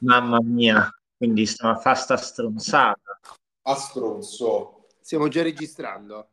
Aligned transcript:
Mamma 0.00 0.40
mia, 0.42 0.94
quindi 1.16 1.46
stiamo 1.46 1.74
a 1.74 1.78
fare 1.78 1.96
sta 1.96 2.16
stronzata. 2.16 3.20
A 3.62 3.74
stronzo. 3.74 4.86
Stiamo 5.00 5.28
già 5.28 5.42
registrando. 5.42 6.30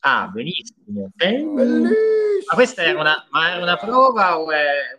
Ah, 0.00 0.28
benissimo. 0.28 1.10
Bellissimo. 1.14 1.92
Ma 2.48 2.54
questa 2.54 2.82
è 2.82 2.92
una, 2.92 3.26
ma 3.30 3.52
è 3.52 3.62
una 3.62 3.76
prova 3.76 4.40
o 4.40 4.50
è, 4.50 4.98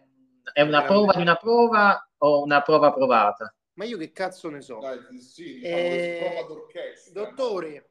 è 0.54 0.62
una 0.62 0.84
prova 0.84 1.14
di 1.14 1.22
una 1.22 1.36
prova 1.36 2.10
o 2.18 2.44
una 2.44 2.62
prova 2.62 2.92
provata? 2.94 3.54
Ma 3.74 3.86
io 3.86 3.98
che 3.98 4.12
cazzo 4.12 4.50
ne 4.50 4.62
so? 4.62 4.80
Dai, 4.80 5.20
sì, 5.20 5.60
diciamo 5.60 5.78
Eh, 5.78 5.90
così, 5.90 6.34
prova 6.34 6.48
d'orchestra. 6.48 7.14
Dottore, 7.14 7.91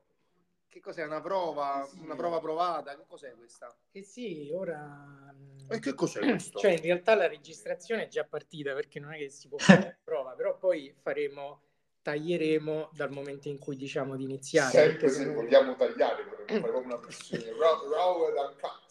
che 0.70 0.80
cos'è? 0.80 1.04
Una 1.04 1.20
prova? 1.20 1.86
Sì. 1.90 1.98
Una 1.98 2.14
prova 2.14 2.38
provata? 2.38 2.94
Che 2.96 3.04
cos'è 3.06 3.34
questa? 3.34 3.76
Eh 3.90 4.04
sì, 4.04 4.50
ora... 4.54 5.34
E 5.68 5.78
che 5.80 5.94
cos'è 5.94 6.20
questo? 6.20 6.60
Cioè, 6.60 6.70
in 6.70 6.82
realtà 6.82 7.14
la 7.16 7.26
registrazione 7.26 8.04
è 8.04 8.08
già 8.08 8.24
partita 8.24 8.72
perché 8.72 9.00
non 9.00 9.12
è 9.12 9.18
che 9.18 9.28
si 9.28 9.48
può 9.48 9.58
fare 9.58 9.82
la 9.82 9.96
prova, 10.02 10.30
però 10.34 10.56
poi 10.56 10.94
faremo, 11.02 11.62
taglieremo 12.02 12.90
dal 12.94 13.10
momento 13.10 13.48
in 13.48 13.58
cui 13.58 13.76
diciamo 13.76 14.16
di 14.16 14.22
iniziare. 14.22 14.70
Sempre 14.70 15.08
se 15.08 15.16
se 15.16 15.24
no- 15.24 15.34
vogliamo 15.34 15.74
tagliare, 15.74 16.24
dovremmo 16.24 16.46
fare 16.46 16.72
proprio 16.72 16.94
una 16.94 16.98
pressione. 16.98 17.44
Raw, 17.58 17.90
raw 17.90 18.24
and 18.26 18.36
uncut. 18.36 18.88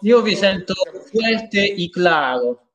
Io 0.00 0.22
vi 0.22 0.34
sento 0.34 0.74
fuerte 1.08 1.72
e 1.72 1.88
claro. 1.88 2.66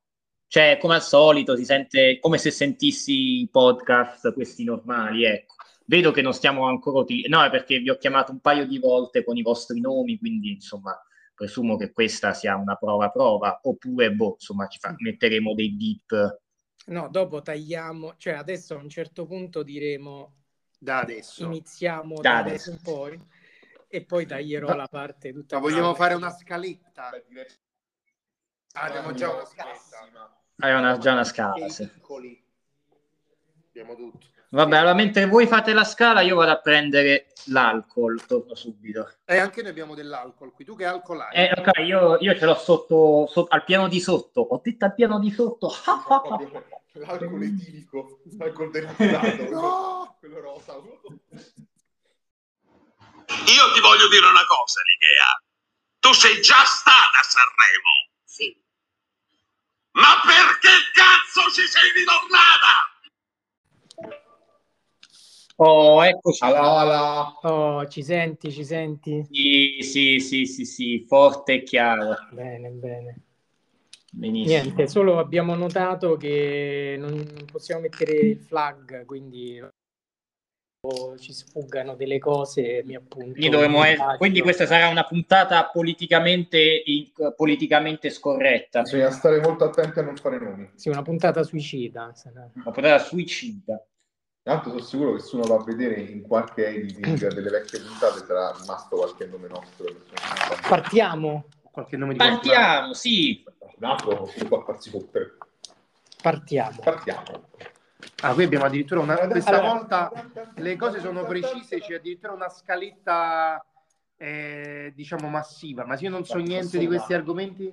Cioè, 0.46 0.78
come 0.80 0.94
al 0.94 1.02
solito, 1.02 1.54
si 1.54 1.66
sente 1.66 2.18
come 2.18 2.38
se 2.38 2.50
sentissi 2.50 3.42
i 3.42 3.48
podcast, 3.52 4.32
questi 4.32 4.64
normali, 4.64 5.24
ecco. 5.26 5.56
Vedo 5.90 6.10
che 6.10 6.20
non 6.20 6.34
stiamo 6.34 6.66
ancora 6.66 6.98
utilizzando, 6.98 7.38
no, 7.38 7.44
è 7.44 7.50
perché 7.50 7.78
vi 7.78 7.88
ho 7.88 7.96
chiamato 7.96 8.30
un 8.30 8.40
paio 8.40 8.66
di 8.66 8.78
volte 8.78 9.24
con 9.24 9.38
i 9.38 9.42
vostri 9.42 9.80
nomi, 9.80 10.18
quindi 10.18 10.52
insomma, 10.52 10.94
presumo 11.34 11.76
che 11.78 11.92
questa 11.92 12.34
sia 12.34 12.56
una 12.56 12.74
prova 12.76 13.08
prova, 13.08 13.58
oppure, 13.62 14.12
boh, 14.12 14.32
insomma, 14.34 14.66
ci 14.66 14.78
fa- 14.78 14.94
metteremo 14.98 15.54
dei 15.54 15.70
beep. 15.72 16.40
No, 16.88 17.08
dopo 17.08 17.40
tagliamo, 17.40 18.16
cioè 18.18 18.34
adesso 18.34 18.74
a 18.74 18.82
un 18.82 18.90
certo 18.90 19.24
punto 19.24 19.62
diremo 19.62 20.34
Da 20.78 20.98
adesso. 20.98 21.44
iniziamo 21.46 22.20
Da 22.20 22.32
da 22.32 22.38
adesso. 22.40 22.70
in 22.70 22.82
poi 22.82 23.18
e 23.88 24.04
poi 24.04 24.26
taglierò 24.26 24.68
Ma- 24.68 24.76
la 24.76 24.88
parte 24.88 25.32
tutta 25.32 25.56
Ma 25.56 25.62
vogliamo 25.62 25.94
fare 25.94 26.12
una 26.12 26.28
scaletta? 26.30 27.10
Ah, 28.74 28.82
abbiamo 28.84 29.14
già 29.14 29.32
una 29.32 29.44
scaletta. 29.46 30.32
Hai 30.56 30.74
una- 30.74 30.98
già 30.98 31.12
una 31.12 31.24
scala, 31.24 31.68
sì. 31.70 31.88
Abbiamo 33.70 33.94
tutto. 33.94 34.26
Vabbè, 34.50 34.78
allora 34.78 34.94
mentre 34.94 35.26
voi 35.26 35.46
fate 35.46 35.74
la 35.74 35.84
scala, 35.84 36.22
io 36.22 36.36
vado 36.36 36.52
a 36.52 36.58
prendere 36.58 37.34
l'alcol, 37.46 38.24
torno 38.24 38.54
subito. 38.54 39.16
E 39.26 39.36
anche 39.36 39.60
noi 39.60 39.70
abbiamo 39.70 39.94
dell'alcol 39.94 40.52
qui. 40.52 40.64
Tu 40.64 40.74
che 40.74 40.86
alcol 40.86 41.20
hai? 41.20 41.34
Eh, 41.34 41.52
ok, 41.54 41.70
io, 41.84 42.16
io 42.20 42.34
ce 42.34 42.46
l'ho 42.46 42.54
sotto, 42.56 43.26
sotto- 43.30 43.54
al 43.54 43.64
piano 43.64 43.88
di 43.88 44.00
sotto. 44.00 44.40
Ho 44.40 44.58
detto 44.62 44.86
al 44.86 44.94
piano 44.94 45.18
di 45.18 45.30
sotto. 45.30 45.70
L'alcol 46.98 47.42
etilico, 47.42 48.22
l'alcol 48.38 48.70
derivato, 48.72 48.96
quello, 49.36 49.60
No! 49.60 50.16
quello 50.18 50.40
rosa. 50.40 50.72
Io 50.74 50.82
ti 53.72 53.80
voglio 53.80 54.08
dire 54.08 54.26
una 54.26 54.44
cosa, 54.46 54.80
Ligea. 54.82 55.40
Tu 56.00 56.12
sei 56.12 56.40
già 56.40 56.64
stata 56.64 57.18
a 57.20 57.22
Sanremo. 57.22 58.08
Sì, 58.24 58.60
Ma 59.92 60.20
perché 60.24 60.70
cazzo 60.94 61.48
ci 61.52 61.66
sei 61.68 61.92
ritornata? 61.92 62.97
Oh, 65.60 66.04
eccoci. 66.04 66.44
Ala, 66.44 66.60
ala. 66.60 67.38
Oh, 67.42 67.86
ci 67.88 68.04
senti, 68.04 68.52
ci 68.52 68.64
senti? 68.64 69.26
Sì, 69.28 69.78
sì, 69.80 70.20
sì, 70.20 70.46
sì, 70.46 70.64
sì, 70.64 71.04
forte 71.04 71.54
e 71.54 71.62
chiaro. 71.64 72.14
Bene, 72.30 72.68
bene. 72.70 73.20
Benissimo. 74.12 74.62
Niente, 74.62 74.86
solo 74.86 75.18
abbiamo 75.18 75.56
notato 75.56 76.16
che 76.16 76.94
non 76.96 77.26
possiamo 77.50 77.80
mettere 77.80 78.12
il 78.12 78.38
flag, 78.38 79.04
quindi 79.04 79.60
ci 81.18 81.32
sfuggano 81.32 81.96
delle 81.96 82.20
cose, 82.20 82.82
mi 82.84 82.94
appunto. 82.94 83.34
Quindi, 83.34 83.96
faccio. 83.96 84.16
quindi 84.16 84.40
questa 84.40 84.64
sarà 84.64 84.86
una 84.88 85.04
puntata 85.04 85.66
politicamente, 85.66 86.82
in- 86.84 87.10
politicamente 87.34 88.10
scorretta, 88.10 88.82
Bisogna 88.82 89.10
stare 89.10 89.40
molto 89.40 89.64
attenti 89.64 89.98
a 89.98 90.02
non 90.02 90.16
fare 90.16 90.38
nomi. 90.38 90.70
Sì, 90.76 90.88
una 90.88 91.02
puntata 91.02 91.42
suicida. 91.42 92.12
sarà. 92.14 92.48
una 92.54 92.70
puntata 92.70 92.98
suicida. 93.00 93.84
Tanto 94.48 94.70
sono 94.70 94.80
sicuro 94.80 95.12
che 95.12 95.20
se 95.20 95.36
uno 95.36 95.44
va 95.44 95.56
a 95.56 95.62
vedere 95.62 96.00
in 96.00 96.22
qualche 96.22 96.68
editing 96.68 97.28
delle 97.34 97.50
vecchie 97.50 97.80
puntate 97.80 98.24
sarà 98.24 98.54
rimasto 98.58 98.96
qualche 98.96 99.26
nome 99.26 99.46
nostro. 99.46 99.84
Partiamo, 100.66 101.44
Qualche 101.70 101.98
nome 101.98 102.12
di 102.12 102.18
Partiamo, 102.18 102.94
sì. 102.94 103.44
Un 103.76 103.84
altro 103.84 104.16
comunque 104.16 104.56
a 104.58 104.62
farsi 104.64 104.88
fottere. 104.88 105.36
partiamo. 106.22 106.78
Partiamo. 106.82 107.48
Ah, 108.22 108.32
qui 108.32 108.44
abbiamo 108.44 108.64
addirittura 108.64 109.00
una. 109.00 109.16
Questa 109.28 109.50
Allora- 109.50 109.68
volta 109.74 110.10
le 110.54 110.76
cose 110.76 111.00
sono 111.00 111.24
precise, 111.24 111.78
c'è 111.80 111.96
addirittura 111.96 112.32
una 112.32 112.48
scaletta, 112.48 113.62
eh, 114.16 114.92
diciamo, 114.96 115.28
massiva. 115.28 115.84
Ma 115.84 115.94
se 115.96 116.04
io 116.04 116.10
non 116.10 116.24
so 116.24 116.38
niente 116.38 116.78
di 116.78 116.86
questi 116.86 117.12
argomenti, 117.12 117.66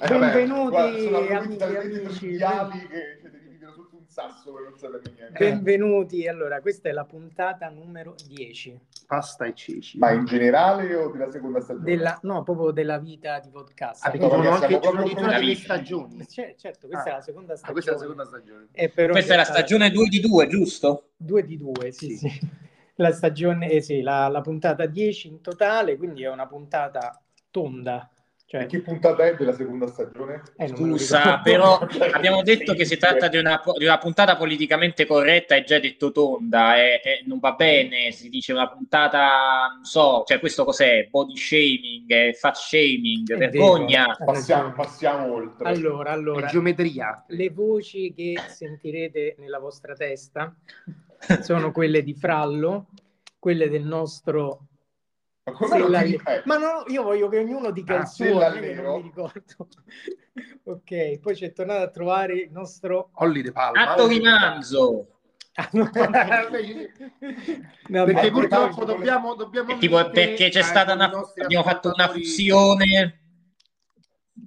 Eh, 0.00 0.08
Benvenuti, 0.08 0.70
guarda, 0.70 0.98
sono 0.98 1.18
amici, 1.18 1.62
amici. 1.62 2.36
che 2.38 3.41
sasso 4.12 4.52
per 4.52 4.62
non 4.68 4.78
sapere 4.78 5.02
niente. 5.16 5.38
Benvenuti. 5.38 6.28
Allora, 6.28 6.60
questa 6.60 6.90
è 6.90 6.92
la 6.92 7.04
puntata 7.06 7.70
numero 7.70 8.14
10 8.26 8.78
pasta 9.06 9.46
e 9.46 9.54
ceci. 9.54 9.96
Ma 9.98 10.10
in 10.12 10.26
generale 10.26 10.94
o 10.94 11.10
della 11.10 11.30
seconda 11.30 11.60
stagione? 11.60 11.84
della, 11.86 12.18
no, 12.22 12.42
proprio 12.42 12.70
della 12.72 12.98
vita 12.98 13.40
di 13.40 13.48
podcast. 13.48 14.04
Ah, 14.04 14.10
perché 14.10 14.26
No, 14.26 14.32
sono 14.32 14.50
anche 14.50 14.78
delle 15.14 15.54
stagioni. 15.54 16.28
Cioè, 16.28 16.54
certo, 16.58 16.86
questa 16.88 17.08
Ah. 17.08 17.12
è 17.12 17.16
la 17.16 17.20
seconda 17.22 17.52
Ah, 17.54 17.56
stagione. 17.56 17.72
questa 17.72 17.90
è 17.90 17.94
la 17.94 18.00
seconda 18.00 18.24
stagione. 18.26 18.66
Però 18.94 19.12
Questa 19.12 19.32
è 19.32 19.36
la 19.36 19.44
stagione 19.44 19.90
2 19.90 20.08
di 20.08 20.20
2, 20.20 20.46
giusto? 20.46 21.08
2 21.16 21.44
di 21.44 21.56
2, 21.56 21.90
sì, 21.92 22.16
Sì. 22.16 22.28
sì. 22.28 22.40
La 22.96 23.12
stagione, 23.12 23.70
eh 23.70 23.80
sì, 23.80 24.02
la, 24.02 24.28
la 24.28 24.42
puntata 24.42 24.84
10 24.84 25.28
in 25.28 25.40
totale, 25.40 25.96
quindi 25.96 26.22
è 26.22 26.30
una 26.30 26.46
puntata 26.46 27.18
tonda. 27.50 28.10
Cioè, 28.52 28.64
E 28.64 28.66
che 28.66 28.82
puntata 28.82 29.24
è 29.24 29.34
della 29.34 29.54
seconda 29.54 29.86
stagione? 29.86 30.42
eh, 30.58 30.68
Scusa, 30.68 31.40
però 31.42 31.78
abbiamo 32.12 32.42
detto 32.42 32.74
che 32.74 32.84
si 32.84 32.98
tratta 32.98 33.28
di 33.28 33.38
una, 33.38 33.58
di 33.78 33.84
una 33.86 33.96
puntata 33.96 34.36
politicamente 34.36 35.06
corretta, 35.06 35.54
hai 35.54 35.64
già 35.64 35.78
detto 35.78 36.12
tonda, 36.12 36.76
e, 36.76 37.00
e 37.02 37.22
non 37.24 37.38
va 37.38 37.52
bene, 37.52 38.10
si 38.12 38.28
dice 38.28 38.52
una 38.52 38.68
puntata, 38.68 39.72
non 39.74 39.84
so, 39.84 40.24
cioè 40.26 40.38
questo 40.38 40.64
cos'è? 40.66 41.08
Body 41.10 41.34
shaming, 41.34 42.34
fat 42.34 42.56
shaming, 42.56 43.32
È 43.32 43.38
vergogna. 43.38 44.14
Passiamo, 44.22 44.72
passiamo 44.72 45.32
oltre. 45.32 45.66
Allora, 45.66 46.10
allora, 46.10 46.46
È 46.46 46.50
geometria. 46.50 47.24
le 47.28 47.48
voci 47.48 48.12
che 48.14 48.34
sentirete 48.48 49.36
nella 49.38 49.60
vostra 49.60 49.94
testa 49.94 50.54
sono 51.40 51.72
quelle 51.72 52.02
di 52.02 52.12
Frallo, 52.12 52.88
quelle 53.38 53.70
del 53.70 53.84
nostro... 53.84 54.66
Ma 55.44 55.52
come 55.52 55.78
lo? 55.78 55.98
Eh, 55.98 56.42
Ma 56.44 56.56
no, 56.56 56.84
io 56.86 57.02
voglio 57.02 57.28
che 57.28 57.38
ognuno 57.38 57.72
dica 57.72 57.96
Ah, 57.96 58.00
il 58.02 58.06
suo, 58.06 58.38
non 58.38 58.58
mi 58.58 58.68
ricordo. 58.68 59.32
ok, 60.64 61.18
poi 61.18 61.34
c'è 61.34 61.52
tornato 61.52 61.82
a 61.82 61.90
trovare 61.90 62.34
il 62.34 62.52
nostro... 62.52 63.10
Olli 63.14 63.42
de 63.42 63.50
Palma. 63.50 63.90
Atto 63.92 64.06
rimanzo. 64.06 65.06
Ah, 65.54 65.68
no. 65.72 65.90
No, 67.88 68.04
perché 68.04 68.30
ma- 68.30 68.38
purtroppo 68.38 68.84
dobbiamo, 68.84 69.34
dobbiamo 69.34 69.72
È 69.72 69.78
tipo 69.78 70.10
perché 70.10 70.48
c'è 70.48 70.62
stata 70.62 70.94
una, 70.94 71.10
abbiamo 71.42 71.64
fatto 71.64 71.92
una 71.92 72.08
fusione. 72.08 73.20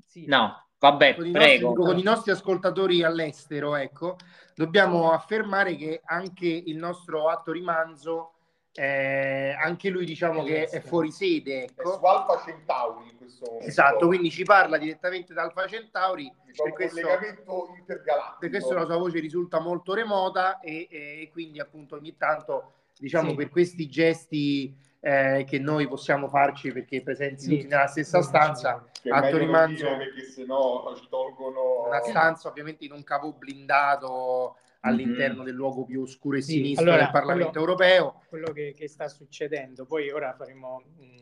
sì. 0.06 0.26
No, 0.26 0.68
vabbè, 0.80 1.16
con 1.16 1.26
i, 1.28 1.32
nostri, 1.32 1.58
prego. 1.58 1.74
con 1.74 1.98
i 2.00 2.04
nostri 2.04 2.32
ascoltatori 2.32 3.04
all'estero, 3.04 3.76
ecco, 3.76 4.16
dobbiamo 4.56 5.12
affermare 5.12 5.76
che 5.76 6.02
anche 6.06 6.48
il 6.48 6.78
nostro 6.78 7.30
atto 7.30 7.52
rimanzo, 7.52 8.35
eh, 8.78 9.56
anche 9.58 9.90
lui 9.90 10.06
diciamo 10.06 10.44
che 10.44 10.66
è 10.66 10.82
fuori 10.82 11.10
sede, 11.12 11.62
è 11.62 11.64
ecco. 11.64 11.94
su 11.98 12.04
Alfa 12.06 12.44
Centauri 12.46 13.10
in 13.10 13.18
questo 13.18 13.46
momento. 13.46 13.68
Esatto, 13.68 14.08
quindi 14.08 14.30
ci 14.30 14.44
parla 14.44 14.78
direttamente 14.78 15.34
da 15.34 15.44
Alfa 15.44 15.66
Centauri, 15.66 16.30
per 16.56 16.74
questo, 16.74 17.00
collegamento 17.02 17.74
intergalattico. 17.78 18.38
per 18.40 18.50
questo 18.50 18.74
la 18.74 18.86
sua 18.86 18.98
voce 18.98 19.20
risulta 19.20 19.60
molto 19.60 19.94
remota 19.94 20.60
e, 20.60 20.88
e 20.90 21.30
quindi 21.32 21.60
appunto 21.62 21.96
ogni 21.96 22.18
tanto, 22.18 22.74
diciamo, 22.98 23.30
Sì. 23.30 23.36
per 23.36 23.50
questi 23.50 23.88
gesti 23.88 24.76
eh, 25.00 25.46
che 25.48 25.60
noi 25.60 25.88
possiamo 25.88 26.28
farci 26.28 26.72
perché 26.74 27.02
presenti 27.02 27.44
Sì. 27.44 27.68
nella 27.68 27.88
stessa 27.88 28.22
stanza, 28.22 28.84
non 29.04 29.38
rimanzo. 29.38 29.86
dire 29.86 29.98
perché 29.98 30.24
sennò 30.24 30.94
ci 30.96 31.08
tolgono 31.10 31.86
una 31.88 32.02
stanza 32.02 32.50
ovviamente 32.50 32.84
in 32.86 32.92
un 32.92 33.04
cavo 33.04 33.32
blindato 33.32 34.58
all'interno 34.86 35.44
del 35.44 35.54
luogo 35.56 35.84
più 35.86 36.02
oscuro 36.02 36.38
e 36.38 36.42
Sì, 36.42 36.54
sinistro 36.54 36.84
allora, 36.86 37.04
del 37.04 37.12
Parlamento 37.12 37.52
quello- 37.60 37.66
europeo. 37.68 38.22
quello 38.30 38.52
che, 38.52 38.74
che 38.76 38.88
sta 38.88 39.08
succedendo. 39.08 39.86
Poi 39.86 40.10
ora 40.12 40.34
faremo, 40.38 40.84
mh, 40.98 41.16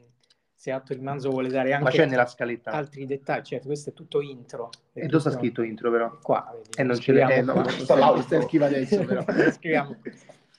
se 0.53 0.71
Atto 0.71 0.93
Rimanzo 0.93 1.29
vuole 1.29 1.49
dare 1.49 1.69
Ma 1.71 1.77
anche 1.77 1.91
c'è 1.97 2.05
nella 2.05 2.25
scaletta. 2.25 2.71
altri 2.71 3.05
dettagli, 3.05 3.43
certo, 3.43 3.67
questo 3.67 3.89
è 3.89 3.93
tutto 3.93 4.21
intro. 4.21 4.69
È 4.93 4.99
E 4.99 5.07
dove 5.07 5.19
sta 5.19 5.29
tutto- 5.29 5.41
scritto 5.41 5.61
intro 5.61 5.91
però? 5.91 6.17
Qua, 6.21 6.49
vedi, 6.53 6.69
E 6.75 6.83
non 6.83 6.99
ce 6.99 7.11
l'è, 7.11 7.37
eh, 7.37 7.41
no, 7.41 7.55
ma 7.55 7.67
sta 7.69 8.35
il 8.37 8.43
scrivo 8.43 8.65
adesso 8.65 9.03
però. 9.05 9.23
Scriviamo. 9.51 9.97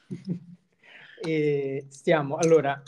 E 1.27 1.87
stiamo, 1.89 2.37
allora, 2.37 2.81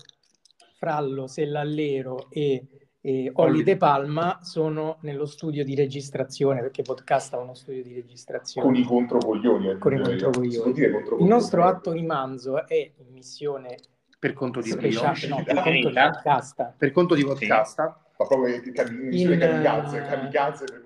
Frallo, 0.76 1.26
Sellallero 1.26 2.28
e, 2.30 2.66
e 3.06 3.30
Olli 3.34 3.62
De 3.62 3.76
Palma 3.76 4.40
sono 4.42 4.96
nello 5.02 5.26
studio 5.26 5.62
di 5.62 5.76
registrazione, 5.76 6.60
perché 6.60 6.82
podcast 6.82 7.34
ha 7.34 7.38
uno 7.38 7.54
studio 7.54 7.80
di 7.80 7.94
registrazione. 7.94 8.66
Con 8.66 8.74
i 8.76 8.82
controcoglioni. 8.82 9.68
eh, 9.70 9.78
Con 9.78 9.92
i 9.94 10.00
controcoglioni. 10.02 10.80
Il 11.20 11.24
nostro 11.26 11.62
atto 11.62 11.92
di 11.92 12.02
manzo 12.02 12.66
è 12.66 12.74
in 12.74 13.12
missione 13.12 13.76
Per 14.18 14.32
conto 14.32 14.60
di 14.60 14.70
Dio. 14.70 14.80
speciale, 14.80 15.28
no, 15.28 15.42
per 15.44 15.54
conto 15.54 15.70
di 15.70 15.92
podcast. 15.94 16.72
Per 16.76 16.90
conto 16.90 17.14
di 17.14 17.24
podcast. 17.24 17.78
Ma 17.78 18.26
proprio 18.26 18.60
che 18.60 18.72
cam- 18.72 18.88
missione 18.96 19.34
In, 19.34 19.40
kamikaze, 19.40 19.98
eh, 19.98 20.02
kamikaze 20.08 20.64
per 20.64 20.82
conto 20.84 20.84
di 20.84 20.85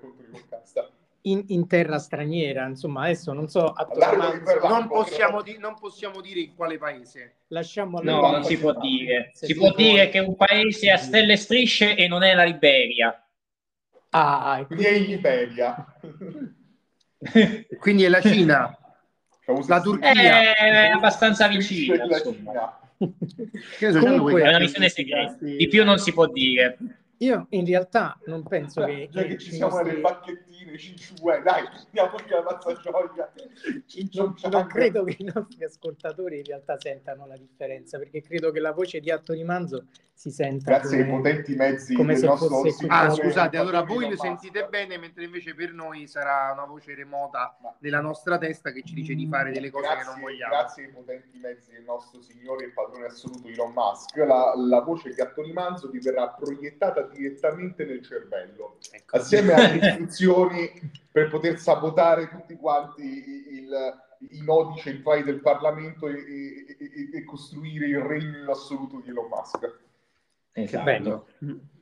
In, 1.23 1.43
in 1.49 1.67
terra 1.67 1.99
straniera, 1.99 2.65
insomma, 2.65 3.03
adesso 3.03 3.31
non 3.33 3.47
so, 3.47 3.73
Berlino. 3.95 4.67
Non 4.67 4.87
possiamo, 4.87 5.41
di- 5.43 5.57
non 5.59 5.75
possiamo 5.79 6.19
dire 6.19 6.39
in 6.39 6.55
quale 6.55 6.77
paese. 6.79 7.35
lasciamo 7.49 7.99
No, 8.01 8.31
non 8.31 8.43
si 8.43 8.57
può 8.57 8.73
dire. 8.79 9.29
Se 9.33 9.45
Si 9.45 9.53
tu 9.53 9.59
può 9.59 9.69
vuoi- 9.71 9.83
dire 9.91 10.09
che 10.09 10.17
un 10.19 10.35
paese 10.35 10.89
a 10.89 10.97
stelle 10.97 11.33
e 11.33 11.37
strisce 11.37 11.95
e 11.95 12.07
non 12.07 12.23
è 12.23 12.33
la 12.33 12.43
Liberia. 12.43 13.23
Ah, 14.09 14.57
e 14.61 14.65
Quindi 14.65 14.83
è 14.85 14.91
in 14.93 15.03
Liberia. 15.03 15.95
Quindi 17.79 18.03
è 18.03 18.09
la 18.09 18.21
Cina. 18.21 18.75
La 19.67 19.81
Turchia. 19.81 20.55
È 20.55 20.89
abbastanza 20.89 21.47
Vicino 21.47 21.93
vicino. 21.93 22.05
la 22.07 22.17
insomma. 22.17 22.51
Cina. 22.51 22.79
Che 23.77 23.85
ne 23.87 23.91
so, 23.91 23.99
c'hanno 23.99 23.99
Comunque- 24.17 24.41
È 24.43 24.47
una 24.47 24.59
missione 24.59 24.89
segreta. 24.89 25.37
Di 25.39 25.67
più 25.67 25.83
non 25.83 25.97
si 25.99 26.13
può 26.13 26.27
dire. 26.27 26.77
Io 27.17 27.45
in 27.51 27.65
realtà 27.65 28.17
non 28.25 28.41
penso 28.43 28.83
che, 28.85 29.07
Già 29.11 29.23
che 29.23 29.37
ci 29.37 29.51
siamo 29.51 29.71
nostri- 29.73 29.89
nelle 29.89 30.01
bacchettine, 30.71 30.97
cinque, 30.97 31.41
dai, 31.43 31.65
andiamo 31.85 32.17
via 32.25 32.35
la 32.37 32.43
mazzagioia. 32.43 33.31
non, 34.13 34.35
non 34.49 34.67
credo 34.67 35.03
che 35.03 35.15
i 35.19 35.23
nostri 35.33 35.63
ascoltatori 35.63 36.37
in 36.39 36.45
realtà 36.45 36.77
sentano 36.79 37.25
la 37.27 37.37
differenza, 37.37 37.97
perché 37.97 38.21
credo 38.21 38.51
che 38.51 38.59
la 38.59 38.71
voce 38.71 38.99
di 38.99 39.11
Atto 39.11 39.33
di 39.33 39.43
Manzo 39.43 39.85
si 40.13 40.29
senta 40.29 40.77
Grazie 40.77 40.99
ai 40.99 41.05
come- 41.05 41.17
potenti 41.17 41.55
mezzi 41.55 41.95
come 41.95 42.13
del 42.13 42.21
se 42.21 42.27
nostro 42.27 42.47
fosse 42.49 42.71
signore 42.71 42.95
Ah, 42.95 43.07
Come- 43.07 43.23
scusate, 43.23 43.57
allora 43.57 43.81
voi 43.81 44.07
lo 44.09 44.15
sentite 44.17 44.67
bene, 44.67 44.97
mentre 44.99 45.23
invece 45.23 45.55
per 45.55 45.73
noi 45.73 46.05
sarà 46.07 46.51
una 46.53 46.65
voce 46.65 46.93
remota 46.93 47.57
nella 47.79 48.01
nostra 48.01 48.37
testa 48.37 48.71
che 48.71 48.83
ci 48.83 48.93
dice 48.93 49.15
di 49.15 49.25
fare 49.27 49.51
delle 49.51 49.71
cose 49.71 49.87
grazie, 49.87 50.03
che 50.05 50.11
non 50.11 50.19
vogliamo. 50.21 50.53
Grazie 50.53 50.83
ai 50.85 50.91
potenti 50.91 51.39
mezzi 51.39 51.71
del 51.71 51.83
nostro 51.83 52.21
signore 52.21 52.65
e 52.65 52.69
padrone 52.69 53.05
assoluto 53.05 53.47
Elon 53.47 53.71
Musk, 53.73 54.15
la, 54.17 54.53
la 54.55 54.81
voce 54.81 55.09
di 55.09 55.51
Manzo 55.53 55.89
vi 55.89 55.99
verrà 55.99 56.27
proiettata 56.29 57.01
direttamente 57.01 57.83
nel 57.85 58.03
cervello, 58.03 58.77
Ecco. 58.91 59.17
assieme 59.17 59.53
alle 59.53 59.77
istruzioni 59.77 60.60
per 61.11 61.29
poter 61.29 61.57
sabotare 61.59 62.29
tutti 62.29 62.55
quanti 62.55 63.01
i, 63.03 63.55
il- 63.57 63.99
i 64.29 64.41
nodi 64.43 64.79
centrali 64.79 65.23
del 65.23 65.41
Parlamento 65.41 66.07
e, 66.07 66.13
e- 66.13 66.77
e- 66.79 67.09
e 67.17 67.23
costruire 67.23 67.87
il 67.87 67.99
regno 67.99 68.51
assoluto 68.51 68.99
di 69.01 69.09
Elon 69.09 69.27
Musk. 69.27 69.79
Esatto. 70.53 70.83
bello. 70.83 71.27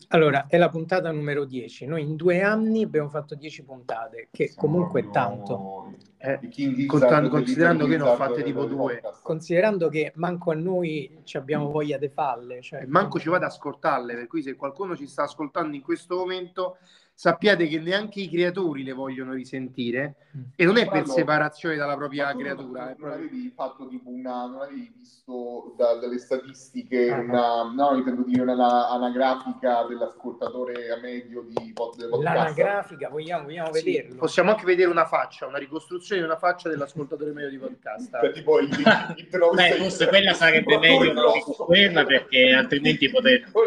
Allora, 0.09 0.45
è 0.47 0.57
la 0.57 0.69
puntata 0.69 1.11
numero 1.11 1.43
10. 1.43 1.85
Noi 1.87 2.03
in 2.03 2.15
due 2.15 2.41
anni 2.43 2.83
abbiamo 2.83 3.09
fatto 3.09 3.33
10 3.35 3.63
puntate, 3.63 4.27
che 4.31 4.47
Siamo 4.49 4.61
comunque 4.67 5.01
è 5.01 5.09
tanto. 5.09 5.95
Eh, 6.17 6.37
i 6.43 6.47
King 6.49 6.85
contan- 6.85 7.09
Gizzard, 7.23 7.29
considerando 7.29 7.87
che 7.87 7.97
ne 7.97 8.03
ho 8.03 8.15
fatte 8.15 8.43
tipo 8.43 8.65
due. 8.65 9.01
Considerando 9.23 9.89
che 9.89 10.11
manco 10.15 10.51
a 10.51 10.55
noi 10.55 11.21
ci 11.23 11.35
abbiamo 11.37 11.71
voglia 11.71 11.97
di 11.97 12.09
falle. 12.09 12.61
Cioè, 12.61 12.85
manco 12.85 13.19
ci 13.19 13.27
vado 13.29 13.45
ad 13.45 13.51
ascoltarle, 13.51 14.13
per 14.13 14.27
cui 14.27 14.43
se 14.43 14.55
qualcuno 14.55 14.95
ci 14.95 15.07
sta 15.07 15.23
ascoltando 15.23 15.75
in 15.75 15.81
questo 15.81 16.15
momento, 16.17 16.77
sappiate 17.19 17.67
che 17.67 17.79
neanche 17.81 18.21
i 18.21 18.29
creatori 18.29 18.81
le 18.81 18.93
vogliono 18.93 19.33
risentire 19.33 20.15
Mm. 20.37 20.41
e 20.55 20.63
non 20.63 20.77
è 20.77 20.87
per 20.87 21.05
no. 21.05 21.11
separazione 21.11 21.75
dalla 21.75 21.97
propria 21.97 22.33
creatura. 22.33 22.79
Non, 22.79 22.87
non 22.87 22.95
proprio- 22.95 23.13
avevi 23.17 23.51
fatto 23.53 23.87
tipo 23.89 24.09
una, 24.09 24.45
non 24.45 24.61
avevi 24.61 24.89
visto 24.95 25.73
da- 25.75 25.95
dalle 25.95 26.17
statistiche 26.17 27.11
Ah, 27.11 27.19
una, 27.19 27.63
no, 27.73 27.97
intendo 27.97 28.21
dire 28.23 28.41
una, 28.43 28.53
una 28.53 28.87
anagrafica 28.91 29.83
dell'ascoltatore 29.83 30.91
a 30.91 30.99
medio 31.01 31.41
di 31.45 31.73
pod, 31.73 31.97
podcast. 31.97 32.21
L'anagrafica, 32.23 33.09
vogliamo, 33.09 33.43
vogliamo 33.43 33.73
Sì, 33.73 33.83
vederlo? 33.83 34.15
possiamo 34.15 34.51
anche 34.51 34.63
vedere 34.65 34.89
una 34.89 35.05
faccia, 35.05 35.45
una 35.45 35.57
ricostruzione 35.57 36.21
di 36.21 36.27
una 36.27 36.37
faccia 36.37 36.69
dell'ascoltatore 36.69 37.33
medio 37.33 37.49
di 37.49 37.57
podcast. 37.57 38.17
Cioè, 38.17 38.31
tipo 38.31 38.59
il, 38.59 38.69
il, 38.69 38.77
il 39.17 39.27
Beh, 39.55 39.71
forse 39.73 40.07
quella 40.07 40.33
sarebbe 40.33 40.77
meglio 40.77 41.11
non 41.11 41.33
ricostruirla 41.33 42.05
perché 42.05 42.53
altrimenti 42.53 43.09
potete... 43.09 43.51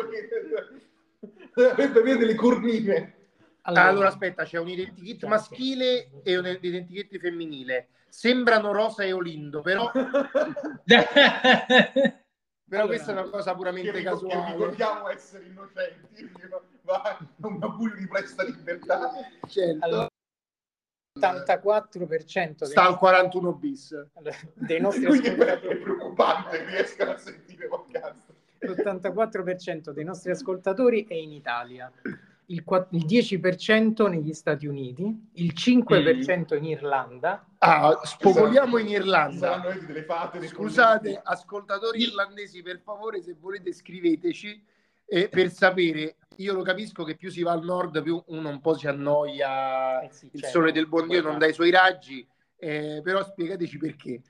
Avere 1.55 2.17
delle 2.17 2.35
cornine. 2.35 3.17
Allora, 3.63 4.09
aspetta, 4.09 4.45
c'è 4.45 4.59
un 4.59 4.69
identikit 4.69 5.25
maschile 5.25 6.11
e 6.23 6.37
un 6.37 6.47
identikit 6.47 7.19
femminile. 7.19 7.89
Sembrano 8.09 8.73
Rosa 8.73 9.05
e 9.05 9.13
Olindo, 9.13 9.63
però, 9.63 9.91
però 9.93 10.13
Allora, 12.71 12.87
questa 12.87 13.11
è 13.11 13.15
una 13.21 13.31
cosa 13.31 13.51
Che, 13.51 13.57
puramente 13.57 13.91
che 13.93 14.03
casuale. 14.03 14.53
ricordiamo 14.53 15.09
essere 15.09 15.45
innocenti. 15.47 16.31
Va 16.83 17.19
un 17.43 17.63
abuso 17.63 17.95
di 17.95 18.07
presta 18.09 18.43
libertà. 18.43 19.13
Certo. 19.47 19.85
Allora, 19.85 20.09
84% 21.19 22.57
dei, 22.57 22.69
Sta 22.69 22.87
al 22.87 22.99
41 22.99 23.53
bis. 23.55 24.07
dei 24.55 24.81
nostri 24.81 25.05
Quindi 25.07 25.29
è 25.29 25.33
ascoltatori 25.33 25.79
preoccupante, 25.79 26.65
riescono 26.65 27.11
a 27.13 27.17
sentire 27.19 27.69
podcast. 27.69 28.33
l'84% 28.59 29.91
dei 29.91 30.05
nostri 30.05 30.31
ascoltatori 30.31 31.07
è 31.07 31.15
in 31.15 31.33
Italia, 31.33 31.93
il, 32.47 32.65
qua- 32.65 32.87
il 32.91 33.05
10% 33.05 34.09
negli 34.09 34.33
Stati 34.33 34.67
Uniti, 34.67 35.29
il 35.35 35.53
5% 35.57 36.57
in 36.57 36.65
Irlanda, 36.65 37.47
Ah, 37.59 38.01
spopoliamo 38.03 38.77
in 38.79 38.89
Irlanda. 38.89 39.63
fate, 40.07 40.39
dei 40.41 40.49
Scusate, 40.49 41.21
ascoltatori 41.23 42.01
irlandesi, 42.03 42.61
per 42.63 42.81
favore, 42.81 43.23
se 43.23 43.37
volete 43.39 43.73
scriveteci 43.73 44.63
eh, 45.07 45.29
per 45.29 45.51
sapere. 45.51 46.17
Io 46.37 46.55
lo 46.55 46.63
capisco 46.63 47.05
che 47.05 47.15
più 47.15 47.31
si 47.31 47.43
va 47.43 47.53
al 47.53 47.63
nord, 47.63 48.03
più 48.03 48.21
uno 48.29 48.49
un 48.49 48.61
po' 48.61 48.75
si 48.77 48.89
annoia. 48.89 50.01
Eh 50.01 50.11
sì, 50.11 50.29
Il 50.33 50.41
certo. 50.41 50.59
sole 50.59 50.73
del 50.73 50.89
buon 50.89 51.07
Dio 51.07 51.23
non 51.23 51.39
dà 51.39 51.47
i 51.47 51.53
suoi 51.53 51.71
raggi, 51.71 52.27
eh, 52.57 53.01
però 53.05 53.23
spiegateci 53.23 53.79
perché. 53.79 54.21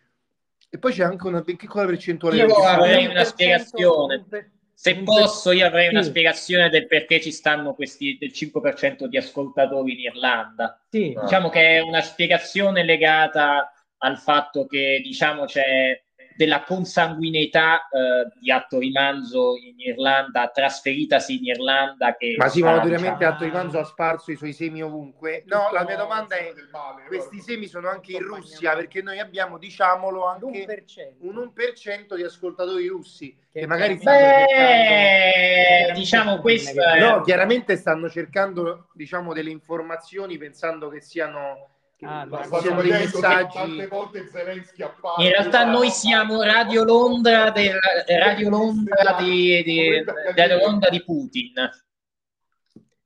E 0.69 0.79
poi 0.79 0.93
c'è 0.93 1.05
anche 1.05 1.27
una 1.27 1.43
piccola 1.43 1.87
percentuale 1.87 2.37
Io 2.37 2.47
di- 2.47 2.53
avrei 2.53 3.07
una 3.07 3.21
1% 3.23 3.25
spiegazione. 3.25 4.25
Se 4.75 4.97
posso, 5.03 5.53
io 5.53 5.67
avrei 5.67 5.89
una 5.89 6.03
Sì. 6.03 6.09
spiegazione 6.09 6.69
del 6.69 6.87
perché 6.87 7.21
ci 7.21 7.31
stanno 7.31 7.75
questi 7.75 8.17
del 8.19 8.31
5% 8.31 9.07
di 9.07 9.17
ascoltatori 9.17 9.93
in 9.93 10.01
Irlanda. 10.01 10.81
Sì. 10.91 11.17
Diciamo 11.21 11.49
che 11.51 11.77
è 11.77 11.81
una 11.81 12.01
spiegazione 12.01 12.85
legata 12.85 13.73
al 13.99 14.19
fatto 14.19 14.67
che 14.67 15.01
diciamo 15.05 15.45
c'è 15.45 16.03
della 16.43 16.65
consanguineità 16.65 17.89
eh, 17.89 18.33
di 18.41 18.51
Atto 18.51 18.81
Rimanzo 18.81 19.55
in 19.57 19.79
Irlanda, 19.79 20.51
trasferitasi 20.53 21.37
in 21.37 21.45
Irlanda 21.45 22.17
che 22.17 22.35
Ma 22.37 22.49
sì, 22.49 22.63
ma 22.63 22.81
diciamo, 22.81 23.17
Atto 23.17 23.45
Rimanzo 23.45 23.79
ha 23.79 23.85
sparso 23.85 24.33
i 24.33 24.37
suoi 24.37 24.53
semi 24.53 24.83
ovunque. 24.83 25.45
No, 25.47 25.69
la 25.71 25.85
mia 25.85 25.97
domanda 25.97 26.35
è: 26.35 26.53
male, 26.73 27.05
questi 27.07 27.37
guarda. 27.37 27.53
semi 27.53 27.67
sono 27.69 27.89
anche 27.89 28.13
in 28.13 28.23
Russia? 28.23 28.75
Perché 28.75 29.03
noi 29.03 29.21
abbiamo, 29.21 29.57
diciamolo, 29.57 30.27
anche 30.27 30.47
l'1%. 30.47 31.13
un 31.21 31.53
1% 31.55 32.17
di 32.17 32.23
ascoltatori 32.25 32.89
russi 32.89 33.37
che 33.53 33.61
Che 33.61 33.67
magari 33.67 33.97
chiaramente- 33.99 34.47
stanno 34.49 34.49
cercando. 34.49 35.87
Beh, 35.87 35.93
diciamo 36.01 36.41
questo 36.41 36.83
è... 36.83 36.99
No, 36.99 37.21
chiaramente 37.21 37.77
stanno 37.77 38.11
cercando 38.11 38.89
diciamo 38.95 39.33
delle 39.33 39.51
informazioni 39.51 40.39
pensando 40.39 40.89
che 40.89 41.01
siano 41.01 41.69
Ah, 42.05 42.27
Ma 42.27 42.39
no, 42.39 42.45
stanno 42.45 42.61
siano 42.61 42.83
dei 42.83 42.91
vedendo 42.91 43.11
che 43.11 43.27
messaggi 43.27 43.57
Tante 43.57 43.87
volte 43.87 44.29
Zelensky 44.29 44.83
appare. 44.83 45.23
In 45.23 45.31
realtà 45.31 45.65
noi 45.65 45.91
siamo 45.91 46.43
Radio 46.43 46.85
Londra, 46.85 47.51
del, 47.51 47.79
Radio 48.07 48.51
Londra 48.51 49.17
di, 49.21 49.63
di, 49.63 50.05
Radio 50.35 50.59
Londra 50.59 50.91
di 50.91 51.05
Putin. 51.05 51.53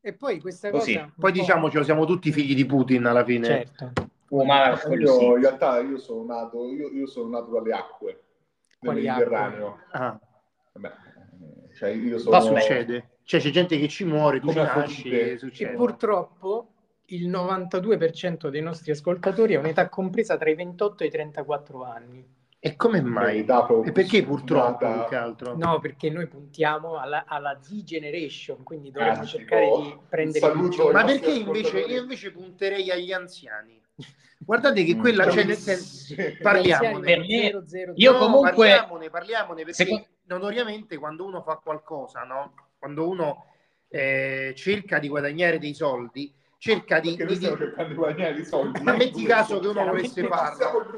E 0.00 0.12
poi 0.14 0.40
questa 0.40 0.70
Così. 0.70 0.94
cosa... 0.94 1.04
un 1.04 1.12
poi 1.18 1.32
po'- 1.32 1.38
diciamocelo 1.38 1.84
siamo 1.84 2.06
tutti 2.06 2.32
figli 2.32 2.54
di 2.54 2.64
Putin 2.64 3.04
alla 3.04 3.24
fine 3.24 3.44
Certo. 3.44 3.92
Oh, 4.30 4.44
ma. 4.44 4.80
Io, 4.90 5.36
in 5.36 5.40
realtà 5.40 5.78
io 5.80 5.98
sono 5.98 6.24
nato, 6.24 6.70
io, 6.70 6.88
io 6.88 7.06
sono 7.06 7.28
nato 7.28 7.50
dalle 7.50 7.72
acque 7.72 8.12
del 8.12 8.76
Quali 8.78 9.02
Mediterraneo. 9.02 9.78
Ah, 9.92 10.18
Vabbè, 10.72 10.92
cioè 11.76 11.90
io 11.90 12.22
cosa 12.22 12.40
sono 12.40 12.58
succede? 12.60 13.18
Cioè 13.24 13.40
c'è 13.40 13.50
gente 13.50 13.78
che 13.78 13.88
ci 13.88 14.04
muore, 14.04 14.40
tu 14.40 14.52
nasci, 14.52 15.10
e 15.10 15.68
purtroppo 15.74 16.75
il 17.06 17.28
92% 17.28 18.48
dei 18.48 18.62
nostri 18.62 18.90
ascoltatori 18.90 19.54
ha 19.54 19.60
un'età 19.60 19.88
compresa 19.88 20.36
tra 20.36 20.50
i 20.50 20.54
28 20.54 21.04
e 21.04 21.06
i 21.06 21.10
34 21.10 21.84
anni. 21.84 22.34
E 22.58 22.74
come 22.74 23.00
mai? 23.00 23.44
E 23.84 23.92
perché 23.92 24.24
purtroppo 24.24 24.78
sfumata. 24.86 25.00
più 25.00 25.08
che 25.10 25.14
altro? 25.16 25.56
No, 25.56 25.78
perché 25.78 26.10
noi 26.10 26.26
puntiamo 26.26 26.98
alla, 26.98 27.24
alla 27.28 27.58
Z 27.60 27.84
Generation, 27.84 28.62
quindi 28.64 28.90
dovremmo 28.90 29.20
Ah, 29.20 29.24
cercare 29.24 29.66
tipo, 29.66 29.80
di 29.82 29.96
prendere 30.08 30.68
giovani. 30.70 30.92
Ma 30.92 31.04
perché 31.04 31.30
invece 31.32 31.78
io 31.80 32.00
invece 32.02 32.32
punterei 32.32 32.90
agli 32.90 33.12
anziani? 33.12 33.80
Guardate 34.38 34.82
che 34.84 34.94
Mm. 34.96 35.00
quella, 35.00 35.24
cioè 35.30 35.42
Sì. 35.42 35.46
nel 35.46 35.56
senso, 35.56 36.14
Sì. 36.14 36.36
parliamone. 36.42 37.04
Per 37.04 37.18
me- 37.20 37.26
000. 37.26 37.92
io 37.94 38.12
No, 38.12 38.18
comunque- 38.18 38.68
parliamone, 38.68 39.10
parliamone 39.10 39.62
perché 39.64 39.84
Secondo- 39.84 40.06
notoriamente 40.24 40.96
quando 40.98 41.24
uno 41.24 41.42
fa 41.42 41.56
qualcosa, 41.62 42.22
no? 42.24 42.52
Quando 42.78 43.08
uno 43.08 43.44
eh, 43.88 44.52
cerca 44.56 44.98
di 44.98 45.06
guadagnare 45.08 45.58
dei 45.60 45.72
soldi, 45.72 46.34
cerca 46.58 47.00
di, 47.00 47.14
Perché 47.16 47.24
noi 47.24 47.38
di- 47.38 47.44
cercando 47.46 47.88
di 47.90 47.94
guadagnare 47.94 48.38
i 48.38 48.44
soldi. 48.44 48.82
Ma 48.82 48.96
metti 48.96 49.24
caso 49.24 49.58
che 49.58 49.66
uno 49.68 49.84
volesse 49.84 50.26
farlo. 50.26 50.94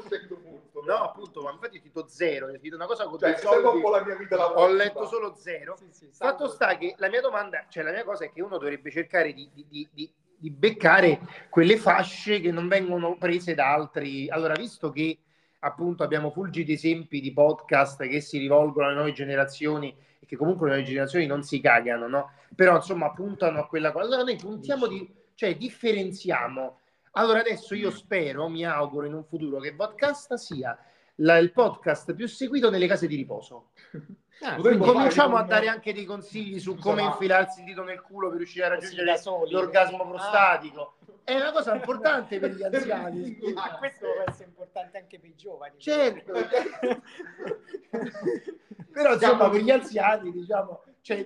No, 0.85 0.95
appunto, 0.95 1.41
ma 1.41 1.51
infatti 1.51 1.75
ho 1.77 1.79
scritto 1.81 2.07
zero, 2.07 2.47
ho 2.47 2.55
scritto 2.57 2.75
una 2.75 2.85
cosa 2.85 3.05
con 3.05 3.19
Cioè, 3.19 3.31
un 3.31 3.37
soldi, 3.37 3.81
po' 3.81 3.89
la 3.89 4.03
mia 4.05 4.15
vita 4.15 4.35
ho 4.35 4.39
lavorativa. 4.39 4.83
letto 4.83 5.05
solo 5.07 5.35
zero. 5.35 5.75
Sì, 5.77 5.87
sì, 5.91 6.09
Fatto 6.13 6.47
sta 6.47 6.77
che 6.77 6.95
la 6.97 7.09
mia 7.09 7.21
domanda, 7.21 7.65
cioè 7.69 7.83
la 7.83 7.91
mia 7.91 8.03
cosa 8.05 8.23
è 8.25 8.31
che 8.31 8.41
uno 8.41 8.57
dovrebbe 8.57 8.89
cercare 8.89 9.33
di, 9.33 9.49
di- 9.53 9.65
di- 9.69 9.87
di- 9.91 10.11
di 10.41 10.49
beccare 10.51 11.19
quelle 11.49 11.75
fasce 11.75 12.39
che 12.39 12.49
non 12.51 12.69
vengono 12.69 13.17
prese 13.17 13.53
da 13.55 13.73
altri. 13.73 14.29
Allora, 14.29 14.53
visto 14.53 14.89
che 14.89 15.17
appunto 15.59 16.03
abbiamo 16.03 16.31
fulgidi 16.31 16.71
esempi 16.73 17.19
di 17.19 17.33
podcast 17.33 18.07
che 18.07 18.21
si 18.21 18.37
rivolgono 18.37 18.85
alle 18.87 18.95
nuove 18.95 19.11
generazioni 19.11 19.93
e 20.17 20.25
che 20.25 20.37
comunque 20.37 20.67
le 20.67 20.75
nuove 20.75 20.87
generazioni 20.87 21.25
non 21.25 21.43
si 21.43 21.59
cagano, 21.59 22.07
no? 22.07 22.31
Però 22.55 22.75
insomma 22.77 23.11
puntano 23.11 23.59
a 23.59 23.67
quella 23.67 23.91
cosa. 23.91 24.05
Allora 24.05 24.23
noi 24.23 24.37
puntiamo 24.37 24.87
di, 24.87 25.13
cioè 25.39 25.55
differenziamo. 25.55 26.79
Allora 27.11 27.39
adesso 27.39 27.73
io 27.73 27.91
spero, 27.91 28.49
mi 28.49 28.65
auguro 28.65 29.05
in 29.05 29.13
un 29.13 29.23
futuro 29.23 29.59
che 29.59 29.71
Vodcast 29.71 30.33
sia 30.33 30.77
la- 31.15 31.37
il 31.37 31.53
podcast 31.53 32.13
più 32.13 32.27
seguito 32.27 32.69
nelle 32.69 32.87
case 32.87 33.07
di 33.07 33.15
riposo. 33.15 33.69
Ah, 34.41 34.55
cominciamo 34.55 35.35
a 35.35 35.43
dare 35.43 35.67
anche 35.67 35.91
dei 35.93 36.05
consigli 36.05 36.61
su 36.61 36.77
come 36.77 37.01
infilarsi 37.01 37.59
il 37.59 37.65
dito 37.65 37.83
nel 37.83 38.01
culo 38.01 38.29
per 38.29 38.37
riuscire 38.37 38.63
a 38.63 38.69
raggiungere 38.69 39.19
l'orgasmo 39.49 40.01
Ah. 40.03 40.07
prostatico. 40.07 40.93
È 41.23 41.35
una 41.35 41.51
cosa 41.51 41.75
importante 41.75 42.39
per 42.39 42.51
gli 42.51 42.63
anziani. 42.63 43.37
Ah, 43.55 43.77
questo 43.77 44.07
può 44.13 44.23
essere 44.27 44.47
importante 44.49 44.97
anche 44.97 45.19
per 45.19 45.29
i 45.29 45.35
giovani. 45.35 45.79
Certo. 45.79 46.33
Però 48.91 49.13
insomma 49.13 49.49
per 49.49 49.61
gli 49.61 49.71
anziani 49.71 50.31
diciamo, 50.31 50.83
cioè, 51.01 51.25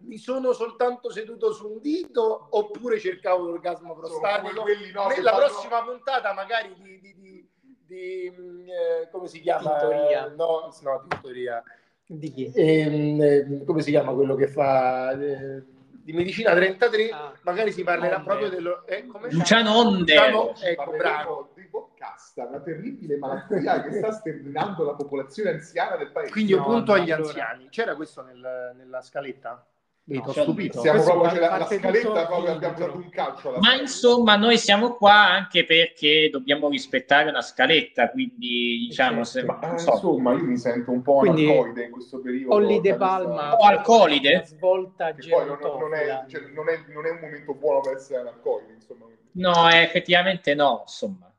mi 0.00 0.16
sono 0.18 0.52
soltanto 0.52 1.10
seduto 1.10 1.52
su 1.52 1.68
un 1.68 1.80
dito 1.80 2.46
oppure 2.50 2.98
cercavo 2.98 3.44
l'orgasmo 3.46 3.94
prostatico. 3.94 4.64
no, 4.94 5.08
che 5.08 5.20
la 5.20 5.32
fanno- 5.32 5.46
prossima 5.46 5.82
puntata 5.84 6.32
magari 6.32 6.74
di, 6.80 7.00
di- 7.00 7.14
di- 7.14 7.48
di, 7.86 8.32
mm, 8.36 8.68
eh, 8.68 9.08
come 9.10 9.26
si 9.28 9.40
chiama? 9.40 9.70
Tintoria. 9.78 10.26
Eh, 10.26 10.34
No, 10.34 10.70
no, 10.82 11.06
tintoria. 11.08 11.62
Di 12.08 12.30
chi? 12.30 12.52
Ehm, 12.54 13.20
ehm, 13.20 13.64
come 13.64 13.82
si 13.82 13.90
chiama 13.90 14.12
quello 14.12 14.34
che 14.36 14.46
fa 14.48 15.10
eh, 15.12 15.62
di 16.06 16.12
medicina 16.12 16.54
33 16.54 17.10
Ah. 17.10 17.32
magari 17.42 17.72
si 17.72 17.82
parlerà 17.82 18.16
Onde. 18.18 18.26
proprio 18.28 18.48
dello 18.48 18.86
eh, 18.86 19.06
come 19.08 19.28
Luciano 19.32 19.76
Onde. 19.76 20.14
Luciano- 20.14 20.54
Ci 20.54 20.64
ecco 20.66 20.90
bravo 20.92 21.50
di 21.56 21.62
podcast, 21.64 22.38
una 22.38 22.60
terribile 22.60 23.16
malattia 23.18 23.82
che 23.82 23.90
sta 23.94 24.12
sterminando 24.12 24.84
la 24.84 24.94
popolazione 24.94 25.50
anziana 25.50 25.96
del 25.96 26.12
paese. 26.12 26.30
quindi 26.30 26.52
io 26.52 26.58
No, 26.58 26.64
punto 26.64 26.94
no, 26.94 27.02
agli 27.02 27.10
allora- 27.10 27.28
anziani 27.28 27.68
c'era 27.70 27.96
questo 27.96 28.22
nel- 28.22 28.72
nella 28.76 29.02
scaletta? 29.02 29.66
No, 30.08 30.32
cioè, 30.32 30.44
stupito 30.44 30.80
Siamo 30.80 30.98
Questo 30.98 31.18
proprio, 31.18 31.30
cioè, 31.32 31.40
la, 31.40 31.48
la 31.50 31.58
parte 31.58 31.78
scaletta 31.78 32.26
proprio 32.26 32.52
abbiamo 32.52 32.78
dato 32.78 32.96
un 32.96 33.08
calcio 33.08 33.50
Ma 33.50 33.58
scaletta. 33.60 33.82
insomma, 33.82 34.36
noi 34.36 34.56
siamo 34.56 34.94
qua 34.94 35.30
anche 35.30 35.64
perché 35.64 36.28
dobbiamo 36.30 36.68
rispettare 36.68 37.28
una 37.28 37.42
scaletta, 37.42 38.10
quindi 38.10 38.86
diciamo, 38.86 39.24
se, 39.24 39.42
Ma, 39.42 39.74
eh, 39.74 39.78
so, 39.78 39.94
insomma, 39.94 40.32
io 40.34 40.44
mi 40.44 40.56
sento 40.58 40.92
un 40.92 41.02
po' 41.02 41.16
Quindi, 41.18 41.50
anarcoide 41.50 41.84
in 41.86 41.90
questo 41.90 42.20
periodo. 42.20 42.54
Olli 42.54 42.80
De 42.80 42.94
Palma. 42.94 43.56
O 43.56 43.64
alcolide? 43.64 44.34
Una 44.34 44.44
svolta 44.44 45.12
Che 45.12 45.28
poi 45.28 45.44
non, 45.44 45.58
non 45.60 45.94
è, 45.94 46.24
cioè, 46.28 46.40
non, 46.54 46.68
è, 46.68 46.84
non 46.86 47.04
è 47.04 47.10
un 47.10 47.18
momento 47.20 47.54
buono 47.54 47.80
per 47.80 47.96
essere 47.96 48.20
anarcoide, 48.20 48.74
insomma. 48.74 49.06
no, 49.32 49.68
eh, 49.70 49.82
effettivamente 49.82 50.54
no, 50.54 50.82
insomma. 50.82 51.34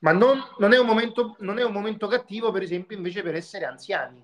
ma 0.00 0.12
non, 0.12 0.38
non 0.58 0.74
è 0.74 0.78
un 0.78 0.86
momento, 0.86 1.34
non 1.38 1.58
è 1.58 1.64
un 1.64 1.72
momento 1.72 2.08
cattivo 2.08 2.50
per 2.50 2.60
esempio 2.60 2.94
invece 2.94 3.22
per 3.22 3.36
essere 3.36 3.64
anziani 3.64 4.22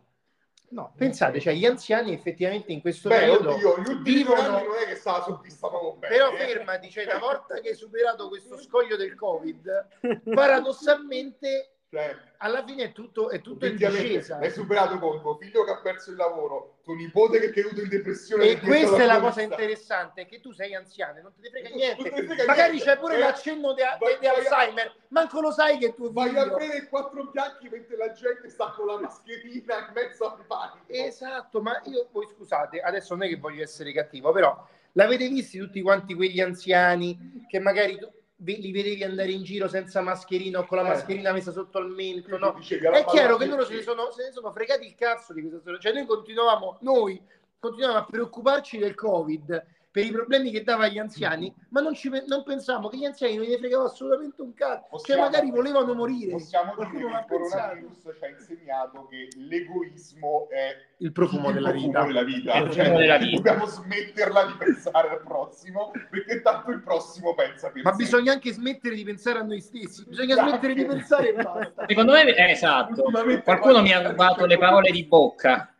No, 0.69 0.93
pensate 0.97 1.39
cioè 1.41 1.55
gli 1.55 1.65
anziani 1.65 2.13
effettivamente 2.13 2.73
in 2.73 2.81
questo 2.81 3.09
Beh, 3.09 3.19
periodo 3.19 3.55
oddio, 3.55 3.77
gli 3.79 3.89
ultimi 3.89 4.17
vivono- 4.17 4.41
anni 4.41 4.67
non 4.67 4.77
è 4.83 4.87
che 4.87 4.97
sta 4.97 5.23
soddisfavano 5.23 5.93
bene. 5.99 6.15
però 6.17 6.33
eh. 6.33 6.37
fermati 6.39 6.91
cioè 6.91 7.05
una 7.05 7.19
volta 7.19 7.61
che 7.61 7.69
hai 7.69 7.75
superato 7.77 8.29
questo 8.29 8.59
scoglio 8.59 8.97
del 8.97 9.15
covid 9.15 9.87
paradossalmente 10.35 11.76
Cioè, 11.97 12.17
alla 12.39 12.63
fine 12.65 12.85
è 12.85 12.93
tutto, 12.93 13.31
è 13.31 13.41
tutto 13.41 13.65
in 13.65 13.77
discesa 13.77 14.39
L'hai 14.39 14.51
superato 14.51 14.99
con 14.99 15.21
tuo 15.23 15.37
figlio 15.37 15.65
che 15.65 15.71
ha 15.71 15.81
perso 15.81 16.11
il 16.11 16.17
lavoro, 16.17 16.77
tuo 16.85 16.95
nipote 16.95 17.39
che 17.41 17.47
è 17.47 17.53
caduto 17.53 17.81
in 17.81 17.89
depressione. 17.89 18.51
e 18.51 18.59
questa 18.59 18.99
è 18.99 19.07
la 19.07 19.19
cosa 19.21 19.41
interessante 19.41 20.27
che 20.27 20.41
tu 20.41 20.53
sei 20.53 20.75
anziano 20.75 21.23
non 21.23 21.33
te 21.35 21.41
ne 21.41 21.49
frega 21.51 21.69
niente 21.75 22.11
frega 22.11 22.45
magari 22.45 22.73
niente. 22.75 22.91
c'è 22.91 22.99
pure 22.99 23.15
Eh, 23.17 23.19
l'accenno 23.21 23.73
di, 23.73 23.81
vai- 23.99 24.19
di 24.19 24.27
vai 24.27 24.37
a- 24.37 24.39
Alzheimer 24.39 24.95
manco 25.09 25.41
lo 25.41 25.51
sai 25.51 25.79
che 25.79 25.95
tuo 25.95 26.13
Vai 26.13 26.37
a 26.37 26.47
bere 26.49 26.87
quattro 26.89 27.25
bianchi 27.33 27.69
mentre 27.71 27.97
la 27.97 28.13
gente 28.13 28.51
sta 28.51 28.71
con 28.77 28.87
la 28.87 28.99
mascherina 29.01 29.79
in 29.87 29.93
mezzo 29.95 30.31
al 30.31 30.45
panico. 30.47 30.85
Esatto, 30.89 31.63
ma 31.63 31.81
io 31.87 32.09
voi 32.13 32.27
scusate, 32.27 32.81
adesso 32.81 33.15
non 33.15 33.25
è 33.27 33.29
che 33.29 33.37
voglio 33.37 33.63
essere 33.63 33.93
cattivo, 33.93 34.33
però 34.33 34.55
l'avete 34.93 35.27
visti 35.29 35.59
tutti 35.59 35.81
quanti 35.81 36.15
quegli 36.15 36.41
anziani 36.41 37.45
che 37.49 37.59
magari 37.59 37.99
tu 37.99 38.11
li 38.39 38.71
vedevi 38.71 39.03
andare 39.03 39.31
in 39.31 39.43
giro 39.43 39.67
senza 39.67 40.03
mascherina 40.03 40.59
o 40.59 40.67
con 40.67 40.77
la 40.79 40.85
Eh. 40.85 40.89
mascherina 40.89 41.33
messa 41.33 41.53
sotto 41.53 41.79
al 41.79 41.89
mento, 41.91 42.37
no? 42.37 42.55
È 42.57 43.05
chiaro 43.07 43.37
che 43.37 43.47
loro 43.47 43.65
se 43.65 43.75
ne, 43.77 43.83
sono, 43.83 44.11
se 44.11 44.25
ne 44.25 44.33
sono 44.33 44.53
fregati 44.53 44.87
il 44.87 44.95
cazzo 44.95 45.33
di 45.33 45.41
questa 45.41 45.61
storia. 45.61 45.79
Cioè, 45.81 45.93
noi 45.93 46.05
continuavamo, 46.07 46.79
noi 46.81 47.21
continuavamo 47.59 48.01
a 48.03 48.07
preoccuparci 48.07 48.79
del 48.79 48.95
Covid 48.95 49.65
per 49.97 50.05
i 50.05 50.11
problemi 50.11 50.51
che 50.51 50.63
dava 50.63 50.85
agli 50.85 50.99
anziani, 50.99 51.51
ma 51.71 51.81
non, 51.81 51.95
ci, 51.95 52.11
non 52.27 52.43
pensavamo 52.45 52.89
che 52.89 52.99
gli 52.99 53.07
anziani 53.07 53.37
non 53.37 53.47
gli 53.47 53.57
fregava 53.57 53.85
assolutamente 53.85 54.43
un 54.43 54.53
cazzo. 54.53 54.81
Cioè, 54.83 54.91
Possiamo- 54.91 55.23
magari 55.23 55.51
volevano 55.51 55.95
morire. 55.95 56.33
Possiamo 56.33 56.75
Qualcuno 56.75 56.99
dire 57.07 57.11
che 57.13 57.17
il 57.17 57.25
pensato. 57.41 57.63
coronavirus 57.63 58.17
ci 58.19 58.25
ha 58.25 58.29
insegnato 58.29 59.07
che 59.07 59.29
l'egoismo 59.39 60.49
è 60.51 60.77
Il 60.99 61.13
profumo 61.13 61.49
il 61.49 61.55
della 61.55 61.71
profumo 61.71 61.87
vita. 61.93 62.05
della 62.05 62.25
vita. 62.25 62.53
È 62.53 62.59
il 62.59 62.65
Cioè, 62.65 62.75
profumo 62.75 62.99
della 62.99 63.17
vita. 63.17 63.37
Dobbiamo 63.37 63.65
smetterla 63.67 64.45
di 64.45 64.53
pensare 64.59 65.09
al 65.09 65.23
prossimo, 65.23 65.91
perché 66.11 66.43
tanto 66.43 66.71
il 66.73 66.83
prossimo 66.83 67.35
pensa 67.35 67.71
per 67.71 67.83
Ma 67.83 67.91
sé. 67.93 67.97
bisogna 67.97 68.33
anche 68.33 68.53
smettere 68.53 68.95
di 68.97 69.05
pensare 69.05 69.39
a 69.39 69.43
noi 69.45 69.61
stessi, 69.63 70.05
bisogna 70.07 70.33
Esatto. 70.35 70.49
smettere 70.51 70.75
di 70.75 70.85
pensare 70.85 71.29
e 71.31 71.33
basta. 71.43 71.85
Secondo 71.89 72.13
me, 72.13 72.35
eh, 72.35 72.51
esatto, 72.51 73.03
qualcuno 73.43 73.81
mi 73.81 73.95
ha 73.95 74.07
rubato 74.07 74.45
le 74.45 74.59
parole 74.59 74.91
di 74.91 75.05
bocca, 75.07 75.75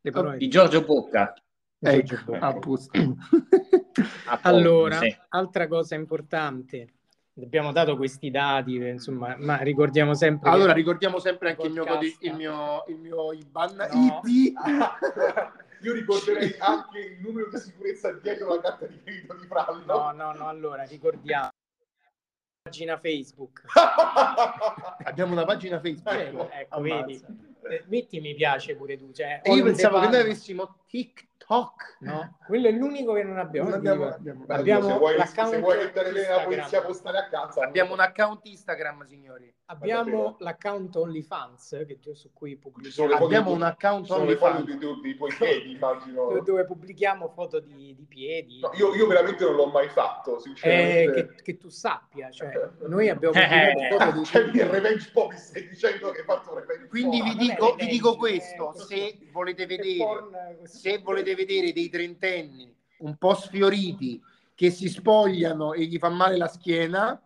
Le 0.00 0.10
parole 0.10 0.38
di 0.38 0.44
di- 0.46 0.50
Giorgio 0.50 0.82
Bocca. 0.82 1.34
Ecco, 1.90 2.06
Giorgio 2.06 2.32
a 2.34 2.52
Bocca. 2.52 2.58
posto. 2.58 2.98
a 4.26 4.38
Allora, 4.42 4.98
Ponzi. 4.98 5.16
altra 5.30 5.66
cosa 5.68 5.94
importante, 5.94 6.92
abbiamo 7.40 7.72
dato 7.72 7.96
questi 7.96 8.30
dati, 8.30 8.78
eh, 8.78 8.90
insomma, 8.90 9.36
ma 9.38 9.56
ricordiamo 9.58 10.14
sempre 10.14 10.50
Allora, 10.50 10.72
che 10.72 10.78
ricordiamo 10.78 11.18
sempre 11.18 11.50
anche 11.50 11.66
il 11.66 11.72
mio, 11.72 11.84
il 12.20 12.34
mio, 12.34 12.84
il 12.88 12.96
mio 12.96 13.32
IBAN 13.32 13.76
No. 13.92 14.20
ID. 14.24 14.52
Io 15.84 15.92
ricorderei 15.92 16.54
anche 16.60 16.98
il 16.98 17.20
numero 17.20 17.50
di 17.50 17.58
sicurezza 17.58 18.10
dietro 18.12 18.54
la 18.54 18.60
carta 18.62 18.86
di 18.86 18.98
credito 19.02 19.34
di 19.34 19.46
Frallo. 19.46 19.84
no, 19.84 20.12
no, 20.12 20.32
no, 20.32 20.48
allora 20.48 20.84
ricordiamo 20.84 21.42
la 21.42 21.52
pagina 22.62 22.96
Facebook. 22.98 23.64
Abbiamo 25.04 25.32
una 25.32 25.44
pagina 25.44 25.78
Facebook. 25.80 26.14
Ecco, 26.16 26.50
ecco, 26.50 26.76
Ammazza. 26.76 27.04
vedi. 27.04 27.24
Eh, 27.68 27.82
metti 27.88 28.20
mi 28.20 28.34
piace 28.34 28.74
pure 28.76 28.96
tu, 28.96 29.10
cioè, 29.12 29.40
E 29.42 29.52
io 29.54 29.62
pensavo 29.64 30.00
che 30.00 30.06
noi 30.06 30.20
avessimo 30.20 30.76
TikTok. 30.86 31.32
No? 32.00 32.38
Quello 32.46 32.68
è 32.68 32.70
l'unico 32.72 33.12
che 33.14 33.22
non 33.22 33.38
abbiamo. 33.38 33.68
Non 33.68 33.78
abbiamo- 33.78 34.06
abbiamo- 34.06 34.44
Abbiamo 34.48 34.88
se 34.88 34.98
vuoi, 34.98 35.16
l'account 35.16 35.50
se 35.50 35.58
vuoi 35.60 35.76
mettere 35.76 36.12
la 36.12 36.40
polizia 36.42 36.82
postale 36.82 37.18
a 37.18 37.28
casa 37.28 37.62
Abbiamo 37.62 37.92
un 37.92 38.00
account 38.00 38.40
Instagram, 38.46 39.06
signori. 39.06 39.52
Abbiamo 39.66 40.36
l'account 40.40 40.94
OnlyFans 40.96 41.84
che 41.86 41.98
tu- 42.00 42.14
su 42.14 42.32
cui 42.32 42.56
pubblichiamo, 42.56 43.14
Abbiamo 43.14 43.50
di- 43.50 43.56
un 43.56 43.62
account 43.62 44.06
sono 44.06 44.24
le 44.24 44.36
foto 44.36 44.52
OnlyFans. 44.56 44.66
dei, 44.68 44.78
tuoi- 44.78 45.00
dei 45.00 45.16
tuoi 45.16 45.34
piedi 45.36 45.70
immagino. 45.72 46.40
Dove 46.40 46.64
pubblichiamo 46.64 47.28
foto 47.28 47.60
di, 47.60 47.94
di 47.94 48.04
piedi. 48.06 48.60
No, 48.60 48.70
io, 48.74 48.94
io 48.94 49.06
veramente 49.06 49.44
non 49.44 49.54
l'ho 49.54 49.66
mai 49.66 49.88
fatto 49.88 50.36
Eh, 50.36 50.40
sinceramente 50.40 51.12
che, 51.36 51.42
che 51.42 51.56
tu 51.56 51.68
sappia, 51.68 52.30
cioè, 52.30 52.52
noi 52.86 53.08
abbiamo 53.08 53.34
Eh, 53.34 53.40
pubblicato 53.72 54.04
foto 54.04 54.16
dei 54.16 54.24
cioè 54.24 54.42
tuoi 54.42 54.54
il 54.56 54.64
revenge 54.70 55.10
pop 55.12 55.30
mi 55.30 55.36
stai 55.38 55.68
dicendo 55.68 56.10
che 56.10 56.18
hai 56.20 56.24
fatto 56.24 56.54
revenge 56.54 56.86
Quindi 56.88 57.22
vi 57.22 57.34
dico, 57.36 57.64
vi 57.64 57.70
revenge, 57.70 57.86
dico 57.86 58.16
questo, 58.16 58.72
se 58.74 59.18
volete 59.32 59.66
vedere, 59.66 60.60
se 60.64 60.98
volete 60.98 61.33
vedere 61.34 61.72
dei 61.72 61.88
trentenni 61.88 62.72
un 62.98 63.16
po' 63.16 63.34
sfioriti 63.34 64.20
che 64.54 64.70
si 64.70 64.88
spogliano 64.88 65.72
e 65.72 65.84
gli 65.84 65.98
fa 65.98 66.08
male 66.08 66.36
la 66.36 66.48
schiena, 66.48 67.20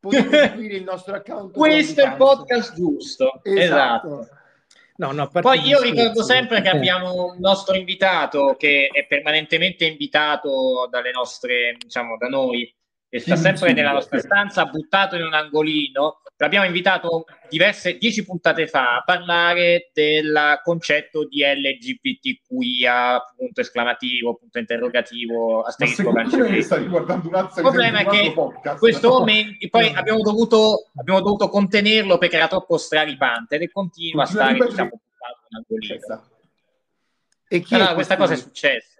potete 0.00 0.48
seguire 0.48 0.76
il 0.76 0.84
nostro 0.84 1.14
account. 1.14 1.54
Questo 1.54 2.02
è 2.02 2.06
il 2.06 2.16
podcast 2.16 2.74
giusto. 2.74 3.40
Esatto. 3.42 4.20
Esatto. 4.20 4.36
No, 4.98 5.12
no, 5.12 5.28
Poi 5.28 5.60
io 5.60 5.80
ricordo 5.80 6.24
sempre 6.24 6.60
che 6.60 6.70
eh, 6.70 6.76
abbiamo 6.76 7.26
un 7.26 7.36
nostro 7.38 7.76
invitato 7.76 8.56
che 8.58 8.88
è 8.92 9.06
permanentemente 9.06 9.84
invitato 9.84 10.88
dalle 10.90 11.12
nostre, 11.12 11.76
diciamo, 11.78 12.16
da 12.16 12.26
noi, 12.26 12.74
e 13.08 13.20
sta 13.20 13.36
sempre 13.36 13.72
nella 13.72 13.92
nostra 13.92 14.18
stanza, 14.18 14.66
buttato 14.66 15.14
in 15.14 15.22
un 15.22 15.34
angolino. 15.34 16.22
L'abbiamo 16.40 16.66
invitato 16.66 17.24
diverse, 17.48 17.98
dieci 17.98 18.24
puntate 18.24 18.68
fa 18.68 18.98
a 18.98 19.02
parlare 19.04 19.90
del 19.92 20.60
concetto 20.62 21.26
di 21.26 21.42
LGBTQIA, 21.42 23.34
punto 23.36 23.60
esclamativo, 23.60 24.36
punto 24.36 24.58
interrogativo, 24.60 25.62
asterisco 25.62 26.12
cancelletto. 26.12 26.76
Il 26.76 26.86
problema 27.54 27.98
è 27.98 28.06
che 28.06 28.20
in 28.22 28.76
questo 28.78 29.08
momento 29.18 29.66
poi 29.68 29.92
abbiamo 29.92 30.20
dovuto, 30.20 30.90
abbiamo 30.94 31.20
dovuto 31.20 31.48
contenerlo 31.48 32.18
perché 32.18 32.36
era 32.36 32.46
troppo 32.46 32.78
straripante 32.78 33.56
ed 33.56 33.72
continua 33.72 34.22
a 34.22 34.26
Continua 34.26 34.44
a 34.44 34.54
stare 34.54 34.68
diciamo, 34.70 34.90
in 34.92 34.98
un 35.50 35.56
angolino. 35.56 35.94
Esatto. 35.94 36.36
E 37.48 37.60
chi 37.60 37.74
Allora, 37.74 37.90
è 37.90 37.94
questa 37.94 38.16
cosa 38.16 38.34
è 38.34 38.36
successa. 38.36 38.97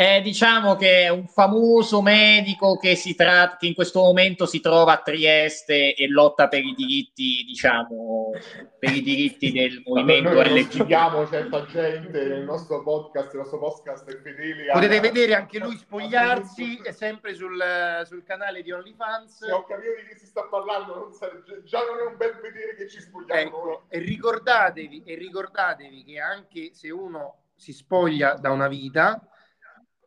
Eh, 0.00 0.20
diciamo 0.22 0.76
che 0.76 1.06
è 1.06 1.08
un 1.08 1.26
famoso 1.26 2.00
medico 2.02 2.76
che, 2.76 2.94
si 2.94 3.16
tra- 3.16 3.56
che 3.58 3.66
in 3.66 3.74
questo 3.74 3.98
momento 3.98 4.46
si 4.46 4.60
trova 4.60 4.92
a 4.92 5.02
Trieste 5.02 5.92
e 5.96 6.06
lotta 6.06 6.46
per 6.46 6.62
i 6.62 6.72
diritti, 6.72 7.42
diciamo, 7.44 8.30
per 8.78 8.94
i 8.94 9.02
diritti 9.02 9.50
del 9.50 9.82
movimento 9.84 10.28
Noi 10.34 10.44
non 10.44 10.52
LGBT. 10.52 10.70
spieghiamo 10.72 11.26
certa 11.26 11.66
gente 11.66 12.24
nel 12.28 12.42
nostro 12.44 12.84
podcast, 12.84 13.32
il 13.32 13.38
nostro 13.40 13.58
podcast 13.58 14.08
è 14.08 14.20
fedele. 14.22 14.70
Potete 14.70 14.98
alla- 14.98 15.00
vedere 15.08 15.34
anche 15.34 15.58
lui 15.58 15.76
spogliarsi, 15.76 16.80
è 16.84 16.92
sempre 16.92 17.34
sul, 17.34 17.60
sul 18.06 18.22
canale 18.22 18.62
di 18.62 18.70
OnlyFans. 18.70 19.46
Se 19.46 19.50
ho 19.50 19.64
capito 19.64 19.94
di 20.00 20.06
che 20.10 20.16
si 20.16 20.26
sta 20.26 20.44
parlando, 20.44 20.94
non 20.94 21.12
sa- 21.12 21.28
già 21.64 21.80
non 21.80 21.98
è 21.98 22.08
un 22.08 22.16
bel 22.16 22.38
vedere 22.40 22.76
che 22.76 22.88
ci 22.88 23.00
spogliamo 23.00 23.40
Ecco, 23.40 23.82
e 23.88 23.98
ricordatevi, 23.98 25.02
e 25.04 25.16
ricordatevi 25.16 26.04
che 26.04 26.20
anche 26.20 26.70
se 26.72 26.88
uno 26.92 27.46
si 27.56 27.72
spoglia 27.72 28.34
da 28.34 28.52
una 28.52 28.68
vita, 28.68 29.20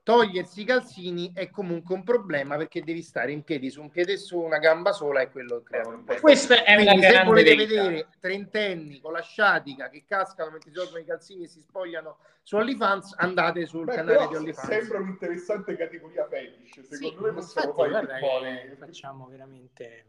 togliersi 0.04 0.62
i 0.62 0.66
calzini 0.66 1.32
è 1.34 1.50
comunque 1.50 1.94
un 1.94 2.04
problema 2.04 2.58
perché 2.58 2.82
devi 2.84 3.02
stare 3.04 3.32
in 3.32 3.44
piedi 3.44 3.70
su 3.70 3.82
un 3.82 3.90
piede 3.92 4.18
su 4.18 4.40
una 4.40 4.58
gamba 4.58 4.92
sola 4.94 5.22
e 5.22 5.30
quello 5.30 5.62
crea 5.62 5.82
un 5.82 5.94
problema. 5.96 6.20
Questa 6.22 6.64
è 6.64 6.74
una 6.76 6.84
Quindi 6.92 7.06
se 7.08 7.24
volete 7.24 7.56
verità. 7.56 7.82
vedere 7.84 8.08
trentenni 8.20 9.00
con 9.00 9.14
la 9.14 9.22
sciatica 9.22 9.90
che 9.90 10.04
cascano 10.08 10.52
mentre 10.52 10.70
si 10.72 10.76
tolgono 10.76 10.98
i 11.00 11.06
calzini 11.06 11.44
e 11.44 11.48
si 11.48 11.60
spogliano 11.60 12.18
su 12.42 12.56
OnlyFans, 12.56 13.14
andate 13.18 13.66
sul 13.68 13.86
Beh, 13.86 13.94
canale 13.96 14.28
di 14.28 14.36
OnlyFans. 14.36 14.68
sembra 14.68 14.98
un'interessante 15.00 15.76
categoria 15.78 16.28
fetish. 16.28 16.80
Sì, 16.82 16.96
Secondo 16.96 17.22
me 17.22 17.34
possiamo 17.34 17.70
infatti, 17.70 17.76
fare 17.76 17.90
guarda 17.90 18.20
buoni. 18.20 18.76
facciamo 18.78 19.28
veramente 19.28 20.06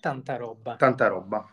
tanta 0.00 0.36
roba. 0.36 0.76
Tanta 0.76 1.06
roba. 1.06 1.48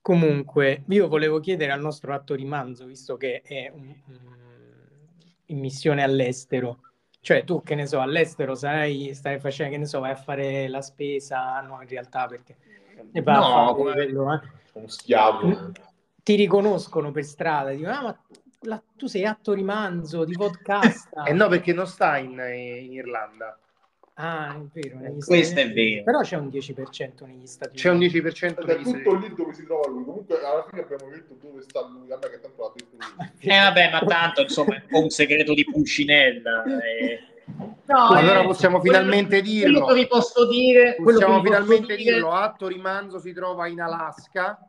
Comunque, 0.00 0.84
io 0.88 1.08
volevo 1.08 1.40
chiedere 1.40 1.72
al 1.72 1.80
nostro 1.80 2.12
atto 2.14 2.36
Manzo, 2.38 2.84
visto 2.84 3.16
che 3.16 3.40
è 3.42 3.70
un- 3.74 4.00
un- 4.06 4.42
in 5.46 5.58
missione 5.58 6.02
all'estero, 6.02 6.80
cioè 7.24 7.42
tu 7.44 7.62
che 7.62 7.74
ne 7.74 7.86
so, 7.86 8.00
all'estero 8.00 8.54
sai, 8.54 9.14
stai 9.14 9.40
facendo, 9.40 9.72
che 9.72 9.78
ne 9.78 9.86
so, 9.86 10.00
vai 10.00 10.10
a 10.10 10.14
fare 10.14 10.68
la 10.68 10.82
spesa, 10.82 11.58
no, 11.62 11.80
in 11.80 11.88
realtà 11.88 12.26
perché 12.26 12.54
e 13.12 13.22
vai 13.22 13.34
a 13.36 13.38
No, 13.38 13.74
come- 13.74 13.92
quello, 13.92 14.32
eh. 14.34 14.40
Uno 14.74 14.88
schiavo. 14.88 15.72
ti 16.22 16.34
riconoscono 16.34 17.10
per 17.12 17.24
strada, 17.24 17.70
dicono, 17.70 17.94
ah, 17.94 18.02
ma 18.02 18.18
la- 18.60 18.82
tu 18.94 19.06
sei 19.06 19.24
atto 19.24 19.54
rimanzo 19.54 20.24
di 20.24 20.34
podcast. 20.34 21.08
E 21.26 21.32
no, 21.32 21.48
perché 21.48 21.72
non 21.72 21.86
sta 21.86 22.18
in, 22.18 22.32
in 22.32 22.92
Irlanda. 22.92 23.58
Ah, 24.16 24.54
è 24.54 24.80
vero. 24.80 24.98
negli 24.98 25.18
Questo 25.24 25.44
Stati 25.56 25.60
è 25.60 25.72
vero. 25.72 26.04
Però 26.04 26.20
c'è 26.20 26.36
un 26.36 26.46
10% 26.48 27.24
negli 27.26 27.46
Stati 27.46 27.76
C'è 27.76 27.90
un 27.90 27.96
Uniti. 27.96 28.20
10% 28.20 28.60
Ed 28.60 28.68
è 28.68 28.82
tutto 28.82 29.14
lì 29.16 29.34
dove 29.34 29.52
si 29.54 29.64
trova 29.64 29.88
lui. 29.88 30.04
Comunque, 30.04 30.38
alla 30.40 30.64
fine 30.68 30.82
abbiamo 30.82 31.10
detto 31.10 31.34
dove 31.40 31.62
sta 31.62 31.80
lui. 31.88 32.06
Vabbè, 32.08 32.30
che 32.30 32.40
tanto 32.40 32.62
l'ha 32.62 32.72
detto 32.74 32.96
lui. 32.96 33.30
Eh 33.52 33.58
vabbè, 33.58 33.90
ma 33.90 34.00
tanto 34.00 34.42
insomma 34.42 34.76
è 34.76 34.80
un 34.82 34.86
po' 34.88 35.00
un 35.02 35.10
segreto 35.10 35.52
di 35.52 35.64
Pulcinella. 35.64 36.62
eh. 36.80 37.20
No, 37.86 38.06
Allora 38.08 38.40
eh, 38.40 38.44
possiamo 38.46 38.78
quello- 38.78 38.96
finalmente 38.96 39.40
dirlo. 39.42 39.80
Quello 39.80 39.94
che 39.94 40.00
vi 40.00 40.06
posso 40.06 40.46
dire, 40.48 40.94
quello 40.94 41.18
Possiamo 41.18 41.42
finalmente 41.42 41.96
dire- 41.96 42.12
dirlo, 42.12 42.30
Atto 42.30 42.68
Rimanzo 42.68 43.18
si 43.18 43.32
trova 43.34 43.66
in 43.66 43.80
Alaska, 43.80 44.56
sta 44.56 44.68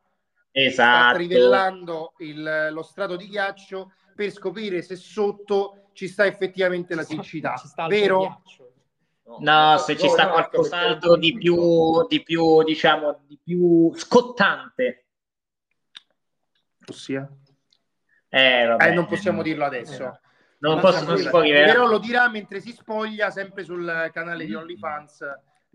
Esatto. 0.52 1.16
trivellando 1.16 2.14
il- 2.18 2.70
lo 2.72 2.82
strato 2.82 3.16
di 3.16 3.28
ghiaccio 3.30 3.92
per 4.16 4.32
scoprire 4.32 4.82
se 4.82 4.96
sotto 4.98 5.90
ci 5.94 6.08
sta 6.10 6.26
effettivamente 6.26 6.96
la 6.96 7.04
siccità. 7.04 7.56
Sta 7.56 7.88
Vero? 7.88 8.20
ghiaccio. 8.20 8.65
No, 9.40 9.78
se 9.80 9.98
ci 9.98 10.06
No, 10.06 10.12
sta 10.12 10.26
no, 10.26 10.32
qualcos'altro 10.34 11.18
di 11.18 11.34
più, 11.38 12.06
di 12.08 12.22
più, 12.22 12.64
diciamo, 12.64 13.24
di 13.26 13.40
più 13.44 13.92
scottante. 13.96 15.06
Ossia? 16.88 17.28
Eh, 18.30 18.66
vabbè. 18.66 18.88
Eh, 18.90 18.94
non 18.94 19.08
possiamo 19.08 19.42
dirlo 19.42 19.66
adesso. 19.66 20.20
Non 20.60 20.76
Ma 20.76 20.82
posso, 20.82 21.04
non 21.06 21.18
si 21.18 21.24
lì. 21.24 21.30
può 21.30 21.42
dire. 21.42 21.66
Però 21.66 21.88
lo 21.88 21.98
dirà 21.98 22.30
mentre 22.30 22.60
si 22.60 22.72
spoglia 22.72 23.32
sempre 23.32 23.64
sul 23.64 24.10
canale 24.14 24.46
di 24.46 24.54
OnlyFans 24.54 25.24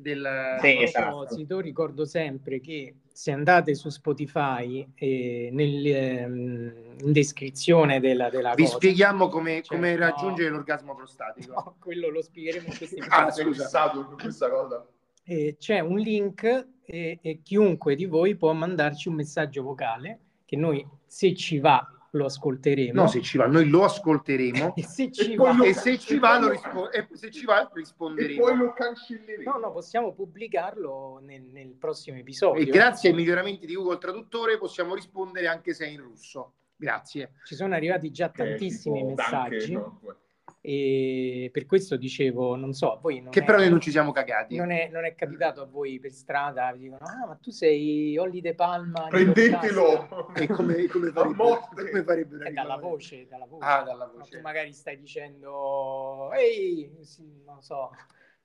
del... 0.01 0.57
Sì, 0.61 0.67
A 0.67 0.83
esatto. 0.83 1.07
proposito, 1.17 1.61
ricordo 1.61 2.05
sempre 2.05 2.61
che 2.61 2.95
se 3.13 3.31
andate 3.33 3.75
su 3.75 3.89
Spotify 3.91 4.87
eh, 4.95 5.51
nel, 5.53 5.87
ehm, 5.87 6.73
in 7.03 7.13
descrizione 7.13 8.01
della, 8.01 8.31
della 8.31 8.55
Vi 8.55 8.63
cosa, 8.65 8.77
spieghiamo 8.77 9.29
come, 9.29 9.63
Cioè, 9.63 9.77
come 9.77 9.93
no. 9.95 9.99
raggiungere 9.99 10.49
l'orgasmo 10.51 10.95
prostatico. 10.95 11.53
no, 11.53 11.77
quello 11.81 12.09
lo 12.11 12.23
spiegheremo 12.23 12.67
in 12.69 12.77
questi 12.77 12.99
Ah, 13.09 13.27
Ah, 13.27 13.31
scusa. 13.31 13.69
questa 14.21 14.51
cosa. 14.51 14.87
Eh, 15.25 15.57
c'è 15.59 15.81
un 15.81 15.99
link 15.99 16.67
e, 16.85 17.19
e 17.21 17.41
chiunque 17.43 17.95
di 17.95 18.07
voi 18.07 18.37
può 18.37 18.53
mandarci 18.53 19.09
un 19.09 19.15
messaggio 19.15 19.63
vocale 19.63 20.19
che 20.45 20.57
noi 20.57 20.85
se 21.07 21.35
ci 21.35 21.59
va 21.59 21.85
lo 22.13 22.25
ascolteremo 22.25 23.03
No, 23.03 23.07
se 23.07 23.21
ci 23.23 23.39
va, 23.39 23.47
noi 23.47 23.69
lo 23.69 23.85
ascolteremo 23.85 24.75
e 24.77 24.83
se 24.83 25.11
ci 25.13 25.33
E 25.33 25.37
va 25.37 25.53
lo- 25.53 25.65
e 25.65 25.75
se 25.75 25.99
ci 25.99 26.19
va, 26.19 26.39
lo 26.39 26.49
rispo- 26.51 26.91
e 26.91 27.07
se 27.13 27.31
ci 27.31 27.45
va 27.45 27.63
E 27.63 27.69
risponderemo. 27.75 28.41
poi 28.41 28.57
lo 28.57 28.73
cancelleremo. 28.73 29.53
no, 29.53 29.59
no, 29.59 29.73
possiamo 29.73 30.13
pubblicarlo 30.13 31.21
nel, 31.23 31.43
nel 31.43 31.75
prossimo 31.79 32.19
episodio 32.19 32.61
E 32.63 32.67
grazie 32.67 33.11
ai 33.11 33.15
miglioramenti 33.15 33.67
di 33.67 33.75
Google 33.75 33.99
Traduttore 33.99 34.59
possiamo 34.59 34.95
rispondere 34.95 35.47
anche 35.47 35.73
se 35.75 35.87
è 35.87 35.89
in 35.89 36.01
russo. 36.01 36.55
Grazie. 36.77 37.35
ci 37.45 37.55
sono 37.55 37.75
arrivati 37.75 38.11
già 38.11 38.31
è 38.31 38.33
tantissimi 38.33 39.01
tipo 39.01 39.15
messaggi 39.15 39.73
danke, 39.73 39.73
no? 39.73 40.01
E 40.63 41.49
per 41.53 41.65
questo 41.65 41.97
dicevo 41.97 42.55
non 42.55 42.75
so 42.75 42.93
a 42.93 42.99
voi 43.01 43.23
non 43.23 43.31
Che 43.31 43.41
è- 43.41 43.45
però 43.45 43.57
noi 43.57 43.71
non 43.71 43.81
ci 43.81 43.91
siamo 43.91 44.13
cagati. 44.13 44.57
non 44.57 44.71
è, 44.71 44.91
non 44.93 45.07
è 45.07 45.15
capitato 45.15 45.63
a 45.63 45.65
voi 45.65 45.99
per 45.99 46.11
strada 46.13 46.71
vi 46.73 46.81
dicono 46.81 46.99
ah 47.01 47.27
ma 47.29 47.35
tu 47.41 47.51
sei 47.51 48.19
Olli 48.19 48.43
De 48.43 48.55
Palma 48.55 49.07
Prendetelo! 49.09 50.33
E 50.35 50.47
come, 50.49 50.87
come 50.89 51.11
farebbe, 51.13 51.35
morte! 51.35 51.89
come 51.91 52.03
farebbero 52.05 52.43
Podcast?" 52.43 52.45
a 52.45 52.49
Eh, 52.49 52.53
dalla 52.53 52.75
ricorrere? 52.75 52.81
voce 52.91 53.27
dalla 53.27 53.47
voce 53.47 53.65
Ah, 53.67 53.83
dalla 53.83 54.07
voce. 54.15 54.37
tu 54.37 54.41
magari 54.43 54.73
stai 54.73 54.99
dicendo 54.99 56.31
ehi 56.35 56.91
sì, 57.01 57.43
non 57.47 57.63
so 57.63 57.91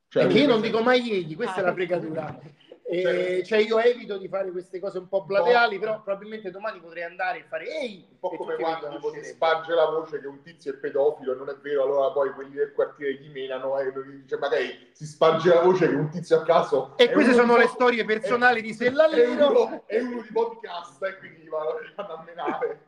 Cioè, 0.08 0.24
Perché 0.24 0.40
io 0.40 0.48
non 0.48 0.62
dico 0.62 0.82
mai 0.82 1.12
egli, 1.12 1.36
questa 1.36 1.60
è 1.60 1.64
la 1.64 1.74
fregatura. 1.74 2.40
E, 2.88 3.42
cioè 3.44 3.58
io 3.60 3.80
evito 3.80 4.16
di 4.20 4.28
fare 4.28 4.52
queste 4.52 4.80
cose 4.80 5.00
un 5.00 5.08
po' 5.08 5.26
plateali, 5.26 5.80
però 5.80 6.04
probabilmente 6.04 6.52
domani 6.52 6.80
potrei 6.80 7.04
andare 7.04 7.40
e 7.40 7.44
fare 7.50 7.66
ehi, 7.66 8.06
Un 8.12 8.20
po' 8.20 8.30
come 8.30 8.56
quando 8.58 9.00
si 9.12 9.24
sparge 9.24 9.74
la 9.74 9.86
voce 9.86 10.20
che 10.22 10.28
un 10.28 10.40
tizio 10.44 10.72
è 10.72 10.76
pedofilo 10.76 11.34
e 11.34 11.36
non 11.36 11.50
è 11.50 11.56
vero, 11.56 11.82
allora 11.82 12.12
poi 12.12 12.32
quelli 12.34 12.54
del 12.54 12.74
quartiere 12.74 13.16
gli 13.16 13.32
menano 13.32 13.80
e 13.80 13.92
dice 14.22 14.38
magari 14.38 14.92
si 14.94 15.06
sparge 15.08 15.50
la 15.50 15.62
voce 15.62 15.90
che 15.90 15.96
un 15.96 16.10
tizio 16.12 16.38
a 16.38 16.44
caso 16.44 16.94
E 16.98 17.06
è 17.06 17.12
queste 17.12 17.34
sono 17.34 17.56
di- 17.56 17.62
le 17.62 17.68
storie 17.70 18.06
personali 18.06 18.62
di 18.62 18.70
è 18.70 18.74
Sellallero. 18.74 19.32
uno, 19.32 19.84
è 19.88 20.00
uno 20.02 20.22
di 20.22 20.30
podcast 20.32 21.04
e 21.04 21.18
quindi 21.18 21.40
gli 21.42 21.50
vanno 21.50 21.80
a 21.96 22.24
menare. 22.24 22.80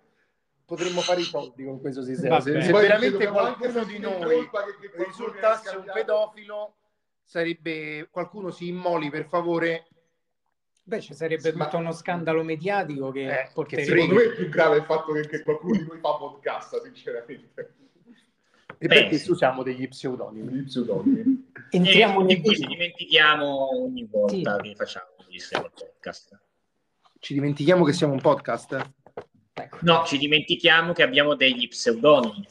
Potremmo 0.64 1.02
fare 1.02 1.22
i 1.22 1.24
soldi 1.24 1.64
con 1.66 1.80
questo 1.82 2.04
sistema. 2.04 2.40
Se, 2.40 2.62
se 2.62 2.72
veramente 2.72 3.26
qualcuno 3.28 3.84
di 3.86 3.98
noi 3.98 4.48
risultasse 4.98 5.70
un 5.70 5.84
scambiato. 5.86 5.98
pedofilo, 6.00 6.74
sarebbe 7.28 8.08
qualcuno 8.10 8.52
si 8.52 8.70
immoli 8.70 9.10
per 9.10 9.26
favore. 9.26 9.88
beh 10.84 11.02
ci 11.02 11.14
sarebbe 11.14 11.52
Ma- 11.54 11.66
tutto 11.66 11.78
uno 11.78 11.92
scandalo 11.92 12.42
mediatico 12.44 13.12
che 13.12 13.42
Eh, 13.42 13.50
porterebbe 13.54 13.92
che 13.92 14.00
Secondo 14.00 14.16
me 14.16 14.24
è 14.24 14.36
più 14.36 14.48
grave 14.50 14.78
il 14.78 14.84
fatto 14.84 15.12
che, 15.12 15.28
che 15.28 15.44
qualcuno 15.44 15.74
di 15.78 15.86
noi 15.86 16.00
fa 16.00 16.14
podcast, 16.16 16.82
sinceramente. 16.84 17.76
E 18.80 18.88
Beh, 18.88 18.96
perché 18.96 19.18
sì. 19.18 19.32
usiamo 19.32 19.64
degli 19.64 19.88
pseudonimi? 19.90 20.54
Gli 20.54 20.64
pseudonimi. 20.64 21.52
entriamo 21.72 22.22
E 22.22 22.24
nel 22.24 22.36
di 22.38 22.42
cui 22.42 22.56
ci 22.56 22.66
dimentichiamo 22.68 23.82
ogni 23.84 24.06
volta 24.10 24.56
Sì. 24.56 24.62
che 24.70 24.76
facciamo 24.76 25.08
registriamo 25.26 25.66
il 25.66 25.72
podcast. 25.76 26.40
Ci 27.20 27.34
dimentichiamo 27.34 27.84
che 27.84 27.92
siamo 27.94 28.14
un 28.14 28.22
podcast? 28.22 28.92
Ecco. 29.54 29.78
No, 29.82 30.04
ci 30.06 30.18
dimentichiamo 30.18 30.94
che 30.94 31.04
abbiamo 31.04 31.36
degli 31.36 31.68
pseudonimi. 31.68 32.48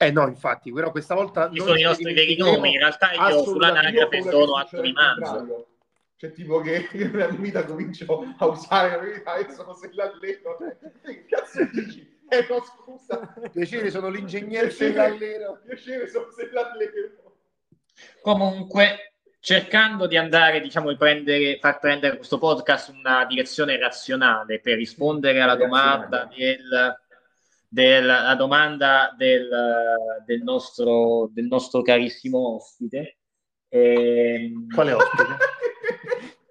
Eh 0.00 0.12
no, 0.12 0.28
infatti, 0.28 0.72
però 0.72 0.92
questa 0.92 1.16
volta 1.16 1.50
Ci 1.50 1.56
non 1.56 1.66
sono 1.66 1.78
i 1.78 1.82
nostri 1.82 2.14
veri 2.14 2.36
nomi. 2.36 2.70
In 2.72 2.78
realtà 2.78 3.10
io 3.12 3.42
sull'anagrafe 3.42 4.22
sono 4.22 4.56
atto 4.56 4.80
di 4.80 4.92
manzo. 4.92 5.66
Cioè, 6.14 6.32
tipo 6.32 6.60
che 6.60 6.88
io 6.94 7.10
nella 7.10 7.30
mia 7.30 7.40
vita 7.40 7.64
comincio 7.64 8.34
a 8.38 8.46
usare 8.46 8.90
la 8.90 8.98
verità 8.98 9.34
e 9.34 9.50
sono 9.50 9.74
sellallero. 9.74 10.56
Che 11.02 11.26
cazzo 11.26 11.64
dici? 11.72 12.16
Eh 12.28 12.46
no, 12.48 12.62
scusa. 12.62 13.34
Piacere, 13.52 13.90
sono 13.90 14.08
l'ingegnere 14.08 14.68
Piacere. 14.68 14.92
Sellallero. 14.92 15.60
Piacere, 15.64 16.08
sono 16.08 16.30
sellallero. 16.30 17.34
Comunque, 18.22 19.14
cercando 19.40 20.06
di 20.06 20.16
andare, 20.16 20.60
diciamo, 20.60 20.90
di 20.90 20.96
prendere, 20.96 21.58
far 21.60 21.80
prendere 21.80 22.16
questo 22.16 22.38
podcast 22.38 22.90
una 22.90 23.24
direzione 23.24 23.76
razionale 23.76 24.60
per 24.60 24.76
rispondere 24.76 25.40
alla 25.40 25.56
domanda 25.56 26.28
del, 26.36 26.96
del, 27.68 28.06
la 28.06 28.34
domanda 28.34 29.14
del, 29.16 29.48
del 30.24 30.42
nostro, 30.42 31.28
del 31.32 31.46
nostro 31.46 31.82
carissimo 31.82 32.56
ospite. 32.56 33.18
Ehm, 33.68 34.68
Quale 34.74 34.92
ospite? 34.92 35.36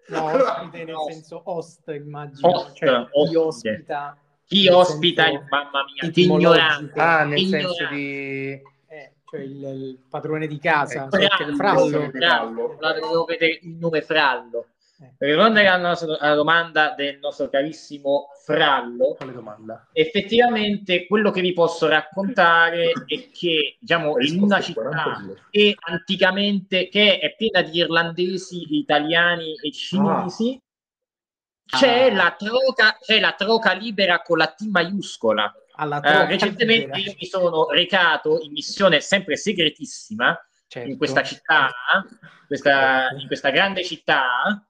no 0.09 0.23
ospite 0.23 0.83
nel 0.85 0.95
senso 1.09 1.41
host 1.45 1.87
immagino 1.89 2.47
Host, 2.47 2.75
cioè 2.75 3.05
chi 3.09 3.35
ospita 3.35 4.17
chi 4.47 4.67
ospita 4.69 5.27
il 5.27 5.43
mamma 5.49 5.83
mia, 5.83 6.09
ignorante. 6.13 6.99
Ah, 6.99 7.25
nel 7.25 7.37
Ignorante. 7.37 7.73
senso 7.75 7.93
di... 7.93 8.49
eh, 8.87 9.13
cioè 9.29 9.41
il, 9.41 9.61
il 9.61 9.99
padrone 10.09 10.47
di 10.47 10.57
casa 10.57 11.09
cioè, 11.11 11.27
Frallo, 11.53 12.09
Frallo. 12.11 12.77
Frallo, 12.77 13.25
vedere 13.25 13.59
il 13.61 13.75
nome 13.75 14.01
Frallo. 14.01 14.67
Eh. 14.99 15.13
Per 15.15 15.27
rispondere 15.29 15.67
alla, 15.67 15.89
nostra- 15.89 16.17
alla 16.19 16.33
domanda 16.35 16.93
del 16.97 17.19
nostro 17.19 17.49
carissimo 17.49 18.29
Frallo, 18.43 19.15
effettivamente 19.93 21.05
quello 21.05 21.29
che 21.29 21.41
vi 21.41 21.53
posso 21.53 21.87
raccontare 21.87 22.91
è 23.05 23.29
che 23.31 23.77
diciamo 23.79 24.17
in 24.19 24.41
una 24.41 24.59
città 24.59 25.21
che 25.51 25.75
anticamente 25.87 26.87
che 26.89 27.19
è 27.19 27.35
piena 27.35 27.61
di 27.61 27.77
irlandesi, 27.77 28.65
italiani 28.75 29.53
e 29.61 29.71
cinesi 29.71 30.59
c'è, 31.63 32.09
Ah. 32.09 32.13
la 32.15 32.35
troca, 32.35 32.97
c'è 32.99 33.19
la 33.19 33.33
troca 33.33 33.73
libera 33.73 34.21
con 34.23 34.37
la 34.39 34.47
T 34.47 34.61
maiuscola. 34.67 35.53
Alla 35.75 35.99
Eh, 35.99 36.25
recentemente 36.25 36.85
libera. 36.95 36.97
io 37.11 37.15
mi 37.19 37.25
sono 37.27 37.69
recato 37.69 38.39
in 38.41 38.51
missione 38.51 38.99
sempre 39.01 39.35
segretissima 39.37 40.35
Certo. 40.69 40.89
in 40.89 40.97
questa 40.97 41.21
città, 41.23 41.69
questa, 42.47 43.09
in 43.19 43.27
questa 43.27 43.51
grande 43.51 43.83
città, 43.83 44.65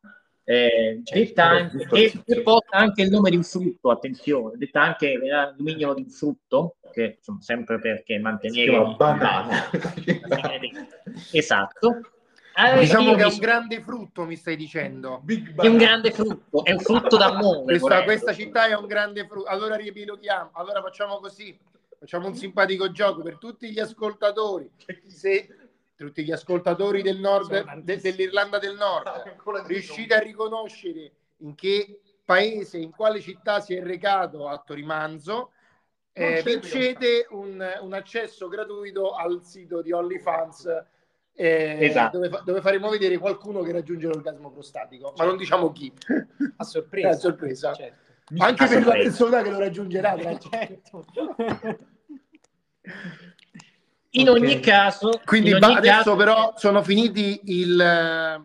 eh, 0.49 1.01
Certo. 1.03 1.13
detta 1.13 1.43
anche, 1.43 1.85
che, 1.87 2.21
che 2.25 2.41
porta 2.41 2.77
anche 2.77 3.01
il 3.01 3.09
nome 3.09 3.29
di 3.31 3.35
un 3.35 3.43
frutto, 3.43 3.91
attenzione, 3.91 4.55
detta 4.55 4.81
anche 4.81 5.09
il 5.09 5.53
dominio 5.57 5.93
di 5.93 6.03
un 6.03 6.09
frutto, 6.09 6.77
che 6.93 7.15
insomma, 7.17 7.41
sempre 7.41 7.81
perché 7.81 8.17
mantenere 8.17 8.95
banana. 8.95 9.69
esatto. 11.33 11.99
Eh, 12.55 12.79
Diciamo 12.79 13.09
io 13.09 13.15
che 13.17 13.23
è 13.23 13.25
un 13.25 13.37
grande 13.37 13.81
frutto, 13.81 14.23
mi 14.23 14.37
stai 14.37 14.55
dicendo. 14.55 15.21
È 15.25 15.67
un 15.67 15.77
grande 15.77 16.11
frutto, 16.11 16.63
è 16.63 16.71
un 16.71 16.79
frutto 16.79 17.17
d'amore. 17.17 17.63
Questa, 17.65 18.03
questa 18.05 18.33
città 18.33 18.67
è 18.67 18.73
un 18.73 18.87
grande 18.87 19.27
frutto. 19.27 19.49
Allora 19.49 19.75
riepiloghiamo. 19.75 20.51
Allora 20.53 20.81
facciamo 20.81 21.19
così. 21.19 21.59
Facciamo 21.99 22.27
un 22.27 22.35
simpatico 22.35 22.89
gioco 22.91 23.21
per 23.21 23.37
tutti 23.37 23.69
gli 23.69 23.79
ascoltatori. 23.79 24.71
Se 25.07 25.66
tutti 25.97 26.23
gli 26.23 26.31
ascoltatori 26.31 27.01
del 27.01 27.19
nord, 27.19 27.81
de- 27.81 27.99
dell'Irlanda 27.99 28.59
del 28.59 28.75
Nord 28.75 29.35
riuscite 29.65 30.13
a 30.13 30.19
riconoscere 30.19 31.11
in 31.37 31.55
che 31.55 31.99
paese, 32.23 32.77
in 32.77 32.91
quale 32.91 33.19
città 33.19 33.59
si 33.59 33.73
è 33.73 33.81
recato 33.83 34.47
a 34.47 34.61
Torimanzo, 34.63 35.51
eh, 36.13 36.41
vincete 36.43 37.25
un, 37.31 37.63
un 37.81 37.93
accesso 37.93 38.47
gratuito 38.47 39.13
al 39.13 39.43
sito 39.43 39.81
di 39.81 39.91
OnlyFans 39.91 40.83
eh, 41.33 41.77
Esatto. 41.81 42.17
dove, 42.17 42.29
fa- 42.29 42.41
dove 42.43 42.61
faremo 42.61 42.89
vedere 42.89 43.17
qualcuno 43.17 43.61
che 43.61 43.71
raggiunge 43.71 44.07
l'orgasmo 44.07 44.51
prostatico, 44.51 45.13
ma 45.17 45.25
non 45.25 45.37
diciamo 45.37 45.71
chi. 45.71 45.91
a 46.57 46.63
sorpresa. 46.63 47.07
È 47.07 47.11
a 47.13 47.15
sorpresa. 47.15 47.73
Certo. 47.73 48.05
Anche 48.39 48.63
A 48.63 48.67
per 48.67 48.77
la 48.77 48.83
sorpresa. 48.83 49.09
persona 49.09 49.41
che 49.43 49.49
lo 49.49 49.59
raggiungerà. 49.59 50.15
Certo. 50.49 51.05
In 54.19 54.29
Ok. 54.29 54.35
ogni 54.35 54.59
caso, 54.59 55.19
Quindi 55.25 55.53
ogni 55.53 55.75
adesso 55.75 55.95
caso- 55.97 56.15
però 56.15 56.53
sono 56.57 56.81
finiti 56.83 57.39
il... 57.45 57.79
eh, 57.79 58.41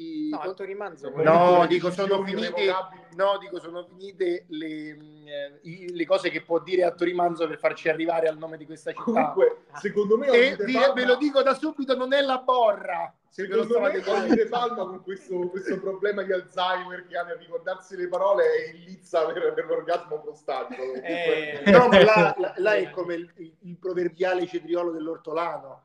I, 0.00 0.28
No, 0.30 0.38
a 0.40 0.52
Torimanzo. 0.54 1.10
No, 1.10 1.66
dico 1.66 1.90
sono 1.90 2.22
finite, 2.24 2.72
no, 3.16 3.36
dico 3.38 3.58
sono 3.60 3.84
finite 3.84 4.44
le, 4.48 4.66
eh, 4.66 5.58
i- 5.62 5.94
le 5.94 6.06
cose 6.06 6.30
che 6.30 6.40
può 6.42 6.58
dire 6.58 6.84
a 6.84 6.92
Torimanzo 6.92 7.46
per 7.46 7.58
farci 7.58 7.88
arrivare 7.90 8.26
al 8.26 8.38
nome 8.38 8.56
di 8.56 8.64
questa 8.64 8.92
città. 8.92 9.02
Comunque, 9.04 9.64
secondo 9.74 10.16
me 10.16 10.28
E 10.28 10.56
vi- 10.64 10.72
Palma- 10.72 10.92
ve 10.94 11.04
lo 11.04 11.16
dico 11.16 11.42
da 11.42 11.52
subito, 11.54 11.94
non 11.96 12.14
è 12.14 12.20
la 12.22 12.38
borra. 12.38 13.12
Se 13.28 13.46
ve 13.46 13.54
lo 13.54 13.62
Secondo 13.64 13.88
me 13.88 14.00
stavate 14.00 14.10
Olivide 14.22 14.34
chiedendo. 14.48 14.74
Palma 14.74 14.84
con 14.90 15.02
questo, 15.02 15.38
questo 15.50 15.78
problema 15.80 16.22
di 16.22 16.32
Alzheimer 16.32 17.06
che 17.06 17.16
ha 17.18 17.22
nel 17.22 17.36
ricordarsi 17.36 17.94
le 17.96 18.08
parole 18.08 18.44
è 18.44 18.70
in 18.74 18.84
lizza 18.84 19.24
per, 19.26 19.52
per 19.52 19.66
l'orgasmo 19.66 20.20
prostatico. 20.20 20.82
Eh. 20.94 21.62
No, 21.66 21.88
ma 21.88 22.02
là, 22.02 22.34
là- 22.38 22.54
là 22.56 22.74
è 22.74 22.90
come 22.90 23.14
il- 23.14 23.54
il 23.60 23.76
proverbiale 23.76 24.46
cetriolo 24.46 24.90
dell'ortolano. 24.90 25.82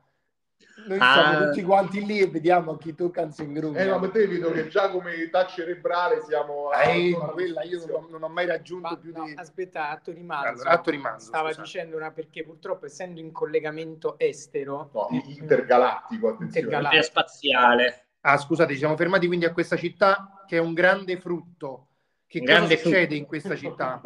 Noi 0.86 0.98
Ah. 1.00 1.12
siamo 1.30 1.46
tutti 1.46 1.62
quanti 1.62 2.04
lì 2.04 2.20
e 2.20 2.28
vediamo 2.28 2.76
chi 2.76 2.94
tocca 2.94 3.22
in 3.22 3.32
singrupo. 3.32 3.76
Eh, 3.78 3.86
ma 3.88 3.98
per 3.98 4.10
te 4.10 4.26
vedo 4.26 4.52
che 4.52 4.68
già 4.68 4.90
come 4.90 5.14
età 5.14 5.46
cerebrale 5.46 6.22
siamo 6.22 6.68
a- 6.68 6.82
Eh, 6.84 7.10
ma 7.16 7.26
quella 7.28 7.62
io 7.64 7.78
non 7.86 7.90
ho, 8.04 8.06
non 8.10 8.22
ho 8.22 8.28
mai 8.28 8.46
raggiunto 8.46 8.88
Ma, 8.90 8.96
più 8.96 9.12
no, 9.12 9.24
di... 9.24 9.32
aspetta, 9.36 9.90
a 9.90 9.96
Torimanzo. 9.98 10.48
Allora, 10.48 10.70
a 10.70 10.78
Torimanzo, 10.80 11.26
Stava 11.26 11.48
scusate. 11.48 11.64
dicendo 11.66 11.96
una 11.96 12.10
perché 12.12 12.44
purtroppo 12.44 12.86
essendo 12.86 13.20
in 13.20 13.32
collegamento 13.32 14.18
estero, 14.18 14.90
No, 14.92 15.08
intergalattico, 15.26 16.28
attenzione. 16.28 16.66
Intergalattico. 16.66 16.94
interspaziale. 16.94 18.06
Ah, 18.20 18.36
scusate, 18.36 18.72
ci 18.72 18.78
siamo 18.78 18.96
fermati 18.96 19.26
quindi 19.26 19.44
a 19.46 19.52
questa 19.52 19.76
città 19.76 20.44
che 20.46 20.56
è 20.56 20.60
un 20.60 20.74
grande 20.74 21.18
frutto. 21.18 21.88
Che 22.28 22.40
grande 22.40 22.76
succede 22.76 22.98
frutto. 23.06 23.14
in 23.14 23.26
questa 23.26 23.56
città? 23.56 24.00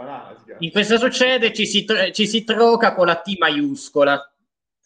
In 0.59 0.71
questo 0.71 0.99
succede 0.99 1.53
ci 1.53 1.67
si, 1.67 1.85
tro- 1.85 2.11
ci 2.11 2.27
si 2.27 2.45
troca 2.45 2.95
con 2.95 3.07
la 3.07 3.17
T 3.17 3.37
maiuscola. 3.39 4.25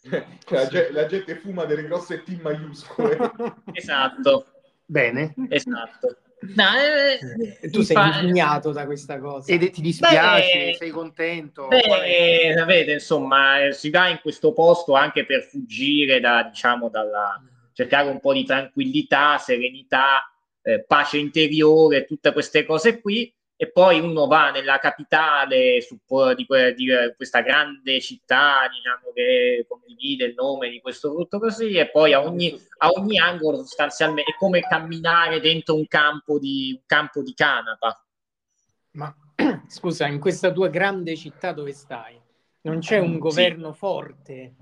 Cioè, 0.45 0.57
la, 0.57 0.67
ge- 0.67 0.89
la 0.91 1.05
gente 1.07 1.35
fuma 1.35 1.65
delle 1.65 1.83
grosse 1.83 2.21
T 2.23 2.39
maiuscole. 2.41 3.17
Esatto, 3.73 4.45
Bene. 4.85 5.33
esatto. 5.49 6.17
No, 6.55 6.63
eh, 6.77 7.57
E 7.61 7.69
tu 7.71 7.79
mi 7.79 7.85
sei 7.85 7.95
fa- 7.95 8.19
indignato 8.19 8.71
da 8.71 8.85
questa 8.85 9.17
cosa. 9.19 9.51
Ed 9.51 9.69
ti 9.71 9.81
dispiace? 9.81 10.65
Beh, 10.65 10.75
sei 10.77 10.89
contento? 10.91 11.67
Beh, 11.67 12.53
sapete, 12.55 12.91
insomma, 12.91 13.65
eh, 13.65 13.71
si 13.73 13.89
va 13.89 14.09
in 14.09 14.19
questo 14.21 14.53
posto 14.53 14.93
anche 14.93 15.25
per 15.25 15.41
fuggire 15.43 16.19
da, 16.19 16.43
diciamo, 16.43 16.89
dalla 16.89 17.41
cercare 17.73 18.09
un 18.09 18.19
po' 18.19 18.33
di 18.33 18.45
tranquillità, 18.45 19.37
serenità, 19.39 20.29
eh, 20.61 20.83
pace 20.83 21.17
interiore, 21.17 22.05
tutte 22.05 22.31
queste 22.31 22.63
cose 22.63 23.01
qui. 23.01 23.33
E 23.57 23.71
poi 23.71 24.01
uno 24.01 24.27
va 24.27 24.51
nella 24.51 24.79
capitale 24.79 25.79
su- 25.81 25.97
di, 26.35 26.45
que- 26.45 26.73
di, 26.73 26.91
eh, 26.91 27.15
questa 27.15 27.39
grande 27.41 28.01
città, 28.01 28.67
diciamo, 28.69 29.13
che 29.13 29.65
condivide 29.67 30.25
il 30.25 30.33
nome 30.33 30.69
di 30.69 30.81
questo 30.81 31.13
frutto 31.13 31.39
così, 31.39 31.75
e 31.75 31.89
poi 31.89 32.11
a 32.11 32.21
ogni, 32.21 32.53
a 32.79 32.89
ogni 32.89 33.17
angolo 33.17 33.57
sostanzialmente 33.59 34.31
è 34.31 34.35
come 34.37 34.59
camminare 34.59 35.39
dentro 35.39 35.75
un 35.75 35.87
campo 35.87 36.37
di, 36.37 36.73
un 36.77 36.83
campo 36.85 37.21
di 37.21 37.33
canapa. 37.33 38.05
Ma 38.91 39.15
scusa, 39.67 40.07
in 40.07 40.19
questa 40.19 40.51
tua 40.51 40.67
grande 40.67 41.15
città 41.15 41.53
dove 41.53 41.71
stai, 41.71 42.19
non 42.61 42.79
c'è 42.79 42.99
un 42.99 43.13
Sì. 43.13 43.19
governo 43.19 43.71
forte 43.73 44.53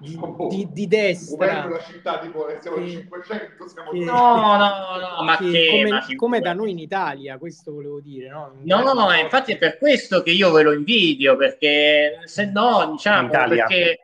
di, 0.00 0.08
di- 0.48 0.68
di 0.72 0.86
Governo 0.86 0.86
destra 0.88 1.62
della 1.62 1.82
città, 1.82 2.18
tipo, 2.20 2.46
siamo 2.60 2.76
al 2.76 2.82
Che- 2.84 2.90
500, 2.90 3.68
siamo 3.68 3.90
che- 3.90 3.98
No, 4.04 4.56
no, 4.56 5.16
no, 5.16 5.24
ma 5.24 5.36
che- 5.36 5.50
che... 5.50 5.68
come, 5.70 5.88
ma 5.90 6.06
come 6.16 6.40
da 6.40 6.52
noi 6.52 6.70
in 6.70 6.78
Italia, 6.78 7.38
questo 7.38 7.72
volevo 7.72 8.00
dire, 8.00 8.28
no? 8.28 8.52
No, 8.62 8.76
governo 8.78 8.92
no, 8.92 9.00
forte. 9.06 9.20
infatti 9.20 9.52
è 9.52 9.58
per 9.58 9.78
questo 9.78 10.22
che 10.22 10.30
io 10.30 10.50
ve 10.52 10.62
lo 10.62 10.72
invidio, 10.72 11.36
perché 11.36 12.20
se 12.24 12.46
no, 12.50 12.90
diciamo, 12.92 13.28
perché... 13.30 14.00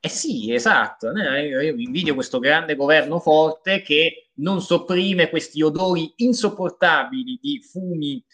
Eh 0.00 0.08
sì, 0.08 0.52
esatto, 0.54 1.10
eh, 1.12 1.46
io, 1.48 1.60
io 1.60 1.74
vi 1.74 1.82
invidio 1.82 2.14
questo 2.14 2.38
grande 2.38 2.76
governo 2.76 3.18
forte 3.18 3.82
che 3.82 4.28
non 4.34 4.60
sopprime 4.62 5.28
questi 5.28 5.60
odori 5.60 6.12
insopportabili 6.18 7.36
di 7.42 7.60
fumi 7.60 8.24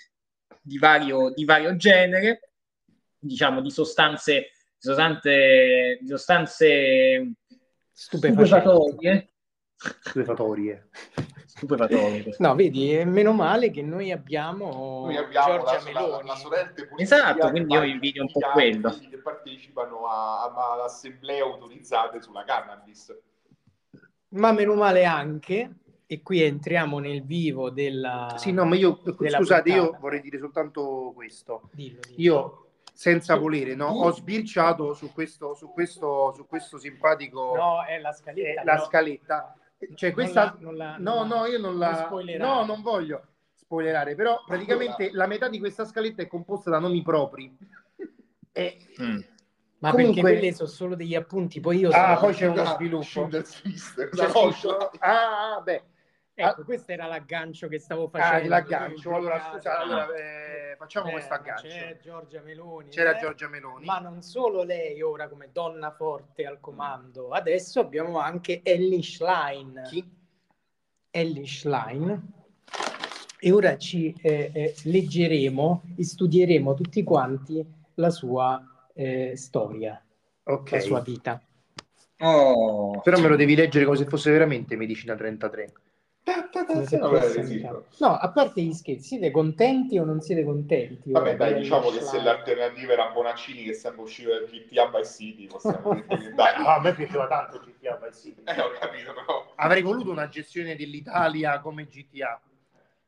di 0.61 0.77
vario, 0.79 1.31
di 1.35 1.45
vario 1.47 1.75
genere, 1.77 2.51
diciamo 3.19 3.63
di 3.63 3.71
sostanze, 3.71 4.51
sostanze, 4.89 5.99
di 6.01 6.07
sostanze 6.09 7.33
Stupefacenti. 7.93 8.47
stupefatorie. 8.47 9.29
Stupefatorie. 9.77 10.89
Stupefatorie. 11.47 12.35
No, 12.39 12.55
vedi, 12.55 12.93
è 12.93 13.05
meno 13.05 13.33
male 13.33 13.71
che 13.71 13.83
noi 13.83 14.11
abbiamo, 14.11 15.03
Noi 15.07 15.17
abbiamo 15.17 15.59
Giorgia 15.59 15.73
la, 15.73 15.79
la, 15.79 16.01
Meloni. 16.01 16.27
la 16.27 16.35
sorelle 16.37 16.73
politica 16.75 17.03
Esatto, 17.03 17.51
quindi 17.51 17.75
io 17.75 17.83
invidio 17.85 18.23
un 18.23 18.33
po' 18.33 18.41
quello. 18.53 18.91
che 19.11 19.19
partecipano 19.19 20.07
a, 20.07 20.43
a- 20.45 20.73
ad 20.75 20.81
assemblee 20.81 21.41
autorizzate 21.41 22.21
sulla 22.21 22.45
cannabis. 22.45 23.17
Ma 24.31 24.51
meno 24.53 24.75
male 24.75 25.05
anche, 25.05 25.71
e 26.07 26.23
qui 26.23 26.43
entriamo 26.43 26.99
nel 26.99 27.23
vivo 27.25 27.71
della... 27.71 28.35
Sì, 28.37 28.51
no, 28.51 28.65
ma 28.65 28.75
io, 28.75 29.01
scusate, 29.05 29.69
io 29.71 29.83
puntata. 29.83 29.99
vorrei 30.01 30.21
dire 30.21 30.39
soltanto 30.39 31.13
questo. 31.15 31.71
Dillo, 31.73 32.01
dillo. 32.05 32.17
Io, 32.21 32.64
senza 32.95 33.35
volere, 33.35 33.75
no, 33.75 33.89
ho 33.89 34.13
sbirciato 34.13 34.95
su 34.95 35.13
questo, 35.13 35.55
su 35.55 35.73
questo, 35.73 36.33
su 36.33 36.47
questo 36.47 36.79
simpatico... 36.79 37.55
No, 37.57 37.85
è 37.85 37.99
la 37.99 38.11
eh, 38.11 38.15
scaletta. 38.15 38.63
la 38.65 38.75
no. 38.77 38.85
scaletta. 38.85 39.57
Cioè, 39.97 40.11
Non 40.11 40.13
questa... 40.19 40.45
la- 40.45 40.57
non 40.61 40.77
la- 40.77 40.97
no, 40.99 41.15
non 41.25 41.29
la- 41.29 41.35
no, 41.37 41.47
io 41.47 41.59
non 41.59 41.77
la... 41.79 42.09
no, 42.39 42.65
non 42.65 42.83
voglio 42.83 43.23
spoilerare, 43.55 44.15
però 44.15 44.43
praticamente 44.47 45.11
la 45.13 45.27
metà 45.27 45.49
di 45.49 45.59
questa 45.59 45.85
scaletta 45.85 46.23
è 46.23 46.29
composta 46.29 46.71
da 46.71 46.79
nomi 46.79 47.03
propri. 47.03 47.55
E... 48.53 48.79
Mm. 49.03 49.19
Ma 49.79 49.91
Comunque- 49.91 50.23
perché 50.23 50.39
quelli 50.39 50.53
sono 50.55 50.69
solo 50.69 50.95
degli 50.95 51.15
appunti, 51.17 51.59
poi 51.61 51.79
io 51.79 51.91
Ah, 51.91 52.15
sono... 52.15 52.21
poi 52.21 52.35
c'è 52.35 52.47
uno 52.47 52.63
Ah, 52.63 52.75
sviluppo. 52.77 53.05
C'è 53.05 53.21
una 53.23 53.45
scritto- 53.45 54.27
cosa. 54.33 54.91
Ah, 55.01 55.55
ah, 55.57 55.61
beh. 55.61 55.83
Ecco, 56.37 56.65
questo 56.65 56.91
era 56.91 57.07
l'aggancio 57.07 57.69
che 57.69 57.79
stavo 57.79 58.11
Ah, 58.13 58.19
facendo. 58.19 58.49
l'aggancio. 58.49 59.15
Allora, 59.15 59.51
scusa, 59.53 59.79
allora 59.79 60.07
eh, 60.15 60.75
facciamo 60.77 61.09
Eh, 61.09 61.13
questo 61.13 61.35
aggancio. 61.35 61.69
C'è 61.69 61.99
Giorgia 62.03 62.41
Meloni. 62.43 62.89
C'era 62.89 63.17
eh, 63.17 63.21
Giorgia 63.21 63.49
Meloni. 63.49 63.85
Ma 63.85 63.99
non 64.01 64.21
solo 64.21 64.65
lei 64.65 65.01
ora 65.01 65.29
come 65.29 65.51
donna 65.53 65.93
forte 65.93 66.45
al 66.45 66.59
comando, 66.59 67.29
adesso 67.31 67.79
abbiamo 67.81 68.19
anche 68.19 68.61
Ellie 68.65 69.03
Schlein. 69.03 69.83
Chi? 69.87 70.05
Ellie 71.11 71.47
Schlein. 71.47 72.33
E 73.39 73.53
ora 73.53 73.77
ci 73.79 74.13
eh, 74.21 74.51
eh, 74.53 74.75
leggeremo 74.85 75.83
e 75.97 76.03
studieremo 76.05 76.75
tutti 76.75 77.05
quanti 77.05 77.65
la 77.95 78.11
sua 78.11 78.61
eh, 78.95 79.37
storia, 79.37 80.03
Ok. 80.45 80.71
la 80.73 80.81
sua 80.81 81.01
vita. 81.01 81.41
Oh. 82.21 83.01
Però 83.03 83.21
me 83.21 83.29
lo 83.29 83.37
devi 83.37 83.55
leggere 83.55 83.85
come 83.85 83.97
se 83.99 84.07
fosse 84.07 84.31
veramente 84.33 84.77
Medicina 84.77 85.15
33. 85.15 85.73
Se 86.25 86.99
No, 87.99 88.17
a 88.17 88.31
parte 88.33 88.63
gli 88.63 88.73
scherzi, 88.73 89.07
siete 89.09 89.31
contenti 89.31 89.99
o 89.99 90.05
non 90.05 90.23
siete 90.23 90.43
contenti? 90.43 91.13
Vabbè, 91.13 91.37
dai, 91.37 91.55
diciamo 91.61 91.91
che 91.91 92.01
se 92.01 92.19
l'alternativa 92.23 92.95
era 92.95 93.11
Bonaccini 93.11 93.63
che 93.65 93.75
sembra 93.75 94.03
uscito 94.05 94.31
dal 94.31 94.47
GTA 94.49 94.89
by 94.89 95.05
City, 95.05 95.47
possiamo 95.47 95.93
dire 96.09 96.33
dai. 96.35 96.55
A 96.57 96.81
me 96.81 96.95
piaceva 96.95 97.27
tanto 97.27 97.61
GTA 97.61 98.01
Vice 98.03 98.19
City. 98.19 98.43
Eh, 98.45 98.59
ho 98.59 98.71
capito, 98.81 99.13
però. 99.13 99.53
Avrei 99.57 99.83
voluto 99.83 100.11
una 100.11 100.29
gestione 100.29 100.75
dell'Italia 100.77 101.61
come 101.61 101.85
GTA. 101.85 102.41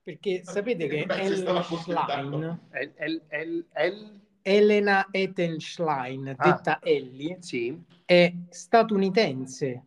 Perché 0.02 0.42
sapete 0.44 0.86
che 0.86 1.06
Beh, 1.06 1.22
El, 1.24 2.92
el, 2.96 3.22
el, 3.28 3.66
el- 3.72 4.20
Elena 4.42 5.08
Ettenschlein, 5.10 6.34
Ah. 6.36 6.52
detta 6.52 6.78
Ellie, 6.82 7.38
Sì. 7.40 7.76
è 8.04 8.32
statunitense, 8.50 9.82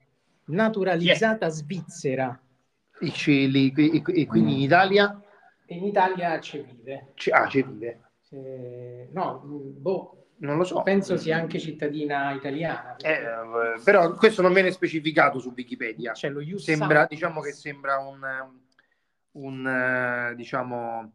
naturalizzata 0.45 1.47
svizzera 1.47 2.37
I 3.01 3.11
cieli, 3.11 3.73
e, 3.75 4.01
e 4.05 4.25
quindi 4.27 4.53
in 4.53 4.59
Italia 4.61 5.21
in 5.67 5.83
Italia 5.85 6.39
ci 6.39 6.59
vive. 6.61 7.11
ci, 7.13 7.29
ah, 7.29 7.47
ci 7.47 7.61
vive. 7.61 7.99
Eh, 8.31 9.09
no, 9.11 9.41
boh, 9.43 10.25
Non 10.37 10.57
lo 10.57 10.63
so. 10.63 10.81
penso 10.83 11.15
sia 11.17 11.37
anche 11.37 11.59
cittadina 11.59 12.31
italiana. 12.31 12.95
Eh, 12.97 13.11
eh, 13.11 13.81
però 13.83 14.13
questo 14.13 14.41
non 14.41 14.53
viene 14.53 14.71
specificato 14.71 15.39
su 15.39 15.53
Wikipedia. 15.55 16.13
C'è 16.13 16.29
lo 16.29 16.41
Ius 16.41 16.63
Sembra, 16.63 17.05
diciamo 17.05 17.39
che 17.41 17.51
sembra 17.51 17.99
un, 17.99 18.19
un 19.31 19.67
eh, 19.67 20.35
diciamo 20.35 21.11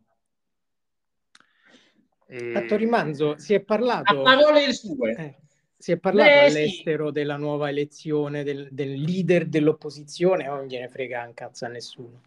eh, 2.27 2.55
A 2.55 2.63
Torimanzo 2.63 3.39
si 3.39 3.55
è 3.55 3.59
A 3.59 3.65
parlato, 3.65 4.23
parole 4.23 4.73
sue. 4.73 5.15
eh, 5.15 5.39
si 5.85 5.93
è 5.93 5.99
parlato 5.99 6.31
Beh, 6.31 6.49
sì. 6.51 6.57
all'estero 6.57 7.11
della 7.11 7.37
nuova 7.37 7.69
elezione 7.69 8.43
del, 8.43 8.69
del 8.71 8.93
leader 8.93 9.45
dell'opposizione, 9.45 10.49
o 10.49 10.55
non 10.55 10.65
gliene 10.65 10.89
frega 10.89 11.25
un 11.27 11.35
cazzo 11.35 11.67
a 11.67 11.69
nessuno. 11.69 12.23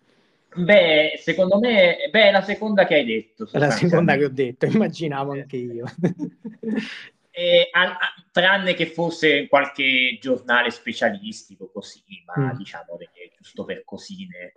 Beh, 0.54 1.14
secondo 1.18 1.58
me, 1.58 2.08
beh, 2.12 2.28
è 2.28 2.32
la 2.32 2.44
seconda 2.44 2.86
che 2.86 2.94
hai 2.94 3.06
detto. 3.06 3.50
È 3.52 3.58
la 3.58 3.72
seconda 3.72 4.16
che 4.16 4.26
ho 4.26 4.30
detto, 4.30 4.68
immaginavo 4.68 5.32
anche 5.32 5.58
io. 5.58 5.86
Eh, 7.38 7.70
a- 7.72 7.98
a- 7.98 8.14
tranne 8.32 8.74
che 8.74 8.88
fosse 8.88 9.48
qualche 9.48 10.18
giornale 10.20 10.72
specialistico 10.72 11.70
così, 11.72 12.02
ma 12.26 12.54
Mm. 12.54 12.58
diciamo 12.58 12.98
che 12.98 13.32
giusto 13.36 13.64
per 13.64 13.84
cosine. 13.84 14.54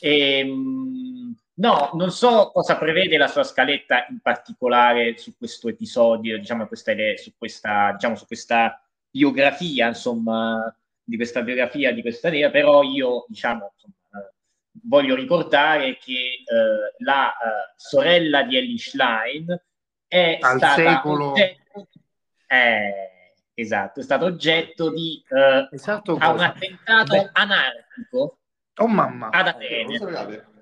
Ehm, 0.00 1.34
no, 1.54 1.90
non 1.94 2.10
so 2.10 2.50
cosa 2.52 2.76
prevede 2.76 3.16
la 3.16 3.28
sua 3.28 3.44
scaletta 3.44 4.06
in 4.08 4.20
particolare 4.20 5.16
su 5.18 5.36
questo 5.36 5.68
episodio, 5.68 6.38
diciamo, 6.38 6.66
questa, 6.66 6.92
su 7.16 7.32
questa, 7.36 7.92
diciamo, 7.92 8.16
su 8.16 8.26
questa 8.26 8.82
biografia, 9.10 9.88
insomma, 9.88 10.74
di 11.02 11.16
questa 11.16 11.42
biografia 11.42 11.92
di 11.92 12.00
questa 12.00 12.28
idea, 12.28 12.50
però 12.50 12.82
io, 12.82 13.26
diciamo, 13.28 13.72
insomma, 13.74 14.30
voglio 14.82 15.14
ricordare 15.14 15.96
che 15.98 16.12
eh, 16.12 16.94
la 16.98 17.30
eh, 17.30 17.72
sorella 17.76 18.42
di 18.42 18.56
Ellie 18.56 18.78
Schlein 18.78 19.62
è 20.06 20.38
Al 20.40 20.56
stata 20.56 20.74
secolo- 20.74 21.30
oggetto, 21.30 21.88
eh, 22.46 23.34
esatto, 23.54 24.00
è 24.00 24.02
stato 24.02 24.24
oggetto 24.24 24.90
di 24.90 25.22
eh, 25.28 25.68
esatto 25.70 26.14
un 26.14 26.22
attentato 26.22 27.12
Beh, 27.16 27.30
anarchico 27.32 28.38
oh 28.76 28.86
mamma. 28.86 29.28
ad 29.30 29.48
Atene. 29.48 30.52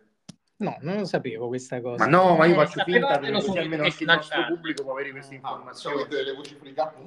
No, 0.62 0.76
non 0.80 0.98
lo 0.98 1.04
sapevo 1.04 1.48
questa 1.48 1.80
cosa. 1.80 2.04
ma 2.04 2.10
no 2.10 2.36
ma 2.36 2.46
io 2.46 2.52
Eh, 2.52 2.56
faccio 2.56 2.78
sapevate 2.78 3.24
finta 3.26 3.32
così 3.32 3.46
so, 3.52 3.58
almeno 3.58 3.82
che 3.82 3.88
anche 3.90 4.02
il 4.04 4.08
nostro 4.08 4.44
pubblico 4.46 4.82
può 4.84 4.92
avere 4.92 5.10
queste 5.10 5.34
Ah, 5.34 5.36
informazioni? 5.38 6.06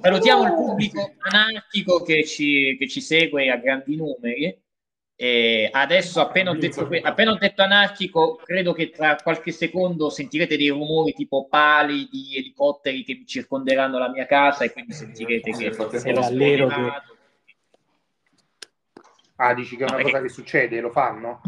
Salutiamo 0.02 0.42
il 0.44 0.50
Oh, 0.50 0.54
pubblico 0.56 1.00
sì. 1.00 1.12
anarchico 1.20 2.02
che 2.02 2.24
ci, 2.26 2.76
che 2.78 2.86
ci 2.86 3.00
segue 3.00 3.50
a 3.50 3.56
grandi 3.56 3.96
numeri. 3.96 4.60
E 5.18 5.70
adesso, 5.72 6.20
appena 6.20 6.50
ho, 6.50 6.54
detto, 6.54 6.86
appena 7.02 7.30
ho 7.30 7.38
detto 7.38 7.62
anarchico, 7.62 8.36
credo 8.44 8.74
che 8.74 8.90
tra 8.90 9.16
qualche 9.16 9.50
secondo 9.52 10.10
sentirete 10.10 10.58
dei 10.58 10.68
rumori 10.68 11.14
tipo 11.14 11.46
pali 11.48 12.06
di 12.10 12.36
elicotteri 12.36 13.02
che 13.02 13.22
circonderanno 13.24 13.96
la 13.96 14.10
mia 14.10 14.26
casa 14.26 14.64
e 14.64 14.72
quindi 14.72 14.92
sentirete 14.92 15.50
Sì, 15.54 15.58
che 15.58 15.64
nel 15.64 15.74
frattempo 15.74 16.06
se 16.06 16.12
l'ho 16.12 16.22
spoilerato. 16.22 17.16
ah 19.36 19.54
dici 19.54 19.76
che 19.76 19.84
è 19.84 19.86
una 19.86 19.96
No, 19.96 20.02
cosa 20.02 20.18
perché- 20.18 20.28
che 20.28 20.34
succede 20.34 20.80
lo 20.80 20.90
fanno 20.90 21.40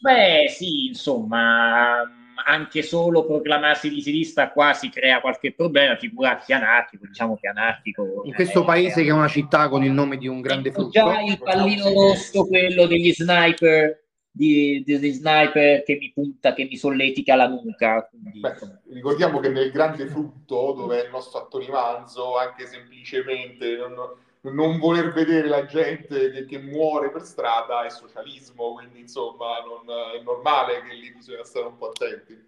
Beh, 0.00 0.48
sì, 0.48 0.86
insomma, 0.86 2.00
anche 2.46 2.82
solo 2.82 3.26
proclamarsi 3.26 3.90
di 3.90 4.00
sinistra 4.00 4.50
qua 4.50 4.72
si 4.72 4.88
crea 4.88 5.20
qualche 5.20 5.52
problema, 5.52 5.96
figurarsi 5.96 6.52
anarchico, 6.52 7.06
diciamo 7.06 7.36
che 7.36 7.48
anarchico. 7.48 8.22
in 8.24 8.32
questo 8.32 8.62
eh, 8.62 8.64
paese 8.64 9.02
che 9.02 9.10
è 9.10 9.12
una 9.12 9.28
città 9.28 9.68
con 9.68 9.84
il 9.84 9.92
nome 9.92 10.16
di 10.16 10.26
un 10.26 10.40
grande 10.40 10.70
Ecco 10.70 10.80
frutto 10.80 10.98
già 10.98 11.20
il 11.20 11.38
pallino 11.38 11.92
rosso, 11.92 12.46
quello 12.46 12.86
degli 12.86 13.12
sniper, 13.12 14.04
di- 14.30 14.82
degli 14.86 15.12
sniper 15.12 15.82
che 15.82 15.98
mi 16.00 16.10
punta, 16.12 16.54
che 16.54 16.64
mi 16.64 16.76
solletica 16.76 17.34
la 17.34 17.48
nuca. 17.48 18.08
Quindi, 18.08 18.40
Beh, 18.40 18.54
ricordiamo 18.94 19.38
che 19.38 19.50
nel 19.50 19.70
grande 19.70 20.06
frutto, 20.06 20.72
dove 20.72 21.02
è 21.02 21.04
il 21.04 21.10
nostro 21.10 21.40
attore 21.40 21.68
Manzo, 21.68 22.38
anche 22.38 22.66
semplicemente 22.66 23.76
non, 23.76 23.94
non 24.42 24.78
voler 24.78 25.12
vedere 25.12 25.48
la 25.48 25.66
gente 25.66 26.30
che, 26.30 26.44
che 26.46 26.58
muore 26.58 27.10
per 27.10 27.22
strada 27.22 27.84
è 27.84 27.90
socialismo, 27.90 28.72
quindi 28.72 29.00
insomma 29.00 29.58
non, 29.60 29.84
è 30.14 30.22
normale 30.22 30.82
che 30.82 30.94
lì 30.94 31.12
bisogna 31.12 31.44
stare 31.44 31.66
un 31.66 31.76
po' 31.76 31.88
attenti. 31.88 32.38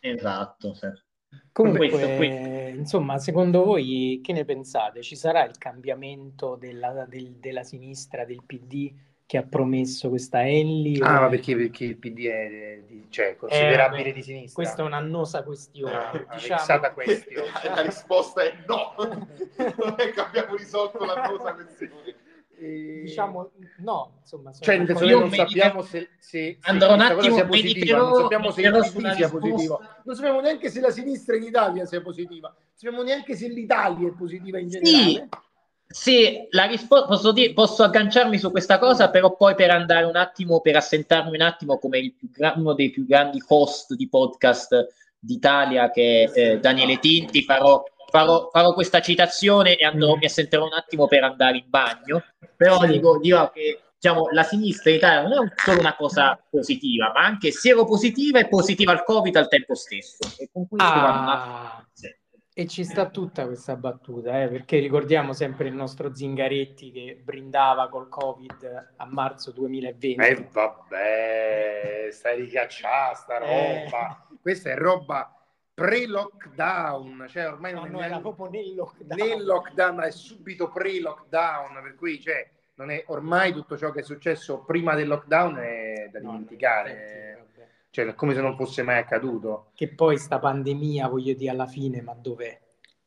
esatto. 0.00 0.74
sì. 0.74 0.86
Comunque, 1.52 1.90
Questo 1.90 2.16
qui. 2.16 2.70
insomma, 2.70 3.18
secondo 3.18 3.64
voi 3.64 4.20
che 4.22 4.32
ne 4.32 4.44
pensate? 4.44 5.02
Ci 5.02 5.16
sarà 5.16 5.44
il 5.44 5.58
cambiamento 5.58 6.56
della, 6.56 7.04
del- 7.08 7.36
della 7.36 7.62
sinistra, 7.62 8.24
del 8.24 8.42
PD 8.44 8.92
che 9.30 9.38
ha 9.38 9.44
promesso 9.44 10.08
questa 10.08 10.44
Ellie? 10.44 11.00
ah 11.04 11.18
o- 11.18 11.20
ma 11.20 11.28
perché, 11.28 11.54
perché 11.54 11.84
il 11.84 11.96
PD 11.98 12.26
è 12.26 12.82
di- 12.84 13.06
cioè, 13.10 13.36
considerabile 13.36 14.08
Eh, 14.08 14.12
di 14.12 14.22
sinistra 14.24 14.54
Questa 14.60 14.82
è 14.82 14.84
un'annosa 14.84 15.44
questione. 15.44 15.92
Eh, 15.92 16.26
diciamo. 16.34 16.56
vexata 16.58 16.90
question. 16.92 17.44
La 17.76 17.80
risposta 17.82 18.42
è 18.42 18.52
no, 18.66 18.92
non 18.98 19.94
è 19.98 20.10
che 20.10 20.20
abbiamo 20.20 20.56
risolto 20.56 21.04
la 21.04 21.28
cosa 21.28 21.54
questione. 21.54 22.14
Eh, 22.58 23.02
Diciamo, 23.04 23.52
no, 23.78 24.14
insomma, 24.20 24.52
Cioè, 24.52 24.78
non 24.78 25.30
sappiamo 25.30 25.82
se, 25.82 26.08
se, 26.18 26.58
se 26.58 26.58
Andrò 26.62 26.94
un 26.94 27.00
attimo- 27.00 27.22
sia 27.34 27.46
positiva, 27.46 27.98
non 27.98 28.14
sappiamo 28.14 28.50
se 28.50 28.60
sulla 28.90 29.14
sia 29.14 29.26
risposta. 29.28 29.38
positivo, 29.38 29.80
non 30.04 30.14
sappiamo 30.16 30.40
neanche 30.40 30.70
se 30.70 30.80
la 30.80 30.90
sinistra 30.90 31.36
in 31.36 31.44
Italia 31.44 31.86
sia 31.86 32.02
positiva, 32.02 32.48
non 32.48 32.58
sappiamo 32.74 33.02
neanche 33.04 33.36
se 33.36 33.46
l'Italia 33.46 34.08
è 34.08 34.12
positiva 34.12 34.58
in 34.58 34.68
generale. 34.68 35.02
Sì, 35.04 35.28
la 36.50 36.64
risposta 36.66 37.06
posso, 37.06 37.32
dire- 37.32 37.52
posso 37.52 37.82
agganciarmi 37.82 38.38
su 38.38 38.50
questa 38.50 38.78
cosa, 38.78 39.10
però 39.10 39.34
poi 39.34 39.54
per 39.56 39.70
andare 39.70 40.04
un 40.04 40.16
attimo, 40.16 40.60
per 40.60 40.76
assentarmi 40.76 41.34
un 41.36 41.42
attimo 41.42 41.78
come 41.78 41.98
il 41.98 42.14
più 42.14 42.30
gra- 42.30 42.54
uno 42.56 42.74
dei 42.74 42.90
più 42.90 43.04
grandi 43.04 43.42
host 43.48 43.94
di 43.94 44.08
podcast 44.08 44.86
d'Italia, 45.18 45.90
che 45.90 46.30
è 46.32 46.38
eh, 46.52 46.58
Daniele 46.60 46.98
Tinti, 46.98 47.42
farò, 47.42 47.82
farò- 48.08 48.48
farò 48.52 48.72
questa 48.72 49.00
citazione 49.00 49.76
e 49.76 49.84
andrò, 49.84 50.14
mi 50.14 50.26
assenterò 50.26 50.64
un 50.64 50.74
attimo 50.74 51.06
per 51.08 51.24
andare 51.24 51.56
in 51.58 51.64
bagno. 51.66 52.22
Però 52.56 52.78
Sì. 52.80 52.86
dico, 52.88 53.18
dirò 53.18 53.50
che 53.50 53.80
diciamo, 54.00 54.28
la 54.30 54.44
sinistra 54.44 54.90
in 54.90 54.96
Italia 54.96 55.28
non 55.28 55.46
è 55.46 55.52
solo 55.56 55.80
una 55.80 55.94
cosa 55.96 56.38
positiva, 56.48 57.10
ma 57.14 57.24
anche 57.24 57.50
seropositiva 57.50 58.38
e 58.38 58.48
positiva 58.48 58.92
al 58.92 59.02
Covid 59.04 59.34
al 59.36 59.48
tempo 59.48 59.74
stesso. 59.74 60.18
E 60.38 60.48
con 60.52 60.66
questo 60.68 60.86
Ah, 60.88 61.84
sì. 61.92 62.08
E 62.60 62.66
ci 62.66 62.84
sta 62.84 63.08
tutta 63.08 63.46
questa 63.46 63.74
battuta, 63.74 64.42
eh, 64.42 64.48
perché 64.48 64.78
ricordiamo 64.80 65.32
sempre 65.32 65.68
il 65.68 65.72
nostro 65.74 66.14
Zingaretti 66.14 66.92
che 66.92 67.18
brindava 67.22 67.88
col 67.88 68.10
Covid 68.10 68.92
a 68.96 69.06
marzo 69.06 69.50
2020. 69.50 70.22
Eh 70.22 70.46
vabbè, 70.52 72.08
stai 72.10 72.40
ricacciata 72.40 73.14
sta 73.14 73.40
Eh. 73.40 73.84
roba. 73.84 74.26
Questa 74.42 74.70
è 74.70 74.76
roba 74.76 75.34
pre-lockdown, 75.72 77.24
cioè 77.30 77.46
ormai 77.48 77.72
non 77.72 77.84
No, 77.84 77.86
è 77.86 77.90
no, 77.92 77.96
neanche- 77.98 78.14
era 78.14 78.20
proprio 78.22 78.50
nel 78.50 78.74
lockdown. 78.74 79.28
nel 79.28 79.44
lockdown, 79.46 79.94
ma 79.94 80.04
è 80.04 80.10
subito 80.10 80.68
pre-lockdown, 80.68 81.80
per 81.82 81.94
cui 81.94 82.20
cioè, 82.20 82.46
non 82.74 82.90
è 82.90 83.04
ormai 83.06 83.52
tutto 83.54 83.78
ciò 83.78 83.90
che 83.90 84.00
è 84.00 84.02
successo 84.02 84.64
prima 84.64 84.94
del 84.94 85.08
lockdown 85.08 85.56
è 85.56 86.08
da 86.12 86.20
No, 86.20 86.32
dimenticare. 86.32 87.39
Cioè, 87.90 88.14
come 88.14 88.34
se 88.34 88.40
non 88.40 88.54
fosse 88.56 88.82
mai 88.82 88.98
accaduto. 88.98 89.72
Che 89.74 89.88
poi 89.88 90.16
sta 90.16 90.38
pandemia, 90.38 91.08
voglio 91.08 91.34
dire, 91.34 91.50
alla 91.50 91.66
fine, 91.66 92.00
ma 92.02 92.14
dov'è? 92.14 92.60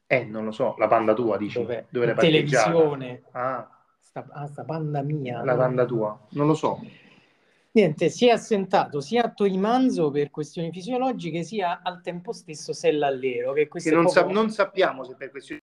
Eh, 0.08 0.26
non 0.26 0.43
lo 0.46 0.52
so, 0.52 0.76
la 0.78 0.88
panda 0.88 1.13
tua 1.13 1.38
dici? 1.38 1.60
Dov'è? 1.60 1.86
Dove 1.89 2.06
l'hai 2.06 2.15
televisione. 2.15 3.24
Ah, 3.32 3.67
Sta, 4.00 4.28
ah, 4.32 4.46
sta 4.46 4.63
pandemia. 4.63 5.43
la 5.43 5.56
panda 5.56 5.86
tua. 5.86 6.19
Non 6.32 6.48
lo 6.48 6.54
so. 6.54 6.80
Niente, 7.72 8.10
si 8.10 8.28
è 8.28 8.32
assentato 8.32 9.02
sia 9.02 9.24
a 9.24 9.32
Torimanzo 9.32 10.12
per 10.12 10.30
questioni 10.30 10.72
fisiologiche, 10.72 11.43
sia 11.43 11.82
al 11.82 12.02
tempo 12.02 12.32
stesso 12.32 12.72
Sellallero, 12.72 13.54
che 13.54 13.67
questo 13.67 13.89
Che 13.89 13.96
non, 13.96 14.08
sa- 14.10 14.22
proprio- 14.22 14.41
non 14.41 14.52
sappiamo 14.52 15.04
se 15.06 15.15
per 15.15 15.32
questioni... 15.32 15.60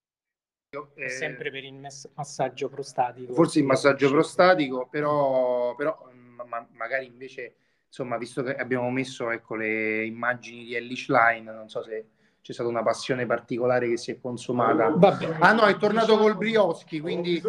eh, 0.95 1.09
sempre 1.09 1.51
per 1.51 1.63
il 1.63 1.73
mes- 1.73 2.09
massaggio 2.15 2.67
prostatico. 2.67 3.33
forse 3.33 3.59
il 3.59 3.65
massaggio 3.65 4.09
prostatico, 4.09 4.87
però, 4.89 5.73
però 5.75 6.09
ma- 6.35 6.43
ma- 6.43 6.67
magari 6.73 7.05
invece, 7.05 7.55
insomma, 7.91 8.17
visto 8.17 8.41
che 8.41 8.55
abbiamo 8.55 8.89
messo 8.89 9.29
ecco, 9.31 9.55
le 9.55 10.05
immagini 10.05 10.63
di 10.63 10.75
Ellie 10.75 10.95
Schlein, 10.95 11.43
non 11.43 11.67
so 11.67 11.83
se 11.83 12.05
c'è 12.41 12.53
stata 12.53 12.67
una 12.69 12.81
passione 12.81 13.27
particolare 13.27 13.87
che 13.87 13.97
si 13.97 14.11
è 14.11 14.19
consumata. 14.19 14.89
Vabbè. 14.89 15.37
Ah 15.39 15.53
no, 15.53 15.63
è 15.63 15.77
tornato 15.77 16.17
col 16.17 16.35
Brioschi, 16.35 16.99
quindi, 16.99 17.41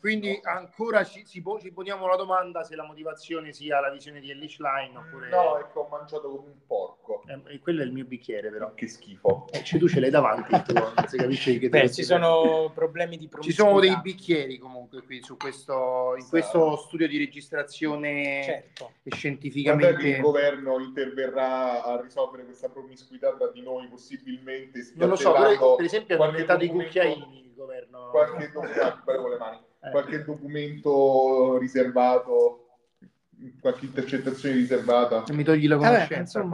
quindi 0.00 0.38
ancora 0.42 1.02
ci, 1.04 1.24
si 1.24 1.40
po- 1.40 1.58
ci 1.58 1.72
poniamo 1.72 2.06
la 2.06 2.16
domanda 2.16 2.62
se 2.62 2.76
la 2.76 2.84
motivazione 2.84 3.52
sia 3.52 3.80
la 3.80 3.90
visione 3.90 4.20
di 4.20 4.30
Ellis 4.30 4.58
Line 4.58 4.98
oppure... 4.98 5.30
No, 5.30 5.56
è 5.56 5.62
che 5.72 5.78
ho 5.78 5.88
mangiato 5.90 6.28
come 6.28 6.48
un 6.50 6.66
porco. 6.66 7.22
Eh, 7.26 7.54
e 7.54 7.58
quello 7.58 7.80
è 7.80 7.84
il 7.84 7.92
mio 7.92 8.04
bicchiere 8.04 8.50
però. 8.50 8.74
Che 8.74 8.86
schifo. 8.86 9.46
Eh, 9.50 9.64
cioè, 9.64 9.78
tu 9.78 9.88
ce 9.88 10.00
l'hai 10.00 10.10
davanti, 10.10 10.50
tuo, 10.62 10.92
non 10.94 11.06
si 11.06 11.16
capisce 11.16 11.58
che 11.58 11.68
Beh, 11.70 11.90
ci 11.90 12.02
sono 12.02 12.70
problemi 12.74 13.16
di 13.16 13.30
Ci 13.40 13.52
sono 13.52 13.80
dei 13.80 13.98
bicchieri 14.02 14.58
comunque 14.58 15.02
qui 15.02 15.22
su 15.22 15.38
questo, 15.38 16.14
in 16.18 16.28
questo 16.28 16.76
studio 16.76 17.08
di 17.08 17.16
registrazione 17.16 18.42
Certo. 18.44 18.58
e 18.74 18.74
Quando 18.74 18.86
è 18.88 19.00
che 19.02 19.08
il 19.08 19.14
scientificamente... 19.14 20.20
governo 20.20 20.78
interverrà 20.80 21.82
a 21.82 22.00
risolvere 22.00 22.44
questa 22.44 22.68
promiscuità 22.68 23.34
tra 23.34 23.48
di 23.48 23.62
noi, 23.62 23.88
possibilmente 24.18 24.92
Non 24.94 25.08
lo 25.08 25.16
so, 25.16 25.32
però, 25.32 25.76
per 25.76 25.84
esempio 25.84 26.14
ha 26.14 26.18
qualche 26.18 26.40
aumentato 26.42 26.64
i 26.64 26.68
cucchiaini 26.68 27.44
il 27.46 27.54
governo. 27.54 28.08
Qualche, 28.10 28.50
documento, 28.52 29.38
mani. 29.38 29.58
Eh. 29.80 29.90
qualche 29.90 30.24
documento 30.24 31.58
riservato, 31.58 32.68
qualche 33.60 33.84
intercettazione 33.86 34.54
riservata. 34.56 35.24
Mi 35.32 35.44
togli 35.44 35.66
la 35.68 35.76
Vabbè, 35.76 35.88
conoscenza. 35.94 36.40
qua. 36.42 36.48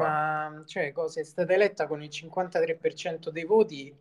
insomma, 0.48 0.62
cioè, 0.66 0.92
cosa 0.92 1.20
è 1.20 1.24
stata 1.24 1.53
eletta 1.53 1.87
con 1.87 2.03
il 2.03 2.11
53% 2.11 3.29
dei 3.31 3.44
voti. 3.44 3.94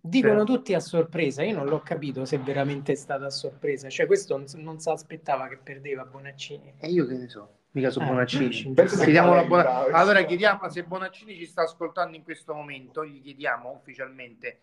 Dicono 0.00 0.40
Sì. 0.40 0.46
tutti 0.46 0.74
a 0.74 0.80
sorpresa. 0.80 1.42
Io 1.42 1.54
non 1.56 1.66
l'ho 1.66 1.80
capito 1.80 2.24
se 2.24 2.38
veramente 2.38 2.92
è 2.92 2.94
stata 2.94 3.26
a 3.26 3.30
sorpresa. 3.30 3.88
Cioè, 3.88 4.06
questo 4.06 4.36
non, 4.36 4.46
non 4.56 4.78
si 4.78 4.88
aspettava 4.88 5.48
che 5.48 5.58
perdeva 5.62 6.04
Bonaccini. 6.04 6.74
E 6.78 6.88
io 6.88 7.04
che 7.06 7.14
ne 7.14 7.28
so, 7.28 7.57
mica 7.72 7.90
su 7.90 8.00
Eh, 8.00 8.04
Bonaccini. 8.04 8.48
Chiediamo 8.74 9.44
buona- 9.46 9.72
questo. 9.82 9.96
Allora 9.96 10.22
chiediamo 10.24 10.68
se 10.68 10.82
Bonaccini 10.84 11.34
ci 11.34 11.46
sta 11.46 11.62
ascoltando 11.62 12.16
in 12.16 12.22
questo 12.24 12.54
momento, 12.54 13.04
gli 13.04 13.22
chiediamo 13.22 13.70
ufficialmente, 13.70 14.60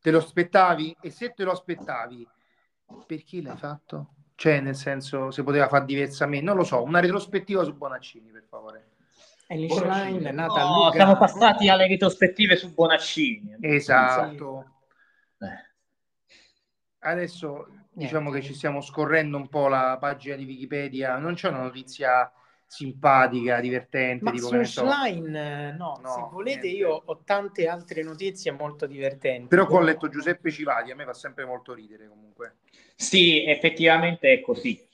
te 0.00 0.10
lo 0.10 0.18
aspettavi? 0.18 0.96
E 1.00 1.10
se 1.10 1.32
te 1.34 1.44
lo 1.44 1.52
aspettavi, 1.52 2.26
perché 3.06 3.42
l'hai 3.42 3.56
fatto? 3.56 4.12
Cioè, 4.34 4.60
nel 4.60 4.76
senso, 4.76 5.30
se 5.32 5.42
poteva 5.42 5.66
fare 5.66 5.84
diversamente, 5.84 6.44
non 6.44 6.56
lo 6.56 6.62
so, 6.62 6.82
una 6.82 7.00
retrospettiva 7.00 7.64
su 7.64 7.74
Bonaccini, 7.76 8.30
per 8.30 8.44
favore. 8.48 8.90
E 9.48 9.56
l'Ishline 9.56 10.28
è 10.28 10.32
nata 10.32 10.60
a 10.60 10.64
No, 10.64 10.74
Lugano. 10.74 10.92
siamo 10.92 11.16
passati 11.16 11.68
alle 11.68 11.88
retrospettive 11.88 12.54
su 12.56 12.72
Bonaccini. 12.72 13.56
Esatto. 13.60 14.74
Eh. 15.40 15.66
Adesso 17.00 17.66
diciamo 17.98 18.30
che 18.30 18.42
ci 18.42 18.54
stiamo 18.54 18.80
scorrendo 18.80 19.36
un 19.36 19.48
po' 19.48 19.68
la 19.68 19.96
pagina 20.00 20.36
di 20.36 20.44
Wikipedia, 20.44 21.16
non 21.18 21.34
c'è 21.34 21.48
una 21.48 21.62
notizia 21.62 22.32
simpatica, 22.66 23.60
divertente, 23.60 24.22
Ma 24.24 24.30
tipo 24.30 24.46
su 24.46 24.52
che 24.52 24.58
ne 24.58 24.64
so. 24.66 24.84
Ishline, 24.84 25.72
no, 25.72 25.98
No, 26.02 26.08
se 26.10 26.20
volete 26.30 26.60
niente. 26.60 26.78
io 26.78 27.02
ho 27.04 27.22
tante 27.24 27.66
altre 27.66 28.02
notizie 28.02 28.52
molto 28.52 28.86
divertenti. 28.86 29.48
Però 29.48 29.66
qua 29.66 29.78
ho 29.78 29.82
letto 29.82 30.08
Giuseppe 30.08 30.50
Civati, 30.50 30.90
a 30.90 30.94
me 30.94 31.04
fa 31.04 31.14
sempre 31.14 31.44
molto 31.46 31.72
ridere 31.72 32.08
comunque. 32.08 32.58
Sì, 32.94 33.44
effettivamente 33.44 34.32
è 34.32 34.40
così. 34.40 34.86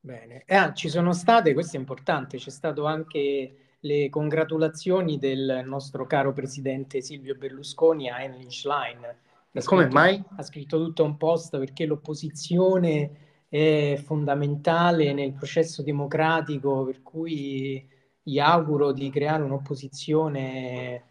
Bene. 0.00 0.44
E, 0.46 0.54
ah, 0.54 0.72
ci 0.72 0.88
sono 0.88 1.12
state, 1.12 1.52
questo 1.52 1.76
è 1.76 1.80
importante, 1.80 2.36
c'è 2.38 2.50
stato 2.50 2.84
anche 2.84 3.65
le 3.80 4.08
congratulazioni 4.08 5.18
del 5.18 5.62
nostro 5.64 6.06
caro 6.06 6.32
presidente 6.32 7.00
Silvio 7.00 7.34
Berlusconi 7.34 8.10
a 8.10 8.20
Heinrich 8.20 8.52
Schlein. 8.52 9.04
E 9.52 9.62
come 9.62 9.82
scritto- 9.82 9.98
mai? 9.98 10.22
Ha 10.36 10.42
scritto 10.42 10.82
tutto 10.82 11.04
un 11.04 11.16
post 11.16 11.58
perché 11.58 11.86
l'opposizione 11.86 13.10
è 13.48 14.00
fondamentale 14.04 15.12
nel 15.12 15.32
processo 15.32 15.82
democratico, 15.82 16.84
per 16.84 17.02
cui 17.02 17.88
gli 18.22 18.38
auguro 18.38 18.92
di 18.92 19.08
creare 19.10 19.42
un'opposizione 19.44 21.04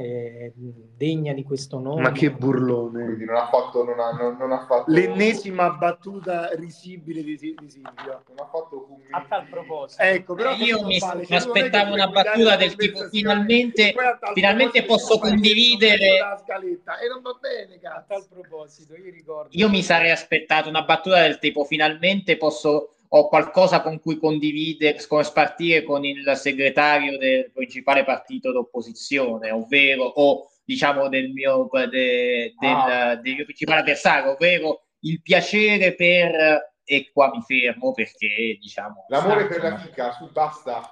eh, 0.00 0.52
degna 0.96 1.32
di 1.32 1.42
questo 1.42 1.78
nome. 1.78 2.02
Ma 2.02 2.12
che 2.12 2.30
burlone. 2.30 3.04
Quindi 3.04 3.24
non 3.24 3.36
ha 3.36 3.48
fatto, 3.48 3.84
non 3.84 3.98
ha, 4.00 4.10
non, 4.12 4.36
non 4.38 4.52
ha 4.52 4.64
fatto 4.66 4.90
L'ennesima 4.90 5.70
battuta 5.70 6.50
risibile 6.54 7.22
di, 7.22 7.36
di 7.36 7.68
Silvio. 7.68 8.22
non 8.28 8.38
ha 8.38 8.48
fatto 8.50 8.82
commenti. 8.86 9.08
A 9.12 9.24
tal 9.28 9.46
proposito. 9.48 10.02
Ecco, 10.02 10.34
però 10.34 10.52
Eh, 10.52 10.56
io 10.64 10.84
mi, 10.84 10.98
vale, 10.98 11.26
mi 11.28 11.36
aspettavo 11.36 11.92
una 11.94 12.08
battuta 12.08 12.50
la 12.50 12.56
del 12.56 12.74
tipo 12.76 13.08
finalmente, 13.08 13.94
finalmente 14.34 14.84
posso 14.84 15.18
condividere 15.18 16.18
dalla 16.18 16.38
scaletta. 16.42 16.98
e 16.98 17.08
non 17.08 17.20
va 17.22 17.36
bene, 17.40 17.74
A 17.82 18.04
tal 18.06 18.18
cazzo. 18.20 18.28
proposito, 18.30 18.94
io 18.96 19.10
ricordo. 19.10 19.48
io 19.52 19.68
mi 19.68 19.82
sarei 19.82 20.10
aspettato 20.10 20.68
una 20.68 20.82
battuta 20.82 21.20
del 21.22 21.38
tipo 21.38 21.64
finalmente 21.64 22.36
posso 22.36 22.90
ho 23.12 23.28
qualcosa 23.28 23.80
con 23.82 24.00
cui 24.00 24.18
condividere, 24.18 25.04
con 25.08 25.24
spartire 25.24 25.82
con 25.82 26.04
il 26.04 26.30
segretario 26.36 27.18
del 27.18 27.50
principale 27.52 28.04
partito 28.04 28.52
d'opposizione, 28.52 29.50
ovvero 29.50 30.04
o 30.04 30.48
diciamo 30.64 31.08
del 31.08 31.30
mio, 31.32 31.68
de- 31.90 32.54
del, 32.58 32.70
Ah. 32.70 33.16
del 33.16 33.34
mio 33.34 33.44
principale 33.44 33.80
avversario, 33.80 34.32
ovvero 34.32 34.84
il 35.00 35.20
piacere 35.22 35.94
per 35.94 36.68
e 36.84 37.10
qua 37.12 37.30
mi 37.32 37.40
fermo 37.42 37.92
perché 37.92 38.58
diciamo 38.60 39.04
L'amore 39.08 39.46
per 39.46 39.62
la 39.62 39.76
fica, 39.78 40.10
su 40.12 40.28
basta. 40.32 40.88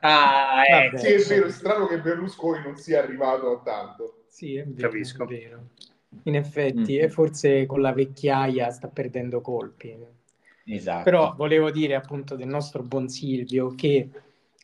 Ah, 0.00 0.62
ecco. 0.68 0.98
Sì, 0.98 1.06
è 1.12 1.18
vero, 1.22 1.46
è 1.46 1.50
strano 1.50 1.86
che 1.86 2.00
Berlusconi 2.00 2.62
non 2.62 2.76
sia 2.76 2.98
arrivato 3.02 3.52
a 3.52 3.62
tanto. 3.62 4.24
Sì, 4.28 4.56
è 4.56 4.64
vero, 4.64 4.88
Capisco. 4.90 5.24
è 5.24 5.26
vero. 5.26 5.68
In 6.24 6.34
effetti, 6.36 6.98
Mm. 6.98 7.02
e 7.02 7.08
forse 7.08 7.64
con 7.66 7.80
la 7.80 7.92
vecchiaia 7.92 8.70
sta 8.70 8.88
perdendo 8.88 9.40
colpi. 9.40 9.96
Esatto. 10.68 11.02
Però 11.04 11.34
volevo 11.36 11.70
dire 11.70 11.94
appunto 11.94 12.36
del 12.36 12.48
nostro 12.48 12.82
buon 12.82 13.08
Silvio 13.08 13.74
che 13.74 14.08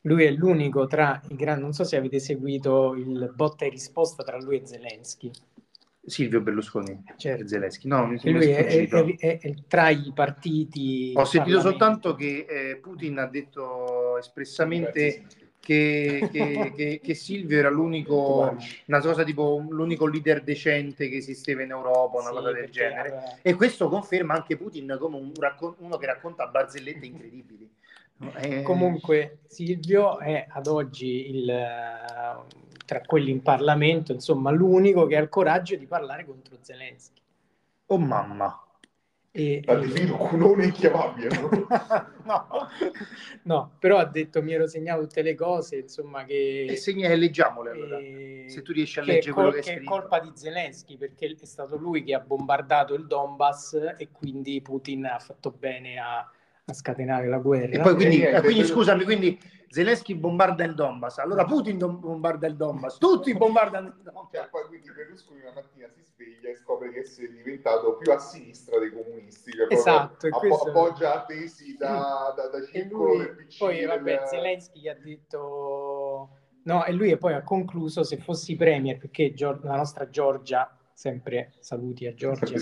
lui 0.03 0.25
è 0.25 0.31
l'unico 0.31 0.87
tra 0.87 1.21
i 1.31 1.35
grandi, 1.35 1.63
non 1.63 1.73
so 1.73 1.85
se 1.85 1.97
avete 1.97 2.19
seguito 2.19 2.95
il 2.95 3.33
botta 3.35 3.65
e 3.65 3.71
risposta 3.71 4.23
tra 4.23 4.39
lui 4.39 4.61
e 4.61 4.67
Zelensky. 4.67 5.31
Silvio 6.07 6.43
Berlusconi 6.43 7.03
Certo. 7.17 7.45
e 7.45 7.49
Zelensky. 7.49 7.89
No, 7.89 8.07
mi 8.07 8.19
Che 8.19 8.31
mi 8.31 8.39
lui 8.39 8.51
è 8.51 8.67
è, 8.67 8.87
è- 8.89 9.17
è- 9.17 9.39
è 9.41 9.55
tra 9.67 9.89
i 9.89 10.13
partiti. 10.15 11.13
Ho 11.17 11.25
sentito 11.25 11.61
soltanto 11.61 12.15
che 12.15 12.45
eh, 12.47 12.77
Putin 12.77 13.19
ha 13.19 13.27
detto 13.27 14.19
espressamente 14.19 15.25
che, 15.65 16.29
che- 16.31 16.73
che- 16.77 17.01
che 17.03 17.15
Silvio 17.15 17.59
era 17.59 17.71
l'unico, 17.71 18.55
una 18.87 19.01
cosa 19.01 19.25
tipo 19.25 19.65
l'unico 19.69 20.07
leader 20.07 20.43
decente 20.43 21.09
che 21.09 21.17
esisteva 21.17 21.63
in 21.63 21.71
Europa, 21.71 22.19
una 22.21 22.29
Sì, 22.29 22.35
cosa 22.35 22.53
del 22.53 22.71
genere. 22.71 23.09
aveva- 23.09 23.39
E 23.43 23.55
questo 23.55 23.89
conferma 23.89 24.35
anche 24.35 24.57
Putin 24.57 24.97
come 25.01 25.17
un 25.17 25.33
uno 25.79 25.97
che 25.97 26.07
racconta 26.07 26.47
barzellette 26.47 27.07
incredibili. 27.07 27.69
Eh, 28.37 28.63
Comunque 28.63 29.39
Silvio 29.49 30.19
è 30.19 30.47
ad 30.49 30.67
oggi 30.69 31.31
il, 31.31 31.47
tra 32.87 33.01
quelli 33.05 33.31
in 33.31 33.43
Parlamento, 33.43 34.13
insomma, 34.13 34.51
l'unico 34.51 35.07
che 35.07 35.17
ha 35.17 35.21
il 35.21 35.29
coraggio 35.29 35.75
di 35.77 35.87
parlare 35.87 36.25
contro 36.25 36.57
Zelensky. 36.61 37.21
Oh 37.87 37.99
mamma. 37.99 38.64
E, 39.37 39.63
L'ha 39.65 39.75
definito 39.75 40.15
culone 40.17 40.67
inchiamabile. 40.67 41.29
no? 41.41 41.67
no. 42.25 42.47
no, 43.43 43.77
però 43.81 43.99
ha 43.99 44.05
detto 44.05 44.41
mi 44.43 44.53
ero 44.53 44.69
segnato 44.69 45.01
tutte 45.03 45.23
le 45.23 45.35
cose, 45.35 45.79
insomma, 45.79 46.25
E 46.25 46.67
che, 46.69 46.77
segna, 46.77 47.09
e 47.09 47.17
leggiamole 47.17 47.71
allora. 47.73 47.99
e- 47.99 48.45
Se 48.47 48.63
tu 48.63 48.73
riesci 48.73 49.01
a 49.01 49.03
che 49.03 49.11
leggere 49.13 49.33
quello 49.33 49.51
col- 49.51 49.59
che 49.59 49.59
hai 49.59 49.65
che 49.65 49.73
è 49.73 49.85
scritto. 49.85 49.91
colpa 49.91 50.21
di 50.21 50.31
Zelensky 50.35 50.97
perché 50.97 51.35
è 51.41 51.45
stato 51.47 51.77
lui 51.77 52.05
che 52.05 52.15
ha 52.15 52.21
bombardato 52.21 52.95
il 52.95 53.07
Donbass 53.09 53.95
e 53.99 54.09
quindi 54.13 54.61
Putin 54.63 55.07
ha 55.07 55.19
fatto 55.19 55.51
bene 55.51 55.99
a, 55.99 56.19
a 56.19 56.73
scatenare 56.73 57.27
la 57.27 57.39
guerra. 57.39 57.73
E 57.73 57.81
poi 57.81 57.95
quindi, 57.97 58.17
E 58.17 58.19
niente, 58.21 58.37
eh, 58.37 58.41
quindi 58.41 58.65
scusami, 58.65 59.03
quindi 59.03 59.41
Zelensky 59.75 60.15
bombarda 60.15 60.63
il 60.63 60.75
Donbass, 60.75 61.19
allora 61.19 61.45
Putin 61.45 61.79
bombarda 61.79 62.47
il 62.47 62.55
Donbass, 62.55 62.99
tutti 62.99 63.35
bombardano 63.37 63.89
il 63.89 63.95
Donbass. 64.05 64.29
Cioè, 64.31 64.49
poi 64.49 64.67
quindi 64.69 64.89
Berlusconi 64.93 65.41
una 65.41 65.51
mattina 65.53 65.89
si 65.89 66.01
sveglia 66.05 66.49
e 66.51 66.55
scopre 66.55 66.93
che 66.93 67.01
è 67.01 67.29
diventato 67.33 67.97
più 67.97 68.13
a 68.13 68.19
sinistra 68.21 68.79
dei 68.79 68.93
comunisti. 68.93 69.51
Cioè 69.51 69.67
proprio 69.67 69.79
Esatto, 69.79 70.27
e 70.27 70.29
appo- 70.29 70.39
questo- 70.39 70.69
appoggia 70.69 71.15
a 71.23 71.25
tesi 71.25 71.77
da, 71.77 72.33
da, 72.37 72.47
da 72.47 72.59
E 72.59 72.67
circolo 72.67 73.05
lui, 73.15 73.19
del 73.19 73.35
PC. 73.35 73.59
poi 73.59 73.85
vabbè, 73.85 74.03
del- 74.19 74.29
Zelensky 74.29 74.89
ha 74.89 74.95
detto 74.95 76.29
no, 76.63 76.85
e 76.85 76.93
lui 76.93 77.17
poi 77.19 77.35
ha 77.35 77.43
concluso 77.43 78.05
se 78.05 78.17
fossi 78.19 78.55
premier, 78.55 78.97
perché 78.97 79.35
Gior- 79.35 79.65
la 79.65 79.75
nostra 79.77 80.09
Giorgia, 80.09 80.71
sempre 80.93 81.55
saluti 81.59 82.07
a 82.07 82.15
Giorgia, 82.15 82.57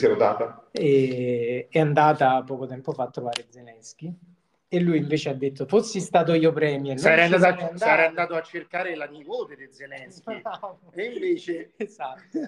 e- 0.70 1.66
è 1.70 1.78
andata 1.78 2.42
poco 2.42 2.64
tempo 2.66 2.92
fa 2.92 3.02
a 3.02 3.10
trovare 3.10 3.44
Zelensky. 3.50 4.30
E 4.74 4.80
lui 4.80 4.96
invece 4.96 5.28
ha 5.28 5.34
detto: 5.34 5.66
Fossi 5.66 6.00
stato 6.00 6.32
io 6.32 6.50
premier, 6.50 6.98
Sarei 6.98 7.30
andato, 7.30 7.72
sarei 7.76 8.06
andato 8.06 8.34
a 8.34 8.40
cercare 8.40 8.96
la 8.96 9.04
nipote 9.04 9.54
di 9.54 9.68
Zelensky. 9.70 10.40
Bravo. 10.40 10.78
E 10.94 11.04
invece... 11.12 11.72
esatto. 11.76 12.38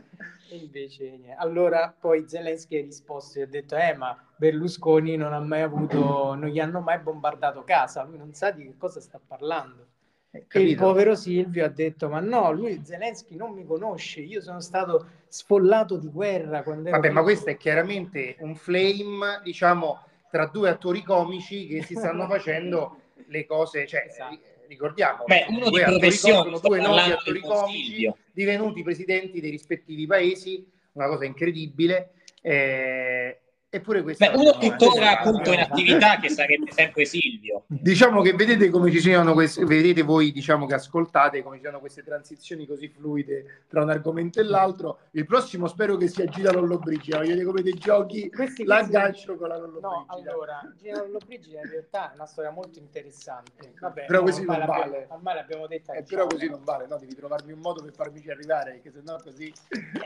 E 0.48 0.56
invece 0.56 1.04
niente. 1.10 1.34
Allora 1.36 1.94
poi 2.00 2.24
Zelensky 2.26 2.78
ha 2.78 2.80
risposto 2.80 3.40
e 3.40 3.42
ha 3.42 3.46
detto: 3.46 3.76
Eh, 3.76 3.94
ma 3.94 4.18
Berlusconi 4.38 5.16
non 5.16 5.34
ha 5.34 5.40
mai 5.40 5.60
avuto, 5.60 6.34
non 6.34 6.46
gli 6.46 6.58
hanno 6.60 6.80
mai 6.80 6.98
bombardato 6.98 7.62
casa, 7.62 8.04
lui 8.04 8.16
non 8.16 8.32
sa 8.32 8.50
di 8.52 8.64
che 8.64 8.74
cosa 8.78 9.00
sta 9.02 9.20
parlando. 9.22 9.88
Eh, 10.30 10.46
E 10.48 10.60
il 10.62 10.76
povero 10.76 11.14
Silvio 11.14 11.62
ha 11.66 11.68
detto: 11.68 12.08
Ma 12.08 12.20
no, 12.20 12.50
lui 12.52 12.80
Zelensky 12.82 13.36
non 13.36 13.52
mi 13.52 13.66
conosce, 13.66 14.20
io 14.22 14.40
sono 14.40 14.60
stato 14.60 15.08
sfollato 15.28 15.98
di 15.98 16.08
guerra 16.08 16.62
quando 16.62 16.88
ero 16.88 16.96
Vabbè, 16.96 17.08
ma 17.08 17.20
piccolo." 17.20 17.24
questo 17.24 17.50
è 17.50 17.58
chiaramente 17.58 18.36
un 18.40 18.54
flame, 18.54 19.42
diciamo, 19.42 19.98
tra 20.34 20.46
due 20.46 20.68
attori 20.68 21.04
comici 21.04 21.68
che 21.68 21.84
si 21.84 21.94
stanno 21.94 22.26
facendo 22.26 23.02
le 23.28 23.46
cose, 23.46 23.86
cioè, 23.86 24.06
Esatto. 24.08 24.34
eh, 24.34 24.66
ricordiamo, 24.66 25.22
Beh, 25.26 25.46
uno 25.48 25.70
due 25.70 25.84
di 25.84 25.94
attori, 25.94 26.10
sono 26.10 26.58
due 26.58 26.80
noti 26.80 27.10
attori 27.12 27.40
comici 27.40 28.12
divenuti 28.32 28.82
presidenti 28.82 29.40
dei 29.40 29.52
rispettivi 29.52 30.08
paesi, 30.08 30.68
una 30.94 31.06
cosa 31.06 31.24
incredibile. 31.24 32.14
eh, 32.42 33.38
eppure 33.70 34.02
questa 34.02 34.28
Beh, 34.30 34.36
uno 34.36 34.58
no, 34.60 34.76
tuttora 34.76 35.12
eh, 35.12 35.14
appunto 35.14 35.52
in 35.52 35.60
attività 35.60 36.18
che 36.18 36.28
sarebbe 36.28 36.72
sempre 36.72 37.04
Silvio. 37.04 37.33
Diciamo 37.80 38.22
che 38.22 38.34
vedete 38.34 38.70
come 38.70 38.90
ci 38.92 39.00
siano 39.00 39.32
queste, 39.32 39.64
vedete 39.64 40.02
voi 40.02 40.30
diciamo 40.30 40.64
che 40.66 40.74
ascoltate 40.74 41.42
come 41.42 41.56
ci 41.56 41.62
siano 41.62 41.80
queste 41.80 42.04
transizioni 42.04 42.66
così 42.66 42.88
fluide 42.88 43.62
tra 43.68 43.82
un 43.82 43.90
argomento 43.90 44.38
e 44.38 44.44
l'altro. 44.44 44.98
Il 45.12 45.26
prossimo 45.26 45.66
spero 45.66 45.96
che 45.96 46.06
sia 46.06 46.24
Gina 46.26 46.52
Lollobrigida, 46.52 47.18
vedete 47.18 47.42
come 47.42 47.62
dei 47.62 47.74
giochi 47.74 48.30
Questi- 48.30 48.64
l'aggancio 48.64 49.36
con 49.36 49.48
la 49.48 49.56
No, 49.56 49.66
Lollobrigida. 49.66 50.30
allora, 50.30 50.72
Gina 50.80 50.98
Lollobrigida 51.00 51.60
in 51.62 51.70
realtà 51.70 52.12
è 52.12 52.14
una 52.14 52.26
storia 52.26 52.50
molto 52.52 52.78
interessante. 52.78 53.72
Vabbè, 53.80 54.04
Però 54.06 54.20
no, 54.20 54.24
così 54.26 54.44
non 54.44 54.64
vale. 54.66 55.06
Ormai 55.10 55.34
l'abbiamo 55.34 55.66
detta. 55.66 55.94
Eh, 55.94 56.02
diciamo. 56.02 56.26
però 56.26 56.36
così 56.36 56.48
non 56.50 56.62
vale, 56.64 56.86
no? 56.86 56.96
Devi 56.98 57.14
trovarmi 57.14 57.52
un 57.52 57.58
modo 57.60 57.82
per 57.82 57.92
farmici 57.92 58.30
arrivare, 58.30 58.72
perché 58.72 58.92
sennò 58.92 59.16
così 59.20 59.52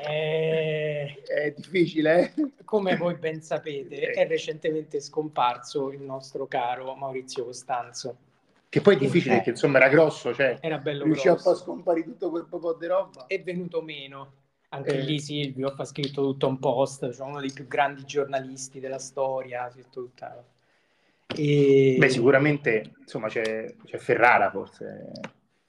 Eh, 0.06 1.22
è 1.22 1.52
difficile. 1.54 2.32
eh. 2.34 2.50
come 2.64 2.96
voi 2.96 3.14
ben 3.16 3.42
sapete, 3.42 4.12
è 4.12 4.26
recentemente 4.26 5.00
scomparso 5.00 5.90
il 5.92 6.00
nostro 6.02 6.46
caro 6.46 6.94
Maurizio 6.94 7.44
Costanzo. 7.44 7.56
Che 8.68 8.80
poi 8.80 8.96
è 8.96 8.98
difficile 8.98 9.32
Eh. 9.32 9.36
perché 9.36 9.50
insomma 9.50 9.78
era 9.78 9.88
grosso, 9.88 10.34
cioè 10.34 10.58
Era 10.60 10.78
bello 10.78 11.04
riusciva 11.04 11.34
a 11.34 11.38
far 11.38 11.56
scomparire 11.56 12.06
tutto 12.06 12.30
quel 12.30 12.46
po' 12.46 12.74
di 12.74 12.86
roba. 12.86 13.26
È 13.26 13.42
venuto 13.42 13.80
meno. 13.82 14.32
Anche 14.70 14.98
Eh. 14.98 15.00
lì 15.00 15.18
Silvio 15.18 15.68
ha 15.68 15.84
scritto 15.84 16.22
tutto 16.22 16.46
un 16.46 16.58
post, 16.58 17.10
cioè 17.14 17.26
uno 17.26 17.40
dei 17.40 17.52
più 17.52 17.66
grandi 17.66 18.04
giornalisti 18.04 18.80
della 18.80 18.98
storia, 18.98 19.72
tutta... 19.90 20.44
E... 21.34 21.96
Beh, 21.98 22.08
sicuramente 22.08 22.92
insomma 23.00 23.28
c'è, 23.28 23.74
c'è 23.84 23.98
Ferrara 23.98 24.50
forse. 24.50 25.10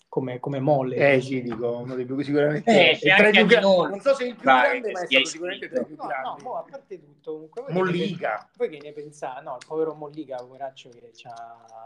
Come, 0.10 0.40
come 0.40 0.60
molle. 0.60 0.96
Eh 1.14 1.22
sì, 1.22 1.42
dico, 1.42 1.78
uno 1.78 1.96
dei 1.96 2.04
più 2.06 2.20
sicuramente. 2.22 2.92
Eh, 2.92 2.98
c'è 2.98 3.16
tra 3.16 3.30
più 3.30 3.46
gra-. 3.46 3.62
Non 3.62 4.00
so 4.02 4.14
se 4.16 4.26
è 4.26 4.28
il 4.28 4.36
più 4.36 4.44
Vai, 4.44 4.70
grande, 4.82 4.92
ma 4.92 5.02
è 5.02 5.06
stato 5.06 5.26
sicuramente 5.26 5.70
tra 5.70 5.82
i 5.82 5.86
più 5.86 5.96
No, 5.96 6.04
no, 6.04 6.10
grandi. 6.10 6.44
mo, 6.44 6.56
a 6.58 6.66
parte 6.70 7.00
tutto, 7.00 7.32
comunque, 7.32 7.62
voi 7.62 7.72
che 7.72 7.74
ne 7.74 7.80
Mollica. 7.84 8.50
Voi 8.58 8.70
che 8.70 8.80
ne 8.82 8.92
pensate? 8.92 9.42
No, 9.44 9.58
il 9.60 9.66
povero 9.68 9.94
Mollica, 9.94 10.36
poveraccio 10.38 10.90
che 10.90 11.12
c'ha, 11.14 11.86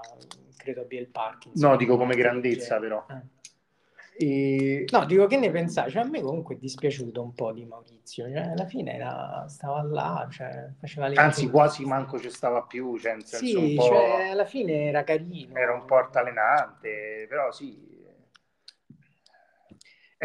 credo 0.58 0.82
abbia 0.82 1.00
il 1.02 1.08
Parkinson. 1.10 1.70
No, 1.70 1.76
dico 1.78 1.98
come 1.98 2.16
grandezza, 2.16 2.78
Cioè, 2.78 2.80
però. 2.80 3.06
eh. 3.10 3.42
E... 4.16 4.86
No, 4.92 5.06
dico 5.06 5.26
che 5.26 5.38
ne 5.38 5.50
pensate? 5.50 5.90
Cioè, 5.90 6.04
a 6.04 6.08
me 6.08 6.22
comunque 6.22 6.54
è 6.54 6.58
dispiaciuto 6.60 7.20
un 7.22 7.34
po' 7.34 7.52
di 7.52 7.66
Maurizio. 7.66 8.26
Cioè, 8.30 8.42
alla 8.52 8.66
fine 8.66 8.94
era- 8.94 9.46
stava 9.50 9.82
là, 9.82 10.28
cioè, 10.32 10.70
faceva 10.80 11.08
le 11.08 11.16
Anzi, 11.16 11.50
quasi 11.50 11.84
manco 11.84 12.20
ci 12.20 12.30
stava 12.30 12.62
più, 12.62 12.96
cioè, 13.00 13.16
Sì, 13.24 13.56
un 13.56 13.76
po'... 13.76 13.84
cioè, 13.86 14.28
alla 14.30 14.46
fine 14.46 14.86
era 14.86 15.04
carino. 15.04 15.56
era 15.58 15.74
un 15.74 15.86
po' 15.86 15.98
altalenante, 15.98 17.26
però 17.28 17.52
sì. 17.52 17.92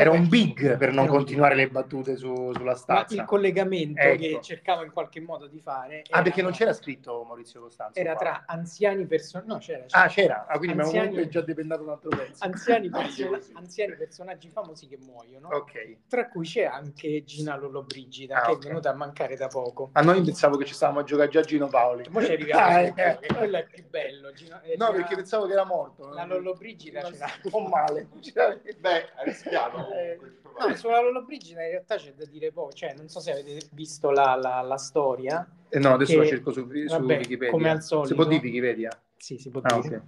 Era 0.01 0.13
un 0.13 0.29
big 0.29 0.77
per 0.77 0.93
non 0.93 1.07
continuare 1.09 1.57
le 1.57 1.69
battute 1.69 2.17
su- 2.17 2.53
sulla 2.55 2.71
Ma 2.71 2.75
stazza. 2.77 3.15
il 3.17 3.25
collegamento 3.25 4.01
Ecco. 4.01 4.17
che 4.21 4.39
cercavo 4.43 4.85
in 4.85 4.93
qualche 4.93 5.21
modo 5.21 5.49
di 5.49 5.59
fare 5.59 6.03
Ah, 6.11 6.15
era- 6.19 6.23
perché 6.23 6.41
non 6.43 6.53
c'era 6.53 6.73
scritto 6.73 7.25
Maurizio 7.25 7.61
Costanzo? 7.61 7.99
era 7.99 8.13
qua? 8.15 8.21
tra 8.25 8.45
anziani 8.47 9.07
personaggi. 9.07 9.49
No, 9.51 9.59
c'era. 9.59 9.85
Ah, 9.91 10.07
c'era. 10.07 10.47
Ah, 10.47 10.57
quindi 10.59 10.79
Anziani- 10.81 11.09
comunque 11.09 11.29
già 11.31 11.41
dependato 11.41 11.83
un 11.83 11.89
altro 11.89 12.11
pezzo. 12.11 12.45
Anziani, 12.45 12.91
sì. 13.11 13.27
anziani 13.55 13.97
personaggi 13.97 14.49
famosi 14.49 14.87
che 14.87 14.99
muoiono, 15.01 15.49
Ok. 15.49 15.97
tra 16.09 16.29
cui 16.29 16.47
c'è 16.47 16.63
anche 16.65 17.25
Gina 17.25 17.57
Lollobrigida 17.57 18.37
Ah, 18.43 18.47
che 18.47 18.51
ok. 18.53 18.65
è 18.65 18.69
venuta 18.69 18.91
a 18.91 18.95
mancare 18.95 19.35
da 19.35 19.49
poco. 19.49 19.91
A 19.95 20.03
noi 20.03 20.23
pensavo 20.23 20.57
che 20.57 20.65
ci 20.65 20.75
stavamo 20.75 21.01
a 21.01 21.03
giocare 21.03 21.29
già 21.29 21.41
Gino 21.41 21.67
Paoli. 21.67 22.09
Poi 22.09 22.25
ci 22.25 22.33
arriviamo, 22.33 22.61
Ah, 22.69 22.81
eh. 22.83 23.19
quello 23.37 23.57
è 23.57 23.67
più 23.67 23.85
bello. 23.89 24.33
Gina- 24.33 24.63
eh, 24.63 24.77
No, 24.77 24.93
perché 24.93 25.17
pensavo 25.17 25.47
che 25.47 25.53
era 25.55 25.65
morto. 25.65 26.09
la 26.13 26.25
Lollobrigida 26.25 27.01
Non 27.01 27.13
ce 27.13 27.19
l'ha. 27.19 27.31
Un 27.43 27.51
po' 27.51 27.61
male. 27.61 28.07
Beh, 28.79 28.91
hai 29.17 29.25
rischiato 29.25 29.87
Eh. 29.95 30.19
No, 30.59 30.75
sulla 30.75 31.01
Lollobrigida 31.01 31.63
in 31.63 31.71
realtà 31.71 31.97
c'è 31.97 32.13
da 32.15 32.25
dire 32.25 32.51
poco, 32.51 32.73
cioè 32.73 32.93
non 32.97 33.09
so 33.09 33.21
se 33.21 33.31
avete 33.31 33.61
visto 33.73 34.11
la, 34.11 34.35
la- 34.35 34.61
la 34.63 34.77
storia. 34.77 35.47
Eh, 35.69 35.79
no, 35.79 35.93
adesso 35.95 36.13
Che- 36.13 36.19
lo 36.19 36.27
cerco 36.27 36.51
su, 36.53 36.61
su 36.69 36.87
vabbè, 36.99 37.17
Wikipedia. 37.19 37.51
come 37.53 37.71
al 37.71 37.83
solito. 37.83 38.09
Si 38.09 38.15
può 38.15 38.25
dire 38.25 38.41
Wikipedia? 38.43 38.91
Sì, 39.17 39.39
si 39.39 39.51
può 39.51 39.61
Ah, 39.63 39.79
dire. 39.81 39.97
ok. 39.97 40.03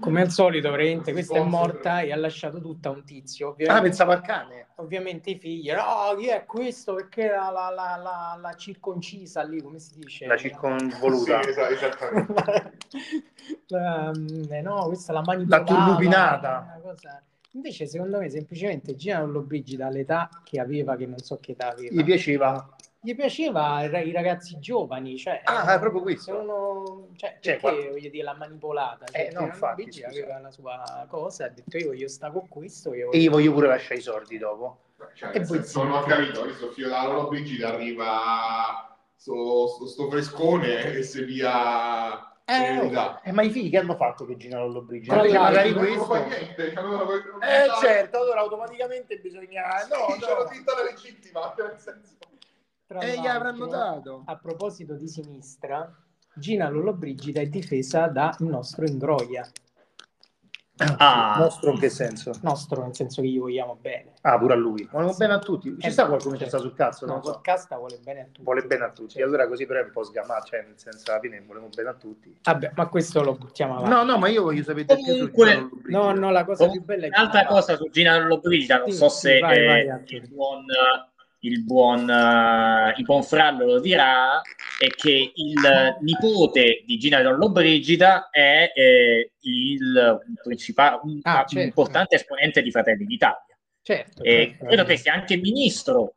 Come 0.00 0.22
al 0.22 0.30
solito, 0.30 0.70
praticamente 0.70 1.12
questa 1.12 1.36
è 1.38 1.42
morta 1.42 2.00
e 2.00 2.10
ha 2.10 2.16
lasciato 2.16 2.58
tutta 2.60 2.88
un 2.88 3.04
tizio. 3.04 3.54
Ah, 3.66 3.80
pensavo 3.82 4.12
al 4.12 4.22
cane. 4.22 4.68
ovviamente 4.76 5.28
i 5.30 5.38
figli, 5.38 5.70
no, 5.72 6.14
chi 6.16 6.28
è 6.28 6.46
questo? 6.46 6.94
Perché 6.94 7.28
la, 7.28 7.50
la, 7.50 7.68
la, 7.68 7.96
la, 8.02 8.38
la 8.40 8.54
circoncisa 8.54 9.42
lì, 9.42 9.60
come 9.60 9.78
si 9.78 9.98
dice? 9.98 10.26
La 10.26 10.38
circonvoluta. 10.38 11.42
Sì, 11.42 11.50
esattamente. 11.50 12.78
La- 13.68 14.10
mm, 14.16 14.50
eh, 14.52 14.60
no, 14.62 14.86
questa 14.86 15.12
è 15.12 15.14
la 15.14 15.22
manipolata. 15.22 15.72
La 15.78 15.84
turbinata. 15.84 16.48
una 16.48 16.80
cosa- 16.82 17.22
Invece, 17.52 17.86
secondo 17.86 18.18
me, 18.18 18.28
semplicemente 18.30 18.94
Gina 18.94 19.20
Lollobrigida 19.20 19.86
all'età 19.86 20.28
che 20.44 20.60
aveva, 20.60 20.96
che 20.96 21.06
non 21.06 21.18
so 21.18 21.38
che 21.40 21.52
età 21.52 21.72
aveva, 21.72 21.92
Gli 21.92 22.04
piaceva. 22.04 22.76
gli 23.00 23.14
piaceva 23.16 23.82
i 23.82 24.12
ragazzi 24.12 24.58
giovani, 24.60 25.16
cioè, 25.16 25.40
Ah, 25.44 25.74
è 25.74 25.78
proprio 25.80 26.00
questo. 26.02 26.32
Sono, 26.32 27.08
cioè, 27.16 27.38
Cioè, 27.40 27.56
perché 27.58 27.60
qua- 27.60 27.90
voglio 27.90 28.08
dire 28.08 28.22
la 28.22 28.34
manipolata? 28.34 29.06
Cioè, 29.06 29.20
Eh, 29.28 29.32
no, 29.32 29.40
infatti, 29.46 29.60
Lollobrigida 29.82 30.08
scusa. 30.10 30.22
aveva 30.22 30.38
la 30.38 30.50
sua 30.52 31.06
cosa, 31.08 31.44
ha 31.46 31.48
detto 31.48 31.76
io 31.76 31.86
voglio 31.88 32.08
sta 32.08 32.30
con 32.30 32.46
questo. 32.48 32.94
Io 32.94 33.10
E 33.10 33.18
io 33.18 33.30
voglio 33.32 33.52
pure 33.52 33.66
lasciare 33.66 33.96
i 33.96 34.02
sordi 34.02 34.38
dopo. 34.38 34.78
Cioè, 35.14 35.30
E 35.34 35.40
poi 35.40 35.60
non 35.74 35.90
ho 35.92 36.02
capito, 36.02 36.44
figlio 36.72 36.88
della 36.88 37.06
Lolo 37.06 37.28
Brigida 37.28 37.72
arriva 37.72 38.96
sto, 39.16 39.66
sto, 39.66 39.86
sto 39.86 40.08
frescone 40.10 40.94
e 40.98 41.02
se 41.02 41.24
via 41.24 42.29
serenità. 42.50 43.20
Eh, 43.22 43.32
ma 43.32 43.42
i 43.42 43.50
figli 43.50 43.70
che 43.70 43.78
hanno 43.78 43.96
fatto 43.96 44.24
che 44.26 44.36
Gina 44.36 44.58
Lollobrigida? 44.58 45.12
Tra 45.14 45.22
Invece 45.26 45.38
l'altro, 45.38 45.54
magari 45.54 45.74
non 45.74 45.84
questo... 45.84 46.14
fa 46.14 46.24
niente, 46.26 46.72
una- 46.80 47.02
una- 47.02 47.64
Eh 47.64 47.68
certo, 47.80 48.18
allora 48.20 48.40
automaticamente 48.40 49.18
bisogna... 49.18 49.62
No, 49.88 50.16
C'è 50.18 50.28
la 50.32 50.38
no. 50.42 50.48
titolo 50.50 50.82
legittima, 50.84 51.54
cioè, 51.56 51.66
nel 51.68 51.78
senso... 51.78 52.14
Tra 52.86 52.98
Eh, 53.00 53.20
gli 53.20 53.26
avranno 53.26 53.66
dato. 53.66 54.22
A 54.26 54.36
proposito 54.36 54.94
di 54.94 55.06
sinistra, 55.06 55.88
Gina 56.34 56.68
Lollobrigida 56.68 57.40
è 57.40 57.46
difesa 57.46 58.06
dal 58.08 58.34
nostro 58.40 58.84
Ingroia. 58.84 59.48
Ah. 60.98 61.36
Nostro 61.38 61.70
in 61.72 61.78
che 61.78 61.88
senso? 61.90 62.32
Nostro, 62.42 62.82
nel 62.82 62.94
senso 62.94 63.20
che 63.20 63.28
gli 63.28 63.38
vogliamo 63.38 63.76
bene. 63.80 64.12
Ah, 64.22 64.38
pure 64.38 64.54
a 64.54 64.56
lui. 64.56 64.88
Volevo 64.90 65.14
bene 65.14 65.34
a 65.34 65.38
tutti. 65.38 65.76
Ci 65.78 65.86
Eh, 65.86 65.90
sta 65.90 66.06
qualcuno 66.06 66.32
che 66.36 66.40
cioè, 66.40 66.48
ci 66.48 66.50
sta 66.56 66.58
sul 66.58 66.74
cazzo? 66.74 67.06
No, 67.06 67.12
Non 67.14 67.22
so. 67.24 67.30
Podcast 67.32 67.74
vuole 67.76 67.98
bene 68.02 68.20
a 68.20 68.24
tutti. 68.24 68.42
Vuole 68.42 68.62
bene 68.62 68.84
a 68.84 68.90
tutti. 68.90 69.18
E 69.18 69.22
allora 69.22 69.46
così 69.46 69.66
però 69.66 69.80
è 69.80 69.84
un 69.84 69.90
po' 69.92 70.04
sgamato, 70.04 70.46
cioè 70.46 70.62
nel 70.62 70.74
senso 70.76 71.10
alla 71.10 71.20
fine 71.20 71.40
volevamo 71.46 71.70
bene 71.74 71.88
a 71.90 71.94
tutti. 71.94 72.38
Vabbè, 72.42 72.72
ma 72.74 72.86
questo 72.88 73.22
lo 73.22 73.34
buttiamo 73.34 73.76
avanti. 73.76 73.90
No, 73.90 74.02
no, 74.04 74.18
ma 74.18 74.28
io 74.28 74.42
voglio 74.42 74.62
sapere 74.62 74.86
Comunque- 74.86 75.46
Gina 75.46 75.60
Lollobrigida. 75.60 75.98
No, 75.98 76.12
no, 76.14 76.30
la 76.30 76.44
cosa 76.44 76.68
più 76.68 76.82
bella 76.82 77.06
è 77.06 77.10
che... 77.10 77.20
Un'altra 77.20 77.44
cosa 77.46 77.76
su 77.76 77.88
Gina 77.90 78.18
Lollobrigida, 78.18 78.78
non 78.78 78.90
Sì, 78.90 78.96
so 78.96 79.08
sì, 79.08 79.18
se 79.20 79.38
vai, 79.40 79.58
eh, 79.58 79.66
vai, 79.86 80.02
il 80.06 80.28
buon, 80.28 80.64
il 81.40 81.64
buon, 81.64 82.08
eh, 82.08 82.94
il 82.96 83.04
buon 83.04 83.22
Frallo 83.22 83.64
lo 83.64 83.80
dirà, 83.80 84.40
è 84.78 84.88
che 84.88 85.32
il 85.34 85.96
nipote 86.00 86.82
di 86.86 86.98
Gina 86.98 87.20
Lollobrigida 87.22 88.28
è 88.30 88.72
eh, 88.74 89.32
il 89.40 90.20
principale, 90.42 91.00
un, 91.02 91.18
Ah, 91.22 91.40
un 91.40 91.46
certo. 91.48 91.58
importante 91.66 92.16
esponente 92.16 92.62
di 92.62 92.70
Fratelli 92.70 93.04
d'Italia. 93.04 93.44
Certo. 93.82 94.22
E 94.22 94.48
certo. 94.50 94.64
credo 94.66 94.84
che 94.84 94.96
sia 94.96 95.14
anche 95.14 95.36
ministro, 95.36 96.14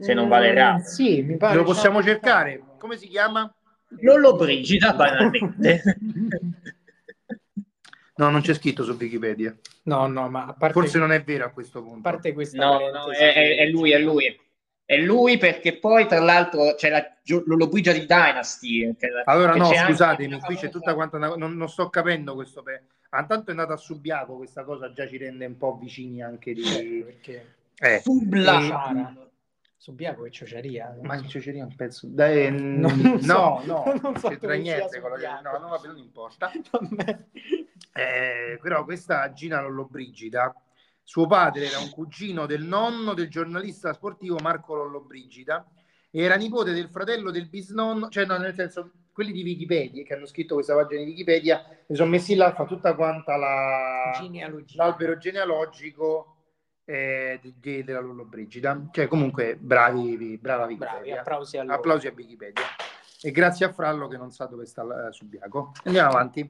se 0.00 0.12
non 0.12 0.26
Mm, 0.26 0.30
vale 0.30 0.48
errato. 0.48 0.82
Sì, 0.88 1.22
mi 1.22 1.36
pare. 1.36 1.56
Lo 1.56 1.64
possiamo 1.64 2.00
diciamo- 2.00 2.18
cercare. 2.20 2.62
Come 2.78 2.96
si 2.96 3.08
chiama? 3.08 3.52
Lollobrigida, 4.00 4.92
banalmente. 4.92 5.82
No, 8.16 8.30
non 8.30 8.40
c'è 8.42 8.54
scritto 8.54 8.84
su 8.84 8.92
Wikipedia. 8.98 9.56
No, 9.84 10.06
no, 10.06 10.28
ma 10.28 10.46
a 10.46 10.52
parte, 10.54 10.72
Forse 10.80 10.98
non 10.98 11.10
è 11.12 11.22
vero 11.24 11.44
a 11.46 11.50
questo 11.50 11.78
a 11.78 11.82
punto. 11.82 12.00
parte 12.00 12.32
questa 12.32 12.64
No, 12.64 12.78
no, 12.90 13.10
è, 13.10 13.32
è- 13.34 13.56
è 13.58 13.66
lui, 13.66 13.90
è 13.92 13.98
lui. 13.98 14.40
È 14.86 14.96
lui 14.98 15.38
perché 15.38 15.78
poi, 15.78 16.06
tra 16.06 16.20
l'altro, 16.20 16.74
c'è 16.76 16.90
la 16.90 17.02
Lollobrigida 17.46 17.92
di 17.92 18.06
Dynasty. 18.06 18.94
che- 18.96 19.08
Allora, 19.24 19.52
che 19.52 19.58
no, 19.58 19.72
scusatemi, 19.72 20.38
qui 20.40 20.56
c'è 20.56 20.68
tutta 20.68 20.94
quanta 20.94 21.16
una- 21.16 21.34
non, 21.36 21.56
non 21.56 21.68
sto 21.68 21.88
capendo 21.88 22.34
questo. 22.34 22.62
Pe... 22.62 22.82
Ah, 23.10 23.24
tanto 23.24 23.48
è 23.48 23.50
andata 23.50 23.72
a 23.72 23.76
Subiaco, 23.78 24.36
questa 24.36 24.62
cosa 24.64 24.92
già 24.92 25.08
ci 25.08 25.16
rende 25.16 25.46
un 25.46 25.56
po' 25.56 25.76
vicini 25.80 26.22
anche 26.22 26.52
di... 26.52 27.02
perché 27.04 27.54
Eh, 27.78 28.00
Subla. 28.02 28.60
Sara. 28.60 29.14
Subiaco 29.76 30.24
e 30.24 30.30
Ciociaria. 30.30 30.96
ma 31.02 31.16
in 31.16 31.28
Ciociaria 31.28 31.64
un 31.64 31.74
pezzo... 31.74 32.06
Dai, 32.10 32.50
Non 32.50 32.98
no, 33.00 33.18
so, 33.20 33.62
no, 33.66 33.98
non 34.02 34.16
so 34.16 34.28
c'entra 34.28 34.54
niente 34.54 35.00
che... 35.00 35.08
Subiaco. 35.08 35.42
No, 35.50 35.58
no, 35.58 35.68
vabbè, 35.68 35.86
non 35.88 35.98
importa. 35.98 36.50
Vabbè. 36.70 37.18
Eh, 37.96 38.58
però 38.60 38.84
questa 38.84 39.32
Gina 39.32 39.60
Lollobrigida, 39.60 40.52
suo 41.02 41.26
padre 41.28 41.66
era 41.68 41.78
un 41.78 41.90
cugino 41.90 42.44
del 42.46 42.64
nonno 42.64 43.14
del 43.14 43.28
giornalista 43.28 43.92
sportivo 43.92 44.38
Marco 44.42 44.74
Lollobrigida 44.74 45.64
era 46.10 46.36
nipote 46.36 46.72
del 46.72 46.88
fratello 46.88 47.30
del 47.30 47.48
bisnonno, 47.48 48.08
cioè 48.08 48.24
no, 48.24 48.36
nel 48.38 48.54
senso, 48.54 48.90
quelli 49.12 49.32
di 49.32 49.42
Wikipedia 49.42 50.04
che 50.04 50.14
hanno 50.14 50.26
scritto 50.26 50.54
questa 50.54 50.74
pagina 50.74 51.02
di 51.02 51.10
Wikipedia, 51.10 51.60
mi 51.88 51.96
sono 51.96 52.08
messi 52.10 52.34
là, 52.36 52.52
fa 52.54 52.64
tutta 52.66 52.94
quanta 52.94 53.36
la, 53.36 54.12
Genealogia. 54.20 54.82
l'albero 54.84 55.16
genealogico 55.18 56.36
eh, 56.84 57.40
di- 57.42 57.54
di- 57.58 57.82
della 57.82 57.98
Lollobrigida. 58.00 58.88
Cioè, 58.92 59.08
comunque, 59.08 59.56
bravi, 59.56 60.38
brava 60.38 60.66
Bravi, 60.66 60.74
Wikipedia. 60.80 61.18
applausi 61.20 61.58
a 61.58 61.62
loro. 61.64 61.74
Applausi 61.76 62.06
a 62.06 62.12
Wikipedia. 62.14 62.62
E 63.20 63.30
grazie 63.32 63.66
a 63.66 63.72
Frallo 63.72 64.06
che 64.06 64.16
non 64.16 64.30
sa 64.30 64.44
dove 64.46 64.66
sta 64.66 65.08
eh, 65.08 65.12
Subiaco. 65.12 65.72
Andiamo 65.84 66.10
avanti. 66.10 66.48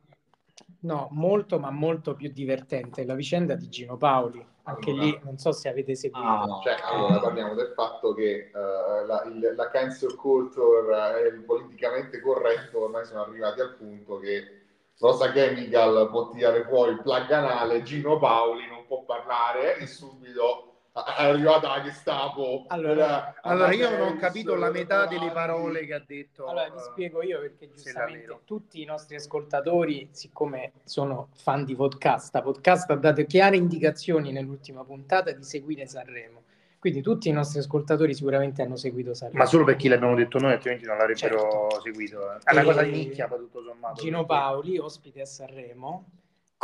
No, 0.81 1.09
molto, 1.13 1.59
ma 1.59 1.71
molto 1.71 2.15
più 2.15 2.31
divertente 2.31 3.05
la 3.05 3.15
vicenda 3.15 3.55
di 3.55 3.69
Gino 3.69 3.97
Paoli. 3.97 4.45
Anche 4.67 4.91
Allora. 4.91 5.05
lì, 5.05 5.21
non 5.25 5.37
so 5.39 5.53
se 5.53 5.69
avete 5.69 5.95
seguito. 5.95 6.27
Ah, 6.27 6.61
Cioè, 6.63 6.77
allora 6.83 7.19
parliamo 7.21 7.55
del 7.55 7.73
fatto 7.75 8.15
che 8.15 8.51
eh, 8.55 9.07
la, 9.07 9.23
il- 9.25 9.53
la 9.57 9.69
cancel 9.71 10.15
culture 10.15 11.23
e 11.23 11.27
il 11.29 11.43
politicamente 11.45 12.21
corretto 12.21 12.85
ormai 12.85 13.05
sono 13.05 13.23
arrivati 13.23 13.61
al 13.61 13.75
punto 13.77 14.19
che 14.19 14.63
Rosa 14.99 15.33
Chemical 15.33 16.09
può 16.11 16.29
tirare 16.31 16.65
fuori 16.65 16.93
il 16.93 17.03
plug 17.03 17.31
anale, 17.31 17.83
Gino 17.83 18.19
Paoli 18.19 18.67
non 18.69 18.87
può 18.87 19.03
parlare 19.05 19.77
e 19.79 19.87
subito 19.87 20.74
è 20.95 21.25
arrivata 21.25 21.69
la 21.77 21.83
Gestapo. 21.83 22.65
Allora- 22.69 23.31
Eh, 23.31 23.41
Allora, 23.43 23.73
io 23.73 23.91
non 23.91 24.01
ho 24.09 24.17
capito 24.17 24.55
la 24.55 24.71
metà 24.71 25.07
delle 25.07 25.31
parole 25.33 25.85
che 25.87 25.95
ha 25.95 26.03
detto. 26.07 26.47
Allora, 26.47 26.69
vi 26.71 26.79
spiego 26.79 27.21
io 27.23 27.41
perché 27.41 27.69
giustamente 27.69 28.39
tutti 28.45 28.81
i 28.81 28.85
nostri 28.85 29.17
ascoltatori, 29.17 30.09
siccome 30.13 30.73
sono 30.85 31.29
fan 31.35 31.65
di 31.65 31.75
podcast, 31.75 32.41
podcast 32.41 32.91
ha 32.91 32.95
dato 32.95 33.25
chiare 33.25 33.57
indicazioni 33.57 34.31
nell'ultima 34.31 34.85
puntata 34.85 35.33
di 35.33 35.43
seguire 35.43 35.87
Sanremo. 35.87 36.43
Quindi 36.79 37.01
tutti 37.03 37.29
i 37.29 37.33
nostri 37.33 37.59
ascoltatori 37.59 38.15
sicuramente 38.15 38.63
hanno 38.63 38.77
seguito 38.77 39.15
Sanremo. 39.15 39.39
Ma 39.43 39.47
solo 39.47 39.65
perché 39.65 39.89
l'abbiamo 39.89 40.15
detto 40.15 40.39
noi, 40.39 40.53
altrimenti 40.53 40.85
non 40.87 40.99
l'avrebbero 40.99 41.39
Certo. 41.41 41.81
seguito. 41.83 42.21
eh. 42.31 42.39
È 42.45 42.53
una 42.53 42.61
E- 42.61 42.65
cosa 42.65 42.83
di 42.83 42.91
nicchia, 42.91 43.27
tutto 43.27 43.63
sommato. 43.65 44.01
Gino 44.01 44.25
Paoli, 44.27 44.79
ospite 44.79 45.23
a 45.23 45.27
Sanremo, 45.27 46.05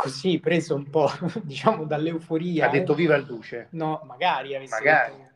così 0.01 0.39
preso 0.39 0.75
un 0.75 0.89
po', 0.89 1.09
diciamo, 1.43 1.85
dall'euforia. 1.85 2.67
Ha 2.67 2.69
detto 2.69 2.93
viva 2.93 3.15
il 3.15 3.25
duce. 3.25 3.67
No, 3.71 4.01
magari 4.05 4.55
avesse 4.55 4.75
Magari. 4.75 5.11
detto- 5.15 5.29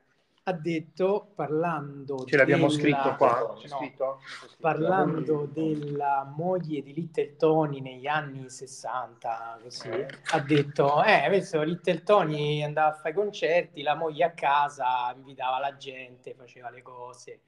Ha 0.48 0.52
detto, 0.54 1.32
parlando 1.34 2.24
Ce 2.26 2.38
l'abbiamo 2.38 2.68
della- 2.68 2.80
scritto 2.80 3.16
qua. 3.16 3.56
C'è 3.58 3.68
No. 3.68 3.78
scritto? 3.78 4.20
parlando 4.60 5.48
della 5.52 6.32
moglie 6.36 6.82
di 6.84 6.94
Little 6.94 7.36
Tony 7.36 7.82
negli 7.82 8.06
anni 8.08 8.48
60, 8.50 9.60
così, 9.64 9.90
ha 9.90 10.40
detto, 10.40 11.04
eh, 11.04 11.24
adesso 11.26 11.62
Little 11.64 12.04
Tony 12.04 12.62
andava 12.64 12.90
a 12.90 12.94
fare 12.94 13.14
concerti, 13.16 13.82
la 13.82 13.96
moglie 13.96 14.24
a 14.26 14.32
casa 14.32 15.12
invitava 15.16 15.60
la 15.60 15.76
gente, 15.78 16.34
faceva 16.36 16.70
le 16.70 16.82
cose, 16.84 17.40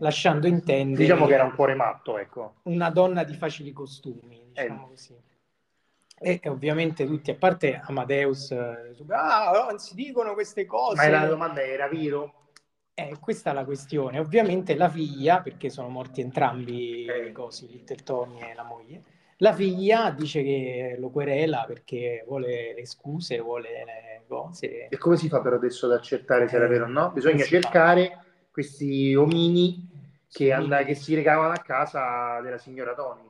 lasciando 0.00 0.46
intendere 0.48 1.02
Diciamo 1.04 1.26
che 1.26 1.34
era 1.34 1.44
un 1.44 1.54
cuore 1.54 1.74
matto, 1.74 2.18
ecco. 2.18 2.54
una 2.64 2.90
donna 2.90 3.22
di 3.22 3.34
facili 3.34 3.72
costumi, 3.72 4.42
diciamo 4.52 4.86
Eh. 4.86 4.88
così. 4.88 5.16
E, 6.22 6.38
ovviamente 6.48 7.06
tutti, 7.06 7.30
a 7.30 7.34
parte 7.34 7.80
Amadeus, 7.82 8.50
eh, 8.50 8.94
ah, 9.08 9.66
non 9.68 9.78
si 9.78 9.94
dicono 9.94 10.34
queste 10.34 10.66
cose. 10.66 11.08
Ma 11.10 11.18
la 11.20 11.26
domanda 11.26 11.62
era 11.62 11.88
vero? 11.88 12.48
Eh, 12.92 13.16
questa 13.18 13.52
è 13.52 13.54
la 13.54 13.64
questione. 13.64 14.18
Ovviamente 14.18 14.74
la 14.74 14.90
figlia, 14.90 15.40
perché 15.40 15.70
sono 15.70 15.88
morti 15.88 16.20
entrambi 16.20 17.06
Eh. 17.06 17.28
i 17.28 17.32
cosi, 17.32 17.68
Little 17.68 18.02
Tony 18.04 18.38
e 18.40 18.52
la 18.54 18.64
moglie, 18.64 19.02
la 19.38 19.54
figlia 19.54 20.10
dice 20.10 20.42
che 20.42 20.96
lo 20.98 21.08
querela 21.08 21.64
perché 21.66 22.22
vuole 22.26 22.74
le 22.74 22.84
scuse, 22.84 23.40
vuole 23.40 23.70
le 23.70 24.24
cose. 24.28 24.88
E 24.88 24.98
come 24.98 25.16
si 25.16 25.30
fa 25.30 25.40
però 25.40 25.56
adesso 25.56 25.86
ad 25.86 25.92
accertare 25.92 26.48
se 26.48 26.56
era 26.56 26.66
Eh, 26.66 26.68
vero 26.68 26.84
o 26.84 26.88
no? 26.88 27.10
Bisogna 27.12 27.44
si 27.44 27.54
fa? 27.54 27.60
cercare 27.60 28.18
questi 28.50 29.14
omini 29.14 29.88
che, 30.28 30.44
Sì. 30.44 30.50
and- 30.50 30.84
che 30.84 30.94
si 30.94 31.14
recavano 31.14 31.54
a 31.54 31.62
casa 31.62 32.40
della 32.42 32.58
signora 32.58 32.92
Tony 32.92 33.29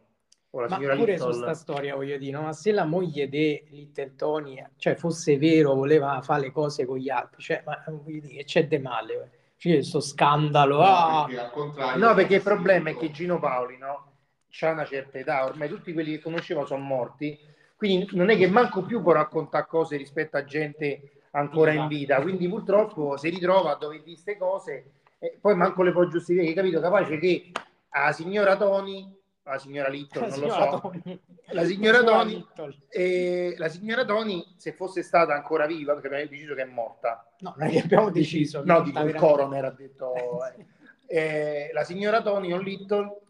o 0.51 0.61
la 0.61 0.69
Ma 0.69 0.77
signora 0.77 0.97
pure 0.97 1.17
su 1.19 1.27
Little. 1.27 1.43
sta 1.43 1.55
storia 1.55 1.95
voglio 1.95 2.19
dire, 2.19 2.33
no? 2.33 2.43
ma 2.43 2.53
se 2.53 2.73
la 2.73 2.85
moglie 2.85 3.29
di 3.29 3.63
Little 3.71 4.15
Tony, 4.17 4.65
cioè 4.77 4.95
fosse 4.97 5.39
vero, 5.39 5.75
voleva 5.75 6.21
fare 6.23 6.43
le 6.43 6.51
cose 6.51 6.85
con 6.87 6.99
gli 6.99 7.09
altri, 7.09 7.43
cioè, 7.43 7.63
ma 7.65 7.83
voglio 7.87 8.21
dire, 8.21 8.45
c'è 8.45 8.67
de 8.67 8.79
male, 8.79 9.15
eh. 9.15 9.29
c'è 9.57 9.75
questo 9.75 10.01
scandalo, 10.01 10.81
ah, 10.81 11.27
perché 11.29 11.99
No, 11.99 12.15
perché 12.15 12.35
il 12.37 12.43
problema 12.43 12.91
è 12.91 12.97
che 12.97 13.11
Gino 13.11 13.39
Paoli, 13.39 13.79
no? 13.79 14.07
C'ha 14.49 14.73
una 14.73 14.85
certa 14.85 15.19
età, 15.19 15.45
ormai 15.45 15.69
tutti 15.69 15.93
quelli 15.93 16.13
che 16.13 16.21
conoscevo 16.21 16.67
sono 16.67 16.83
morti, 16.83 17.39
quindi 17.77 18.09
non 18.17 18.31
è 18.31 18.37
che 18.37 18.49
manco 18.49 18.83
più 18.83 19.01
può 19.01 19.13
raccontare 19.13 19.67
cose 19.69 19.97
rispetto 19.97 20.37
a 20.37 20.45
gente 20.45 21.13
ancora 21.33 21.71
in 21.71 21.87
vita, 21.87 22.21
quindi 22.21 22.49
purtroppo 22.49 23.17
si 23.17 23.29
ritrova 23.29 23.73
a 23.73 23.77
dover 23.77 24.03
dire 24.03 24.15
queste 24.15 24.37
cose 24.37 24.91
e 25.21 25.39
poi 25.41 25.55
manco 25.55 25.83
le 25.85 25.93
può 25.93 26.07
giustificare, 26.09 26.53
capito? 26.55 26.81
Capace 26.81 27.19
che 27.19 27.53
la 27.93 28.11
signora 28.11 28.57
Tony, 28.57 29.20
la 29.43 29.59
signora 29.59 29.89
Little, 29.89 30.21
la 30.21 30.27
non 30.29 30.39
lo 30.41 30.49
signora 30.51 30.71
so, 30.71 30.81
Tony. 30.81 31.21
la 31.53 31.65
signora 31.65 32.03
Tony, 32.05 32.35
Little. 32.37 32.77
e 32.89 33.55
la 33.59 33.69
signora 33.69 34.05
Tony, 34.05 34.55
se 34.57 34.73
fosse 34.73 35.03
stata 35.03 35.35
ancora 35.35 35.67
viva, 35.67 35.95
perché 35.95 36.07
abbiamo 36.09 36.29
deciso 36.31 36.55
che 36.55 36.63
è 36.63 36.67
morta, 36.67 37.27
No, 37.41 37.55
non 37.57 37.69
è 37.69 37.71
che 37.73 37.81
abbiamo 37.81 38.11
deciso. 38.11 38.63
no, 38.65 38.83
dico 38.83 39.01
il 39.01 39.15
coroner 39.15 39.65
ha 39.65 39.71
detto, 39.71 40.13
eh. 40.47 40.67
Eh, 41.13 41.71
la 41.73 41.83
signora 41.83 42.23
Tony 42.23 42.53
on 42.53 42.61
Little 42.63 43.21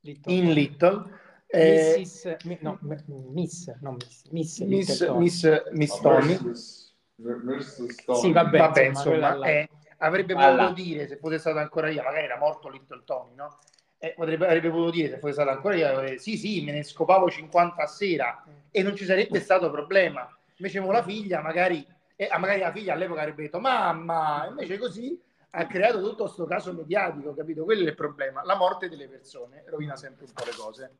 Little. 0.00 0.34
in 0.34 0.50
Little. 0.52 1.20
eh, 1.46 1.96
Mrs. 2.00 2.36
mi- 2.44 2.58
no, 2.60 2.78
m- 2.82 2.96
Miss, 3.32 3.72
no, 3.80 3.92
Miss, 3.92 4.24
Miss, 4.30 4.58
Miss, 4.60 4.88
Little 4.90 5.06
Tony. 5.06 5.20
Miss, 5.22 5.62
Miss 5.72 6.00
Tony. 6.00 6.26
versus- 6.26 6.94
versus 7.16 7.94
Tony. 8.04 8.20
Sì, 8.20 8.32
vabbè, 8.32 8.58
Vabbè, 8.58 8.82
insomma, 8.84 9.14
insomma, 9.16 9.34
là. 9.36 9.46
eh, 9.46 9.68
avrebbe 9.98 10.34
potuto 10.34 10.72
dire 10.72 11.06
se 11.06 11.16
fosse 11.16 11.38
stato 11.38 11.58
ancora 11.58 11.88
io, 11.88 12.02
magari 12.02 12.24
era 12.24 12.36
morto 12.38 12.68
Little 12.68 13.02
Tony, 13.04 13.34
no? 13.34 13.58
Eh, 14.04 14.14
potrebbe, 14.16 14.46
avrebbe 14.46 14.68
potuto 14.68 14.90
dire 14.90 15.08
se 15.10 15.18
fosse 15.18 15.34
stato 15.34 15.50
ancora 15.50 15.76
io, 15.76 15.86
avrebbe- 15.86 16.18
sì, 16.18 16.36
sì, 16.36 16.60
me 16.64 16.72
ne 16.72 16.82
scopavo 16.82 17.30
50 17.30 17.84
a 17.84 17.86
sera 17.86 18.44
e 18.72 18.82
non 18.82 18.96
ci 18.96 19.04
sarebbe 19.04 19.38
stato 19.38 19.70
problema. 19.70 20.28
Invece 20.56 20.80
con 20.80 20.92
la 20.92 21.04
figlia, 21.04 21.40
magari, 21.40 21.86
eh, 22.16 22.26
ah, 22.28 22.36
magari 22.38 22.58
la 22.58 22.72
figlia 22.72 22.94
all'epoca 22.94 23.20
avrebbe 23.20 23.42
detto 23.42 23.60
mamma, 23.60 24.46
invece 24.48 24.76
così 24.76 25.16
ha 25.50 25.66
creato 25.68 26.00
tutto 26.00 26.24
questo 26.24 26.46
caso 26.46 26.72
mediatico, 26.72 27.32
capito? 27.32 27.62
Quello 27.62 27.84
è 27.84 27.90
il 27.90 27.94
problema. 27.94 28.42
La 28.42 28.56
morte 28.56 28.88
delle 28.88 29.06
persone 29.06 29.62
rovina 29.66 29.94
sempre 29.94 30.24
un 30.24 30.32
po' 30.32 30.44
le 30.46 30.52
cose. 30.56 30.90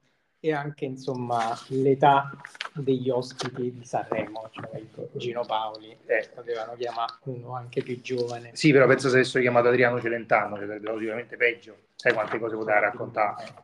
E 0.44 0.52
anche, 0.52 0.86
insomma, 0.86 1.56
l'età 1.68 2.28
degli 2.74 3.08
ospiti 3.10 3.72
di 3.72 3.84
Sanremo, 3.84 4.50
cioè 4.50 4.82
Gino 5.12 5.44
Paoli, 5.44 5.96
eh, 6.06 6.28
potevano 6.34 6.74
chiamare 6.76 7.12
uno 7.26 7.54
anche 7.54 7.80
più 7.82 8.00
giovane. 8.00 8.50
Sì, 8.52 8.72
però 8.72 8.88
penso 8.88 9.08
se 9.08 9.14
avessero 9.14 9.40
chiamato 9.40 9.68
Adriano 9.68 10.00
Celentano, 10.00 10.56
cioè 10.56 10.66
sarebbe 10.66 10.92
sicuramente 10.98 11.36
peggio. 11.36 11.76
Sai 11.94 12.12
quante 12.12 12.40
cose 12.40 12.56
poteva 12.56 12.80
raccontare. 12.80 13.54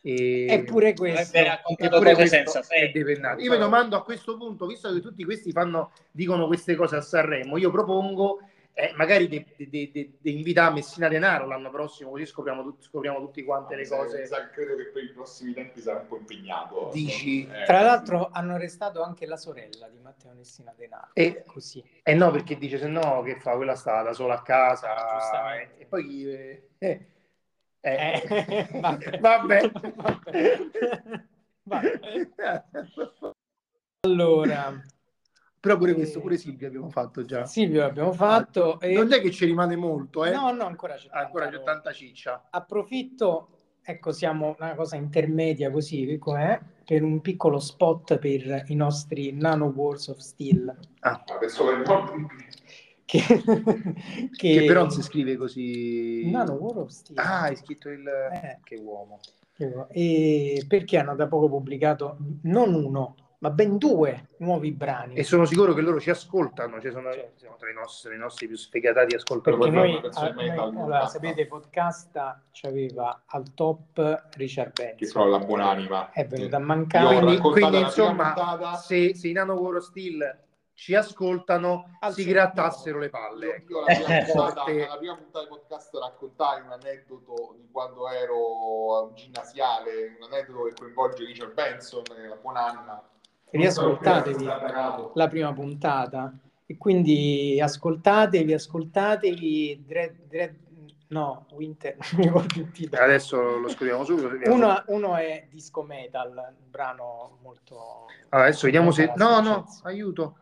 E... 0.00 0.46
Eppure 0.48 0.94
questo, 0.94 1.36
Eppure 1.36 2.14
questo 2.14 2.26
senza 2.26 2.64
è 2.68 2.90
depennato. 2.90 3.42
Io 3.42 3.50
mi 3.50 3.58
domando 3.58 3.96
a 3.96 4.04
questo 4.04 4.38
punto, 4.38 4.66
visto 4.66 4.90
che 4.90 5.00
tutti 5.00 5.22
questi 5.22 5.52
fanno, 5.52 5.92
dicono 6.10 6.46
queste 6.46 6.76
cose 6.76 6.96
a 6.96 7.02
Sanremo, 7.02 7.58
io 7.58 7.70
propongo 7.70 8.40
eh, 8.76 8.92
magari 8.96 9.28
di 9.28 10.16
invitare 10.22 10.74
Messina 10.74 11.06
Denaro 11.08 11.46
l'anno 11.46 11.70
prossimo, 11.70 12.10
così 12.10 12.26
scopriamo, 12.26 12.62
tut- 12.62 12.82
scopriamo 12.82 13.20
tutti 13.20 13.44
quante 13.44 13.74
le 13.76 13.82
Mi 13.82 13.86
sa- 13.86 13.96
cose. 13.96 14.26
sa- 14.26 14.50
credo 14.50 14.74
che 14.76 14.86
per 14.86 15.04
i 15.04 15.10
prossimi 15.10 15.52
tempi 15.54 15.80
sarà 15.80 16.00
un 16.00 16.06
po' 16.08 16.16
impegnato. 16.16 16.90
Dici? 16.92 17.46
Eh, 17.48 17.62
Tra 17.64 17.82
l'altro 17.82 18.30
hanno 18.32 18.54
arrestato 18.54 19.00
anche 19.02 19.26
la 19.26 19.36
sorella 19.36 19.88
di 19.88 19.98
Matteo 20.00 20.32
Messina 20.34 20.74
Denaro. 20.76 21.10
E- 21.12 21.44
Così. 21.46 21.82
Eh 22.02 22.14
no, 22.14 22.30
perché 22.32 22.58
dice 22.58 22.78
se 22.78 22.88
no 22.88 23.22
che 23.22 23.38
fa 23.38 23.54
quella 23.54 23.76
sta 23.76 24.02
da 24.02 24.12
sola 24.12 24.34
a 24.34 24.42
casa 24.42 24.94
Ah, 24.94 25.18
giustamente. 25.18 25.78
eh, 25.78 25.82
e 25.82 25.86
poi 25.86 26.28
eh, 26.28 26.68
eh, 26.78 27.06
eh, 27.80 28.22
Eh, 28.22 28.68
vabbè. 28.80 29.18
vabbè. 29.20 29.70
Vabbè. 31.66 32.00
Allora, 34.06 34.82
Però 35.64 35.78
pure 35.78 35.94
questo, 35.94 36.20
pure 36.20 36.36
Silvia 36.36 36.68
abbiamo 36.68 36.90
fatto 36.90 37.24
già. 37.24 37.46
Silvio 37.46 37.86
abbiamo 37.86 38.12
fatto. 38.12 38.78
e- 38.80 38.92
Non 38.92 39.10
è 39.14 39.22
che 39.22 39.30
ci 39.30 39.46
rimane 39.46 39.76
molto, 39.76 40.22
eh? 40.26 40.30
No, 40.30 40.50
no, 40.52 40.64
ancora 40.66 40.92
c'è 40.96 41.08
tanta 41.08 41.24
Ancora 41.24 41.48
c'è 41.48 41.62
tanta 41.62 41.90
ciccia. 41.90 42.48
Approfitto, 42.50 43.48
ecco, 43.80 44.12
siamo 44.12 44.54
una 44.58 44.74
cosa 44.74 44.96
intermedia 44.96 45.70
così, 45.70 46.18
com'è, 46.18 46.60
per 46.84 47.02
un 47.02 47.22
piccolo 47.22 47.58
spot 47.58 48.18
per 48.18 48.64
i 48.66 48.74
nostri 48.74 49.32
Nano 49.32 49.72
Wars 49.74 50.08
of 50.08 50.18
Steel. 50.18 50.76
Ah, 51.00 51.24
Adesso 51.26 51.70
è 51.72 51.76
morto. 51.78 52.26
Che, 53.06 53.20
che, 53.22 53.42
che- 54.36 54.64
però 54.66 54.80
non 54.82 54.90
si 54.90 55.00
scrive 55.00 55.36
così. 55.38 56.30
Nano 56.30 56.52
War 56.56 56.76
of 56.76 56.88
Steel. 56.90 57.18
Ah, 57.18 57.40
hai 57.44 57.56
scritto 57.56 57.88
il. 57.88 58.06
Eh. 58.06 58.58
Che 58.62 58.74
uomo. 58.76 59.18
E 59.88 60.62
perché 60.68 60.98
hanno 60.98 61.14
da 61.14 61.26
poco 61.26 61.48
pubblicato 61.48 62.18
non 62.42 62.74
uno, 62.74 63.14
ma 63.44 63.50
ben 63.50 63.76
due 63.76 64.28
nuovi 64.38 64.72
brani. 64.72 65.16
E 65.16 65.22
sono 65.22 65.44
sicuro 65.44 65.74
che 65.74 65.82
loro 65.82 66.00
ci 66.00 66.08
ascoltano, 66.08 66.80
cioè 66.80 66.92
sono, 66.92 67.12
Certo. 67.12 67.32
siamo 67.40 67.56
tra 67.56 67.68
i 67.68 67.74
nostri, 67.74 68.14
i 68.14 68.18
nostri 68.18 68.46
più 68.46 68.56
sfegatati 68.56 69.14
ascoltatori. 69.14 69.70
Noi, 69.70 70.00
ah, 70.14 70.28
noi- 70.30 70.48
allora, 70.48 71.06
sapete, 71.08 71.46
podcast 71.46 72.38
c'aveva 72.52 73.24
al 73.26 73.52
top 73.52 74.28
Richard 74.36 74.72
Che 74.72 74.94
Benson. 74.96 75.12
però 75.22 75.36
la 75.38 75.44
buonanima. 75.44 76.10
È 76.12 76.26
venuto 76.26 76.56
a 76.56 76.58
mancare. 76.58 77.18
Quindi, 77.18 77.36
quindi, 77.38 77.80
insomma, 77.80 78.32
puntata. 78.32 78.76
se, 78.76 79.14
se 79.14 79.28
i 79.28 79.32
Nano 79.32 79.52
War 79.56 79.82
Steel 79.82 80.38
ci 80.72 80.94
ascoltano, 80.94 81.98
Al 82.00 82.14
si 82.14 82.24
grattassero 82.24 82.98
le 82.98 83.10
palle. 83.10 83.46
Io, 83.46 83.54
ecco. 83.54 83.72
io 83.72 83.84
la, 83.84 83.94
prima 83.94 84.24
puntata, 84.32 84.72
la 84.72 84.96
prima 84.96 85.16
puntata 85.16 85.44
di 85.44 85.50
podcast 85.50 85.94
raccontai 85.96 86.60
un 86.62 86.70
aneddoto 86.72 87.56
di 87.58 87.68
quando 87.70 88.08
ero 88.08 89.12
ginnasiale, 89.14 90.16
un 90.18 90.32
aneddoto 90.32 90.62
che 90.64 90.72
coinvolge 90.74 91.26
Richard 91.26 91.52
Benson, 91.52 92.02
che 92.04 92.26
la 92.26 92.36
buonanima. 92.36 93.08
Riascoltatevi 93.58 94.44
la 95.14 95.28
prima 95.28 95.52
puntata 95.52 96.36
e 96.66 96.76
quindi 96.76 97.60
ascoltatevi, 97.60 98.52
ascoltatevi 98.52 99.84
Dread, 99.86 100.16
Dread, 100.26 100.54
no, 101.08 101.46
Winter. 101.52 101.96
Adesso 102.98 103.58
lo 103.58 103.68
scriviamo 103.68 104.04
subito. 104.04 104.50
Uno, 104.50 104.82
uno 104.88 105.16
è 105.16 105.46
Disco 105.50 105.82
Metal, 105.82 106.30
un 106.36 106.70
brano 106.70 107.38
molto... 107.42 108.06
Allora, 108.30 108.48
adesso 108.48 108.64
vediamo 108.66 108.90
se... 108.90 109.12
No, 109.16 109.40
no, 109.40 109.66
aiuto. 109.84 110.38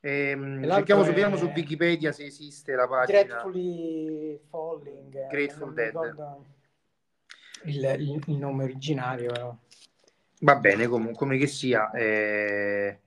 Ehm, 0.00 0.68
cerchiamo, 0.72 1.02
su, 1.04 1.10
è- 1.10 1.12
vediamo 1.12 1.36
su 1.36 1.44
Wikipedia 1.54 2.10
se 2.10 2.24
esiste 2.24 2.74
la 2.74 2.88
pagina. 2.88 3.22
Gratefully 3.22 4.40
Falling. 4.48 5.14
eh, 5.14 5.26
Grateful 5.28 5.72
Dead. 5.74 6.36
Il, 7.64 7.84
il- 7.98 8.22
il 8.26 8.36
nome 8.38 8.64
originario, 8.64 9.30
però. 9.30 9.54
Va 10.42 10.56
bene, 10.56 10.86
comunque, 10.86 11.16
come 11.16 11.36
che 11.38 11.46
sia. 11.46 11.90
eh, 11.92 12.98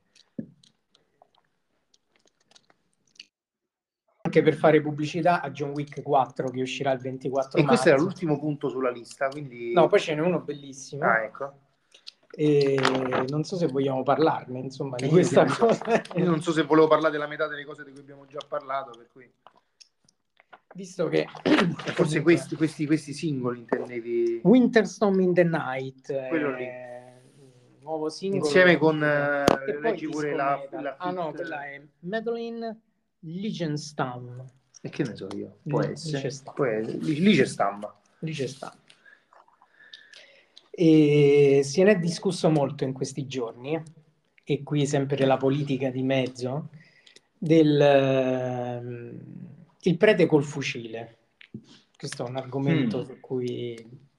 Anche 4.25 4.41
per 4.41 4.53
fare 4.55 4.81
pubblicità 4.81 5.41
a 5.41 5.51
John 5.51 5.71
Wick 5.71 6.01
4 6.01 6.49
che 6.49 6.61
uscirà 6.61 6.91
il 6.91 6.99
24 6.99 7.59
E 7.59 7.65
questo 7.65 7.87
era 7.89 7.97
marzo. 7.97 8.09
l'ultimo 8.09 8.39
punto 8.39 8.69
sulla 8.69 8.89
lista, 8.89 9.27
quindi... 9.27 9.73
No, 9.73 9.87
poi 9.87 9.99
ce 9.99 10.15
n'è 10.15 10.21
uno 10.21 10.39
bellissimo. 10.39 11.03
Ah, 11.03 11.23
ecco. 11.23 11.59
E 12.35 12.79
non 13.27 13.43
so 13.43 13.57
se 13.57 13.67
vogliamo 13.67 14.01
parlarne, 14.01 14.59
insomma, 14.59 14.95
di 14.95 15.07
questa 15.07 15.45
cosa. 15.45 16.01
Io 16.15 16.25
non 16.25 16.41
so 16.41 16.51
se 16.51 16.63
volevo 16.63 16.87
parlare 16.87 17.11
della 17.11 17.27
metà 17.27 17.47
delle 17.47 17.65
cose 17.65 17.83
di 17.83 17.91
cui 17.91 17.99
abbiamo 17.99 18.25
già 18.25 18.39
parlato, 18.47 18.91
per 18.97 19.07
cui... 19.11 19.29
Visto 20.75 21.07
che 21.09 21.27
Forse 21.93 22.23
questi, 22.23 22.55
questi, 22.55 22.85
questi 22.87 23.13
singoli 23.13 23.59
intendevi... 23.59 24.41
Winterstorm 24.43 25.19
in 25.19 25.33
the 25.33 25.43
Night 25.43 26.27
Quello 26.29 26.55
è 26.55 26.57
lì. 26.57 26.92
Nuovo 27.83 28.09
singolo 28.09 28.45
Insieme 28.45 28.77
con... 28.77 28.99
poi 28.99 29.81
leggi 29.81 30.07
pure 30.07 30.33
la... 30.35 30.67
la 30.71 30.95
ah 30.97 31.11
no, 31.11 31.31
quella 31.31 31.65
è 31.65 31.81
Madeline 31.99 32.79
Lichtenstein 33.19 34.43
E 34.81 34.89
che 34.89 35.03
ne 35.03 35.15
so 35.15 35.27
io? 35.35 35.57
Può 35.67 35.81
Lì- 35.81 35.91
essere. 35.91 36.29
stampa. 37.45 37.99
Liechtenstein 38.19 38.81
e 40.75 41.61
se 41.63 41.83
ne 41.83 41.91
è 41.91 41.99
discusso 41.99 42.49
molto 42.49 42.83
in 42.83 42.93
questi 42.93 43.27
giorni 43.27 43.79
e 44.43 44.63
qui 44.63 44.87
sempre 44.87 45.23
la 45.25 45.37
politica 45.37 45.91
di 45.91 46.01
mezzo 46.01 46.69
del 47.37 47.79
ehm, 47.79 49.19
il 49.81 49.97
prete 49.97 50.25
col 50.25 50.43
fucile 50.43 51.17
questo 51.95 52.25
è 52.25 52.29
un 52.29 52.37
argomento 52.37 52.99
Mm. 52.99 53.03
su 53.03 53.19
cui 53.19 54.11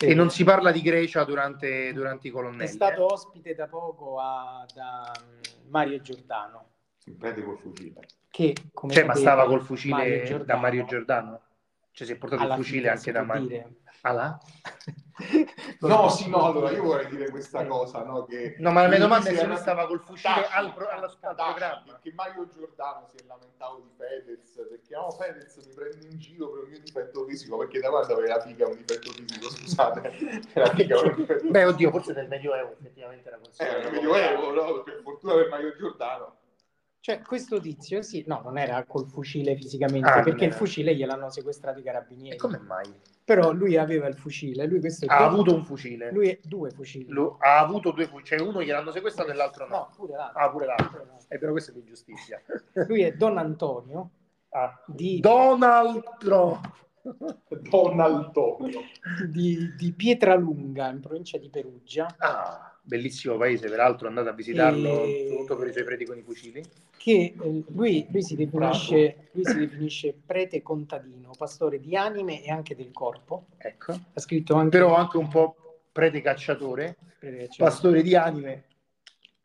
E 0.00 0.14
non 0.14 0.30
si 0.30 0.44
parla 0.44 0.70
di 0.70 0.80
Grecia 0.80 1.24
durante, 1.24 1.92
durante 1.92 2.28
i 2.28 2.30
è 2.30 2.32
colonnelli. 2.32 2.68
stato 2.70 3.00
eh? 3.08 3.12
ospite 3.12 3.54
da 3.54 3.66
poco 3.66 4.18
a- 4.20 4.64
da 4.72 5.12
mm, 5.24 5.70
Mario 5.70 6.00
Giordano 6.00 6.66
prete 7.18 7.42
col 7.42 7.58
fucile. 7.58 8.06
che 8.30 8.54
come 8.72 8.92
Cioè, 8.92 9.04
ma 9.04 9.14
stava 9.14 9.46
col 9.46 9.62
fucile 9.62 9.94
Mario 9.94 10.44
da 10.44 10.56
Mario 10.56 10.84
Giordano? 10.84 11.40
Cioè, 11.90 12.06
si 12.06 12.12
è 12.12 12.16
portato 12.16 12.42
il 12.42 12.46
alla 12.48 12.56
fucile 12.56 12.90
anche 12.90 13.10
da 13.10 13.22
Mario. 13.22 13.46
dire. 13.46 13.74
Ah 14.02 14.12
là? 14.12 14.38
No, 15.80 16.08
sì, 16.08 16.28
no, 16.28 16.44
allora 16.44 16.70
io 16.70 16.82
vorrei 16.82 17.06
dire 17.08 17.28
questa 17.30 17.64
cosa, 17.66 18.02
no? 18.02 18.24
Che 18.24 18.56
No, 18.58 18.70
ma 18.72 18.82
la 18.82 18.88
mia 18.88 18.98
domanda 18.98 19.30
è 19.30 19.34
se 19.34 19.46
lui 19.46 19.56
stava 19.56 19.86
col 19.86 20.00
fucile 20.00 20.34
Taci, 20.34 20.52
al, 20.52 20.72
pro- 20.74 20.88
allo- 20.88 21.04
al 21.06 21.18
Taci, 21.20 21.34
programma. 21.52 21.98
Che 22.02 22.12
Mario 22.14 22.48
Giordano 22.52 23.06
si 23.10 23.16
è 23.22 23.26
lamentato 23.26 23.80
di 23.82 23.90
Fedez 23.96 24.66
perché 24.68 24.94
no, 24.94 25.10
Fedez 25.12 25.56
mi 25.66 25.72
prende 25.74 26.06
in 26.08 26.18
giro 26.18 26.50
per 26.50 26.62
un 26.64 26.68
mio 26.70 26.80
difetto 26.80 27.24
fisico 27.26 27.56
perché 27.58 27.80
da 27.80 27.90
quando 27.90 28.12
avere 28.12 28.28
la 28.28 28.40
figa 28.40 28.66
un 28.66 28.76
difetto 28.76 29.10
fisico, 29.12 29.50
scusate. 29.50 30.10
Figa 30.74 31.00
un 31.00 31.14
difetto 31.16 31.48
Beh, 31.48 31.64
oddio, 31.64 31.90
forse 31.90 32.12
nel 32.12 32.28
Medioevo 32.28 32.72
effettivamente 32.78 33.28
era 33.28 33.36
Eh, 33.36 33.40
considerato. 33.40 33.78
era 33.80 33.90
medioevo, 33.90 34.52
no? 34.52 34.82
Per 34.82 35.00
fortuna 35.02 35.34
per 35.34 35.48
Mario 35.48 35.76
Giordano. 35.76 36.36
Cioè, 37.00 37.20
questo 37.22 37.60
tizio, 37.60 38.02
sì, 38.02 38.24
no, 38.26 38.40
non 38.44 38.58
era 38.58 38.84
col 38.84 39.06
fucile 39.06 39.54
fisicamente, 39.56 40.08
Ah, 40.08 40.20
perché 40.22 40.44
il 40.44 40.52
fucile 40.52 40.94
gliel'hanno 40.94 41.30
sequestrato 41.30 41.78
i 41.78 41.82
carabinieri. 41.82 42.36
E 42.36 42.38
come 42.38 42.58
mai? 42.58 42.92
Però 43.24 43.52
lui 43.52 43.76
aveva 43.76 44.08
il 44.08 44.14
fucile, 44.16 44.66
lui 44.66 44.80
questo 44.80 45.06
Ha 45.06 45.24
avuto 45.24 45.54
un 45.54 45.64
fucile. 45.64 46.10
Lui 46.10 46.28
è 46.30 46.38
due 46.42 46.70
fucili. 46.70 47.06
Lu- 47.08 47.36
ha 47.38 47.58
avuto 47.60 47.92
due 47.92 48.06
fucili, 48.06 48.38
cioè 48.38 48.40
uno 48.46 48.62
gliel'hanno 48.62 48.90
sequestrato 48.90 49.30
e 49.30 49.34
l'altro 49.34 49.66
no. 49.68 49.76
No, 49.76 49.90
pure 49.94 50.16
l'altro. 50.16 50.40
Ah, 50.40 50.50
pure 50.50 50.66
l'altro. 50.66 51.06
E 51.28 51.38
però 51.38 51.52
questo 51.52 51.70
è 51.70 51.74
di 51.74 51.84
giustizia. 51.84 52.40
Lui 52.88 53.02
è 53.02 53.12
Don 53.12 53.38
Antonio 53.38 54.10
Ah. 54.50 54.82
di, 54.86 55.20
Donald 55.20 56.16
Trump. 56.18 56.74
Donald 57.70 58.32
Tonio. 58.32 58.82
di, 59.28 59.74
di 59.76 59.92
Pietralunga, 59.92 60.88
in 60.90 61.00
provincia 61.00 61.38
di 61.38 61.48
Perugia, 61.48 62.14
Ah, 62.18 62.76
bellissimo 62.82 63.36
paese, 63.36 63.68
peraltro 63.68 64.08
andate 64.08 64.28
a 64.28 64.32
visitarlo, 64.32 65.04
E- 65.04 65.24
soprattutto 65.28 65.56
per 65.56 65.68
i 65.68 65.72
suoi 65.72 65.84
preti 65.84 66.04
con 66.04 66.18
i 66.18 66.22
fucili. 66.22 66.62
che 66.96 67.34
eh, 67.40 67.64
lui, 67.68 68.06
lui 68.10 68.22
si 68.22 68.34
definisce, 68.36 69.28
lui 69.32 69.44
si 69.44 69.58
definisce 69.58 70.14
prete 70.26 70.62
contadino, 70.62 71.30
pastore 71.36 71.80
di 71.80 71.96
anime 71.96 72.42
e 72.42 72.50
anche 72.50 72.74
del 72.74 72.92
corpo. 72.92 73.46
Ecco. 73.58 73.92
Ha 73.92 74.20
scritto 74.20 74.54
anche... 74.54 74.78
Però 74.78 74.94
anche 74.94 75.16
un 75.16 75.28
po' 75.28 75.54
prete 75.92 76.20
cacciatore, 76.20 76.96
prete- 77.18 77.48
cioè, 77.50 77.66
pastore 77.66 78.02
di 78.02 78.14
anime. 78.16 78.64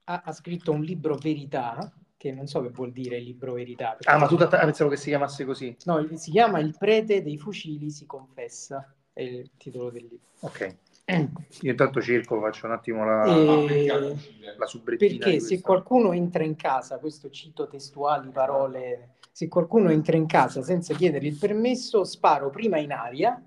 ha, 0.06 0.22
ha 0.26 0.32
scritto 0.32 0.72
un 0.72 0.82
libro 0.82 1.16
Verità, 1.16 1.92
che 2.24 2.32
non 2.32 2.48
so 2.48 2.62
che 2.62 2.70
vuol 2.70 2.94
dire 2.94 3.18
il 3.18 3.26
libro 3.26 3.52
Verità. 3.52 3.98
Ah, 4.04 4.18
ma 4.18 4.28
tu 4.28 4.36
ah, 4.36 4.48
pensavo 4.48 4.90
che 4.90 4.96
si 4.96 5.10
chiamasse 5.10 5.44
così. 5.44 5.76
No, 5.84 6.08
si 6.16 6.32
chiama 6.32 6.60
Il 6.60 6.74
prete 6.80 7.22
dei 7.22 7.38
fucili 7.38 7.90
si 7.90 8.06
confessa, 8.06 8.96
è 9.12 9.22
il 9.22 9.52
titolo 9.58 9.90
del 9.90 10.04
libro. 10.04 10.30
Ok. 10.40 10.76
Io 11.06 11.72
intanto 11.72 12.02
cerco, 12.02 12.40
faccio 12.40 12.66
un 12.66 12.72
attimo 12.72 13.04
la, 13.04 13.26
E- 13.26 13.86
la 14.58 14.66
subrettina. 14.66 15.18
Perché 15.26 15.42
se 15.42 15.60
qualcuno 15.60 16.14
entra 16.14 16.46
in 16.46 16.56
casa, 16.56 16.98
questo 16.98 17.30
cito 17.30 17.68
testuali 17.68 18.30
parole, 18.30 19.16
se 19.30 19.50
qualcuno 19.50 19.90
entra 19.90 20.16
in 20.16 20.26
casa 20.26 20.62
senza 20.62 20.94
chiedere 20.94 21.28
il 21.28 21.36
permesso, 21.36 22.06
sparo 22.06 22.50
prima 22.50 22.78
in 22.78 22.94
aria 22.94 23.44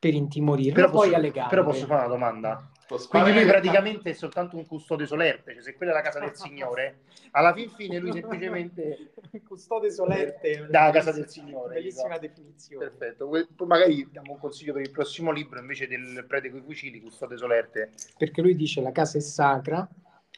per 0.00 0.14
intimorirlo, 0.14 0.74
Però 0.74 0.90
poi 0.90 1.06
posso, 1.06 1.14
alle 1.14 1.30
gambe. 1.30 1.50
però 1.50 1.62
posso 1.62 1.86
fare 1.86 2.00
una 2.00 2.12
domanda. 2.12 2.71
Quindi 3.08 3.32
lui 3.32 3.44
praticamente 3.44 4.10
è 4.10 4.12
soltanto 4.12 4.56
un 4.56 4.66
custode 4.66 5.06
solerte, 5.06 5.54
cioè 5.54 5.62
se 5.62 5.74
quella 5.74 5.92
è 5.92 5.94
la 5.94 6.02
casa 6.02 6.20
del 6.20 6.34
Signore, 6.34 7.00
alla 7.32 7.52
fin 7.52 7.70
fine 7.70 7.98
lui 7.98 8.12
semplicemente 8.12 9.12
Custode 9.46 9.90
solerte. 9.90 10.66
Da 10.68 10.90
casa 10.90 11.12
del 11.12 11.28
Signore, 11.28 11.74
Bellissima 11.74 12.18
dico. 12.18 12.34
definizione. 12.34 12.88
Perfetto, 12.88 13.28
poi 13.28 13.66
magari 13.66 14.08
diamo 14.10 14.32
un 14.32 14.38
consiglio 14.38 14.72
per 14.72 14.82
il 14.82 14.90
prossimo 14.90 15.30
libro 15.30 15.58
invece 15.60 15.86
del 15.86 16.24
prete 16.26 16.50
coi 16.50 16.60
fucili, 16.60 17.00
custode 17.00 17.36
solerte. 17.36 17.92
Perché 18.16 18.42
lui 18.42 18.54
dice 18.54 18.80
la 18.80 18.92
casa 18.92 19.18
è 19.18 19.20
sacra. 19.20 19.88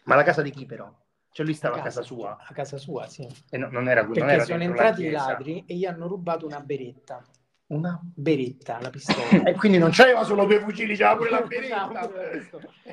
Ma 0.04 0.14
la 0.14 0.22
casa 0.22 0.42
di 0.42 0.50
chi 0.50 0.66
però? 0.66 0.92
Cioè 1.30 1.44
lui 1.44 1.54
stava 1.54 1.78
a 1.78 1.82
casa 1.82 2.02
sua 2.02 2.36
A 2.46 2.52
casa 2.54 2.76
sua, 2.76 3.08
sì. 3.08 3.26
e 3.50 3.58
no- 3.58 3.68
non 3.68 3.88
era 3.88 4.02
non 4.02 4.12
Perché 4.12 4.32
era 4.32 4.44
sono 4.44 4.62
entrati 4.62 5.04
i 5.04 5.10
ladri 5.10 5.64
e 5.66 5.74
gli 5.74 5.84
hanno 5.84 6.06
rubato 6.06 6.46
una 6.46 6.60
beretta. 6.60 7.24
Una? 7.66 7.98
Beretta, 8.02 8.78
la 8.80 8.90
pistola. 8.90 9.42
E 9.48 9.54
quindi 9.54 9.78
non 9.78 9.90
c'aveva 9.90 10.22
solo 10.24 10.44
due 10.44 10.60
fucili, 10.60 10.96
c'aveva 10.96 11.16
pure 11.16 11.30
la 11.30 11.40
beretta. 11.46 12.10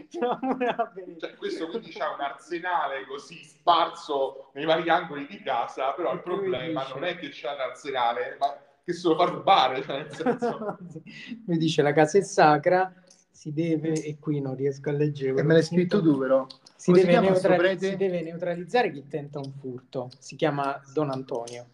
C'aveva 0.10 0.36
pure 0.40 0.66
la 0.66 0.92
beretta. 0.94 1.28
Cioè, 1.28 1.36
questo 1.36 1.68
quindi 1.68 1.92
c'ha 1.92 2.14
un 2.14 2.22
arsenale 2.22 3.06
così 3.06 3.44
sparso 3.44 4.50
nei 4.54 4.66
vari 4.66 4.90
angoli 4.90 5.28
di 5.28 5.42
casa, 5.42 5.92
però 5.92 6.14
il 6.14 6.22
problema 6.22 6.84
dice- 6.84 6.94
non 6.94 7.04
è 7.04 7.18
che 7.18 7.30
c'ha 7.32 7.54
l'arsenale, 7.56 8.38
ma 8.40 8.56
che 8.84 8.94
se 8.94 9.08
lo 9.10 9.16
fa 9.16 9.26
rubare, 9.26 9.84
cioè 9.84 9.98
nel 9.98 10.14
senso... 10.16 10.78
Lui 11.46 11.58
dice 11.58 11.82
la 11.82 11.92
casa 11.94 12.18
è 12.18 12.22
sacra, 12.24 12.92
si 13.30 13.52
deve, 13.54 13.94
e 14.02 14.18
qui 14.20 14.40
non 14.40 14.56
riesco 14.56 14.90
a 14.90 14.94
leggere. 14.94 15.40
E 15.40 15.44
me 15.44 15.54
l'hai 15.54 15.64
scritto 15.64 16.02
tu 16.02 16.18
però. 16.18 16.48
Si 16.76 16.92
deve, 16.92 17.20
neutrali- 17.20 17.78
si 17.78 17.96
deve 17.96 18.22
neutralizzare 18.22 18.92
chi 18.92 19.06
tenta 19.08 19.38
un 19.40 19.52
furto. 19.60 20.10
Si 20.18 20.36
chiama 20.36 20.82
Don 20.94 21.12
Antonio. 21.12 21.66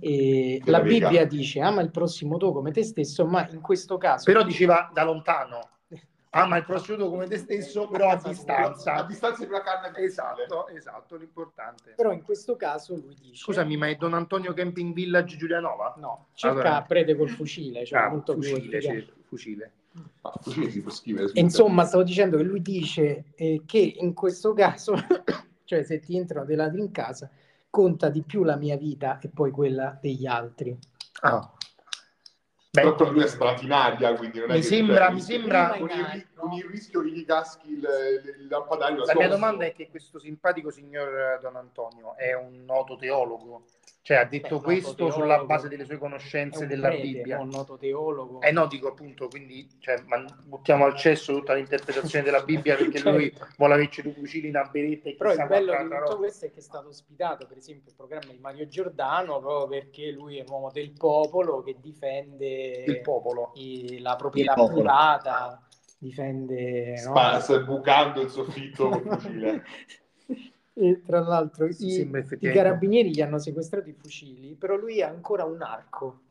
E 0.00 0.60
la. 0.66 0.80
Bibbia 0.80 1.24
dice 1.26 1.60
ama 1.60 1.80
il 1.80 1.90
prossimo 1.90 2.36
tuo 2.36 2.52
come 2.52 2.72
te 2.72 2.82
stesso, 2.82 3.24
ma 3.26 3.48
in 3.50 3.60
questo 3.60 3.96
caso 3.98 4.24
Però 4.24 4.42
diceva 4.42 4.90
da 4.92 5.04
lontano. 5.04 5.68
Ama 6.34 6.56
il 6.56 6.64
prossimo 6.64 6.96
tuo 6.96 7.10
come 7.10 7.26
te 7.26 7.36
stesso, 7.36 7.88
però 7.88 8.08
a 8.08 8.12
A 8.12 8.28
distanza. 8.28 9.02
distanza 9.02 9.44
di 9.44 9.50
una 9.50 9.60
carne 9.60 9.90
che 9.92 10.02
Esatto, 10.02 10.66
esatto, 10.68 11.16
l'importante. 11.16 11.92
però 11.94 12.10
in 12.10 12.22
questo 12.22 12.56
caso 12.56 12.94
lui 12.94 13.14
dice 13.20 13.36
Scusami, 13.36 13.76
ma 13.76 13.88
è 13.88 13.96
Don 13.96 14.14
Antonio 14.14 14.54
Camping 14.54 14.94
Village 14.94 15.36
Giulianova? 15.36 15.94
no, 15.98 16.28
cerca 16.32 16.60
Allora. 16.60 16.82
prete 16.88 17.14
col 17.16 17.28
fucile, 17.28 17.84
cioè 17.84 18.00
Ah, 18.00 18.08
molto 18.08 18.34
più 18.38 18.48
fucile, 18.48 18.80
sì, 18.80 19.06
fucile. 19.24 19.72
Ma 20.22 20.30
così 20.42 20.70
si 20.70 20.80
può 20.80 20.90
scrivere. 20.90 21.30
Insomma, 21.34 21.84
stavo 21.84 22.02
dicendo 22.02 22.38
che 22.38 22.44
lui 22.44 22.62
dice 22.62 23.24
eh, 23.34 23.62
che 23.66 23.96
in 23.98 24.14
questo 24.14 24.54
caso, 24.54 24.94
cioè 25.64 25.82
se 25.82 25.98
ti 26.00 26.16
entrano 26.16 26.46
dei 26.46 26.56
ladri 26.56 26.80
in 26.80 26.90
casa, 26.92 27.28
conta 27.72 28.10
di 28.10 28.20
più 28.22 28.44
la 28.44 28.56
mia 28.56 28.76
vita 28.76 29.18
e 29.18 29.30
poi 29.30 29.50
quella 29.50 29.96
degli 29.98 30.26
altri. 30.26 30.78
Ah. 31.22 31.50
Beh, 32.70 32.82
Beh, 32.94 33.10
lui 33.10 33.22
è 33.22 33.26
spratinaria, 33.26 34.14
quindi 34.14 34.40
non 34.40 34.50
è 34.50 34.54
Mi 34.54 34.60
che 34.60 34.66
sembra- 34.66 35.10
mi 35.10 35.20
sembra- 35.20 35.76
con 35.78 35.88
il, 35.88 36.26
con 36.34 36.52
il 36.52 36.64
rischio 36.64 37.00
che 37.00 37.10
gli 37.10 37.24
caschi 37.24 37.70
il, 37.70 37.88
il 38.40 38.46
lampadario 38.48 39.04
la 39.04 39.14
mia 39.14 39.28
domanda 39.28 39.64
è 39.64 39.72
che 39.72 39.88
questo 39.88 40.18
simpatico 40.18 40.70
signor 40.70 41.38
Don 41.40 41.56
Antonio 41.56 42.14
è 42.16 42.34
un 42.34 42.62
noto 42.66 42.96
teologo. 42.96 43.64
Cioè 44.04 44.16
ha 44.16 44.24
detto 44.24 44.56
Beh, 44.58 44.64
questo 44.64 44.94
teologo. 44.96 45.20
sulla 45.20 45.44
base 45.44 45.68
delle 45.68 45.84
sue 45.84 45.94
È 45.94 45.98
conoscenze 45.98 46.66
della 46.66 46.88
prete, 46.88 47.02
Bibbia. 47.02 47.38
un 47.38 47.50
noto 47.50 47.76
teologo. 47.78 48.40
Eh 48.40 48.50
no, 48.50 48.66
dico 48.66 48.88
appunto, 48.88 49.28
quindi 49.28 49.68
cioè, 49.78 50.02
buttiamo 50.42 50.84
al 50.86 50.96
cesso 50.96 51.32
tutta 51.34 51.54
l'interpretazione 51.54 52.24
della 52.24 52.42
Bibbia 52.42 52.74
perché 52.74 52.98
lui 53.08 53.30
Certo. 53.30 53.54
vuole 53.58 53.74
averci 53.74 54.02
due 54.02 54.12
fucili, 54.12 54.48
una 54.48 54.64
beretta 54.64 55.08
e 55.08 55.14
Però 55.14 55.30
il 55.32 55.46
bello 55.46 55.70
di 55.76 55.82
tutto 55.84 55.98
roba. 56.00 56.16
questo 56.16 56.46
è 56.46 56.50
che 56.50 56.58
è 56.58 56.62
stato 56.62 56.88
ospitato, 56.88 57.46
per 57.46 57.58
esempio, 57.58 57.90
il 57.90 57.96
programma 57.96 58.32
di 58.32 58.38
Mario 58.40 58.66
Giordano 58.66 59.38
proprio 59.38 59.68
perché 59.80 60.10
lui 60.10 60.38
è 60.38 60.40
un 60.40 60.50
uomo 60.50 60.70
del 60.72 60.90
popolo 60.92 61.62
che 61.62 61.76
difende 61.80 62.82
Il 62.84 63.00
popolo. 63.02 63.52
i- 63.54 64.00
la 64.00 64.16
proprietà 64.16 64.54
Il 64.54 64.58
popolo. 64.58 64.74
privata, 64.80 65.62
difende... 65.98 66.90
no? 66.90 66.96
Spa- 66.96 67.38
sta 67.38 67.60
bucando 67.60 68.20
il 68.20 68.30
soffitto 68.30 68.88
col 68.88 69.20
fucile. 69.20 69.62
E 70.74 71.02
tra 71.04 71.20
l'altro 71.20 71.66
i, 71.66 71.74
i 71.78 72.52
carabinieri 72.52 73.10
gli 73.10 73.20
hanno 73.20 73.38
sequestrato 73.38 73.88
i 73.90 73.92
fucili, 73.92 74.54
però 74.54 74.76
lui 74.76 75.02
ha 75.02 75.08
ancora 75.08 75.44
un 75.44 75.60
arco. 75.60 76.22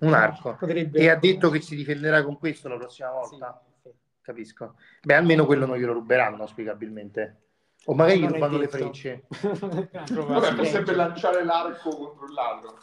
un 0.00 0.12
arco. 0.14 0.56
Potrebbe... 0.58 0.98
E 0.98 1.08
ha 1.08 1.16
detto 1.16 1.50
che 1.50 1.60
si 1.60 1.76
difenderà 1.76 2.22
con 2.22 2.38
questo 2.38 2.68
la 2.68 2.76
prossima 2.76 3.10
volta. 3.10 3.62
Sì, 3.82 3.90
sì. 3.90 3.94
Capisco. 4.22 4.76
Beh, 5.02 5.14
almeno 5.14 5.44
quello 5.44 5.66
non 5.66 5.76
glielo 5.76 5.92
ruberanno, 5.92 6.42
auspicabilmente. 6.42 7.40
O 7.84 7.94
magari 7.94 8.20
gli 8.20 8.26
rubano 8.26 8.56
le 8.56 8.68
frecce. 8.68 9.26
Vabbè, 9.28 10.54
potrebbe 10.54 10.94
lanciare 10.94 11.44
l'arco 11.44 11.90
contro 11.90 12.26
ladro. 12.32 12.78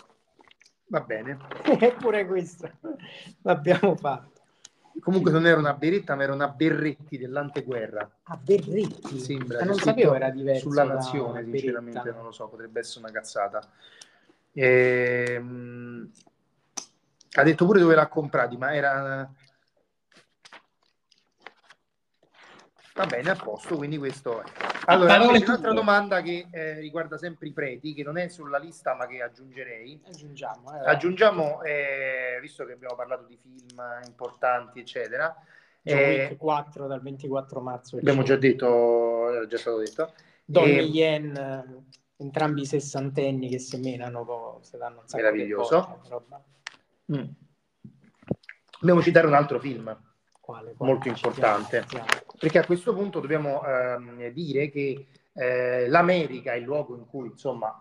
Va 0.87 1.01
bene. 1.01 1.39
Eppure 1.79 2.25
questo 2.25 2.69
l'abbiamo 3.41 3.95
fatto. 3.95 4.32
Comunque 4.99 5.31
non 5.31 5.45
era 5.45 5.57
una 5.57 5.73
beretta, 5.73 6.15
ma 6.15 6.23
era 6.23 6.33
una 6.33 6.47
berretti 6.47 7.17
dell'anteguerra. 7.17 8.09
Ah, 8.23 8.37
Berretti. 8.41 9.19
Sembra 9.19 9.59
Ma 9.59 9.65
non 9.65 9.75
sapevo 9.75 10.13
era 10.13 10.29
diverso 10.29 10.69
Sulla 10.69 10.83
nazione, 10.83 11.43
sinceramente, 11.43 11.99
beretta. 11.99 12.15
non 12.15 12.25
lo 12.25 12.31
so, 12.31 12.47
potrebbe 12.47 12.79
essere 12.79 12.99
una 12.99 13.11
cazzata. 13.11 13.61
Ehm, 14.53 16.11
ha 17.35 17.43
detto 17.43 17.65
pure 17.65 17.79
dove 17.79 17.95
l'ha 17.95 18.07
comprati, 18.07 18.57
ma 18.57 18.73
era... 18.75 19.31
Va 22.95 23.05
bene, 23.07 23.31
a 23.31 23.35
posto, 23.35 23.75
quindi 23.75 23.97
questo 23.97 24.41
è. 24.41 24.43
Allora, 24.85 25.15
invece 25.23 25.45
un'altra 25.45 25.73
domanda 25.73 26.21
che 26.21 26.45
eh, 26.51 26.79
riguarda 26.79 27.17
sempre 27.17 27.47
i 27.47 27.51
preti, 27.51 27.93
che 27.95 28.03
non 28.03 28.17
è 28.17 28.27
sulla 28.27 28.59
lista, 28.59 28.93
ma 28.93 29.07
che 29.07 29.21
aggiungerei. 29.23 29.99
Aggiungiamo. 30.05 30.75
eh. 30.79 30.87
Aggiungiamo, 30.89 31.63
eh, 31.63 32.37
visto 32.39 32.65
che 32.65 32.73
abbiamo 32.73 32.95
parlato 32.95 33.23
di 33.23 33.35
film 33.41 33.81
importanti, 34.05 34.79
eccetera, 34.79 35.35
John 35.81 35.97
eh, 35.97 36.25
Wick 36.27 36.37
4 36.37 36.85
dal 36.87 37.01
24 37.01 37.61
marzo. 37.61 37.97
abbiamo 37.97 38.21
già 38.21 38.35
detto, 38.35 39.31
era 39.31 39.47
già 39.47 39.57
stato 39.57 39.77
detto. 39.79 40.13
Donnie 40.45 40.79
Eh, 40.79 40.83
Yen, 40.83 41.35
eh, 41.35 41.83
entrambi 42.17 42.63
sessantenni 42.65 43.49
che 43.49 43.57
si 43.57 43.77
menano, 43.79 44.59
se 44.61 44.77
danno 44.77 44.99
un 45.01 45.07
sacco 45.07 45.23
Meraviglioso. 45.23 45.99
di 46.03 46.09
roba. 46.09 46.43
Mm. 47.11 47.23
Dobbiamo 48.79 49.01
citare 49.01 49.25
un 49.27 49.33
altro 49.33 49.59
film, 49.59 49.97
Quale, 50.43 50.73
quale? 50.73 50.91
Molto 50.91 51.07
importante. 51.07 51.85
Perché 52.37 52.59
a 52.59 52.65
questo 52.65 52.93
punto 52.93 53.21
dobbiamo 53.21 53.65
ehm, 53.65 54.27
dire 54.31 54.69
che 54.69 55.07
eh, 55.31 55.87
l'America 55.87 56.51
è 56.51 56.57
il 56.57 56.63
luogo 56.63 56.97
in 56.97 57.05
cui, 57.05 57.27
insomma, 57.29 57.73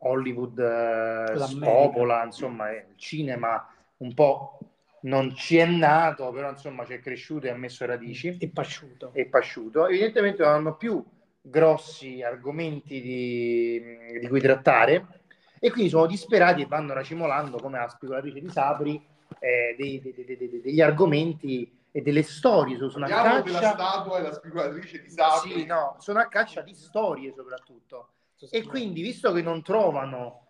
Hollywood 0.00 0.58
eh, 0.58 1.38
spopola, 1.38 2.24
insomma, 2.24 2.72
eh, 2.72 2.86
il 2.88 2.96
cinema 2.96 3.64
un 3.98 4.12
po' 4.12 4.58
non 5.02 5.32
ci 5.36 5.58
è 5.58 5.66
nato, 5.66 6.32
però 6.32 6.50
insomma 6.50 6.84
ci 6.84 6.94
è 6.94 7.00
cresciuto 7.00 7.46
e 7.46 7.50
ha 7.50 7.56
messo 7.56 7.86
radici. 7.86 8.36
E 8.40 8.48
pasciuto. 8.48 9.12
e 9.12 9.26
pasciuto, 9.26 9.86
evidentemente 9.86 10.42
non 10.42 10.52
hanno 10.52 10.74
più 10.74 11.00
grossi 11.40 12.22
argomenti 12.22 13.00
di, 13.00 14.18
di 14.18 14.26
cui 14.26 14.40
trattare 14.40 15.20
e 15.60 15.70
quindi 15.70 15.90
sono 15.90 16.06
disperati 16.06 16.62
e 16.62 16.66
vanno 16.66 16.92
racimolando 16.92 17.58
come 17.58 17.78
la 17.78 17.88
speculatrice 17.88 18.40
di 18.40 18.48
Sapri 18.48 19.10
eh, 19.40 19.74
dei- 19.78 20.00
dei- 20.00 20.14
dei- 20.14 20.36
dei- 20.36 20.60
degli 20.60 20.80
argomenti 20.80 21.80
e 21.90 22.00
delle 22.00 22.22
storie 22.22 22.76
sono 22.76 23.04
a 23.04 23.08
Parliamo 23.08 23.42
della 23.42 23.58
caccia 23.60 23.74
statua 23.74 24.18
e 24.18 24.22
la 24.22 24.32
speculatrice 24.32 25.02
di 25.02 25.10
Sapri. 25.10 25.52
sì, 25.52 25.66
no, 25.66 25.96
sono 25.98 26.20
a 26.20 26.26
caccia 26.26 26.62
di 26.62 26.74
storie 26.74 27.32
soprattutto 27.36 28.08
e 28.50 28.62
quindi 28.64 29.02
visto 29.02 29.30
che 29.32 29.42
non 29.42 29.62
trovano 29.62 30.46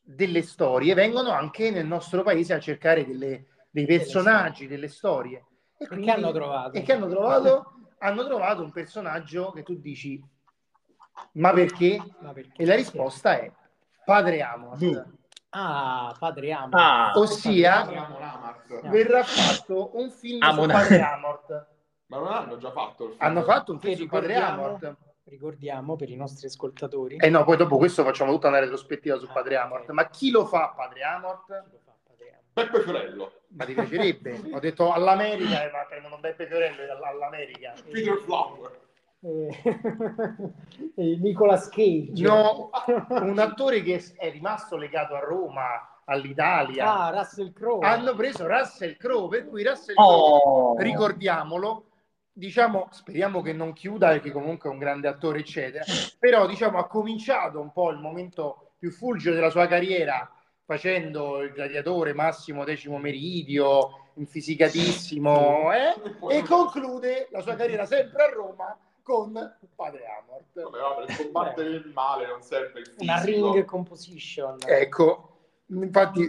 delle 0.00 0.42
storie 0.42 0.94
vengono 0.94 1.30
anche 1.30 1.70
nel 1.70 1.86
nostro 1.86 2.22
paese 2.22 2.54
a 2.54 2.60
cercare 2.60 3.04
delle- 3.04 3.46
dei 3.70 3.86
personaggi 3.86 4.66
delle 4.68 4.88
storie 4.88 5.44
e, 5.76 5.84
E 5.84 5.86
quindi- 5.88 6.06
che 6.06 6.12
hanno 6.12 6.32
trovato? 6.32 6.76
e 6.76 6.82
che 6.82 6.92
hanno 6.92 7.08
trovato? 7.08 7.72
hanno 7.98 8.24
trovato 8.24 8.62
un 8.62 8.70
personaggio 8.72 9.50
che 9.52 9.62
tu 9.62 9.74
dici 9.74 10.22
ma 11.32 11.52
perché? 11.52 11.98
Ma 12.20 12.32
perché? 12.32 12.62
E 12.62 12.66
la 12.66 12.74
risposta 12.76 13.38
è 13.38 13.50
Padre 14.04 14.42
Amos. 14.42 14.84
Mm. 14.84 14.98
Ah, 15.58 16.14
padre 16.18 16.52
Amo. 16.52 16.76
Ah. 16.76 17.12
Ossia, 17.14 17.86
verrà 18.84 19.22
fatto 19.24 19.96
un 19.96 20.10
film 20.10 20.42
su 20.42 20.48
Amona. 20.48 20.72
Padre 20.74 21.00
Amort. 21.00 21.66
Ma 22.08 22.18
non 22.18 22.28
hanno 22.28 22.58
già 22.58 22.70
fatto 22.70 23.04
il 23.04 23.10
film? 23.12 23.22
Hanno 23.22 23.42
fatto 23.42 23.72
un 23.72 23.80
film 23.80 23.94
Che 23.94 23.98
su 24.00 24.06
Padre 24.06 24.26
ricordiamo- 24.34 24.64
Amort. 24.66 24.96
Ricordiamo 25.24 25.96
per 25.96 26.10
i 26.10 26.14
nostri 26.16 26.46
ascoltatori. 26.46 27.16
E 27.16 27.30
no, 27.30 27.42
poi 27.42 27.56
dopo 27.56 27.78
questo 27.78 28.04
facciamo 28.04 28.30
tutta 28.32 28.46
una 28.48 28.60
retrospettiva 28.60 29.16
su 29.18 29.24
Ah, 29.28 29.32
Padre. 29.32 29.56
Amort. 29.56 29.90
Ma 29.90 30.08
chi 30.10 30.30
lo 30.30 30.44
fa 30.46 30.72
Padre 30.76 31.02
Amort? 31.02 31.64
Beppe 32.52 32.80
Fiorello. 32.82 33.32
Ma 33.48 33.64
ti 33.64 33.72
piacerebbe? 33.74 34.40
Ho 34.54 34.60
detto 34.60 34.92
all'America, 34.92 35.66
eh, 35.66 35.70
ma 35.72 35.84
prendono 35.88 36.18
Beppe 36.18 36.46
Fiorello 36.46 36.82
all- 36.92 37.02
all'America. 37.02 37.72
Peter 37.90 38.16
Flower. 38.24 38.84
Eh, 39.26 39.50
Nicolas 41.20 41.68
Cage. 41.68 42.22
No, 42.22 42.70
un 43.08 43.38
attore 43.38 43.82
che 43.82 44.02
è 44.16 44.30
rimasto 44.30 44.76
legato 44.76 45.14
a 45.14 45.20
Roma, 45.20 46.00
all'Italia. 46.04 47.06
Ah, 47.06 47.10
Russell 47.10 47.52
Crowe. 47.52 47.84
Hanno 47.84 48.14
preso 48.14 48.46
Russell 48.46 48.96
Crowe, 48.96 49.28
per 49.28 49.48
cui 49.48 49.64
Russell 49.64 49.94
Crowe, 49.96 50.40
Oh. 50.44 50.76
ricordiamolo, 50.78 51.86
diciamo, 52.32 52.88
speriamo 52.90 53.42
che 53.42 53.52
non 53.52 53.72
chiuda 53.72 54.08
perché 54.08 54.30
comunque 54.30 54.70
è 54.70 54.72
un 54.72 54.78
grande 54.78 55.08
attore, 55.08 55.40
eccetera, 55.40 55.84
però 56.18 56.46
diciamo 56.46 56.78
ha 56.78 56.86
cominciato 56.86 57.60
un 57.60 57.72
po' 57.72 57.90
il 57.90 57.98
momento 57.98 58.70
più 58.78 58.90
fulgido 58.90 59.34
della 59.34 59.50
sua 59.50 59.66
carriera 59.66 60.30
facendo 60.64 61.42
il 61.42 61.52
gladiatore 61.52 62.12
Massimo 62.12 62.64
Decimo 62.64 62.98
Meridio, 62.98 64.08
infisicatissimo, 64.14 65.72
eh? 65.72 65.94
e 66.36 66.42
conclude 66.42 67.28
la 67.30 67.40
sua 67.40 67.54
carriera 67.54 67.86
sempre 67.86 68.24
a 68.24 68.32
Roma 68.32 68.76
con 69.06 69.56
Padre 69.76 70.04
Amort. 70.04 70.60
Vabbè, 70.60 70.78
va, 70.80 71.04
per 71.04 71.16
combattere 71.16 71.68
il 71.68 71.92
male 71.94 72.26
non 72.26 72.42
serve 72.42 72.80
il 72.80 72.86
fisico. 72.86 73.04
Una 73.04 73.22
ring 73.22 73.64
composition. 73.64 74.58
Ecco, 74.66 75.36
infatti 75.66 76.28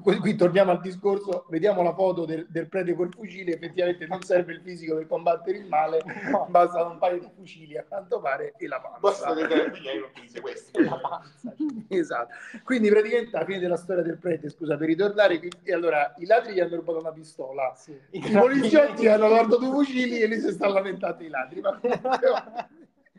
qui, 0.00 0.34
torniamo 0.36 0.70
al 0.70 0.80
discorso, 0.80 1.46
vediamo 1.48 1.82
la 1.82 1.94
foto 1.94 2.24
del, 2.24 2.46
del 2.48 2.68
prete 2.68 2.94
col 2.94 3.12
fucile, 3.12 3.54
effettivamente 3.54 4.06
non 4.06 4.22
serve 4.22 4.52
il 4.54 4.60
fisico 4.60 4.96
per 4.96 5.06
combattere 5.06 5.58
il 5.58 5.66
male, 5.66 6.02
basta 6.48 6.84
un 6.84 6.98
paio 6.98 7.20
di 7.20 7.30
fucili 7.34 7.76
a 7.76 7.84
quanto 7.86 8.20
pare 8.20 8.54
e 8.56 8.66
la 8.66 8.80
panza. 8.80 8.98
Basta 8.98 9.34
che 9.34 9.46
te 9.46 9.80
miei 9.80 9.98
non 10.00 10.10
ti 10.14 10.28
sequestri. 10.28 10.84
La 10.84 10.98
panza. 10.98 11.54
Esatto. 11.88 12.34
Quindi 12.64 12.88
praticamente 12.88 13.36
alla 13.36 13.44
fine 13.44 13.58
della 13.58 13.76
storia 13.76 14.02
del 14.02 14.18
prete, 14.18 14.48
scusa, 14.48 14.76
per 14.76 14.88
ritornare, 14.88 15.40
e 15.62 15.72
allora 15.72 16.14
i 16.18 16.26
ladri 16.26 16.54
gli 16.54 16.60
hanno 16.60 16.76
rubato 16.76 16.98
una 16.98 17.12
pistola, 17.12 17.72
Sì. 17.76 17.98
i 18.10 18.20
poliziotti 18.20 19.06
hanno 19.06 19.28
dato 19.28 19.58
due 19.58 19.70
fucili 19.70 20.20
e 20.20 20.26
lui 20.26 20.40
si 20.40 20.50
sta 20.52 20.68
lamentando 20.68 21.22
i 21.22 21.28
ladri. 21.28 21.60
Ma 21.60 21.78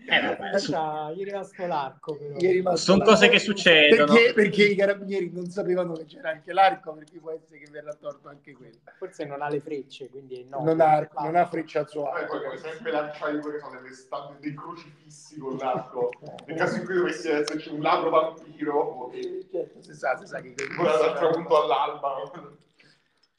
Eh, 0.07 0.21
vabbè, 0.21 0.59
su- 0.59 0.71
Cioè, 0.71 1.13
gli 1.13 1.21
è 1.21 1.23
rimasto 1.25 1.65
l'arco. 1.65 2.17
Rimasto 2.37 2.77
Sono 2.77 2.97
l'arco. 2.99 3.11
cose 3.13 3.29
che 3.29 3.39
succedono. 3.39 4.13
Perché, 4.13 4.33
perché 4.33 4.63
i 4.65 4.75
carabinieri 4.75 5.31
non 5.33 5.47
sapevano 5.47 5.93
che 5.93 6.05
c'era 6.05 6.29
anche 6.29 6.53
l'arco, 6.53 6.93
perché 6.93 7.19
può 7.19 7.31
essere 7.31 7.59
che 7.59 7.71
verrà 7.71 7.93
torto 7.93 8.27
anche 8.29 8.53
quello. 8.53 8.77
Forse 8.97 9.25
non 9.25 9.41
ha 9.41 9.49
le 9.49 9.61
frecce, 9.61 10.09
quindi 10.09 10.45
no. 10.47 10.63
non, 10.63 10.79
ha, 10.79 11.09
non 11.19 11.35
ha 11.35 11.45
freccia 11.47 11.79
al 11.79 11.89
suo 11.89 12.03
Poi 12.03 12.21
arco. 12.21 12.37
poi 12.37 12.43
come 12.45 12.57
sempre 12.57 12.91
lanciare 12.91 13.39
quelle 13.39 13.59
sono 13.59 13.81
delle 13.81 13.93
stampe 13.93 14.35
dei 14.39 14.53
crocifissi 14.53 15.37
con 15.39 15.57
l'arco. 15.57 16.11
Nel 16.45 16.57
caso 16.57 16.75
in 16.77 16.85
cui 16.85 16.93
dovesse 16.95 17.31
esserci 17.39 17.69
un 17.69 17.81
ladro 17.81 18.09
vampiro, 18.09 19.09
che 19.09 19.47
Certo, 19.51 19.81
si 19.81 19.93
sa, 19.93 20.15
si 20.17 20.27
sa 20.27 20.39
che 20.41 20.53
ora 20.79 20.97
dal 20.97 21.15
tramonto 21.17 21.63
all'alba. 21.63 22.15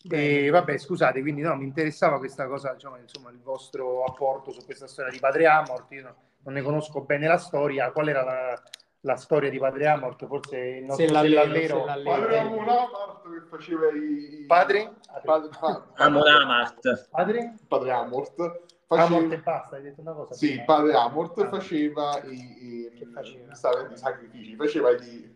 E 0.08 0.50
vabbè, 0.50 0.78
scusate, 0.78 1.20
quindi 1.20 1.42
no, 1.42 1.56
mi 1.56 1.64
interessava 1.64 2.18
questa 2.18 2.46
cosa, 2.46 2.72
diciamo, 2.74 2.96
insomma, 2.96 3.30
il 3.30 3.40
vostro 3.40 4.04
apporto 4.04 4.52
su 4.52 4.64
questa 4.64 4.86
storia 4.86 5.10
di 5.10 5.18
Padre 5.18 5.46
Amort. 5.46 5.90
Io 5.92 6.02
no- 6.02 6.16
non 6.46 6.54
ne 6.54 6.62
conosco 6.62 7.02
bene 7.02 7.26
la 7.26 7.36
storia. 7.38 7.90
Qual 7.92 8.08
era 8.08 8.22
la, 8.24 8.62
la 9.00 9.16
storia 9.16 9.50
di 9.50 9.58
Padre 9.58 9.86
Amort? 9.88 10.26
Forse 10.26 10.56
il 10.58 10.84
nostro 10.84 11.06
Se 11.06 11.12
l'allero, 11.12 11.42
sellallero. 11.42 11.78
se 11.80 11.84
l'allero. 11.84 12.10
Padre 12.20 12.64
Lamart 12.64 13.22
che 13.22 13.46
faceva 13.48 13.88
i... 13.90 14.44
Padre? 14.46 14.92
Padre, 15.24 15.48
pa- 15.60 15.86
Amon 15.96 16.26
Amart. 16.28 17.08
Padre? 17.10 17.54
Padre 17.66 17.90
Amort. 17.90 18.40
Amort 18.88 19.24
e 19.24 19.26
Faceva... 19.26 19.42
basta, 19.42 19.76
hai 19.76 19.82
detto 19.82 20.00
una 20.00 20.12
cosa. 20.12 20.34
Sì, 20.34 20.48
prima. 20.50 20.64
padre 20.64 20.92
Amort 20.94 21.38
Ah. 21.40 21.48
faceva 21.48 22.20
i, 22.22 22.34
i, 22.36 22.92
Che 22.96 23.06
faceva? 23.12 23.52
stava 23.54 23.88
i 23.92 23.96
sacrifici, 23.96 24.54
faceva 24.54 24.90
i... 24.92 25.34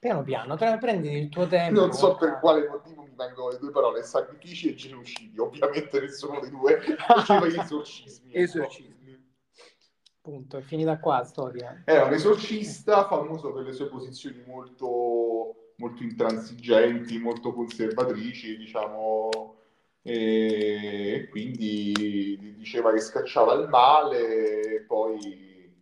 Piano 0.00 0.22
piano, 0.22 0.56
tra- 0.56 0.76
prendi 0.78 1.10
il 1.16 1.28
tuo 1.28 1.46
tempo. 1.48 1.80
Non 1.80 1.92
so 1.92 2.14
per 2.16 2.38
quale 2.40 2.68
motivo 2.68 3.02
mi 3.02 3.12
vengono 3.16 3.50
le 3.50 3.58
due 3.58 3.70
parole, 3.72 4.02
sacrifici 4.04 4.70
e 4.70 4.74
genocidio. 4.74 5.46
Ovviamente 5.46 6.00
nessuno 6.00 6.38
dei 6.40 6.50
due 6.50 6.80
faceva 6.98 7.46
gli 7.46 7.58
esorcismi. 7.58 8.28
ecco. 8.30 8.38
Esorcismi. 8.42 8.97
Punto, 10.20 10.58
è 10.58 10.60
finita 10.62 10.98
qua 10.98 11.18
la 11.18 11.24
storia. 11.24 11.82
Era 11.84 12.04
un 12.04 12.12
esorcista 12.12 13.06
famoso 13.06 13.52
per 13.52 13.64
le 13.64 13.72
sue 13.72 13.86
posizioni 13.86 14.42
molto, 14.46 15.72
molto 15.76 16.02
intransigenti, 16.02 17.18
molto 17.18 17.52
conservatrici, 17.52 18.56
diciamo, 18.56 19.56
e 20.02 21.28
quindi 21.30 22.54
diceva 22.56 22.92
che 22.92 23.00
scacciava 23.00 23.54
il 23.54 23.68
male 23.68 24.76
e 24.76 24.80
poi 24.82 25.74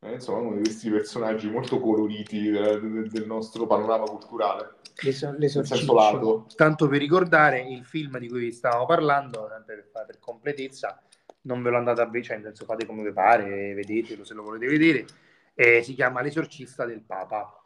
eh, 0.00 0.12
insomma 0.12 0.38
uno 0.38 0.56
di 0.56 0.62
questi 0.62 0.90
personaggi 0.90 1.48
molto 1.48 1.78
coloriti 1.78 2.50
del, 2.50 3.08
del 3.10 3.26
nostro 3.26 3.66
panorama 3.66 4.04
culturale 4.04 4.78
L'esor- 5.02 5.38
l'esorciccio. 5.38 6.46
Tanto 6.56 6.88
per 6.88 6.98
ricordare 6.98 7.60
il 7.60 7.84
film 7.84 8.18
di 8.18 8.28
cui 8.28 8.40
vi 8.40 8.52
stavamo 8.52 8.84
parlando, 8.86 9.48
per, 9.64 9.90
per 9.90 10.18
completezza, 10.18 11.02
non 11.42 11.62
ve 11.62 11.70
lo 11.70 11.76
andate 11.78 12.00
a 12.00 12.06
vedere, 12.06 12.54
cioè, 12.54 12.66
fate 12.66 12.86
come 12.86 13.02
vi 13.02 13.12
pare, 13.12 13.74
vedetelo 13.74 14.24
se 14.24 14.34
lo 14.34 14.42
volete 14.42 14.66
vedere, 14.66 15.06
eh, 15.54 15.82
si 15.82 15.94
chiama 15.94 16.20
L'esorcista 16.20 16.84
del 16.84 17.02
Papa 17.02 17.60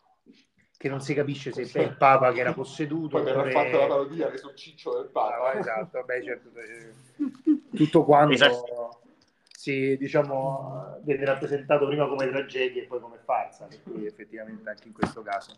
che 0.76 0.90
non 0.90 1.00
si 1.00 1.14
capisce 1.14 1.50
se 1.50 1.62
è 1.62 1.82
il 1.82 1.96
Papa 1.96 2.30
che 2.32 2.40
era 2.40 2.52
posseduto. 2.52 3.22
Poi 3.22 3.30
oppure... 3.30 3.50
fatto 3.52 3.78
la 3.78 3.86
parodia 3.86 4.28
l'esorciccio 4.28 4.94
del 4.98 5.08
Papa. 5.10 5.54
No, 5.54 5.58
esatto, 5.58 6.02
beh, 6.04 6.22
certo, 6.22 6.50
tutto 7.74 8.04
quanto 8.04 8.34
esatto. 8.34 9.00
si, 9.50 9.96
diciamo, 9.96 10.98
viene 11.02 11.24
rappresentato 11.24 11.86
prima 11.86 12.06
come 12.06 12.28
tragedia 12.28 12.82
e 12.82 12.86
poi 12.86 13.00
come 13.00 13.18
farsa, 13.24 13.66
per 13.66 13.82
cui 13.82 14.04
effettivamente 14.04 14.68
anche 14.68 14.88
in 14.88 14.92
questo 14.92 15.22
caso. 15.22 15.54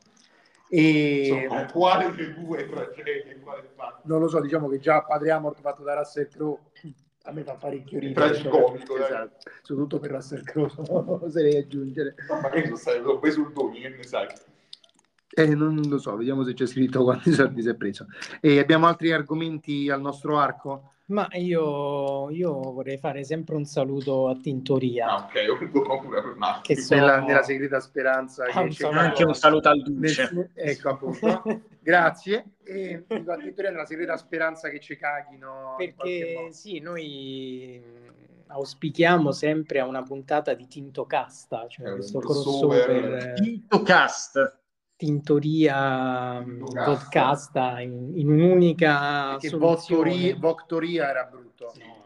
E... 0.69 1.27
Insomma, 1.27 1.73
quale 1.73 2.15
delle 2.15 2.35
due 2.35 2.69
tragedie? 2.69 3.41
Quale 3.41 3.69
non 4.05 4.21
lo 4.21 4.29
so, 4.29 4.41
diciamo 4.41 4.69
che 4.69 4.79
già 4.79 5.03
Padre 5.03 5.33
Amort 5.33 5.61
fatto 5.61 5.83
da 5.83 5.95
Russell 5.95 6.29
Crowe 6.29 6.61
a 7.27 7.33
me 7.33 7.43
fa 7.43 7.55
parecchio 7.55 7.99
ridere. 7.99 8.31
Tragicomico, 8.31 8.97
esatto. 8.97 9.51
soprattutto 9.63 9.99
per 9.99 10.11
Russell 10.13 10.43
Crowe, 10.43 10.71
oserei 11.23 11.57
aggiungere. 11.57 12.15
Ma 12.29 12.49
che 12.51 12.65
sono 12.65 12.77
stato 12.77 13.19
preso 13.19 13.43
un 13.43 13.53
domi, 13.53 13.81
che 13.81 13.89
ne 13.89 14.03
sai? 14.05 14.29
Eh, 15.39 15.55
non 15.55 15.81
lo 15.89 15.99
so, 15.99 16.17
vediamo 16.17 16.45
se 16.45 16.55
c'è 16.55 16.67
scritto 16.67 17.03
quanti 17.03 17.33
soldi 17.33 17.63
si 17.63 17.69
è 17.69 17.75
preso. 17.75 18.07
E 18.41 18.59
abbiamo 18.59 18.87
altri 18.87 19.13
argomenti 19.13 19.91
al 19.91 20.01
nostro 20.01 20.39
arco? 20.39 20.93
Ma 21.09 21.29
io, 21.33 22.31
io 22.31 22.53
vorrei 22.73 22.99
fare 22.99 23.23
sempre 23.23 23.55
un 23.55 23.65
saluto 23.65 24.29
a 24.29 24.37
Tintoria. 24.37 25.07
Ah, 25.07 25.17
ok, 25.25 25.69
per 26.09 26.61
Che 26.63 26.77
sono... 26.77 27.01
nella, 27.01 27.21
nella 27.21 27.43
segreta 27.43 27.79
speranza. 27.79 28.45
Ah, 28.45 28.65
che 28.65 28.71
c'è 28.71 28.89
anche 28.89 29.25
un 29.25 29.35
saluto 29.35 29.69
al 29.69 29.83
Duce. 29.83 30.29
Nel... 30.33 30.51
Ecco, 30.55 30.89
appunto. 30.89 31.43
Grazie. 31.81 32.55
E 32.65 33.05
dico 33.07 33.33
a 33.33 33.37
Tintoria 33.37 33.71
nella 33.71 33.87
segreta 33.87 34.17
speranza 34.17 34.69
che 34.69 34.81
ci 34.81 34.97
caghino. 34.97 35.75
Perché 35.77 36.49
sì, 36.51 36.81
noi 36.81 37.81
auspichiamo 38.49 39.31
sempre 39.31 39.79
a 39.79 39.87
una 39.87 40.03
puntata 40.03 40.55
di 40.55 40.67
Tintocasta, 40.67 41.67
cioè 41.69 41.93
questo 41.93 42.19
crossover. 42.19 43.35
Tintocast 43.35 44.65
tintoria 44.97 46.43
podcast 46.85 47.55
in, 47.81 48.13
in 48.15 48.31
un'unica 48.31 49.37
che 49.39 49.49
soluzione. 49.49 50.35
Voctoria 50.35 51.11
era 51.11 51.25
brutto. 51.25 51.73
No, 51.85 52.05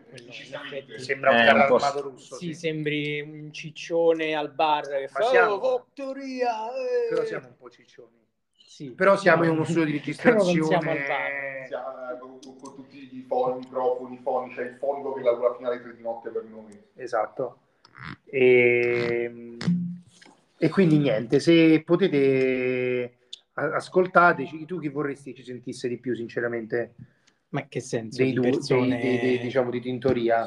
sembra 0.97 1.31
un 1.31 1.37
eh, 1.37 1.45
carro 1.45 1.75
armato 1.77 2.01
russo 2.03 2.35
sì, 2.35 2.47
sì, 2.47 2.55
sembri 2.55 3.21
un 3.21 3.53
ciccione 3.53 4.35
al 4.35 4.53
bar 4.53 4.89
che 4.89 5.09
Ma 5.13 5.21
fa 5.21 5.25
siamo... 5.27 5.53
oh, 5.53 5.59
Voctoria 5.61 6.67
eh. 6.73 7.09
però 7.11 7.25
siamo 7.25 7.47
un 7.47 7.57
po' 7.57 7.71
ciccioni. 7.71 8.19
Sì. 8.53 8.91
però 8.91 9.17
siamo 9.17 9.45
in 9.45 9.51
uno 9.51 9.65
studio 9.65 9.85
di 9.85 9.93
registrazione. 9.99 10.65
Siamo, 10.65 10.93
siamo 11.67 12.19
con, 12.19 12.39
con, 12.41 12.75
tutti 12.75 12.97
i 12.97 13.25
foni, 13.29 13.59
microfoni, 13.59 14.19
foni 14.19 14.55
c'è 14.55 14.63
il 14.63 14.77
fondo 14.79 15.13
che 15.13 15.23
lavora 15.23 15.55
fino 15.55 15.69
alle 15.69 15.81
tre 15.81 15.95
di 15.95 16.03
notte 16.03 16.31
per 16.31 16.45
noi. 16.45 16.81
Esatto. 16.95 17.59
E 18.25 19.25
ehm, 19.25 19.57
e 20.63 20.69
quindi 20.69 20.99
niente, 20.99 21.41
se 21.41 21.83
potete 21.85 23.21
ascoltateci, 23.55 24.67
tu 24.67 24.79
chi 24.79 24.89
vorresti 24.89 25.35
ci 25.35 25.43
sentisse 25.43 25.89
di 25.89 25.99
più, 25.99 26.15
sinceramente? 26.15 26.95
Ma 27.49 27.67
che 27.67 27.81
senso? 27.81 28.23
Dei 28.23 28.35
due, 28.35 28.51
persone... 28.51 29.01
dei, 29.01 29.19
dei, 29.21 29.39
diciamo, 29.39 29.71
di 29.71 29.81
tintoria. 29.81 30.47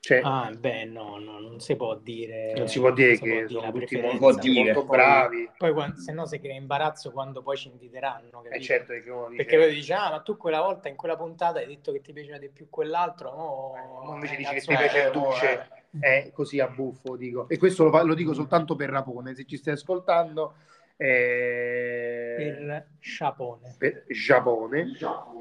Cioè, 0.00 0.22
ah, 0.24 0.50
beh, 0.50 0.86
no, 0.86 1.18
no, 1.18 1.38
non 1.38 1.60
si 1.60 1.76
può 1.76 1.96
dire. 1.96 2.52
Non 2.56 2.66
si 2.66 2.80
può 2.80 2.90
dire 2.90 3.16
che 3.16 3.46
sono 3.46 3.70
tutti 3.70 4.00
molto, 4.00 4.40
molto 4.48 4.84
bravi. 4.86 5.48
Poi, 5.56 5.72
poi 5.72 5.92
se 5.96 6.10
no 6.10 6.26
si 6.26 6.40
crea 6.40 6.56
imbarazzo 6.56 7.12
quando 7.12 7.42
poi 7.42 7.56
ci 7.56 7.68
inviteranno. 7.68 8.42
Eh 8.50 8.60
certo, 8.60 8.88
perché, 8.88 9.08
dice... 9.08 9.36
perché 9.36 9.56
poi 9.56 9.72
dici, 9.72 9.92
ah, 9.92 10.10
ma 10.10 10.20
tu 10.20 10.36
quella 10.36 10.60
volta 10.60 10.88
in 10.88 10.96
quella 10.96 11.14
puntata 11.14 11.60
hai 11.60 11.66
detto 11.66 11.92
che 11.92 12.00
ti 12.00 12.12
piaceva 12.12 12.38
di 12.38 12.48
più 12.48 12.68
quell'altro. 12.68 13.30
No, 13.30 14.10
eh, 14.10 14.14
invece 14.14 14.34
dici 14.34 14.52
che 14.52 14.60
ti 14.62 14.66
piace 14.66 14.98
il 14.98 15.12
Duce. 15.12 15.81
Eh 16.00 16.24
è 16.24 16.30
così 16.32 16.58
a 16.60 16.68
buffo, 16.68 17.16
dico. 17.16 17.48
E 17.48 17.58
questo 17.58 17.84
lo, 17.84 18.02
lo 18.04 18.14
dico 18.14 18.32
soltanto 18.32 18.76
per 18.76 18.90
Rapone, 18.90 19.34
se 19.34 19.44
ci 19.44 19.56
stai 19.56 19.74
ascoltando. 19.74 20.54
Eh... 20.96 22.34
Per 22.36 22.86
Giappone. 22.98 23.74
Per 23.76 24.04
Giappone. 24.08 24.96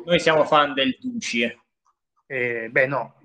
Noi 0.05 0.19
siamo 0.19 0.43
fan 0.43 0.73
del 0.73 0.97
Duci. 0.99 1.59
Eh, 2.25 2.69
beh, 2.71 2.87
no, 2.87 3.15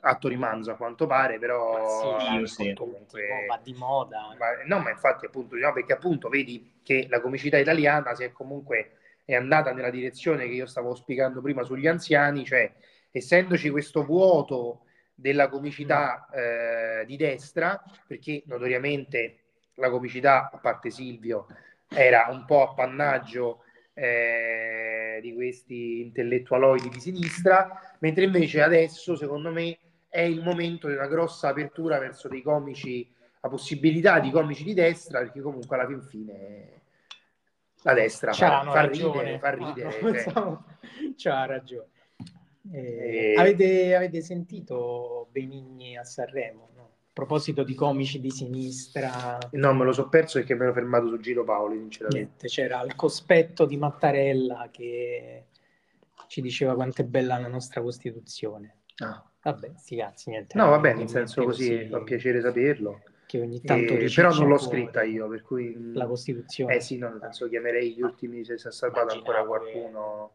atto 0.00 0.28
rimanzo 0.28 0.70
a 0.70 0.76
quanto 0.76 1.06
pare, 1.06 1.38
però 1.38 2.18
sì, 2.18 2.34
io 2.34 2.46
sì. 2.46 2.72
comunque 2.74 3.44
va 3.46 3.60
di 3.62 3.74
moda. 3.74 4.34
Ma, 4.38 4.64
no, 4.64 4.82
ma 4.82 4.90
infatti, 4.90 5.26
appunto, 5.26 5.54
no, 5.56 5.72
perché 5.74 5.92
appunto 5.92 6.30
vedi 6.30 6.80
che 6.82 7.06
la 7.10 7.20
comicità 7.20 7.58
italiana 7.58 8.14
si 8.14 8.24
è 8.24 8.32
comunque 8.32 8.92
è 9.24 9.34
andata 9.34 9.72
nella 9.72 9.90
direzione 9.90 10.46
che 10.46 10.52
io 10.54 10.66
stavo 10.66 10.88
auspicando 10.90 11.42
prima 11.42 11.62
sugli 11.62 11.86
anziani, 11.86 12.44
cioè 12.46 12.72
essendoci 13.10 13.68
questo 13.68 14.02
vuoto 14.02 14.83
della 15.14 15.48
comicità 15.48 16.28
eh, 16.32 17.04
di 17.06 17.16
destra, 17.16 17.82
perché 18.06 18.42
notoriamente 18.46 19.38
la 19.74 19.90
comicità, 19.90 20.50
a 20.52 20.58
parte 20.58 20.90
Silvio, 20.90 21.46
era 21.88 22.26
un 22.30 22.44
po' 22.44 22.68
appannaggio 22.68 23.62
eh, 23.94 25.18
di 25.22 25.32
questi 25.34 26.00
intellettualoidi 26.02 26.88
di 26.88 27.00
sinistra, 27.00 27.96
mentre 28.00 28.24
invece 28.24 28.62
adesso, 28.62 29.16
secondo 29.16 29.50
me, 29.50 29.78
è 30.08 30.20
il 30.20 30.42
momento 30.42 30.88
di 30.88 30.94
una 30.94 31.06
grossa 31.06 31.48
apertura 31.48 31.98
verso 31.98 32.28
dei 32.28 32.42
comici, 32.42 33.12
la 33.40 33.48
possibilità 33.48 34.20
di 34.20 34.30
comici 34.30 34.64
di 34.64 34.74
destra, 34.74 35.20
perché 35.20 35.40
comunque 35.40 35.76
alla 35.76 35.86
fin 35.86 36.02
fine 36.02 36.82
la 37.82 37.92
destra 37.92 38.32
fa, 38.32 38.62
fa 38.62 38.86
ridere, 38.86 39.38
fa 39.38 39.50
ridere. 39.50 40.00
No, 40.00 40.12
cioè. 40.12 41.12
C'ha 41.16 41.46
ragione. 41.46 41.88
Eh, 42.72 43.34
avete, 43.36 43.94
avete, 43.94 44.22
sentito 44.22 45.28
Benigni 45.30 45.96
a 45.96 46.04
Sanremo? 46.04 46.70
No? 46.74 46.82
A 46.82 47.10
proposito 47.12 47.62
di 47.62 47.74
comici 47.74 48.20
di 48.20 48.30
sinistra, 48.30 49.38
no, 49.52 49.74
me 49.74 49.84
lo 49.84 49.92
so 49.92 50.08
perso 50.08 50.38
perché 50.38 50.54
mi 50.54 50.62
ero 50.62 50.72
fermato 50.72 51.08
su 51.08 51.18
Giro 51.18 51.44
Paoli. 51.44 51.88
Niente, 52.08 52.48
c'era 52.48 52.82
il 52.82 52.94
cospetto 52.96 53.66
di 53.66 53.76
Mattarella 53.76 54.68
che 54.72 55.44
ci 56.26 56.40
diceva 56.40 56.74
quanto 56.74 57.02
è 57.02 57.04
bella 57.04 57.38
la 57.38 57.48
nostra 57.48 57.82
Costituzione. 57.82 58.78
Ah. 58.96 59.22
Vabbè, 59.42 59.72
sti 59.76 59.96
cazzi, 59.96 60.30
niente. 60.30 60.56
No, 60.56 60.70
vabbè, 60.70 60.94
nel 60.94 61.08
senso 61.08 61.44
così, 61.44 61.68
così 61.68 61.88
fa 61.88 62.00
piacere 62.00 62.40
saperlo. 62.40 63.02
Che 63.26 63.40
ogni 63.40 63.60
tanto 63.60 63.92
eh, 63.92 64.10
però 64.14 64.32
non 64.32 64.48
l'ho 64.48 64.58
scritta 64.58 65.02
io, 65.02 65.28
per 65.28 65.42
cui... 65.42 65.92
La 65.92 66.06
Costituzione. 66.06 66.76
Eh 66.76 66.80
sì, 66.80 66.96
no, 66.96 67.10
nel 67.10 67.20
senso 67.20 67.48
chiamerei 67.48 67.92
gli 67.92 68.00
ultimi 68.00 68.42
se 68.44 68.56
si 68.56 68.68
è 68.68 68.72
salvato 68.72 69.14
ancora 69.14 69.44
qualcuno... 69.44 70.32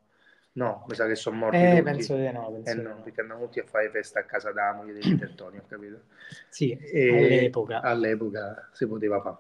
No, 0.54 0.86
mi 0.88 0.96
sa 0.96 1.06
che 1.06 1.16
sono 1.16 1.38
morti. 1.38 1.58
Eh, 1.58 1.70
tutti. 1.70 1.82
penso 1.84 2.16
di 2.16 2.32
no. 2.32 2.52
Penso 2.52 2.72
eh 2.72 2.76
no, 2.76 2.90
no, 2.90 3.02
perché 3.02 3.22
andavano 3.22 3.46
tutti 3.46 3.60
a 3.60 3.64
fare 3.64 3.90
festa 3.90 4.20
a 4.20 4.24
casa 4.24 4.52
da 4.52 4.74
moglie 4.74 4.94
degli 4.94 5.10
Intertoni, 5.10 5.58
ho 5.58 5.64
capito? 5.68 6.02
Sì, 6.50 6.72
e 6.72 7.10
all'epoca. 7.10 7.82
All'epoca 7.82 8.70
si 8.74 8.88
poteva 8.88 9.22
fare. 9.22 9.38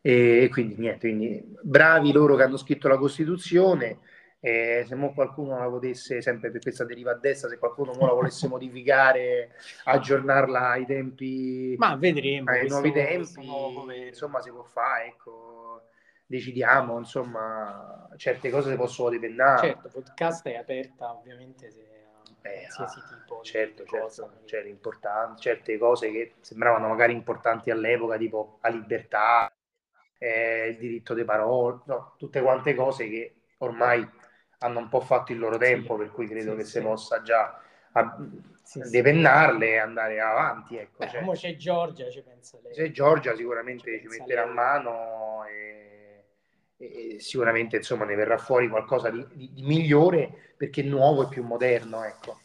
E 0.00 0.48
quindi 0.50 0.76
niente, 0.76 1.08
quindi 1.08 1.56
bravi 1.60 2.12
loro 2.12 2.36
che 2.36 2.44
hanno 2.44 2.56
scritto 2.56 2.88
la 2.88 2.96
Costituzione. 2.96 3.98
E 4.40 4.84
se 4.86 4.94
mo 4.94 5.12
qualcuno 5.12 5.58
la 5.58 5.68
potesse, 5.68 6.22
sempre 6.22 6.52
per 6.52 6.60
questa 6.60 6.84
deriva 6.84 7.10
a 7.10 7.16
destra, 7.16 7.48
se 7.48 7.58
qualcuno 7.58 7.92
la 7.98 8.12
volesse 8.12 8.46
modificare, 8.48 9.50
aggiornarla 9.84 10.70
ai 10.70 10.86
tempi, 10.86 11.74
ma 11.76 11.96
vedremo 11.96 12.48
ai 12.48 12.68
nuovi 12.68 12.92
tempi, 12.92 13.44
insomma, 14.06 14.40
si 14.40 14.50
può 14.50 14.62
fare. 14.62 15.06
Ecco 15.06 15.82
decidiamo, 16.28 16.98
insomma, 16.98 18.06
certe 18.16 18.50
cose 18.50 18.76
possono 18.76 19.08
dipendere. 19.08 19.58
Certo, 19.58 19.88
podcast 19.88 20.46
è 20.46 20.56
aperta 20.56 21.14
ovviamente 21.14 21.70
se 21.70 21.80
eh, 22.42 22.68
qualsiasi 22.74 22.98
ah, 22.98 23.16
tipo 23.16 23.42
certo, 23.42 23.82
di 23.82 23.88
certo, 23.88 24.04
cosa. 24.04 24.30
Cioè, 24.44 24.76
certe 25.38 25.78
cose 25.78 26.12
che 26.12 26.34
sembravano 26.40 26.88
magari 26.88 27.14
importanti 27.14 27.70
all'epoca, 27.70 28.18
tipo 28.18 28.58
la 28.60 28.68
libertà, 28.68 29.50
eh, 30.18 30.68
il 30.68 30.76
diritto 30.76 31.14
di 31.14 31.24
parola, 31.24 31.82
no, 31.86 32.14
tutte 32.18 32.42
quante 32.42 32.74
cose 32.74 33.08
che 33.08 33.34
ormai 33.58 34.06
hanno 34.58 34.78
un 34.80 34.88
po' 34.90 35.00
fatto 35.00 35.32
il 35.32 35.38
loro 35.38 35.56
tempo, 35.56 35.94
sì, 35.94 36.02
per 36.02 36.10
cui 36.12 36.26
credo 36.26 36.50
sì, 36.50 36.56
che 36.58 36.64
sì. 36.64 36.70
si 36.72 36.80
possa 36.82 37.22
già 37.22 37.58
a, 37.92 38.16
depennarle 38.90 39.66
e 39.66 39.78
andare 39.78 40.20
avanti. 40.20 40.76
Ecco, 40.76 40.98
Beh, 40.98 41.08
cioè. 41.08 41.32
c'è 41.32 41.56
Giorgia, 41.56 42.10
ci 42.10 42.20
pensa 42.22 42.58
lei. 42.62 42.74
C'è 42.74 42.90
Giorgia, 42.90 43.34
sicuramente 43.34 43.98
ci, 43.98 44.00
ci 44.10 44.18
metterà 44.18 44.42
a 44.42 44.52
mano. 44.52 45.46
E 45.46 45.87
e 46.78 47.16
sicuramente 47.18 47.76
insomma 47.76 48.04
ne 48.04 48.14
verrà 48.14 48.38
fuori 48.38 48.68
qualcosa 48.68 49.10
di, 49.10 49.26
di, 49.32 49.50
di, 49.52 49.62
migliore 49.62 50.54
perché 50.56 50.82
nuovo 50.82 51.24
e 51.24 51.28
più 51.28 51.42
moderno 51.42 52.04
ecco 52.04 52.38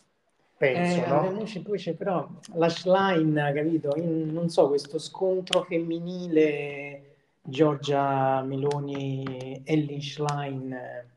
penso, 0.58 1.04
Eh, 1.04 1.08
no? 1.08 1.30
invece 1.30 1.62
c'è 1.62 1.94
però 1.94 2.28
la 2.54 2.70
Schlein, 2.70 3.52
capito? 3.54 3.96
In- 3.98 4.32
non 4.32 4.50
so, 4.50 4.70
questo 4.70 4.98
scontro 4.98 5.64
femminile 5.64 7.16
Giorgia 7.42 8.42
Meloni, 8.42 9.62
Ellie 9.66 10.02
Schlein, 10.02 10.72
eh, 10.72 11.08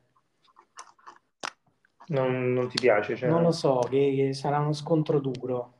Non, 2.08 2.52
non 2.52 2.68
ti 2.68 2.78
piace? 2.78 3.16
Cioè, 3.16 3.28
non 3.28 3.42
lo 3.42 3.52
so, 3.52 3.80
che, 3.88 4.14
che 4.16 4.32
sarà 4.32 4.58
uno 4.58 4.72
scontro 4.72 5.18
duro. 5.18 5.72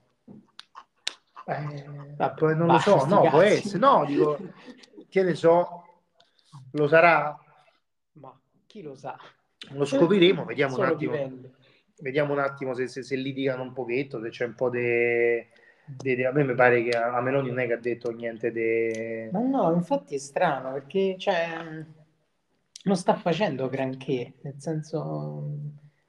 Eh, 1.44 1.84
non 2.54 2.66
lo 2.66 2.78
so, 2.78 3.04
no, 3.06 3.20
può 3.20 3.40
cazzi. 3.40 3.54
essere. 3.54 3.78
No, 3.78 4.04
dico, 4.04 4.38
che 5.08 5.22
ne 5.22 5.34
so, 5.34 5.85
lo 6.72 6.88
sarà? 6.88 7.38
Ma 8.12 8.38
chi 8.66 8.82
lo 8.82 8.94
sa? 8.94 9.16
Lo 9.70 9.84
scopriremo, 9.84 10.44
vediamo 10.44 10.76
un 10.76 10.84
attimo. 10.84 11.12
dipende. 11.12 11.54
Vediamo 11.98 12.32
un 12.34 12.40
attimo 12.40 12.74
se, 12.74 12.88
se, 12.88 13.02
se 13.02 13.16
litigano 13.16 13.62
un 13.62 13.72
pochetto, 13.72 14.20
se 14.20 14.28
c'è 14.28 14.44
un 14.44 14.54
po' 14.54 14.68
di... 14.68 14.84
A 16.24 16.32
me 16.32 16.44
mi 16.44 16.54
pare 16.54 16.82
che 16.82 16.96
a 16.96 17.14
a 17.14 17.20
Meloni 17.20 17.48
non 17.48 17.60
è 17.60 17.66
che 17.66 17.72
ha 17.72 17.78
detto 17.78 18.10
niente 18.10 18.50
di... 18.50 19.28
Ma 19.30 19.40
no, 19.40 19.72
infatti 19.72 20.14
è 20.16 20.18
strano 20.18 20.72
perché 20.72 21.16
cioè, 21.16 21.46
non 22.82 22.96
sta 22.96 23.14
facendo 23.14 23.68
granché, 23.68 24.34
nel 24.42 24.56
senso 24.58 25.48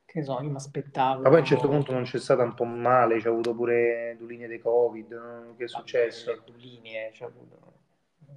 che 0.05 0.19
ne 0.19 0.25
so, 0.25 0.39
io 0.41 0.49
mi 0.49 0.55
aspettavo. 0.55 1.21
Ma 1.21 1.29
poi 1.29 1.37
a 1.37 1.41
un 1.41 1.45
certo 1.45 1.67
punto 1.67 1.91
non 1.91 2.03
c'è 2.03 2.19
stata 2.19 2.43
un 2.43 2.53
po' 2.53 2.63
male, 2.65 3.19
c'è 3.19 3.29
avuto 3.29 3.53
pure 3.53 4.15
due 4.17 4.27
linee 4.27 4.47
di 4.47 4.59
Covid, 4.59 5.11
no? 5.11 5.55
che 5.57 5.65
è 5.65 5.67
successo? 5.67 6.31
Le 6.31 6.41
linee, 6.57 7.11
cioè, 7.13 7.27
avuto- 7.27 7.66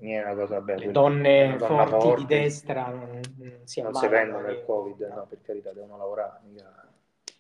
Niente, 0.01 0.31
una 0.31 0.35
cosa 0.41 0.61
bella. 0.61 0.85
le 0.87 0.91
donne 0.93 1.57
forti 1.59 1.91
forte. 1.91 2.21
di 2.21 2.27
destra 2.27 2.89
non, 2.89 3.21
non 3.37 3.61
si 3.65 3.81
non 3.83 3.95
si 3.95 4.07
prendono 4.09 4.49
il 4.49 4.57
eh. 4.57 4.65
Covid, 4.65 5.01
no, 5.15 5.27
per 5.29 5.39
carità, 5.43 5.73
devono 5.73 5.99
lavorare, 5.99 6.41
mica 6.45 6.89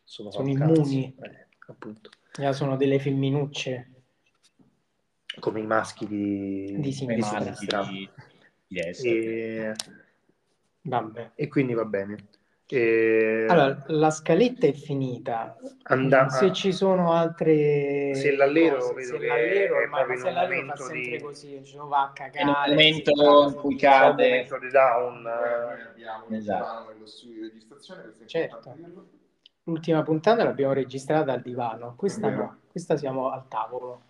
sono, 0.05 0.31
Sono 0.33 0.49
immuni. 0.49 1.15
Eh, 1.23 1.47
appunto. 1.69 2.11
Ya 2.35 2.53
sono 2.53 2.77
delle 2.77 2.99
femminucce 2.99 3.91
Come 5.39 5.61
i 5.61 5.67
maschi 5.67 6.07
di, 6.07 6.77
Di 6.81 6.93
sinistra. 6.93 7.85
Di, 7.85 8.11
di 8.67 8.75
destra. 8.75 9.09
E, 9.09 9.75
Vabbè. 10.83 11.31
e 11.37 11.49
quindi 11.49 11.75
va 11.75 11.85
bene. 11.85 12.17
E- 12.73 13.47
Allora, 13.49 13.83
la 13.89 14.11
scaletta 14.11 14.67
è 14.67 14.73
finita. 14.73 15.57
And- 15.85 16.27
se 16.27 16.53
ci 16.53 16.73
sono 16.73 17.13
altre 17.13 18.15
Se 18.15 18.33
l'allero, 18.37 18.77
cose, 18.79 18.95
vedo 18.95 19.07
se 19.15 19.19
che 19.19 19.27
l'allero, 19.27 19.81
è 19.81 19.87
ma 19.87 20.07
se 20.07 20.29
in 20.29 20.35
l'allero 20.35 20.67
fa 20.67 20.77
sempre 20.77 21.01
di- 21.01 21.19
così, 21.21 21.65
cioè, 21.65 21.87
va 21.89 22.03
a 22.03 22.13
cagare. 22.13 22.45
Un 22.45 22.57
momento 22.69 23.11
in 23.11 23.55
cui 23.57 23.77
c'è 23.77 23.87
un 23.89 23.93
cade. 23.93 24.29
momento 24.29 24.59
di 24.59 24.69
down. 24.71 25.23
Noi 25.23 25.33
abbiamo 25.91 26.25
Esatto. 26.29 26.65
divano 26.65 26.89
nello 26.93 27.07
studio 27.07 27.35
di 27.41 27.49
registrazione, 27.49 28.13
Certo. 28.27 28.77
L'ultima 29.65 30.03
puntata 30.03 30.45
l'abbiamo 30.45 30.73
registrata 30.73 31.33
al 31.33 31.43
divano, 31.43 31.95
questa 31.97 32.29
no, 32.31 32.59
questa 32.71 32.97
siamo 32.97 33.31
al 33.31 33.47
tavolo. 33.49 34.03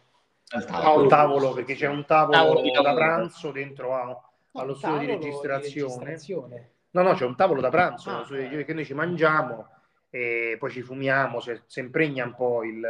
Al 0.52 0.64
tavolo. 0.64 1.02
un 1.02 1.08
tavolo 1.08 1.52
perché 1.52 1.74
c'è 1.74 1.86
un 1.86 2.04
tavolo, 2.04 2.36
Tavolo 2.36 2.61
di 2.61 2.70
da 2.72 2.92
pranzo 2.94 3.50
dentro 3.52 3.94
a- 3.94 4.20
allo 4.52 4.74
studio 4.74 4.98
di 4.98 5.06
registrazione. 5.06 5.61
registrazione. 5.94 6.70
No, 6.93 7.03
no, 7.03 7.14
c'è 7.14 7.24
un 7.24 7.36
tavolo 7.36 7.61
da 7.61 7.68
pranzo 7.70 8.11
Ah, 8.11 8.20
ok. 8.20 8.49
perché 8.49 8.72
noi 8.74 8.84
ci 8.84 8.95
mangiamo 8.95 9.68
e 10.11 10.57
poi 10.59 10.70
ci 10.70 10.82
fumiamo, 10.82 11.38
se, 11.41 11.62
si 11.66 11.78
impregna 11.78 12.24
un 12.24 12.34
po' 12.34 12.64
il, 12.64 12.84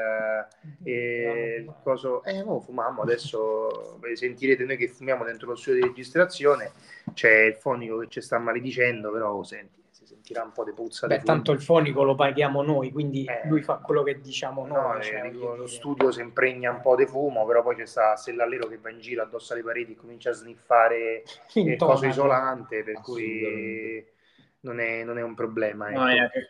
eh, 0.83 1.57
il 1.61 1.75
coso. 1.83 2.23
Eh, 2.25 2.43
no, 2.43 2.61
fumammo 2.61 3.03
adesso, 3.03 3.97
beh, 3.99 4.17
sentirete 4.17 4.65
noi 4.65 4.79
che 4.79 4.89
fumiamo 4.89 5.25
dentro 5.25 5.49
lo 5.49 5.55
studio 5.55 5.83
di 5.83 5.89
registrazione, 5.89 6.73
c'è 7.13 7.43
il 7.43 7.55
fonico 7.57 7.99
che 7.99 8.09
ci 8.09 8.23
sta 8.23 8.39
maledicendo, 8.39 9.13
però 9.13 9.43
senti, 9.43 9.80
sentirà 10.31 10.43
un 10.45 10.53
po' 10.53 10.65
di 10.65 10.73
puzza 10.73 11.07
Beh, 11.07 11.23
tanto 11.23 11.53
il 11.53 11.61
fonico 11.61 12.03
lo 12.05 12.15
paghiamo 12.15 12.63
noi, 12.63 12.91
quindi 12.93 13.25
Eh. 13.25 13.47
lui 13.49 13.63
fa 13.63 13.79
quello 13.79 14.03
che 14.03 14.21
diciamo 14.21 14.65
noi. 14.67 14.97
No, 14.97 15.03
cioè, 15.03 15.25
eh, 15.27 15.31
dico, 15.31 15.47
voglio 15.47 15.57
lo 15.57 15.65
dire. 15.65 15.77
studio 15.77 16.11
si 16.13 16.21
impregna 16.21 16.71
un 16.71 16.81
po' 16.81 16.95
di 16.97 17.07
fumo, 17.07 17.45
però 17.47 17.63
poi 17.63 17.75
c'è 17.77 17.87
sta 17.87 18.17
Sellallero 18.17 18.69
che 18.69 18.79
va 18.79 18.91
in 18.91 19.01
giro 19.01 19.23
addosso 19.23 19.53
alle 19.53 19.63
pareti 19.63 19.93
e 19.93 19.97
comincia 19.97 20.31
a 20.31 20.35
sniffare 20.35 21.23
il 21.55 21.69
Intonaco. 21.69 21.87
coso 21.99 22.07
isolante, 22.07 22.83
per 22.85 23.01
cui 23.01 24.05
non 24.61 24.79
è, 24.79 25.03
non 25.05 25.19
è 25.19 25.23
un 25.23 25.35
problema. 25.35 25.91
No, 25.91 26.09
ecco. 26.09 26.39
eh, 26.39 26.49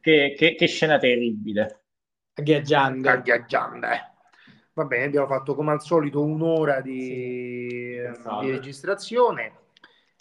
che, 0.00 0.34
che- 0.36 0.54
che 0.54 0.66
scena 0.66 0.98
terribile. 0.98 1.80
Agghiaggiando. 2.34 3.08
Agghiaggiando, 3.08 3.86
eh. 3.86 4.10
Va 4.74 4.84
bene, 4.84 5.04
abbiamo 5.04 5.26
fatto 5.26 5.54
come 5.54 5.70
al 5.72 5.82
solito 5.82 6.22
un'ora 6.24 6.80
di, 6.80 7.94
Esatto. 7.98 8.40
di 8.40 8.50
registrazione 8.50 9.52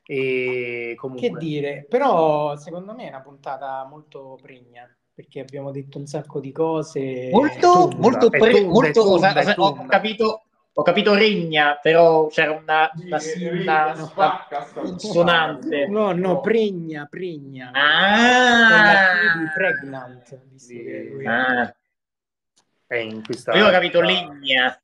e 0.04 0.94
comunque 0.98 1.30
Che 1.30 1.38
dire, 1.38 1.86
però 1.88 2.56
secondo 2.58 2.94
me 2.94 3.06
è 3.06 3.10
una 3.10 3.22
puntata 3.22 3.86
molto 3.90 4.38
pregna, 4.42 4.90
perché 5.14 5.40
abbiamo 5.40 5.72
detto 5.72 5.98
un 5.98 6.08
sacco 6.08 6.40
di 6.40 6.52
cose. 6.52 7.30
Molto, 7.32 7.60
tonda, 7.60 7.96
molto, 7.98 8.30
pre- 8.30 8.40
tonda, 8.40 8.58
è 8.58 8.64
molto 8.64 9.04
tonda, 9.04 9.32
sa- 9.32 9.40
è 9.40 9.44
sa- 9.44 9.56
ho, 9.58 9.86
capito, 9.86 10.44
ho 10.74 10.82
capito 10.84 11.14
regna, 11.14 11.78
però 11.82 12.28
c'era 12.28 12.52
una, 12.52 12.90
una, 12.96 13.18
una- 13.94 13.94
una-. 15.04 15.60
No, 15.88 16.12
no, 16.14 16.40
pregna, 16.42 17.06
pregna. 17.10 17.72
Ah! 17.74 19.38
Di 19.38 19.46
pregnant, 19.54 20.42
visto 20.50 20.74
Di- 20.74 20.84
che 20.84 21.10
lui- 21.12 21.26
Ah, 21.28 21.76
è 22.88 22.96
in 22.96 23.24
questa 23.24 23.54
io 23.54 23.68
ho 23.68 23.72
capito 23.72 24.02
legna. 24.02 24.76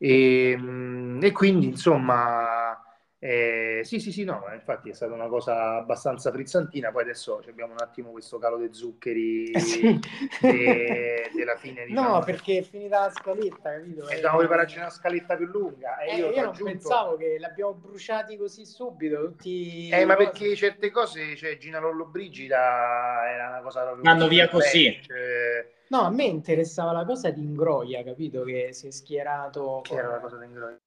E, 0.00 0.54
mm, 0.56 1.22
e 1.24 1.32
quindi 1.32 1.66
insomma 1.66 2.77
eh, 3.20 3.80
sì 3.82 3.98
sì 3.98 4.12
sì 4.12 4.22
no 4.22 4.44
infatti 4.52 4.90
è 4.90 4.92
stata 4.92 5.12
una 5.12 5.26
cosa 5.26 5.74
abbastanza 5.76 6.30
frizzantina 6.30 6.92
poi 6.92 7.02
adesso 7.02 7.42
abbiamo 7.48 7.72
un 7.72 7.80
attimo 7.80 8.10
questo 8.12 8.38
calo 8.38 8.56
dei 8.58 8.72
zuccheri 8.72 9.50
Sì. 9.58 9.98
de- 10.40 11.28
della 11.34 11.56
fine 11.56 11.84
diciamo. 11.86 12.18
No, 12.18 12.24
perché 12.24 12.58
è 12.58 12.62
finita 12.62 13.00
la 13.00 13.10
scaletta, 13.10 13.72
capito? 13.74 14.08
e 14.08 14.14
dobbiamo 14.14 14.38
prepararci 14.38 14.78
una 14.78 14.90
scaletta 14.90 15.36
più 15.36 15.46
lunga 15.46 15.98
e 15.98 16.10
Eh, 16.12 16.16
io, 16.16 16.30
io, 16.30 16.36
non 16.36 16.44
aggiunto- 16.50 16.64
pensavo 16.72 17.16
che 17.16 17.36
l'abbiamo 17.38 17.74
bruciati 17.74 18.36
così 18.36 18.64
subito, 18.64 19.20
tutti... 19.26 19.88
Eh, 19.88 20.04
ma 20.04 20.14
cose. 20.14 20.30
perché 20.30 20.54
certe 20.56 20.90
cose, 20.90 21.34
cioè 21.36 21.56
Gina 21.58 21.78
Lollobrigida 21.80 23.30
era 23.32 23.48
una 23.48 23.60
cosa 23.62 23.82
proprio 23.82 24.02
Vanno 24.04 24.28
via 24.28 24.48
così. 24.48 24.98
cioè, 25.02 25.68
No, 25.88 26.00
a 26.02 26.10
me 26.10 26.24
interessava 26.24 26.92
la 26.92 27.04
cosa 27.04 27.30
di 27.30 27.40
Ingroia, 27.42 28.04
capito? 28.04 28.42
Che 28.44 28.72
si 28.72 28.88
è 28.88 28.90
schierato... 28.90 29.80
che 29.82 29.94
era 29.94 30.08
una 30.08 30.20
cosa 30.20 30.36
di 30.36 30.44
Ingroia 30.44 30.78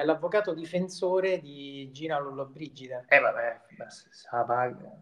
è 0.00 0.04
l'avvocato 0.04 0.54
difensore 0.54 1.40
di 1.40 1.90
Gina 1.90 2.20
Lollobrigida. 2.20 3.04
Eh 3.08 3.18
vabbè, 3.18 3.60
la 3.76 4.44
paga. 4.44 4.96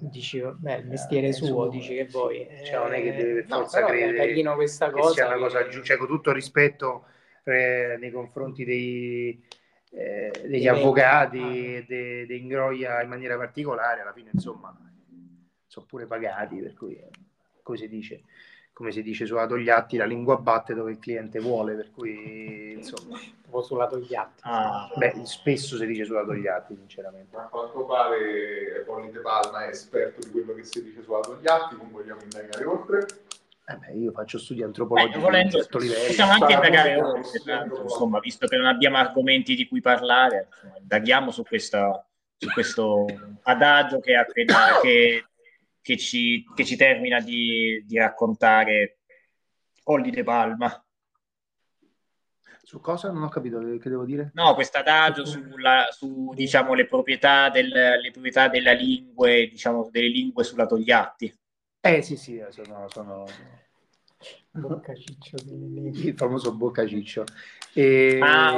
Dici, 0.00 0.40
beh, 0.40 0.76
il 0.76 0.86
mestiere 0.86 1.28
Eh, 1.28 1.32
suo, 1.34 1.46
suo. 1.46 1.68
dici 1.68 1.94
che 1.94 2.06
vuoi. 2.06 2.48
Cioè, 2.64 2.76
non 2.78 2.94
è 2.94 3.02
che 3.02 3.14
deve 3.14 3.32
per 3.34 3.48
no, 3.48 3.56
forza 3.56 3.76
però 3.80 3.88
credere 3.88 4.16
che 4.88 5.00
cosa. 5.00 5.12
sia 5.12 5.26
una 5.26 5.34
che- 5.34 5.40
cosa 5.40 5.62
giusta, 5.68 5.82
cioè, 5.84 5.96
con 5.98 6.06
tutto 6.06 6.32
rispetto 6.32 7.04
eh, 7.44 7.96
nei 8.00 8.10
confronti 8.10 8.64
dei, 8.64 9.44
eh, 9.90 10.30
degli 10.40 10.48
Dei 10.48 10.68
avvocati 10.68 11.38
vecchi. 11.38 11.74
e 11.76 11.84
de, 11.86 12.26
de 12.26 12.34
Ingroia 12.34 13.02
in 13.02 13.08
maniera 13.10 13.36
particolare, 13.36 14.00
alla 14.00 14.12
fine 14.14 14.30
insomma 14.32 14.74
sono 15.66 15.84
pure 15.86 16.06
pagati, 16.06 16.56
per 16.56 16.74
cui 16.74 16.98
come 17.62 17.76
si 17.78 17.88
dice, 17.88 18.22
come 18.78 18.92
si 18.92 19.02
dice 19.02 19.26
sulla 19.26 19.44
Togliatti, 19.44 19.96
la 19.96 20.04
lingua 20.04 20.36
batte 20.36 20.72
dove 20.72 20.92
il 20.92 21.00
cliente 21.00 21.40
vuole, 21.40 21.74
per 21.74 21.90
cui 21.90 22.74
insomma, 22.74 23.16
Un 23.16 23.50
po' 23.50 23.60
sulla 23.60 23.88
Togliatti. 23.88 24.42
Ah. 24.44 24.88
beh, 24.94 25.22
spesso 25.24 25.76
si 25.76 25.84
dice 25.84 26.04
sulla 26.04 26.22
Togliatti, 26.22 26.76
sinceramente. 26.76 27.36
A 27.36 27.48
quanto 27.48 27.84
pare 27.86 28.84
Poli 28.86 29.10
De 29.10 29.18
Palma 29.18 29.64
è 29.64 29.70
esperto 29.70 30.24
di 30.24 30.30
quello 30.30 30.54
che 30.54 30.62
si 30.62 30.80
dice 30.84 31.02
sulla 31.02 31.18
Togliatti, 31.18 31.76
non 31.76 31.90
vogliamo 31.90 32.20
indagare 32.22 32.64
oltre. 32.66 33.06
Eh 33.66 33.74
beh, 33.74 33.92
io 33.94 34.12
faccio 34.12 34.38
studi 34.38 34.62
antropologici 34.62 35.18
volendo, 35.18 35.56
certo 35.58 35.78
livello. 35.78 36.06
possiamo 36.06 36.30
anche 36.30 36.52
indagare 36.52 37.02
musica, 37.02 37.62
oltre, 37.62 37.82
insomma, 37.82 38.20
visto 38.20 38.46
che 38.46 38.56
non 38.56 38.66
abbiamo 38.66 38.98
argomenti 38.98 39.56
di 39.56 39.66
cui 39.66 39.80
parlare, 39.80 40.46
insomma, 40.52 40.78
indaghiamo 40.78 41.32
su, 41.32 41.42
questa, 41.42 42.06
su 42.36 42.48
questo 42.52 43.06
adagio 43.42 43.98
che, 43.98 44.14
appena- 44.14 44.78
che, 44.80 45.27
che 45.80 45.96
ci, 45.96 46.44
che 46.54 46.64
ci 46.64 46.76
termina 46.76 47.20
di, 47.20 47.82
di 47.86 47.98
raccontare 47.98 48.98
Olli 49.84 50.10
De 50.10 50.22
Palma. 50.22 50.82
Su 52.62 52.80
cosa? 52.80 53.10
Non 53.10 53.22
ho 53.22 53.28
capito 53.28 53.60
che, 53.78 53.88
devo 53.88 54.04
dire. 54.04 54.30
No, 54.34 54.54
questo 54.54 54.76
adagio 54.78 55.24
sulla, 55.24 55.86
su 55.90 56.32
diciamo, 56.34 56.74
le, 56.74 56.86
proprietà 56.86 57.48
del, 57.48 57.68
le 57.68 58.10
proprietà 58.12 58.48
della 58.48 58.72
lingue, 58.72 59.48
diciamo, 59.48 59.88
delle 59.90 60.08
lingue 60.08 60.44
sulla 60.44 60.66
Togliatti. 60.66 61.34
Eh 61.80 62.02
sì, 62.02 62.16
sì, 62.16 62.36
eh, 62.36 62.52
sono, 62.52 62.86
sono 62.90 63.24
Bocca 64.50 64.94
ciccio 64.94 65.36
delle 65.42 65.88
il 65.96 66.14
famoso 66.16 66.54
boccaciccio. 66.54 67.24
E... 67.72 68.18
Ah, 68.20 68.56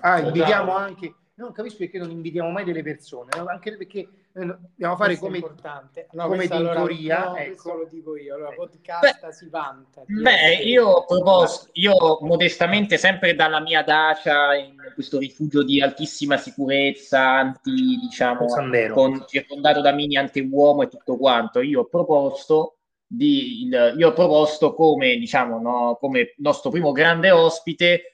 Ah, 0.00 0.18
ok. 0.18 0.26
invitiamo 0.26 0.74
anche... 0.74 1.14
Non 1.34 1.52
capisco 1.52 1.78
perché 1.78 1.98
non 1.98 2.10
invitiamo 2.10 2.50
mai 2.50 2.64
delle 2.64 2.82
persone, 2.82 3.30
anche 3.46 3.76
perché 3.76 4.08
dobbiamo 4.32 4.96
fare 4.96 5.16
Questo 5.16 5.24
come... 5.26 5.36
importante. 5.38 6.08
No, 6.12 6.28
come 6.28 6.44
editoria, 6.44 7.24
allora, 7.24 7.30
no, 7.30 7.36
ecco. 7.36 7.74
lo 7.74 7.88
dico 7.90 8.16
io. 8.16 8.34
Allora, 8.34 8.50
Beh. 8.50 8.56
podcast 8.56 9.28
si 9.28 9.48
vanta. 9.48 10.02
Beh, 10.06 10.30
essere- 10.30 10.62
io 10.64 10.86
ho 10.86 11.04
proposto, 11.04 11.68
io 11.72 12.18
modestamente, 12.22 12.96
sempre 12.96 13.34
dalla 13.34 13.60
mia 13.60 13.82
dacia, 13.82 14.54
in 14.54 14.76
questo 14.94 15.18
rifugio 15.18 15.62
di 15.62 15.80
altissima 15.80 16.36
sicurezza, 16.36 17.20
anti, 17.20 17.98
diciamo, 18.00 18.46
con, 18.92 19.24
circondato 19.26 19.80
da 19.80 19.92
mini 19.92 20.16
anti-uomo 20.16 20.82
e 20.82 20.88
tutto 20.88 21.16
quanto, 21.16 21.60
io 21.60 21.80
ho 21.80 21.86
proposto 21.86 22.76
di, 23.06 23.64
il, 23.64 23.94
io 23.96 24.08
ho 24.08 24.12
proposto 24.12 24.72
come, 24.74 25.16
diciamo, 25.16 25.60
no, 25.60 25.96
come 26.00 26.34
nostro 26.38 26.70
primo 26.70 26.92
grande 26.92 27.30
ospite 27.30 28.11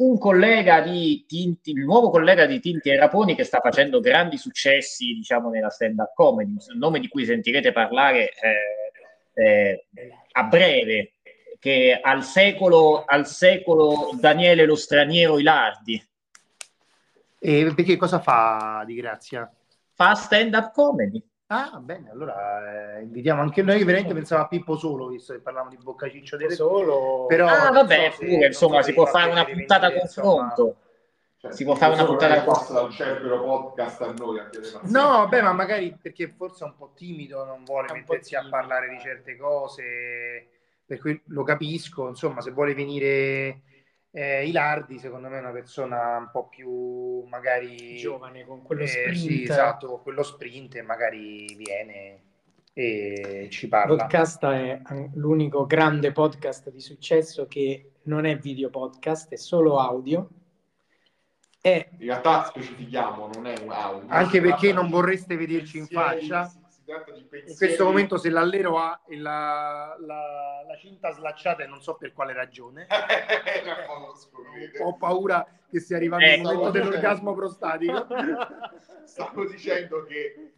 un 0.00 0.18
collega 0.18 0.80
di 0.80 1.24
Tinti, 1.26 1.72
il 1.72 1.84
nuovo 1.84 2.10
collega 2.10 2.46
di 2.46 2.58
Tinti 2.60 2.90
e 2.90 2.96
Raponi 2.96 3.34
che 3.34 3.44
sta 3.44 3.60
facendo 3.60 4.00
grandi 4.00 4.38
successi, 4.38 5.12
diciamo, 5.12 5.50
nella 5.50 5.68
stand-up 5.68 6.14
comedy, 6.14 6.52
un 6.52 6.78
nome 6.78 7.00
di 7.00 7.08
cui 7.08 7.24
sentirete 7.24 7.72
parlare 7.72 8.30
eh, 8.30 9.34
eh, 9.34 9.86
a 10.32 10.44
breve, 10.44 11.12
che 11.58 11.98
al 12.00 12.24
secolo, 12.24 13.04
al 13.04 13.26
secolo 13.26 14.10
Daniele 14.18 14.64
lo 14.64 14.76
straniero 14.76 15.38
Ilardi. 15.38 16.02
E 17.38 17.72
perché 17.74 17.96
cosa 17.96 18.20
fa 18.20 18.82
di 18.86 18.94
grazia? 18.94 19.50
Fa 19.92 20.14
stand-up 20.14 20.72
comedy. 20.72 21.22
Ah, 21.52 21.80
bene, 21.80 22.10
allora 22.10 22.98
eh, 22.98 23.02
invitiamo 23.02 23.42
anche 23.42 23.62
noi, 23.62 23.82
veramente 23.82 24.14
pensavo 24.14 24.42
a 24.42 24.46
Pippo 24.46 24.76
Solo, 24.76 25.08
visto 25.08 25.32
che 25.32 25.40
parlavamo 25.40 25.70
di 25.70 25.78
Boccaciccio 25.82 26.36
delle 26.36 26.54
Solo, 26.54 27.26
però 27.26 27.48
ah, 27.48 27.72
vabbè, 27.72 28.12
so 28.12 28.18
se- 28.18 28.26
pure, 28.26 28.46
insomma, 28.46 28.76
so 28.76 28.82
si 28.82 28.92
può 28.94 29.06
fare 29.06 29.30
una 29.32 29.44
puntata 29.44 29.92
confronto. 29.92 30.76
Cioè, 31.38 31.52
Si 31.52 31.64
può 31.64 31.74
fare 31.74 31.94
una 31.94 32.04
puntata 32.04 32.40
a 32.40 32.44
passa 32.44 32.72
dal 32.74 32.92
Cerbero 32.92 33.42
podcast 33.42 34.00
a 34.02 34.12
noi 34.12 34.38
a 34.38 34.48
No, 34.82 35.08
vabbè, 35.08 35.42
ma 35.42 35.52
magari 35.52 35.98
perché 36.00 36.28
forse 36.28 36.62
è 36.62 36.68
un 36.68 36.76
po' 36.76 36.92
timido, 36.94 37.44
non 37.44 37.64
vuole 37.64 37.88
È 37.88 37.92
un 37.92 37.98
mettersi 37.98 38.36
a 38.36 38.46
parlare 38.48 38.88
di 38.88 39.00
certe 39.00 39.36
cose, 39.36 40.46
per 40.86 41.00
cui 41.00 41.20
lo 41.26 41.42
capisco, 41.42 42.06
insomma, 42.06 42.42
se 42.42 42.52
vuole 42.52 42.74
venire 42.74 43.62
eh, 44.12 44.46
Ilardi, 44.46 44.98
secondo 44.98 45.28
me 45.28 45.36
è 45.36 45.40
una 45.40 45.52
persona 45.52 46.16
un 46.16 46.30
po' 46.32 46.48
più 46.48 47.22
magari 47.28 47.96
giovane 47.96 48.44
con 48.44 48.62
quello 48.62 48.82
eh, 48.82 48.88
sprint. 48.88 49.16
sì, 49.16 49.42
esatto, 49.42 49.86
con 49.86 50.02
quello 50.02 50.22
sprint 50.22 50.76
e 50.76 50.82
magari 50.82 51.54
viene 51.56 52.22
e 52.72 53.48
ci 53.50 53.68
parla. 53.68 53.96
Podcast 53.96 54.44
è 54.46 54.80
l'unico 55.14 55.66
grande 55.66 56.12
podcast 56.12 56.70
di 56.70 56.80
successo 56.80 57.46
che 57.46 57.92
non 58.04 58.24
è 58.24 58.38
video 58.38 58.70
podcast, 58.70 59.32
è 59.32 59.36
solo 59.36 59.78
audio. 59.78 60.28
È 61.60 61.88
In 61.98 62.06
realtà 62.06 62.44
specifichiamo, 62.44 63.28
non 63.34 63.46
è 63.46 63.54
un 63.62 63.70
audio. 63.70 64.08
Anche 64.08 64.40
perché 64.40 64.72
non 64.72 64.88
vorreste 64.88 65.36
vederci 65.36 65.78
in 65.78 65.86
faccia. 65.86 66.50
Tratta 66.90 67.12
di 67.12 67.22
pensieri. 67.22 67.50
In 67.52 67.56
questo 67.56 67.84
momento 67.84 68.16
se 68.18 68.30
l'allero 68.30 68.78
ha 68.78 69.00
la, 69.08 69.96
la- 70.00 70.64
la 70.66 70.76
cinta 70.76 71.10
slacciata 71.12 71.62
e 71.62 71.66
non 71.66 71.80
so 71.82 71.94
per 71.94 72.12
quale 72.12 72.32
ragione, 72.32 72.86
ho 74.82 74.96
paura 74.96 75.46
che 75.70 75.80
sia 75.80 75.96
arrivato 75.96 76.24
il 76.24 76.30
Ecco. 76.30 76.42
momento 76.42 76.70
dell'orgasmo 76.70 77.34
prostatico. 77.34 78.06
Stavo 79.04 79.44
dicendo 79.46 80.04
che 80.04 80.52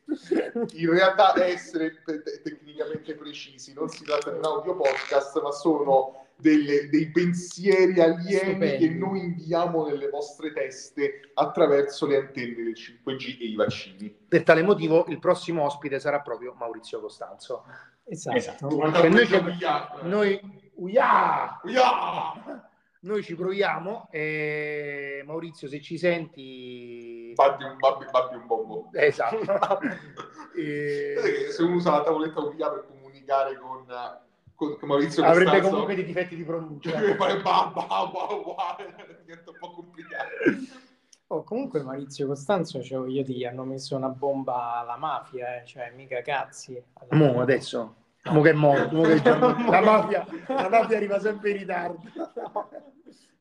in 0.74 0.90
realtà 0.90 1.32
essere 1.44 2.02
te- 2.04 2.22
te- 2.22 2.42
tecnicamente 2.42 3.14
precisi 3.14 3.72
non 3.72 3.88
si 3.88 4.04
tratta 4.04 4.30
di 4.30 4.38
un 4.38 4.44
audio 4.44 4.74
podcast, 4.76 5.40
ma 5.42 5.50
sono 5.52 6.21
delle- 6.42 6.88
dei 6.88 7.10
pensieri 7.10 7.98
alieni 8.00 8.50
Stupendi. 8.50 8.76
che 8.88 8.94
noi 8.94 9.20
inviamo 9.20 9.86
nelle 9.86 10.08
vostre 10.10 10.52
teste 10.52 11.30
attraverso 11.34 12.06
le 12.06 12.16
antenne 12.16 12.62
del 12.64 12.74
5G 12.76 13.38
e 13.40 13.44
i 13.46 13.54
vaccini. 13.54 14.10
Per 14.10 14.42
tale 14.42 14.62
motivo 14.62 15.06
il 15.08 15.18
prossimo 15.20 15.62
ospite 15.64 16.00
sarà 16.00 16.20
proprio 16.20 16.52
Maurizio 16.54 17.00
Costanzo. 17.00 17.64
esatto. 18.04 18.36
Esatto. 18.36 18.68
Cioè, 18.92 19.08
noi, 19.08 19.26
ci- 19.26 19.40
noi, 20.02 20.40
Uia! 20.74 21.60
Uia! 21.62 22.68
noi 23.04 23.22
ci 23.22 23.34
proviamo 23.34 24.08
e 24.10 25.22
Maurizio 25.26 25.68
se 25.68 25.80
ci 25.80 25.96
senti... 25.98 27.32
Babbi 27.34 27.64
un, 27.64 27.76
babbi, 27.78 28.04
babbi 28.10 28.36
un 28.36 28.46
bombo. 28.46 28.88
Esatto. 28.92 29.38
Vedete 30.54 31.46
E- 31.46 31.50
se 31.50 31.62
uno 31.62 31.76
usa 31.76 31.92
la 31.92 32.02
tavoletta 32.02 32.40
Uia 32.40 32.68
per 32.70 32.84
comunicare 32.86 33.56
con 33.58 33.84
Maurizio 34.82 35.24
Avrebbe 35.24 35.44
Costanzo, 35.44 35.70
comunque 35.70 35.94
dei 35.94 36.04
difetti 36.04 36.36
di 36.36 36.44
pronuncia. 36.44 36.90
fare 37.16 37.40
ba, 37.40 37.70
ba, 37.74 37.86
ba, 37.86 38.06
ba, 38.06 38.76
diventa 39.22 39.50
un 39.50 39.56
po' 39.58 39.70
complicato. 39.72 40.28
Oh, 41.28 41.42
comunque 41.44 41.82
Maurizio 41.82 42.26
Costanzo, 42.26 42.82
cioè, 42.82 43.08
io 43.08 43.24
ti 43.24 43.44
hanno 43.46 43.64
messo 43.64 43.96
una 43.96 44.08
bomba 44.08 44.76
alla 44.80 44.96
mafia, 44.96 45.62
eh, 45.62 45.66
cioè 45.66 45.90
mica 45.94 46.20
cazzi. 46.22 46.82
Alla- 46.94 47.16
Mo 47.16 47.40
adesso, 47.40 47.94
mo 48.24 48.40
che 48.42 48.50
è 48.50 48.54
morto, 48.54 48.94
mo 48.94 49.02
che 49.02 49.14
è. 49.14 49.22
La 49.38 49.80
mafia, 49.80 50.26
la 50.46 50.68
mafia 50.68 50.96
arriva 50.96 51.18
sempre 51.18 51.50
in 51.50 51.56
ritardo. 51.58 52.00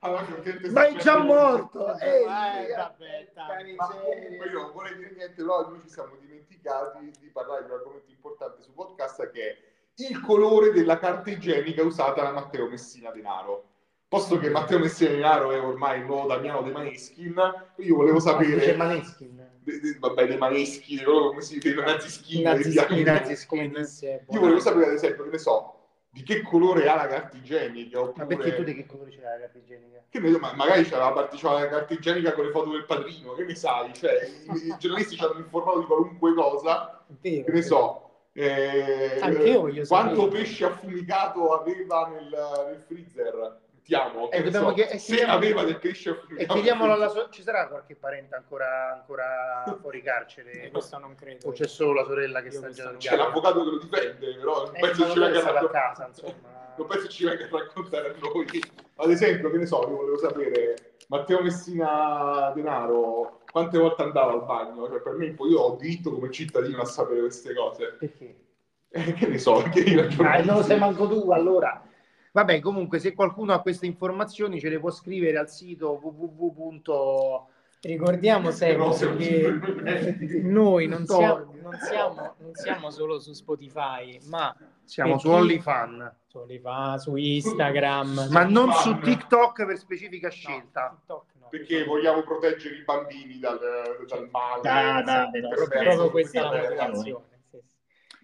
Allora, 0.03 0.25
Ma 0.71 0.87
è 0.87 0.95
già 0.95 1.17
morto! 1.19 1.95
Eh, 1.99 2.23
vabbè. 2.25 3.31
Ma 3.75 3.87
comunque 3.87 4.47
io 4.49 4.61
non 4.61 4.71
vorrei 4.71 4.95
dire 4.95 5.11
niente, 5.13 5.35
però 5.35 5.69
noi 5.69 5.79
ci 5.81 5.89
siamo 5.89 6.15
dimenticati 6.19 7.11
di 7.19 7.27
parlare 7.27 7.65
di 7.65 7.69
un 7.69 7.77
argomento 7.77 8.09
importante 8.09 8.63
su 8.63 8.73
podcast 8.73 9.29
che 9.29 9.49
è 9.49 9.57
il 9.95 10.19
colore 10.21 10.71
della 10.71 10.97
carta 10.97 11.29
igienica 11.29 11.83
usata 11.83 12.23
da 12.23 12.31
Matteo 12.31 12.67
Messina 12.67 13.11
Denaro. 13.11 13.65
Posto 14.07 14.37
che 14.39 14.49
Matteo 14.49 14.79
Messina 14.79 15.11
Denaro 15.11 15.51
è 15.51 15.59
ormai 15.61 15.99
il 15.99 16.05
nuovo 16.05 16.27
Damiano 16.27 16.61
De 16.63 16.71
Maneskin, 16.71 17.33
io 17.77 17.95
volevo 17.95 18.17
C'è 18.17 18.23
sapere, 18.23 18.75
Maneskin. 18.75 19.49
de- 19.63 19.79
de- 19.79 19.97
vabbè, 19.99 20.27
dei 20.27 20.37
Maneschi, 20.37 21.01
loro 21.01 21.29
come 21.29 21.41
si 21.41 21.55
dice, 21.55 21.73
dei 21.73 21.83
nazischini, 21.83 22.43
Nazi 22.43 22.63
dei 22.63 22.71
bianchi. 22.73 22.99
i 22.99 23.03
nazi 23.03 23.47
come 23.47 23.61
skin. 23.69 23.81
disse 23.81 24.25
Io 24.29 24.39
volevo 24.39 24.59
sapere, 24.59 24.87
ad 24.87 24.93
esempio, 24.93 25.23
che 25.23 25.29
ne 25.29 25.37
so, 25.37 25.75
di 26.09 26.23
che 26.23 26.41
colore 26.41 26.89
ha 26.89 26.95
la 26.95 27.07
carta 27.07 27.37
igienica, 27.37 28.01
oppure... 28.01 28.25
Ma 28.25 28.35
perché 28.35 28.55
tu 28.55 28.63
di 28.63 28.75
che 28.75 28.85
colore 28.85 29.11
c'è 29.11 29.21
la 29.21 29.39
carta 29.39 29.57
igienica? 29.59 30.03
Che 30.09 30.19
ne 30.19 30.31
so, 30.31 30.39
ma 30.39 30.53
magari 30.55 30.83
c'era 30.83 31.05
la 31.05 31.11
parte 31.13 31.37
la 31.41 31.69
carta 31.69 31.93
igienica 31.93 32.33
con 32.33 32.45
le 32.45 32.51
foto 32.51 32.71
del 32.71 32.85
padrino, 32.85 33.33
che 33.33 33.45
ne 33.45 33.55
sai? 33.55 33.93
Cioè, 33.93 34.29
i, 34.45 34.67
i 34.67 34.75
giornalisti 34.77 35.15
ci 35.15 35.23
hanno 35.23 35.39
informato 35.39 35.79
di 35.79 35.85
qualunque 35.85 36.33
cosa, 36.33 37.05
vero, 37.21 37.45
che 37.45 37.51
ne 37.51 37.61
so. 37.61 38.09
Eh, 38.33 39.17
Anche 39.21 39.43
io 39.49 39.61
voglio 39.61 39.85
quanto 39.85 40.21
sapere. 40.23 40.41
pesce 40.41 40.65
affumicato 40.65 41.53
aveva 41.59 42.07
nel, 42.07 42.29
nel 42.67 42.81
freezer? 42.87 43.59
Mettiamo, 43.83 44.29
che 44.29 44.37
Eh, 44.37 44.51
so, 44.53 44.73
chied- 44.73 44.89
eh, 44.91 44.97
se 44.99 45.05
chiediamo- 45.15 45.33
aveva 45.33 45.63
del 45.63 45.77
pesce 45.79 46.09
E 46.09 46.11
affumicato. 46.13 46.53
chiediamolo 46.53 46.93
alla 46.93 47.07
so- 47.09 47.29
ci 47.29 47.41
sarà 47.41 47.67
qualche 47.67 47.95
parente 47.95 48.35
ancora, 48.35 48.93
ancora 48.93 49.77
fuori 49.81 50.01
carcere? 50.01 50.69
Questo 50.71 50.97
non 50.99 51.15
credo. 51.15 51.47
O 51.49 51.51
c'è 51.51 51.67
solo 51.67 51.93
la 51.93 52.05
sorella 52.05 52.41
che 52.41 52.49
Io 52.49 52.53
sta 52.53 52.69
già 52.69 52.93
C'è 52.95 53.15
l'avvocato 53.17 53.63
che 53.65 53.69
lo 53.71 53.77
difende, 53.79 54.35
però 54.37 54.65
non 54.65 54.75
Eh, 54.75 54.79
penso 54.79 55.09
ci 55.11 55.19
venga 55.19 55.39
a 55.39 55.51
racconta- 55.51 55.71
casa, 55.79 56.07
insomma. 56.07 56.33
Non 56.77 56.87
penso 56.87 57.07
ci 57.09 57.25
venga 57.25 57.43
a 57.43 57.47
raccontare 57.51 58.09
a 58.11 58.13
noi. 58.21 58.47
Ad 58.95 59.09
esempio, 59.11 59.51
che 59.51 59.57
ne 59.57 59.65
so, 59.65 59.81
io 59.81 59.95
volevo 59.97 60.17
sapere, 60.19 60.93
Matteo 61.09 61.41
Messina 61.41 62.51
Denaro, 62.55 63.40
quante 63.51 63.77
volte 63.77 64.01
andava 64.01 64.31
al 64.31 64.45
bagno? 64.45 64.87
Cioè, 64.87 65.01
per 65.01 65.13
me, 65.13 65.31
poi 65.31 65.51
io 65.51 65.59
ho 65.59 65.75
diritto 65.75 66.11
come 66.11 66.31
cittadino 66.31 66.81
a 66.81 66.85
sapere 66.85 67.19
queste 67.19 67.53
cose. 67.53 67.95
Perché? 67.99 68.35
Eh, 68.89 69.13
che 69.13 69.27
ne 69.27 69.37
so, 69.37 69.61
che 69.71 69.95
ragione. 69.95 70.27
Ah, 70.29 70.43
non 70.43 70.57
lo 70.57 70.63
sai 70.63 70.77
manco 70.79 71.07
tu, 71.07 71.31
allora. 71.31 71.81
Vabbè, 72.33 72.59
comunque, 72.59 72.99
se 72.99 73.13
qualcuno 73.13 73.53
ha 73.53 73.61
queste 73.61 73.85
informazioni 73.85 74.59
ce 74.59 74.69
le 74.69 74.79
può 74.79 74.89
scrivere 74.89 75.37
al 75.37 75.49
sito 75.49 75.99
www. 76.01 77.45
Ricordiamo 77.83 78.51
sempre 78.51 78.85
No, 78.85 78.91
siamo 78.91 79.15
che 79.15 79.59
noi 80.43 80.87
non 80.87 81.05
siamo, 81.07 81.51
non, 81.61 81.75
siamo, 81.79 82.35
non 82.37 82.53
siamo 82.53 82.91
solo 82.91 83.19
su 83.19 83.33
Spotify, 83.33 84.19
ma 84.27 84.55
Siamo 84.83 85.17
su 85.17 85.29
OnlyFan, 85.29 86.15
su, 86.27 86.37
Spotify, 86.39 86.99
su 86.99 87.15
Instagram. 87.15 88.27
ma 88.29 88.43
non 88.43 88.71
su 88.73 88.91
Fan. 88.91 89.01
TikTok 89.01 89.65
per 89.65 89.77
specifica 89.77 90.27
No, 90.27 90.33
scelta. 90.33 90.89
TikTok 90.89 91.23
no. 91.30 91.30
Perché 91.51 91.83
vogliamo 91.83 92.23
proteggere 92.23 92.75
i 92.75 92.83
bambini 92.83 93.37
dal, 93.37 93.59
dal 94.07 94.29
male. 94.31 94.61
Da- 94.63 95.01
da- 95.03 95.29
Per- 95.29 95.41
da- 95.41 95.49
per- 95.49 95.83
proprio, 95.83 96.09
questa 96.09 96.39
è 96.39 96.41
la 96.41 96.87
motivazione. 96.87 97.25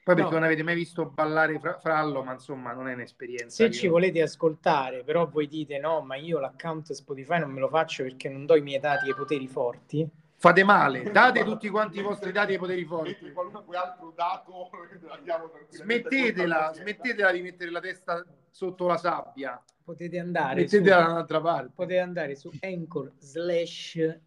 Poi 0.08 0.16
No. 0.16 0.22
perché 0.22 0.34
non 0.36 0.44
avete 0.44 0.64
mai 0.64 0.76
visto 0.76 1.06
ballare 1.06 1.60
fra- 1.60 1.78
Frallo, 1.80 2.24
ma 2.24 2.32
insomma 2.32 2.72
non 2.72 2.88
è 2.88 2.94
un'esperienza. 2.94 3.50
Se 3.50 3.66
che- 3.68 3.74
ci 3.74 3.88
volete 3.88 4.22
ascoltare, 4.22 5.04
però 5.04 5.28
voi 5.28 5.48
dite 5.50 5.78
no, 5.80 6.00
ma 6.00 6.16
io 6.16 6.40
l'account 6.40 6.94
Spotify 6.94 7.40
non 7.40 7.52
me 7.52 7.60
lo 7.60 7.68
faccio 7.68 8.04
perché 8.04 8.30
non 8.30 8.46
do 8.46 8.56
i 8.56 8.62
miei 8.62 8.80
dati 8.80 9.10
ai 9.10 9.14
poteri 9.16 9.48
forti. 9.50 10.10
Fate 10.40 10.64
male, 10.64 11.12
date 11.12 11.44
tutti 11.44 11.68
quanti 11.68 12.00
i 12.00 12.04
vostri 12.04 12.32
dati 12.32 12.54
ai 12.54 12.58
poteri 12.60 12.86
forti. 12.86 13.34
qualunque 13.34 13.76
altro 13.76 14.14
dato 14.16 14.70
Smettetela, 15.70 16.72
smettetela 16.74 17.32
di 17.32 17.42
mettere 17.42 17.72
la 17.72 17.80
testa 17.82 18.24
sotto 18.58 18.88
la 18.88 18.98
sabbia. 18.98 19.64
Potete 19.84 20.18
andare, 20.18 20.68
su, 20.68 20.78
Mettetela 20.78 21.04
da 21.04 21.12
un'altra 21.12 21.42
parte. 21.42 21.72
potete 21.76 22.00
andare 22.00 22.36
su 22.36 22.50
Anchor 22.60 23.12
slash 23.20 24.20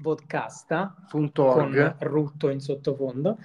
podcasta 0.00 0.94
Punto 1.08 1.46
con 1.46 1.62
org. 1.62 1.96
rutto 1.98 2.48
in 2.48 2.60
sottofondo 2.60 3.38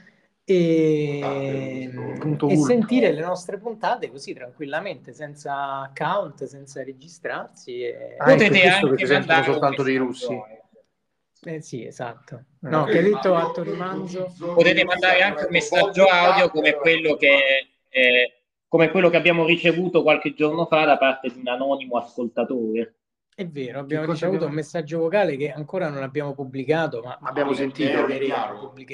e, 0.44 1.92
Punto 2.20 2.50
e 2.50 2.56
sentire 2.56 3.12
le 3.12 3.22
nostre 3.22 3.58
puntate 3.58 4.12
così 4.12 4.34
tranquillamente, 4.34 5.12
senza 5.12 5.82
account, 5.82 6.44
senza 6.46 6.84
registrarsi. 6.84 7.82
E... 7.82 8.16
Ah, 8.20 8.32
ecco, 8.32 8.44
Potete 8.44 8.60
questo 8.60 8.60
che 8.60 8.68
anche 8.70 8.98
ci 8.98 9.06
sentono 9.08 9.44
soltanto 9.44 9.82
dei 9.84 9.98
russi. 9.98 10.40
Eh, 11.46 11.62
sì, 11.62 11.84
esatto. 11.84 12.44
No, 12.60 12.82
Ok, 12.84 12.92
che 12.92 13.02
detto 13.02 13.36
Atto 13.36 13.64
Rimanzo. 13.64 14.32
Potete 14.38 14.84
mandare 14.86 15.22
anche 15.24 15.46
un 15.46 15.52
messaggio 15.52 16.06
audio 16.06 16.50
come 16.50 16.76
quello 16.76 17.16
che, 17.16 17.70
eh, 17.90 18.37
come 18.68 18.90
quello 18.90 19.10
che 19.10 19.18
abbiamo 19.18 19.46
ricevuto 19.46 20.04
qualche 20.04 20.34
giorno 20.34 20.66
fa 20.66 20.86
da 20.86 20.98
parte 20.98 21.30
di 21.32 21.40
un 21.40 21.48
anonimo 21.48 21.98
ascoltatore. 21.98 22.96
È 23.38 23.46
vero, 23.46 23.80
abbiamo 23.80 24.06
ricevuto 24.06 24.28
abbiamo- 24.38 24.48
un 24.48 24.54
messaggio 24.56 24.98
vocale 24.98 25.38
che 25.38 25.52
ancora 25.52 25.90
non 25.90 26.02
abbiamo 26.02 26.34
pubblicato, 26.34 27.02
ma 27.04 27.18
Ma 27.22 27.30
abbiamo 27.30 27.54
sentito, 27.54 28.00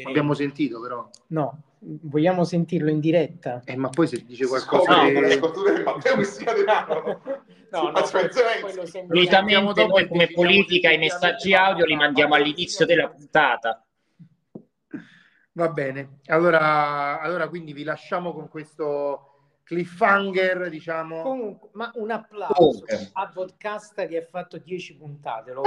abbiamo 0.04 0.34
sentito 0.34 0.82
però. 0.82 1.10
No, 1.28 1.62
vogliamo 1.80 2.44
sentirlo 2.44 2.90
in 2.90 3.00
diretta? 3.00 3.62
Eh, 3.64 3.78
ma 3.78 3.88
poi 3.88 4.06
se 4.06 4.24
dice 4.26 4.46
qualcosa 4.46 5.04
No, 5.04 5.10
che-. 5.10 5.40
Aspetta, 7.94 8.32
Zelensky. 8.34 9.08
Solitamente 9.08 9.86
noi 9.88 10.04
e 10.04 10.08
come 10.08 10.28
politica 10.28 10.92
i 10.92 10.98
messaggi 10.98 11.54
audio 11.54 11.86
li 11.86 11.96
mandiamo 11.96 12.36
all'inizio 12.36 12.86
della 12.86 13.08
puntata. 13.08 13.82
Va 15.54 15.70
bene, 15.70 16.20
allora, 16.26 17.22
allora 17.22 17.48
quindi 17.48 17.74
vi 17.74 17.84
lasciamo 17.84 18.34
con 18.34 18.50
questo 18.50 19.33
cliffhanger, 19.64 20.70
diciamo. 20.70 21.22
Comunque, 21.22 21.70
ma 21.74 21.92
un 21.96 22.12
applauso 22.12 22.54
Comunque. 22.54 23.10
a 23.14 23.32
Vodcast 23.34 24.08
che 24.08 24.18
ha 24.18 24.26
fatto 24.30 24.58
10 24.58 24.98
puntate. 24.98 25.54
lo- 25.54 25.62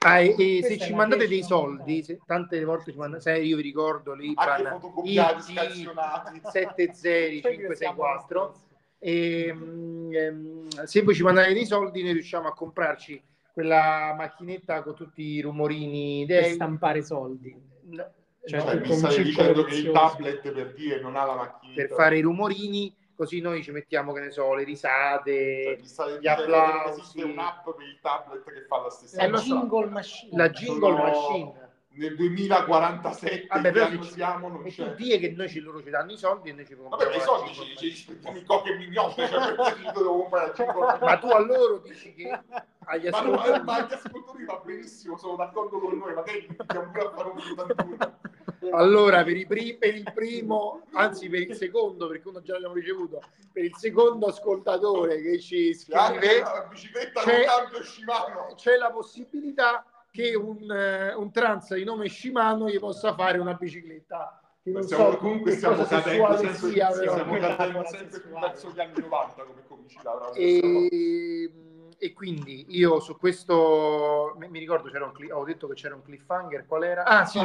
Ah, 0.00 0.20
e, 0.20 0.28
e 0.28 0.34
Questa 0.34 0.68
se 0.68 0.74
è 0.74 0.78
ci 0.78 0.94
mandate 0.94 1.26
dei 1.26 1.42
soldi, 1.42 2.04
se- 2.04 2.20
tante 2.24 2.62
volte 2.64 2.92
ci 2.92 2.98
mandate, 2.98 3.20
se 3.22 3.36
io 3.38 3.56
vi 3.56 3.62
ricordo 3.62 4.14
l'IBAN, 4.14 4.78
fotocopiati, 4.80 5.50
IT, 5.52 5.58
scansionati. 5.58 6.40
70564 6.52 8.54
e 9.00 9.52
mm, 9.52 10.12
ehm, 10.14 10.68
se 10.84 11.02
voi 11.02 11.14
ci 11.16 11.24
mandate 11.24 11.52
dei 11.52 11.66
soldi 11.66 12.02
noi 12.04 12.12
riusciamo 12.12 12.46
a 12.46 12.54
comprarci 12.54 13.20
quella 13.52 14.14
macchinetta 14.16 14.82
con 14.84 14.94
tutti 14.94 15.20
i 15.22 15.40
rumorini 15.40 16.24
per 16.26 16.42
dei 16.42 16.52
stampare 16.52 17.02
soldi. 17.02 17.60
no, 17.86 18.08
Cioè, 18.48 18.58
no, 18.60 18.64
Cioè, 18.64 18.74
mi 18.76 19.10
circolo 19.10 19.22
dicendo 19.22 19.64
che 19.64 19.74
il 19.74 19.90
tablet 19.92 20.50
per 20.52 20.72
dire 20.74 21.00
non 21.00 21.16
ha 21.16 21.24
la 21.24 21.34
macchinetta. 21.34 21.82
per 21.82 21.90
fare 21.96 22.16
i 22.18 22.20
rumorini 22.22 22.94
così 23.14 23.40
noi 23.40 23.62
ci 23.62 23.72
mettiamo 23.72 24.12
che 24.12 24.20
ne 24.20 24.30
so 24.30 24.54
le 24.54 24.60
Cioè, 24.62 24.64
risate 24.64 25.78
stai 25.82 26.18
gli 26.20 26.26
applausi. 26.28 27.00
Esiste 27.00 27.22
un'app 27.24 27.64
per 27.68 27.84
il 27.86 27.98
tablet 28.00 28.44
che 28.44 28.64
fa 28.66 28.80
la 28.82 28.90
stessa 28.90 29.22
La 29.24 29.30
cosa. 29.30 29.42
so. 29.42 29.48
jingle 29.54 29.86
machine. 29.90 30.36
la 30.36 30.48
jingle 30.50 30.90
Sono- 30.96 31.02
machine 31.02 31.66
Nel 31.98 32.14
2047 32.14 33.46
Vabbè, 33.48 33.62
che 33.62 33.70
però 33.72 34.02
ci- 34.02 34.10
siamo 34.12 34.48
non 34.48 34.64
e 34.64 34.70
c'è. 34.70 34.84
tu 34.94 34.94
die 35.02 35.18
che 35.18 35.30
noi 35.30 35.48
ci, 35.48 35.58
loro 35.58 35.82
ci 35.82 35.90
danno 35.90 36.12
i 36.12 36.16
soldi 36.16 36.50
e 36.50 36.52
noi 36.52 36.64
ci 36.64 36.74
Vabbè, 36.74 36.88
compriamo 36.88 37.10
ma 37.10 37.16
i 37.16 37.18
la 37.18 37.24
soldi 37.24 37.48
ci, 37.48 37.54
ci 37.54 37.72
machine. 37.74 37.94
spendiamo 37.96 38.36
in 38.38 38.46
coche 38.46 38.74
mignotte, 38.76 39.26
cioè 39.28 39.54
perché 39.54 39.80
io 39.82 39.92
devo 39.92 40.16
comprare 40.20 40.46
la 40.46 40.52
jingle 40.54 40.98
ma 41.06 41.18
tu 41.18 41.26
a 41.26 41.38
loro 41.40 41.78
dici 41.78 42.14
che 42.14 42.30
agli 42.90 43.08
no, 43.08 43.10
ma, 43.10 43.18
ascoltatori 43.18 43.62
ma 43.64 43.74
agli 43.74 43.92
ascoltatori 43.92 44.44
va 44.44 44.62
benissimo, 44.64 45.16
sono 45.16 45.34
d'accordo 45.36 45.78
con 45.80 45.98
noi, 45.98 46.14
magari 46.14 46.46
iniziamo 46.46 46.90
pure 46.92 47.04
a 47.04 47.10
fare 47.10 47.28
un 47.30 47.38
81. 47.58 48.18
Allora, 48.72 49.22
per, 49.24 49.36
i 49.36 49.46
pri- 49.46 49.76
per 49.76 49.94
il 49.94 50.10
primo, 50.12 50.82
anzi 50.92 51.28
per 51.28 51.40
il 51.42 51.54
secondo, 51.54 52.08
perché 52.08 52.28
uno 52.28 52.40
già 52.42 52.54
l'abbiamo 52.54 52.74
ricevuto, 52.74 53.20
per 53.52 53.64
il 53.64 53.74
secondo 53.76 54.26
ascoltatore 54.26 55.20
che 55.22 55.38
ci 55.38 55.74
scrive, 55.74 56.40
la 56.40 56.66
bicicletta 56.68 57.20
c'è- 57.22 57.46
c'è 58.56 58.76
la 58.76 58.90
possibilità 58.90 59.84
che 60.10 60.34
un, 60.34 60.70
eh, 60.70 61.14
un 61.14 61.30
trans 61.30 61.74
di 61.74 61.84
nome 61.84 62.08
Shimano 62.08 62.68
gli 62.68 62.78
possa 62.78 63.14
fare 63.14 63.38
una 63.38 63.54
bicicletta. 63.54 64.40
Non 64.64 64.82
Stiamo- 64.82 65.12
so 65.12 65.16
comunque 65.18 65.58
cosa 65.58 65.84
cadendo 65.86 66.36
sempre, 66.36 66.70
sia, 66.70 66.90
stiamo 66.92 67.38
cadendo 67.38 67.84
sempre 67.86 68.20
più 68.20 68.38
verso 68.38 68.70
gli 68.70 68.80
anni 68.80 69.00
90 69.00 69.42
come 69.44 69.62
comicità. 69.66 70.10
però. 70.12 70.32
E, 70.34 71.50
e 72.00 72.12
quindi 72.12 72.64
io 72.68 73.00
su 73.00 73.16
questo 73.18 74.36
mi 74.48 74.58
ricordo 74.60 74.88
c'era 74.88 75.04
un 75.04 75.12
cli- 75.12 75.30
ho 75.32 75.44
detto 75.44 75.66
che 75.66 75.74
c'era 75.74 75.96
un 75.96 76.02
cliffhanger 76.02 76.64
qual 76.66 76.84
era? 76.84 77.04
Ah 77.04 77.24
sì, 77.24 77.40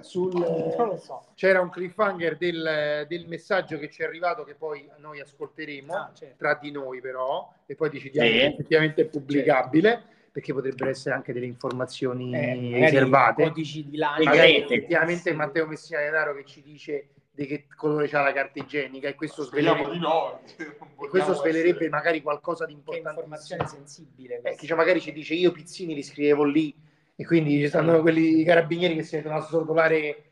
sul, 0.00 0.32
Non 0.78 0.88
lo 0.88 0.96
so. 0.96 1.26
c'era 1.34 1.60
un 1.60 1.68
cliffhanger 1.68 2.36
del, 2.38 3.04
del 3.06 3.26
messaggio 3.28 3.78
che 3.78 3.90
ci 3.90 4.00
è 4.02 4.06
arrivato 4.06 4.42
che 4.44 4.54
poi 4.54 4.88
noi 4.98 5.20
ascolteremo 5.20 5.94
Ah, 5.94 6.10
certo. 6.14 6.36
tra 6.38 6.54
di 6.54 6.70
noi 6.70 7.00
però 7.02 7.52
e 7.66 7.74
poi 7.74 7.90
decidiamo 7.90 8.28
Sì. 8.28 8.38
se 8.38 8.44
effettivamente 8.46 9.02
è 9.02 9.04
pubblicabile 9.04 10.02
perché 10.32 10.54
potrebbero 10.54 10.88
essere 10.90 11.14
anche 11.14 11.32
delle 11.34 11.46
informazioni 11.46 12.32
Eh, 12.34 12.70
riservate 12.78 13.42
Codici 13.42 13.84
di 13.90 13.96
lancio. 13.98 14.24
magari 14.24 14.56
effettivamente 14.56 15.32
Matteo 15.34 15.66
Messina 15.66 16.00
Denaro 16.00 16.34
che 16.36 16.44
ci 16.46 16.62
dice 16.62 17.08
di 17.40 17.46
che 17.46 17.66
colore 17.74 18.06
c'ha 18.06 18.20
la 18.20 18.34
carta 18.34 18.58
igienica 18.58 19.08
e 19.08 19.14
questo 19.14 19.44
svelerebbe, 19.44 19.92
di 19.92 19.98
no. 19.98 20.40
e 20.58 21.08
questo 21.08 21.32
svelerebbe 21.32 21.70
essere- 21.70 21.88
magari 21.88 22.20
qualcosa 22.20 22.66
di 22.66 22.72
Che 22.74 22.78
importante 22.80 23.08
informazione 23.20 23.66
sensibile. 23.66 24.42
eh, 24.44 24.54
che 24.56 24.66
cioè, 24.66 24.76
magari 24.76 25.00
ci 25.00 25.10
dice 25.10 25.32
io 25.32 25.50
Pizzini 25.50 25.94
li 25.94 26.02
scrivevo 26.02 26.44
lì 26.44 26.74
e 27.16 27.24
quindi 27.24 27.58
ci 27.58 27.68
stanno 27.68 28.02
quelli 28.02 28.44
carabinieri 28.44 28.94
che 28.94 29.02
si 29.04 29.16
mettono 29.16 29.36
a 29.36 29.40
sorvolare 29.40 30.24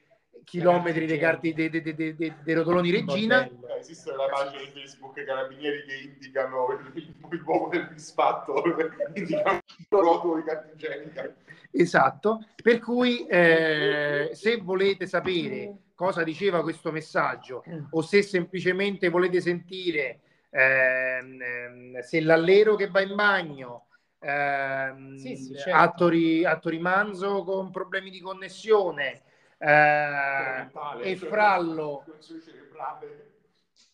chilometri 0.45 1.07
dei 1.07 1.19
carti 1.19 1.55
dei, 1.55 1.71
dei- 1.71 1.83
dei- 1.95 2.15
dei- 2.15 2.55
rotoloni 2.55 2.91
regina. 2.91 3.43
Eh, 3.47 3.79
Esiste 3.79 4.11
la 4.13 4.27
pagina 4.31 4.61
di 4.63 4.69
Facebook 4.81 5.25
carabinieri 5.25 5.85
che 5.87 5.95
indicano 6.13 6.79
il, 6.95 7.15
il 7.33 7.43
uomo 7.43 7.69
del 7.69 7.89
misfatto, 7.91 8.63
indicano 9.15 9.61
il 9.79 9.87
rotolo 9.89 10.37
di 10.37 10.43
carta 10.43 10.71
igienica. 10.75 11.35
esatto 11.71 12.45
per 12.63 12.81
cui 12.81 13.27
eh, 13.27 14.31
se 14.35 14.57
volete 14.59 15.07
sapere 15.07 15.75
cosa 15.99 16.23
diceva 16.23 16.63
questo 16.63 16.93
messaggio 16.93 17.65
o 17.91 18.03
se 18.03 18.23
semplicemente 18.23 19.09
volete 19.09 19.41
sentire 19.41 20.21
ehm, 20.51 21.43
ehm, 21.43 21.99
se 21.99 22.21
l'allero 22.21 22.77
che 22.77 22.87
va 22.89 23.01
in 23.01 23.17
bagno 23.17 23.89
ehm, 24.21 25.17
Sì, 25.17 25.35
sì, 25.35 25.57
certo. 25.57 25.77
Attori, 25.77 26.45
Attori 26.45 26.79
Manzo 26.79 27.43
con 27.43 27.73
problemi 27.73 28.11
di 28.11 28.21
connessione 28.21 29.23
eh, 29.59 30.71
e 31.03 31.17
Frallo 31.17 32.05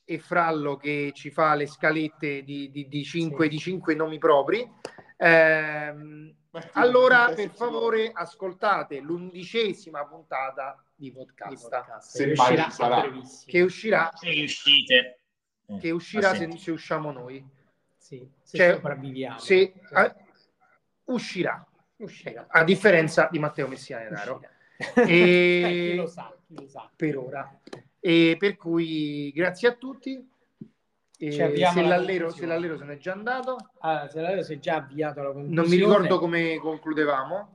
e 0.04 0.18
Frallo 0.18 0.76
che 0.76 1.12
ci 1.14 1.30
fa 1.30 1.54
le 1.54 1.66
scalette 1.66 2.42
di, 2.42 2.70
di, 2.70 2.86
di 2.86 3.02
5 3.02 3.44
Sì. 3.44 3.50
di 3.50 3.58
5 3.58 3.94
nomi 3.94 4.18
propri. 4.18 4.70
Ehm, 5.16 6.34
allora, 6.74 7.30
per 7.34 7.50
favore, 7.50 8.10
ascoltate 8.12 9.00
l'undicesima 9.00 10.04
puntata 10.04 10.76
di 11.10 11.48
Di 11.48 11.56
podcast. 11.60 12.16
Se 12.16 12.24
uscirà 12.30 12.66
a 12.66 13.10
che 13.46 13.62
uscirà, 13.62 14.10
Se 14.14 14.28
riuscite. 14.30 15.18
Eh, 15.66 15.78
che 15.78 15.90
uscirà 15.90 16.34
se, 16.34 16.50
se 16.56 16.70
usciamo 16.70 17.10
noi. 17.12 17.44
Sì, 17.96 18.26
se 18.42 18.56
Cioè, 18.58 18.72
sopravviviamo. 18.74 19.38
Se 19.38 19.54
eh, 19.60 20.14
uscirà, 21.04 21.66
Uscirà. 21.96 22.46
a 22.48 22.64
differenza 22.64 23.28
di 23.30 23.38
Matteo 23.38 23.68
Messina. 23.68 24.00
E- 24.94 25.92
Eh, 25.92 25.94
lo 25.96 26.06
sa, 26.06 26.34
lo 26.48 26.66
sa. 26.68 26.90
per 26.94 27.16
ora. 27.16 27.60
E 28.00 28.36
per 28.38 28.56
cui 28.56 29.30
grazie 29.32 29.68
a 29.68 29.72
tutti. 29.74 30.28
E 31.16 31.30
se, 31.30 31.82
l'allero, 31.82 32.30
se 32.30 32.44
l'allero 32.44 32.76
se 32.76 32.84
n'è 32.84 32.98
già 32.98 33.12
andato, 33.12 33.56
Ah, 33.78 34.08
se 34.08 34.20
l'aereo 34.20 34.42
si 34.42 34.54
è 34.54 34.58
già 34.58 34.76
avviato 34.76 35.20
alla 35.20 35.30
conclusione. 35.32 35.60
non 35.60 35.70
mi 35.70 35.76
ricordo 35.76 36.18
come 36.18 36.56
concludevamo. 36.58 37.53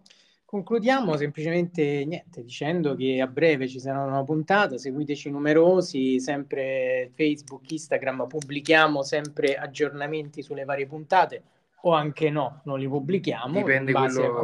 Concludiamo 0.49 1.15
semplicemente 1.15 2.03
niente, 2.07 2.41
dicendo 2.43 2.95
che 2.95 3.21
a 3.21 3.27
breve 3.27 3.67
ci 3.67 3.79
sarà 3.79 4.01
una 4.03 4.23
puntata, 4.23 4.79
seguiteci 4.79 5.29
numerosi, 5.29 6.19
sempre 6.19 7.11
Facebook, 7.13 7.69
Instagram, 7.69 8.25
pubblichiamo 8.27 9.03
sempre 9.03 9.57
aggiornamenti 9.57 10.41
sulle 10.41 10.65
varie 10.65 10.87
puntate 10.87 11.43
o 11.81 11.91
anche 11.91 12.31
no, 12.31 12.61
non 12.63 12.79
li 12.79 12.87
pubblichiamo. 12.87 13.59
Dipende 13.59 13.91
quello- 13.93 14.43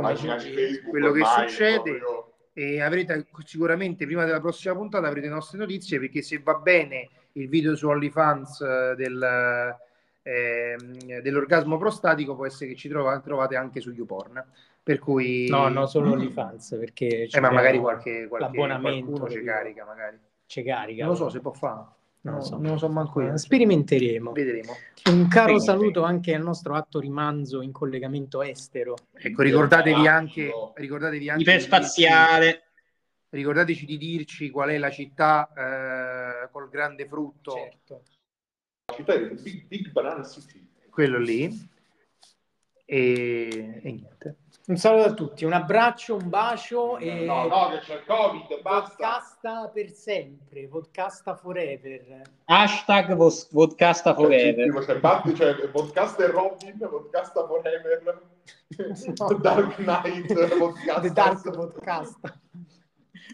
quello 0.91 1.11
che 1.11 1.23
succede. 1.25 1.81
proprio- 1.81 2.33
e 2.53 2.81
avrete 2.81 3.25
sicuramente 3.43 4.05
prima 4.05 4.25
della 4.25 4.39
prossima 4.39 4.75
puntata 4.75 5.07
avrete 5.07 5.25
le 5.25 5.33
nostre 5.33 5.57
notizie 5.57 5.99
perché 5.99 6.21
se 6.21 6.37
va 6.37 6.53
bene 6.53 7.09
il 7.31 7.49
video 7.49 7.75
su 7.75 7.87
OnlyFans 7.87 8.61
eh, 8.61 8.93
del, 8.95 9.75
ehm, 10.21 11.19
dell'orgasmo 11.21 11.77
prostatico 11.77 12.35
può 12.35 12.45
essere 12.45 12.69
che 12.69 12.75
ci 12.77 12.89
trova- 12.89 13.19
trovate 13.21 13.55
anche 13.55 13.81
su 13.81 13.89
YouPorn 13.89 14.43
per 14.85 14.99
cui 14.99 15.47
No, 15.49 15.67
no, 15.69 15.87
solo 15.87 16.11
OnlyFans, 16.11 16.75
perché 16.77 17.23
eh, 17.27 17.39
ma 17.39 17.49
magari 17.49 17.79
qualche, 17.79 18.27
qualche 18.27 18.55
qualcuno 18.55 19.27
ci 19.29 19.41
carica 19.41 19.83
magari 19.83 20.19
ci 20.45 20.61
carica. 20.61 21.05
non 21.05 21.13
lo 21.13 21.17
so 21.17 21.29
se 21.29 21.39
può 21.39 21.51
fare 21.53 21.85
Non 22.21 22.35
lo 22.35 22.39
No, 22.39 22.41
so. 22.41 22.57
non 22.59 22.71
lo 22.73 22.77
so 22.77 22.87
manco 22.89 23.19
io 23.21 23.35
Sperimenteremo. 23.35 24.31
vedremo 24.31 24.73
Un 25.09 25.27
caro 25.27 25.57
saluto 25.59 26.03
anche 26.03 26.35
al 26.35 26.43
nostro 26.43 26.75
atto 26.75 26.99
rimanzo 26.99 27.63
in 27.63 27.71
collegamento 27.71 28.43
estero. 28.43 28.93
ecco 29.13 29.41
ricordatevi 29.41 30.05
anche 30.07 30.51
ricordatevi 30.75 31.29
anche 31.31 31.43
di 31.43 31.49
dirci- 31.49 31.65
Iperspaziale. 31.67 32.63
ricordateci 33.29 33.85
di 33.87 33.97
dirci 33.97 34.51
qual 34.51 34.69
è 34.69 34.77
la 34.77 34.91
città 34.91 35.51
eh, 36.45 36.49
col 36.51 36.69
grande 36.69 37.07
frutto 37.07 37.53
Certo. 37.53 38.01
La 38.85 38.93
città 38.97 39.13
è 39.15 39.19
Big, 39.31 39.65
Big 39.65 39.91
Banana 39.91 40.23
City. 40.23 40.63
quello 40.91 41.17
lì 41.17 41.49
e, 42.85 43.79
e 43.83 43.91
niente 43.91 44.35
Un 44.67 44.77
saluto 44.77 45.09
a 45.09 45.13
tutti, 45.13 45.45
un 45.45 45.53
abbraccio, 45.53 46.15
un 46.15 46.27
bacio 46.27 46.97
e 46.97 47.23
No, 47.23 47.45
no, 47.47 47.69
che 47.69 47.79
c'è 47.81 47.93
il 47.97 48.03
Covid, 48.05 48.61
basta. 48.63 48.95
podcasta 48.95 49.69
per 49.71 49.91
sempre, 49.91 50.67
podcasta 50.67 51.35
forever. 51.35 52.21
Hashtag 52.45 53.13
vos- 53.13 53.51
Vodcasta 53.51 54.15
Cioè, 54.15 54.23
Forever. 54.23 54.85
c'è 54.85 54.99
Bat- 54.99 55.33
cioè, 55.33 55.67
podcast 55.69 56.19
e 56.19 56.25
Robin, 56.31 56.77
podcast 56.79 57.45
forever, 57.45 58.21
Dark 59.41 59.75
Knight, 59.75 60.57
podcast, 60.57 61.01
The 61.01 61.11
Dark 61.11 61.41
Podcast. 61.51 62.19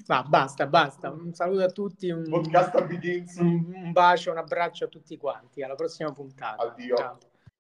Ma 0.08 0.24
basta, 0.24 0.68
basta. 0.68 1.10
Un 1.12 1.34
saluto 1.34 1.64
a 1.64 1.70
tutti, 1.70 2.10
un, 2.10 2.28
podcast 2.28 2.86
Begins. 2.88 3.38
un, 3.38 3.72
un 3.74 3.92
bacio, 3.94 4.32
un 4.32 4.38
abbraccio 4.38 4.84
a 4.84 4.88
tutti 4.90 5.16
quanti. 5.16 5.64
Alla 5.64 5.76
prossima 5.76 6.12
puntata. 6.12 6.62
Addio. 6.64 6.96
Ciao. 6.98 7.18